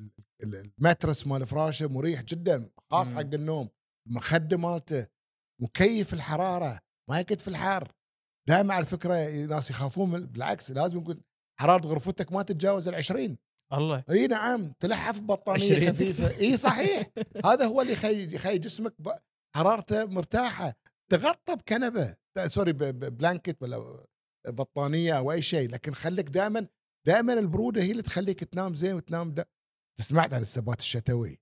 ال- 0.00 0.10
ال- 0.42 0.72
ال 0.78 0.83
mattress 0.83 1.26
مال 1.26 1.46
فراشه 1.46 1.86
مريح 1.88 2.22
جدا 2.22 2.70
خاص 2.90 3.12
مم. 3.12 3.18
حق 3.18 3.34
النوم 3.34 3.68
المخدة 4.08 4.56
مالته 4.56 5.06
مكيف 5.62 6.14
الحرارة 6.14 6.80
ما 7.10 7.20
يقعد 7.20 7.40
في 7.40 7.48
الحر 7.48 7.92
دائما 8.48 8.74
على 8.74 8.84
فكرة 8.84 9.30
ناس 9.46 9.70
يخافون 9.70 10.26
بالعكس 10.26 10.70
لازم 10.70 10.98
يكون 10.98 11.22
حرارة 11.60 11.86
غرفتك 11.86 12.32
ما 12.32 12.42
تتجاوز 12.42 12.88
ال 12.88 12.94
20 12.94 13.38
الله. 13.72 14.04
إي 14.10 14.26
نعم 14.26 14.72
تلحف 14.80 15.20
ببطانيه 15.20 15.64
20 15.64 15.88
خفيفة. 15.92 16.38
إي 16.40 16.56
صحيح. 16.56 17.06
هذا 17.44 17.64
هو 17.66 17.80
اللي 17.82 17.92
يخلي 17.92 18.34
يخلي 18.34 18.58
جسمك 18.58 18.94
ب- 18.98 19.10
حرارته 19.56 20.04
مرتاحة. 20.04 20.74
تغطى 21.12 21.56
بكنبة. 21.56 22.16
sorry 22.46 22.72
blanket 22.72 23.62
ولا 23.62 24.04
بطانية 24.48 25.18
أو 25.18 25.32
أي 25.32 25.42
شيء. 25.42 25.70
لكن 25.70 25.94
خليك 25.94 26.28
دائما 26.28 26.66
دائما 27.06 27.32
البرودة 27.32 27.82
هي 27.82 27.90
اللي 27.90 28.02
تخليك 28.02 28.44
تنام 28.44 28.74
زين 28.74 28.94
وتنام 28.94 29.30
دا. 29.32 29.44
سمعت 30.00 30.34
عن 30.34 30.40
السبات 30.40 30.80
الشتوي؟ 30.80 31.38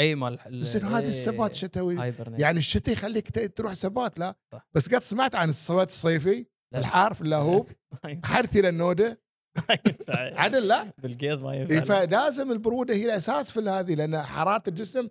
أي 0.00 0.14
مال 0.14 0.40
إنه 0.40 0.88
هذا 0.88 0.98
إيه، 1.06 1.08
السبات 1.12 1.50
الشتوي. 1.52 1.96
هايبرنيت. 1.96 2.40
يعني 2.40 2.58
الشتاء 2.58 2.92
يخليك 2.92 3.56
تروح 3.56 3.72
سبات 3.74 4.18
لا. 4.18 4.34
صح. 4.52 4.68
بس 4.74 4.94
قد 4.94 5.00
سمعت 5.00 5.34
عن 5.34 5.48
السبات 5.48 5.88
الصيفي؟ 5.88 6.44
في 6.44 6.46
لا. 6.72 6.78
الحار 6.78 7.14
في 7.14 7.20
اللاهوب 7.20 7.68
ينفع- 8.06 8.28
حرتي 8.28 8.60
للنودة. 8.60 9.20
عدل 10.42 10.68
لا. 10.68 10.92
بالقيض 10.98 11.42
ما 11.42 11.52
إيه، 11.52 11.60
ينفع 11.60 12.06
فلازم 12.06 12.52
البروده 12.52 12.94
هي 12.94 13.04
الأساس 13.04 13.50
في 13.50 13.60
هذه 13.60 13.94
لأن 13.94 14.22
حرارة 14.22 14.62
الجسم 14.68 15.08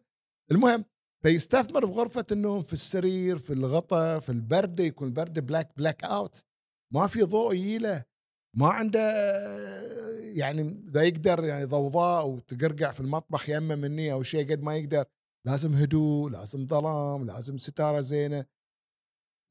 المهم 0.52 0.86
فيستثمر 1.24 1.88
في 1.88 1.94
غرفة 1.94 2.26
النوم 2.32 2.64
في 2.64 2.74
السرير 2.74 3.38
في 3.38 3.54
الغطاء 3.54 4.20
في 4.20 4.30
البرده 4.30 4.84
يكون 4.84 5.08
البرده 5.08 5.42
بلاك 5.42 5.78
بلاك 5.78 6.04
اوت 6.04 6.44
ما 6.94 7.08
في 7.08 7.24
ضوء 7.24 7.54
يجيله 7.54 8.04
ما 8.58 8.68
عنده 8.68 9.00
يعني 10.22 10.86
إذا 10.90 11.04
يقدر 11.04 11.44
يعني 11.44 11.66
ضوضاء 11.66 12.28
وتقرقع 12.28 12.92
في 12.92 13.00
المطبخ 13.00 13.50
يمه 13.50 13.76
مني 13.76 14.12
أو 14.12 14.24
شيء 14.24 14.52
قد 14.52 14.62
ما 14.62 14.76
يقدر 14.76 15.06
لازم 15.48 15.74
هدوء 15.74 16.30
لازم 16.30 16.68
ظلام 16.68 17.26
لازم 17.26 17.58
ستارة 17.58 18.02
زينة. 18.02 18.46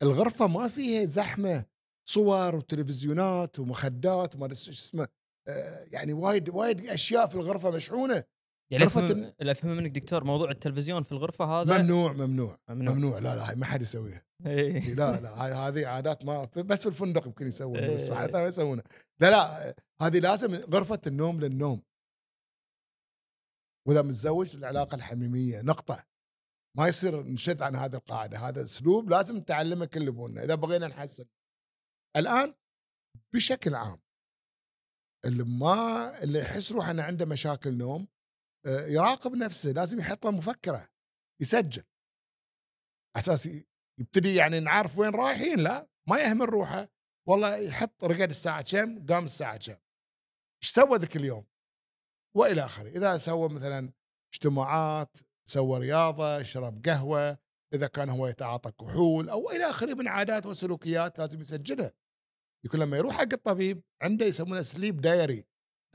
الغرفة 0.03 0.47
ما 0.47 0.69
فيها 0.69 1.05
زحمة. 1.05 1.65
صور 2.09 2.57
وتلفزيونات 2.57 3.59
ومخدات 3.59 4.35
وما 4.35 4.45
أدري 4.45 4.57
إيش 4.57 4.69
اسمه 4.69 5.09
آه، 5.49 5.87
يعني 5.93 6.13
وايد 6.13 6.49
وايد 6.49 6.87
أشياء 6.87 7.27
في 7.27 7.35
الغرفة 7.35 7.71
مشحونة. 7.71 8.25
يعني 8.71 8.85
غرفة 8.85 9.05
افهم 9.05 9.33
اللي 9.41 9.53
افهمه 9.53 9.75
منك 9.75 9.91
دكتور 9.91 10.25
موضوع 10.25 10.51
التلفزيون 10.51 11.03
في 11.03 11.13
الغرفة 11.13 11.45
هذا؟ 11.45 11.79
ممنوع 11.79 12.13
ممنوع 12.13 12.59
ممنوع, 12.69 12.95
ممنوع 12.95 13.19
لا 13.19 13.37
لا 13.37 13.55
ما 13.55 13.67
حد 13.67 13.83
يسويها. 13.83 14.23
إيه. 14.47 14.95
لا 14.95 15.21
لا 15.21 15.45
هاي- 15.45 15.53
هذه 15.53 15.87
عادات 15.87 16.25
ما 16.25 16.45
بس 16.45 16.81
في 16.83 16.87
الفندق 16.87 17.27
يمكن 17.27 17.47
يسوونها 17.47 17.91
بس 17.91 18.09
إيه. 18.09 18.15
معناتها 18.15 18.41
ما 18.41 18.47
يسوونها. 18.47 18.85
لا 19.21 19.31
لا 19.31 19.75
هذه 20.03 20.19
لازم 20.19 20.55
غرفة 20.55 21.01
النوم 21.07 21.41
للنوم. 21.41 21.83
وإذا 23.89 24.03
متزوج 24.03 24.57
العلاقة 24.57 24.95
الحميمية 24.95 25.61
نقطة. 25.63 26.05
ما 26.77 26.89
يصير 26.89 27.23
نشد 27.23 27.63
عن 27.63 27.77
هذه 27.77 27.95
القاعدة 27.95 28.39
هذا 28.39 28.63
أسلوب 28.63 29.11
لازم 29.11 29.37
نتعلمه 29.37 29.85
كل 29.85 30.09
أبونا 30.09 30.45
إذا 30.45 30.55
بغينا 30.55 30.89
نحسن. 30.89 31.25
الآن 32.17 32.55
بشكل 33.35 33.75
عام 33.75 34.01
اللي 35.25 35.45
ما 35.45 36.23
اللي 36.23 36.39
يحس 36.39 36.73
روحه 36.73 36.91
إنه 36.91 37.03
عنده 37.03 37.27
مشاكل 37.27 37.75
نوم 37.75 38.09
آه، 38.67 38.87
يراقب 38.87 39.33
نفسه 39.33 39.71
لازم 39.71 39.99
يحط 39.99 40.25
له 40.25 40.31
مفكرة 40.31 40.89
يسجل. 41.43 41.85
أساس 43.17 43.49
يبتدي 44.01 44.35
يعني 44.35 44.61
نعرف 44.61 44.99
وين 44.99 45.15
رايحين 45.15 45.59
لا 45.59 45.89
ما 46.09 46.19
يهمل 46.19 46.49
روحه. 46.49 46.89
والله 47.29 47.57
يحط 47.57 48.05
رقد 48.05 48.29
الساعة 48.31 48.63
كم 48.63 49.07
قام 49.07 49.25
الساعة 49.25 49.57
كم. 49.57 49.77
إيش 50.63 50.71
سوى 50.71 50.99
ذاك 50.99 51.17
اليوم؟ 51.17 51.47
وإلى 52.37 52.65
آخره. 52.65 52.89
إذا 52.89 53.17
سوى 53.17 53.49
مثلا 53.49 53.93
اجتماعات 54.35 55.17
سوى 55.49 55.79
رياضة 55.79 56.43
شرب 56.43 56.87
قهوة 56.87 57.39
إذا 57.75 57.87
كان 57.87 58.09
هو 58.09 58.27
يتعاطى 58.27 58.73
كحول 58.73 59.29
أو 59.29 59.51
إلى 59.51 59.71
آخره 59.71 59.95
من 59.95 60.09
عادات 60.09 60.47
وسلوكيات 60.47 61.19
لازم 61.19 61.41
يسجلها. 61.41 61.93
يكون 62.65 62.81
لما 62.81 62.97
يروح 62.97 63.15
حق 63.17 63.33
الطبيب 63.33 63.83
عنده 64.03 64.27
يسمونها 64.27 64.63
سليب 64.63 65.01
دايري 65.01 65.45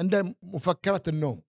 عنده 0.01 0.35
مفكرة 0.43 1.03
النوم 1.07 1.41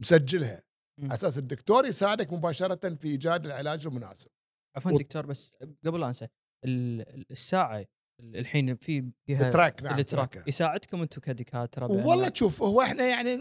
مسجلها. 0.00 0.62
على 1.02 1.12
أساس 1.12 1.38
الدكتور 1.38 1.86
يساعدك 1.86 2.32
مباشرة 2.32 2.94
في 2.94 3.08
إيجاد 3.08 3.46
العلاج 3.46 3.86
المناسب 3.86 4.30
عفوا 4.76 4.92
و- 4.92 4.98
دكتور 4.98 5.26
بس 5.26 5.56
قبل 5.84 6.00
لا 6.00 6.06
أنسى 6.08 6.28
ال- 6.64 7.30
الساعة 7.30 7.84
الحين 8.20 8.76
في 8.76 9.10
فيها 9.26 9.44
ال 9.46 9.52
track 9.52 9.82
نعم 9.82 9.98
ال 9.98 10.04
track 10.04 10.32
track. 10.34 10.48
يساعدكم 10.48 11.00
أنتم 11.02 11.20
كدكاترة 11.20 11.86
والله 11.90 12.28
تشوف 12.28 12.62
هو 12.62 12.82
إحنا 12.82 13.06
يعني 13.06 13.36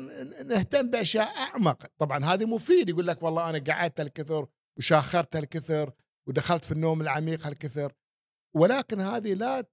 نهتم 0.45 0.89
بأشياء 0.91 1.27
أعمق 1.37 1.85
طبعا 1.97 2.25
هذه 2.25 2.45
مفيد 2.45 2.89
يقول 2.89 3.07
لك 3.07 3.23
والله 3.23 3.49
أنا 3.49 3.59
قعدت 3.59 3.99
الكثر 3.99 4.47
وشاخرت 4.77 5.35
الكثر 5.35 5.93
ودخلت 6.27 6.65
في 6.65 6.71
النوم 6.71 7.01
العميق 7.01 7.47
الكثر 7.47 7.93
ولكن 8.55 8.99
هذه 9.01 9.33
لا 9.33 9.69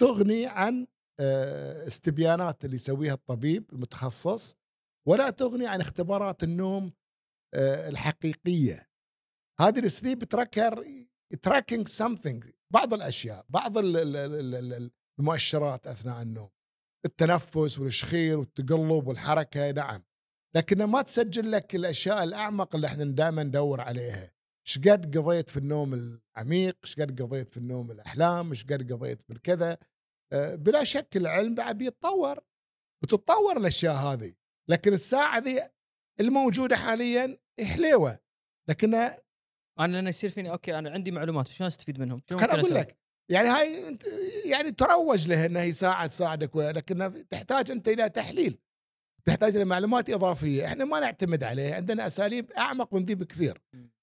تغني 0.00 0.46
عن 0.46 0.86
آه، 1.20 1.86
استبيانات 1.86 2.64
اللي 2.64 2.76
يسويها 2.76 3.14
الطبيب 3.14 3.72
المتخصص 3.72 4.56
ولا 5.08 5.30
تغني 5.30 5.66
عن 5.66 5.80
اختبارات 5.80 6.42
النوم 6.42 6.92
آه، 7.54 7.88
الحقيقية. 7.88 8.90
هذه 9.60 9.78
ال 9.78 9.86
sleep 9.86 10.24
tracker 10.24 10.84
tracking 11.42 11.88
something 11.88 12.44
بعض 12.72 12.94
الأشياء 12.94 13.46
بعض 13.48 13.78
ال- 13.78 13.96
ال- 13.96 14.16
ال- 14.16 14.72
ال- 14.72 14.90
المؤشرات 15.20 15.86
أثناء 15.86 16.22
النوم. 16.22 16.50
التنفس 17.06 17.78
والشخير 17.78 18.38
والتقلب 18.38 19.06
والحركة 19.06 19.70
نعم. 19.70 20.02
لكنها 20.56 20.86
ما 20.86 21.02
تسجل 21.02 21.52
لك 21.52 21.74
الأشياء 21.74 22.24
الأعمق 22.24 22.74
اللي 22.74 22.86
إحنا 22.86 23.04
دائما 23.04 23.42
ندور 23.42 23.80
عليها. 23.80 24.33
إيش 24.66 24.78
قد 24.78 25.18
قضيت 25.18 25.50
في 25.50 25.56
النوم 25.56 25.94
العميق 25.94 26.76
إيش 26.84 27.00
قد 27.00 27.22
قضيت 27.22 27.50
في 27.50 27.56
النوم 27.56 27.90
الأحلام 27.90 28.48
إيش 28.48 28.64
قد 28.64 28.92
قضيت 28.92 29.22
في 29.22 29.32
الكذا 29.32 29.78
آه، 30.32 30.54
بلا 30.54 30.84
شك 30.84 31.16
العلم 31.16 31.54
بعد 31.54 31.78
بيتطور 31.78 32.38
وتتطور 33.02 33.56
الأشياء 33.56 33.94
هذه 33.94 34.34
لكن 34.68 34.92
الساعة 34.92 35.38
ذي 35.38 35.62
الموجودة 36.20 36.76
حاليا 36.76 37.38
حليوة 37.64 38.18
لكنها 38.68 39.22
أنا 39.78 39.96
لما 39.96 40.08
يصير 40.08 40.30
فيني 40.30 40.50
أوكي 40.50 40.78
أنا 40.78 40.90
عندي 40.90 41.10
معلومات 41.10 41.48
شلون 41.48 41.66
أستفيد 41.66 42.00
منهم؟ 42.00 42.22
شلون 42.28 42.40
ممكن 42.42 42.58
أقول؟ 42.58 42.74
لك 42.74 42.96
يعني 43.30 43.48
هاي 43.48 43.98
يعني 44.44 44.72
تروج 44.72 45.28
لها 45.28 45.46
انها 45.46 45.62
هي 45.62 45.72
ساعة 45.72 46.06
تساعدك 46.06 46.56
لكنها 46.56 47.08
تحتاج 47.08 47.70
أنت 47.70 47.88
إلى 47.88 48.08
تحليل 48.08 48.58
تحتاج 49.24 49.56
إلى 49.56 49.64
معلومات 49.64 50.10
إضافية 50.10 50.66
إحنا 50.66 50.84
ما 50.84 51.00
نعتمد 51.00 51.44
عليها 51.44 51.74
عندنا 51.74 52.06
أساليب 52.06 52.50
أعمق 52.52 52.94
من 52.94 53.04
ذي 53.04 53.14
بكثير. 53.14 53.62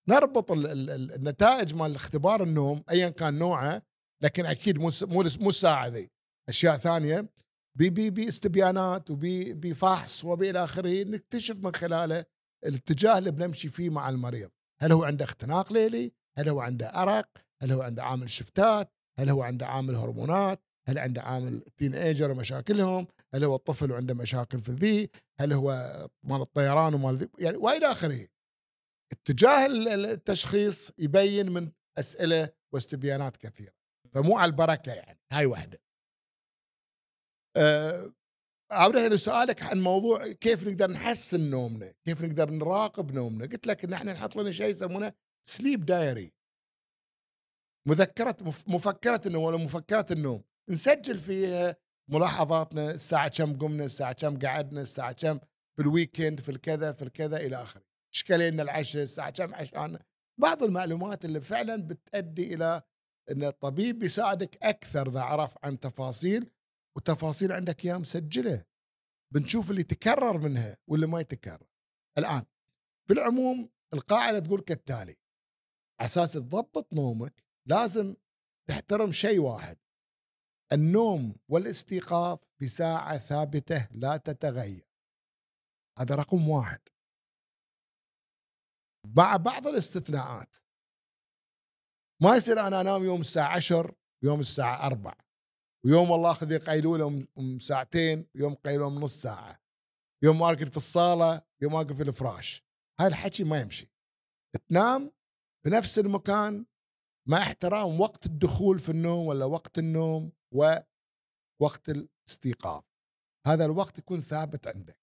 نربط 0.09 0.51
ال- 0.51 0.67
ال- 0.67 0.89
ال- 0.89 1.11
النتائج 1.13 1.75
مال 1.75 1.95
اختبار 1.95 2.43
النوم 2.43 2.83
ايا 2.91 3.09
كان 3.09 3.33
نوعه 3.39 3.81
لكن 4.23 4.45
أكيد 4.45 4.77
مو 4.79 4.91
مو 5.39 5.49
الساعة 5.49 5.87
ذي. 5.87 6.09
أشياء 6.49 6.77
ثانية 6.77 7.29
بي- 7.77 7.89
بي- 7.89 8.09
باستبيانات 8.09 9.11
وبفحص 9.11 10.25
وبالى 10.25 10.63
آخره 10.63 11.03
نكتشف 11.03 11.57
من 11.57 11.75
خلاله 11.75 12.25
الاتجاه 12.65 13.17
اللي 13.17 13.31
بنمشي 13.31 13.69
فيه 13.69 13.89
مع 13.89 14.09
المريض. 14.09 14.49
هل 14.81 14.91
هو 14.91 15.03
عنده 15.03 15.25
اختناق 15.25 15.73
ليلي؟ 15.73 16.11
هل 16.37 16.49
هو 16.49 16.59
عنده 16.61 16.87
أرق؟ 16.87 17.29
هل 17.61 17.71
هو 17.71 17.81
عنده 17.81 18.03
عامل 18.03 18.29
شفتات؟ 18.29 18.91
هل 19.19 19.29
هو 19.29 19.43
عنده 19.43 19.67
عامل 19.67 19.95
هرمونات؟ 19.95 20.63
هل 20.87 20.99
عنده 20.99 21.21
عامل 21.21 21.53
التين 21.53 21.95
إيجر 21.95 22.31
ومشاكلهم؟ 22.31 23.07
هل 23.33 23.43
هو 23.43 23.55
الطفل 23.55 23.91
وعنده 23.91 24.13
مشاكل 24.13 24.59
في 24.59 24.69
الذي؟ 24.69 25.09
هل 25.39 25.53
هو 25.53 25.97
مال 26.23 26.41
الطيران 26.41 26.93
ومال 26.93 27.29
يعني 27.39 27.57
وإلى 27.57 27.91
آخره. 27.91 28.27
اتجاه 29.11 29.65
ال- 29.65 29.87
ال- 29.87 30.05
التشخيص 30.05 30.91
يبين 30.97 31.51
من 31.51 31.71
أسئلة 31.99 32.49
واستبيانات 32.73 33.37
كثيرة. 33.37 33.73
فمو 34.13 34.37
على 34.37 34.49
البركة 34.51 34.91
يعني 34.93 35.19
هاي 35.31 35.45
واحدة. 35.45 35.81
أه 37.57 38.13
عودة 38.71 39.07
لسؤالك 39.07 39.63
عن 39.63 39.79
موضوع 39.81 40.31
كيف 40.31 40.67
نقدر 40.67 40.91
نحسن 40.91 41.49
نومنا 41.49 41.93
كيف 42.05 42.21
نقدر 42.21 42.49
نراقب 42.51 43.11
نومنا. 43.11 43.45
قلت 43.45 43.67
لك 43.67 43.83
إن 43.83 43.93
إحنا 43.93 44.13
نحط 44.13 44.35
لنا 44.35 44.51
شيء 44.51 44.67
يسمونه 44.69 45.13
sleep 45.47 45.85
diary 45.85 46.33
مذكرة 47.87 48.37
مف- 48.41 48.67
مفكرة 48.67 49.21
النوم 49.25 49.43
ولا 49.43 49.57
مفكرة 49.57 50.05
النوم. 50.11 50.43
نسجل 50.69 51.19
فيها 51.19 51.75
ملاحظاتنا 52.11 52.91
الساعة 52.91 53.27
كم 53.29 53.57
قمنا 53.57 53.85
الساعة 53.85 54.13
كم 54.13 54.39
قعدنا 54.39 54.81
الساعة 54.81 55.11
كم 55.11 55.39
في 55.75 55.81
ال 55.81 55.88
weekend 55.88 56.39
في 56.39 56.49
الكذا 56.49 56.91
في 56.91 57.01
الكذا 57.01 57.37
إلى 57.37 57.61
آخره. 57.61 57.90
اش 58.13 58.30
كلينا 58.30 58.63
العشاء 58.63 59.03
الساعة 59.03 59.29
كم 59.29 59.55
تعشينا 59.55 60.05
بعض 60.39 60.63
المعلومات 60.63 61.25
اللي 61.25 61.41
فعلا 61.41 61.87
بتؤدي 61.87 62.53
إلى 62.53 62.81
أن 63.31 63.43
الطبيب 63.43 63.99
بيساعدك 63.99 64.63
أكثر 64.63 65.09
إذا 65.09 65.21
عرف 65.21 65.57
عن 65.63 65.79
تفاصيل 65.79 66.49
وتفاصيل 66.97 67.51
عندك 67.51 67.85
اياها 67.85 67.97
مسجلة. 67.97 68.65
بنشوف 69.33 69.71
اللي 69.71 69.83
تكرر 69.83 70.37
منها 70.37 70.77
واللي 70.87 71.07
ما 71.07 71.19
يتكرر. 71.19 71.67
الآن 72.17 72.45
في 73.07 73.13
العموم 73.13 73.69
القاعدة 73.93 74.39
تقول 74.39 74.61
كالتالي 74.61 75.15
أساس 76.01 76.33
تضبط 76.33 76.93
نومك 76.93 77.43
لازم 77.69 78.15
تحترم 78.69 79.11
شيء 79.11 79.39
واحد. 79.39 79.77
النوم 80.73 81.35
والاستيقاظ 81.49 82.37
بساعة 82.61 83.17
ثابتة 83.17 83.87
لا 83.91 84.17
تتغير. 84.17 84.87
هذا 85.99 86.15
رقم 86.15 86.49
واحد. 86.49 86.79
مع 89.05 89.37
بعض 89.37 89.67
الاستثناءات. 89.67 90.55
ما 92.21 92.35
يصير 92.35 92.67
أنا 92.67 92.81
أنام 92.81 93.03
يوم 93.03 93.21
الساعة 93.21 93.55
10 93.55 93.95
يوم 94.23 94.39
الساعة 94.39 94.85
4 94.85 95.17
ويوم 95.85 96.11
والله 96.11 96.31
أخذ 96.31 96.57
قيلولة 96.57 97.27
ساعتين 97.59 98.27
ويوم 98.35 98.55
قيلولة 98.55 98.99
نص 98.99 99.21
ساعة 99.21 99.61
يوم 100.23 100.43
ارقد 100.43 100.69
في 100.69 100.77
الصالة 100.77 101.41
يوم 101.61 101.75
ارقد 101.75 101.93
في 101.93 102.03
الفراش. 102.03 102.63
هاي 102.99 103.07
الحكي 103.07 103.43
ما 103.43 103.61
يمشي. 103.61 103.91
تنام 104.69 105.11
في 105.63 105.69
نفس 105.69 105.99
المكان 105.99 106.65
مع 107.27 107.37
احترام 107.37 108.01
وقت 108.01 108.25
الدخول 108.25 108.79
في 108.79 108.89
النوم 108.89 109.25
ولا 109.25 109.45
وقت 109.45 109.79
النوم 109.79 110.31
ووقت 110.51 111.89
الاستيقاظ. 111.89 112.83
هذا 113.47 113.65
الوقت 113.65 113.97
يكون 113.97 114.21
ثابت 114.21 114.67
عندك. 114.67 114.99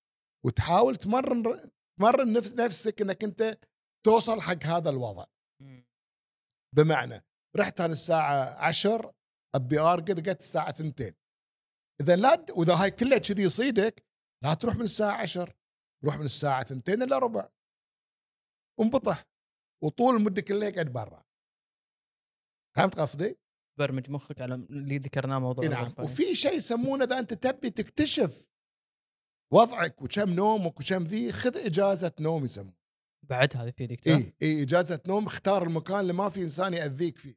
وتحاول 0.47 0.97
تمرن 0.97 1.70
تمرن 1.99 2.33
نفس 2.33 2.55
نفسك 2.55 3.03
إنك 3.03 3.25
أنت 3.25 3.59
توصل 4.09 4.41
حق 4.41 4.65
هذا 4.65 4.91
الوضع. 4.91 5.27
بمعنى 6.77 7.25
رحت 7.57 7.81
أنا 7.81 7.93
الساعة 7.93 8.67
10 8.67 9.15
أبي 9.55 9.79
أرقد 9.79 10.11
رقدت 10.11 10.41
الساعة 10.41 10.71
2 10.71 11.15
إذا 12.01 12.17
لا 12.17 12.47
وإذا 12.57 12.75
هاي 12.75 12.91
كلها 12.91 13.19
كذي 13.19 13.43
يصيدك 13.43 14.05
لا 14.45 14.55
تروح 14.55 14.75
من 14.75 14.83
الساعة 14.83 15.17
10 15.23 15.55
روح 16.05 16.17
من 16.17 16.25
الساعة 16.25 16.63
2 16.63 17.03
الا 17.03 17.19
ربع. 17.19 17.49
انبطح. 18.81 19.25
وطول 19.85 20.17
المدة 20.17 20.43
كلها 20.43 20.71
قاعد 20.71 20.93
برا. 20.93 21.25
فهمت 22.77 23.01
قصدي؟ 23.01 23.39
تبرمج 23.77 24.11
مخك 24.11 24.41
على 24.41 24.55
اللي 24.55 24.99
ذكرناه 24.99 25.39
موضوع 25.39 25.65
نعم. 25.65 25.95
وفي 25.99 26.35
شيء 26.35 26.55
يسمونه 26.55 27.05
إذا 27.05 27.19
أنت 27.19 27.35
تبي 27.35 27.71
تكتشف 27.71 28.49
وضعك 29.53 30.03
وكم 30.03 30.31
نومك 30.31 30.81
وكم 30.81 31.05
ذي 31.05 31.33
خذ 31.33 31.57
إجازة 31.57 32.13
نوم 32.21 32.45
يسمونه 32.45 32.78
بعد 33.23 33.57
هذا 33.57 33.70
في 33.70 33.86
دكتور 33.86 34.15
إي 34.15 34.35
إي 34.43 34.62
إجازة 34.62 35.01
نوم 35.07 35.27
اختار 35.27 35.62
المكان 35.62 36.01
اللي 36.01 36.12
ما 36.12 36.28
في 36.28 36.43
إنسان 36.43 36.74
يأذيك 36.74 37.19
فيه. 37.19 37.36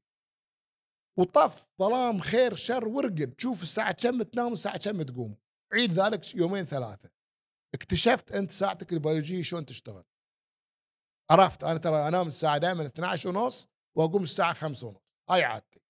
وطف 1.18 1.68
ظلام 1.80 2.20
خير 2.20 2.56
شر 2.56 2.88
وارقد 2.88 3.36
شوف 3.38 3.64
الساعة 3.64 3.92
كم 3.92 4.22
تنام 4.22 4.52
والساعة 4.52 4.78
كم 4.78 5.02
تقوم. 5.02 5.38
عيد 5.74 5.92
ذلك 5.92 6.36
يومين 6.36 6.66
ثلاثة. 6.66 7.10
اكتشفت 7.74 8.32
أنت 8.32 8.52
ساعتك 8.52 8.94
البيولوجية 8.94 9.42
شلون 9.42 9.66
تشتغل. 9.66 10.04
عرفت 11.30 11.64
أنا 11.64 11.78
ترى 11.78 12.08
أنام 12.08 12.28
الساعة 12.28 12.58
دائما 12.58 12.86
12 12.86 13.30
ونص 13.30 13.70
وأقوم 13.98 14.24
الساعة 14.24 14.54
5 14.54 14.88
ونص. 14.88 15.14
هاي 15.30 15.44
عادتي. 15.44 15.82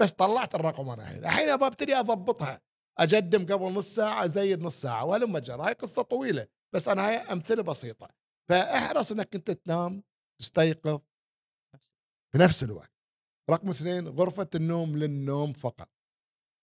بس 0.00 0.12
طلعت 0.12 0.54
الرقم 0.54 0.88
أنا 0.88 1.02
الحين. 1.02 1.24
الحين 1.24 1.48
ابى 1.48 1.66
أبتدي 1.66 1.94
أضبطها. 1.94 2.60
أجدم 2.98 3.46
قبل 3.46 3.74
نص 3.74 3.94
ساعة 3.94 4.24
أزيد 4.24 4.60
نص 4.62 4.80
ساعة. 4.80 5.04
وهلم 5.04 5.38
جرى 5.38 5.62
هاي 5.62 5.72
قصة 5.72 6.02
طويلة. 6.02 6.46
بس 6.74 6.88
أنا 6.88 7.08
هاي 7.08 7.16
أمثلة 7.16 7.62
بسيطة. 7.62 8.19
فاحرص 8.50 9.12
إنك 9.12 9.34
أنت 9.34 9.50
تنام 9.50 10.02
تستيقظ 10.40 11.00
في 12.32 12.38
نفس 12.38 12.62
الوقت. 12.62 12.92
رقم 13.50 13.70
اثنين 13.70 14.08
غرفة 14.08 14.48
النوم 14.54 14.96
للنوم 14.96 15.52
فقط. 15.52 15.88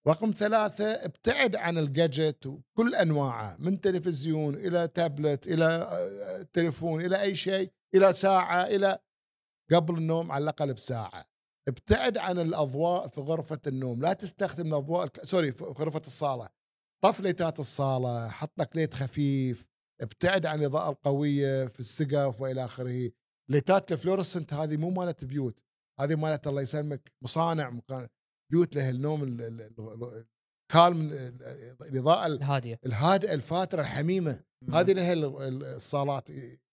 رقم 0.07 0.31
ثلاثة 0.31 0.85
ابتعد 0.85 1.55
عن 1.55 1.77
الجاجت 1.77 2.45
وكل 2.45 2.95
أنواعه 2.95 3.57
من 3.59 3.81
تلفزيون 3.81 4.55
إلى 4.55 4.87
تابلت 4.87 5.47
إلى 5.47 5.65
آه، 5.65 6.41
تليفون 6.41 7.05
إلى 7.05 7.21
أي 7.21 7.35
شيء 7.35 7.71
إلى 7.95 8.13
ساعة 8.13 8.63
إلى 8.63 8.99
قبل 9.71 9.97
النوم 9.97 10.31
على 10.31 10.43
الأقل 10.43 10.73
بساعة. 10.73 11.25
ابتعد 11.67 12.17
عن 12.17 12.39
الأضواء 12.39 13.07
في 13.07 13.21
غرفة 13.21 13.61
النوم. 13.67 14.01
لا 14.01 14.13
تستخدم 14.13 14.67
الأضواء 14.67 15.03
الك... 15.03 15.23
sorry 15.23 15.51
في 15.51 15.63
غرفة 15.63 16.01
الصالة. 16.05 16.49
طف 17.03 17.19
light 17.19 17.52
ات 17.52 17.59
الصالة 17.59 18.29
حط 18.29 18.59
لك 18.59 18.75
light 18.75 18.93
خفيف. 18.93 19.67
ابتعد 20.01 20.45
عن 20.45 20.59
الإضاءة 20.59 20.89
القوية 20.89 21.65
في 21.65 21.79
السقف 21.79 22.41
وإلى 22.41 22.65
آخره 22.65 23.11
light 23.51 23.84
ات 23.84 23.91
ال 23.91 23.96
fluorescent 23.96 24.53
هذه 24.53 24.77
مو 24.77 24.89
مالت 24.89 25.25
بيوت 25.25 25.59
هذه 25.99 26.15
مالت 26.15 26.47
الله 26.47 26.61
يسلمك 26.61 27.11
مصانع 27.23 27.69
مكان 27.69 28.07
بيوت 28.51 28.75
له 28.75 28.89
النوم 28.89 29.23
ال- 29.23 29.41
ال- 29.41 29.61
ال- 29.79 30.25
ال 30.71 30.77
calm 30.77 31.01
ال- 31.13 31.77
الاضاءه 31.81 32.25
الهاديه 32.25 32.79
الهادئه 32.85 33.33
الفاتره 33.33 33.81
الحميمه 33.81 34.43
هذه 34.73 34.91
لها 34.91 35.13
ال- 35.13 35.41
ال- 35.41 35.63
الصالات 35.63 36.29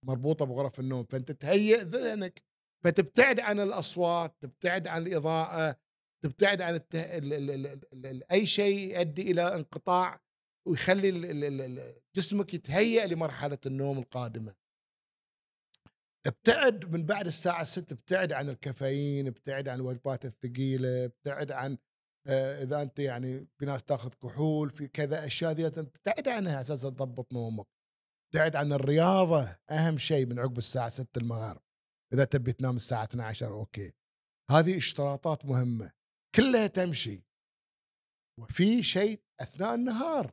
مربوطه 0.07 0.45
بغرف 0.45 0.81
النوم 0.81 1.05
فانت 1.05 1.33
تهيئ 1.33 1.83
ذهنك 1.83 2.43
فتبتعد 2.85 3.41
عن 3.41 3.61
الاصوات 3.61 4.37
تبتعد 4.41 4.89
عن 4.89 5.07
الاضاءه 5.07 5.77
تبتعد 6.25 6.63
عن 6.63 6.75
الته... 6.75 7.01
ال... 7.01 7.33
ال... 7.33 7.51
ال... 7.51 7.67
ال... 7.67 8.07
ال... 8.07 8.33
اي 8.33 8.47
شيء 8.47 8.97
يؤدي 8.97 9.31
إلى 9.31 9.55
انقطاع 9.55 10.21
ويخلي 10.69 11.11
جسمك 12.17 12.55
يتهيأ 12.55 13.07
لمرحلة 13.07 13.59
النوم 13.67 13.99
القادمة. 13.99 14.55
ابتعد 16.27 16.95
من 16.95 17.07
بعد 17.07 17.27
الساعة 17.27 17.63
6 17.63 17.93
ابتعد 17.93 18.33
عن 18.33 18.49
الكافيين 18.49 19.27
ابتعد 19.27 19.69
عن 19.69 19.81
الوجبات 19.81 20.25
الثقيلة 20.25 21.05
ابتعد 21.05 21.53
عن 21.53 21.79
آه، 22.29 22.63
إذا 22.63 22.83
أنت 22.83 22.99
يعني 22.99 23.47
في 23.59 23.67
ناس 23.67 23.85
تاخذ 23.85 24.11
كحول 24.23 24.71
في 24.71 24.89
كذا 24.89 25.53
دي 25.53 25.63
لازم 25.63 25.85
تبتعد 25.85 26.29
عنها 26.29 26.61
أساسا 26.61 26.91
تضبط 26.91 27.33
نومك. 27.33 27.67
ابتعد 28.27 28.57
عن 28.57 28.73
الرياضة 28.73 29.57
أهم 29.71 29.99
شيء 29.99 30.27
من 30.27 30.39
عقب 30.39 30.59
الساعة 30.59 30.89
6 30.89 31.19
المغرب 31.19 31.63
إذا 32.15 32.25
تبي 32.25 32.53
تنام 32.53 32.77
الساعة 32.77 33.05
12 33.05 33.53
أوكي. 33.53 33.93
هذه 34.51 34.77
اشتراطات 34.77 35.45
مهمة 35.45 35.93
كلها 36.35 36.67
تمشي. 36.67 37.25
وفي 38.41 38.83
شيء 38.83 39.23
أثناء 39.41 39.75
النهار. 39.75 40.33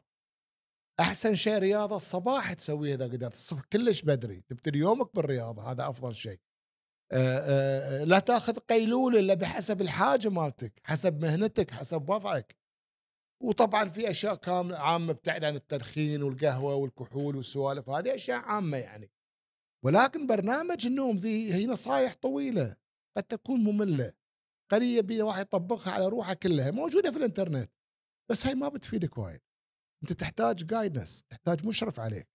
أحسن 1.02 1.36
شيء 1.36 1.58
رياضة 1.58 1.96
الصباح 1.96 2.54
تسويها 2.54 2.96
إذا 2.96 3.06
قدرت. 3.06 3.34
الصبح 3.34 3.62
كلش 3.74 4.02
بدري 4.02 4.42
تبتدي 4.42 4.80
يومك 4.80 5.16
بالرياضة 5.16 5.72
هذا 5.72 5.90
أفضل 5.90 6.16
شيء. 6.16 6.40
آه، 7.12 7.40
آه، 7.40 8.04
لا 8.04 8.20
تأخذ 8.20 8.58
قيلوله 8.60 9.20
إلا 9.20 9.34
بحسب 9.34 9.82
الحاجة 9.82 10.30
مالتك 10.30 10.82
حسب 10.84 11.22
مهنتك 11.22 11.72
حسب 11.72 12.10
وضعك. 12.10 12.56
وطبعا 13.44 13.90
في 13.90 14.10
أشياء 14.10 14.36
كامله 14.36 14.78
عامة 14.78 15.12
ابتعد 15.12 15.44
عن 15.44 15.56
التدخين 15.56 16.24
والقهوة 16.24 16.76
والكحول 16.76 17.36
والسوالف 17.36 17.90
هذه 17.90 18.16
أشياء 18.16 18.38
عامة 18.40 18.78
يعني. 18.78 19.12
ولكن 19.86 20.28
برنامج 20.28 20.86
النوم 20.86 21.18
ذي 21.18 21.54
هي 21.54 21.66
نصائح 21.66 22.14
طويلة 22.14 22.76
قد 23.18 23.24
تكون 23.24 23.60
مملة. 23.60 24.14
قريه 24.72 25.02
بي 25.02 25.22
واحد 25.22 25.42
يطبقها 25.42 25.94
على 25.94 26.08
روحه 26.08 26.34
كلها. 26.34 26.72
موجودة 26.72 27.12
في 27.12 27.18
الإنترنت 27.18 27.72
بس 28.32 28.46
هاي 28.46 28.56
ما 28.56 28.68
بتفيدك 28.70 29.18
وايد. 29.18 29.42
أنت 30.04 30.14
تحتاج 30.14 30.66
جايدنس 30.66 31.24
تحتاج 31.24 31.66
مشرف 31.66 32.00
عليك. 32.00 32.30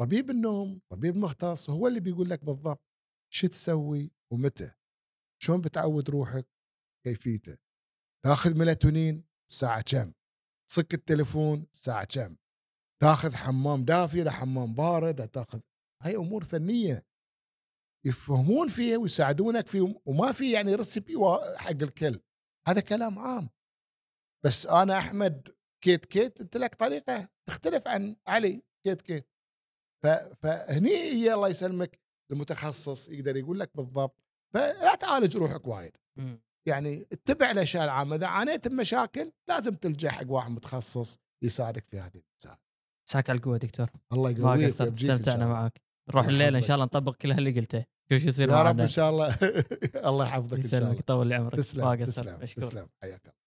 طبيب 0.00 0.30
النوم 0.30 0.80
طبيب 0.92 1.16
مختص 1.16 1.70
هو 1.70 1.88
اللي 1.88 2.00
بيقول 2.00 2.30
لك 2.30 2.44
بالضبط 2.44 2.84
شو 3.32 3.46
تسوي 3.46 4.12
ومتى 4.32 4.72
شلون 5.42 5.60
بتعود 5.60 6.10
روحك 6.10 6.48
كيفيته. 7.06 7.58
تاخذ 8.24 8.58
ميلاتونين 8.58 9.24
الساعة 9.50 9.82
كم 9.82 10.12
صك 10.70 10.94
التليفون 10.94 11.66
الساعة 11.72 12.04
كم 12.04 12.36
تاخذ 13.02 13.34
حمام 13.34 13.84
دافي 13.84 14.24
لحمام 14.24 14.74
بارد 14.74 15.28
تاخذ. 15.28 15.60
هاي 16.02 16.16
أمور 16.16 16.44
فنية. 16.44 17.06
يفهمون 18.06 18.68
فيها 18.68 18.96
ويساعدونك 18.96 19.66
فيه 19.66 20.00
وما 20.06 20.32
في 20.32 20.52
يعني 20.52 20.74
recipe 20.74 21.14
حق 21.56 21.70
الكل. 21.70 22.20
هذا 22.68 22.80
كلام 22.80 23.18
عام. 23.18 23.50
بس 24.44 24.66
أنا 24.66 24.98
أحمد 24.98 25.56
كيت 25.84 26.04
كيت 26.04 26.40
انت 26.40 26.56
لك 26.56 26.74
طريقة 26.74 27.28
تختلف 27.48 27.88
عن 27.88 28.16
علي 28.26 28.62
كيت 28.86 29.02
كيت. 29.02 29.28
فهني 30.42 30.90
هي 30.90 31.34
الله 31.34 31.48
يسلمك 31.48 31.98
المتخصص 32.32 33.08
يقدر 33.08 33.36
يقول 33.36 33.60
لك 33.60 33.76
بالضبط. 33.76 34.24
فلا 34.54 34.94
تعالج 34.94 35.36
روحك 35.36 35.66
وايد. 35.66 35.92
يعني 36.68 37.06
اتبع 37.12 37.50
الأشياء 37.50 37.84
العامة. 37.84 38.16
إذا 38.16 38.26
عانيت 38.26 38.68
بمشاكل 38.68 39.32
لازم 39.48 39.74
تلجأ 39.74 40.10
حق 40.10 40.30
واحد 40.30 40.50
متخصص 40.50 41.18
يساعدك 41.44 41.88
في 41.88 42.00
هذه 42.00 42.22
المسائل 42.32 42.58
مساك 43.08 43.30
على 43.30 43.36
القوة 43.36 43.56
دكتور. 43.56 43.90
الله 44.12 44.30
ما 44.32 44.38
يقويك 44.38 44.64
قصرت 44.64 44.88
إن 44.88 44.94
شاء 44.94 45.16
استمتعنا. 45.16 45.46
معك 45.46 45.80
نروح 46.10 46.26
الليلة 46.26 46.58
إن. 46.58 46.62
شاء 46.62 46.74
الله 46.74 46.84
نطبق 46.84 47.16
كل 47.16 47.32
اللي 47.32 47.60
قلته. 47.60 47.84
شوف 48.12 48.22
شو 48.22 48.28
يصير 48.28 48.48
يا 48.48 48.62
رب 48.62 48.80
إن 48.80 48.86
شاء 48.86 49.10
الله. 49.10 49.38
الله 50.10 50.26
يحفظك 50.26 50.56
إن 50.56 50.62
شاء 50.62 50.66
يسلمك 50.66 50.82
الله. 50.84 51.00
يطول 51.00 51.26
لي 51.26 51.34
عمرك 51.34 51.54
ما 51.54 51.60
تسلم 51.60 51.84
قصرت. 51.84 52.02
تسلم. 52.02 52.44
تسلم. 52.44 52.88
حياك 53.02 53.22
الله. 53.22 53.37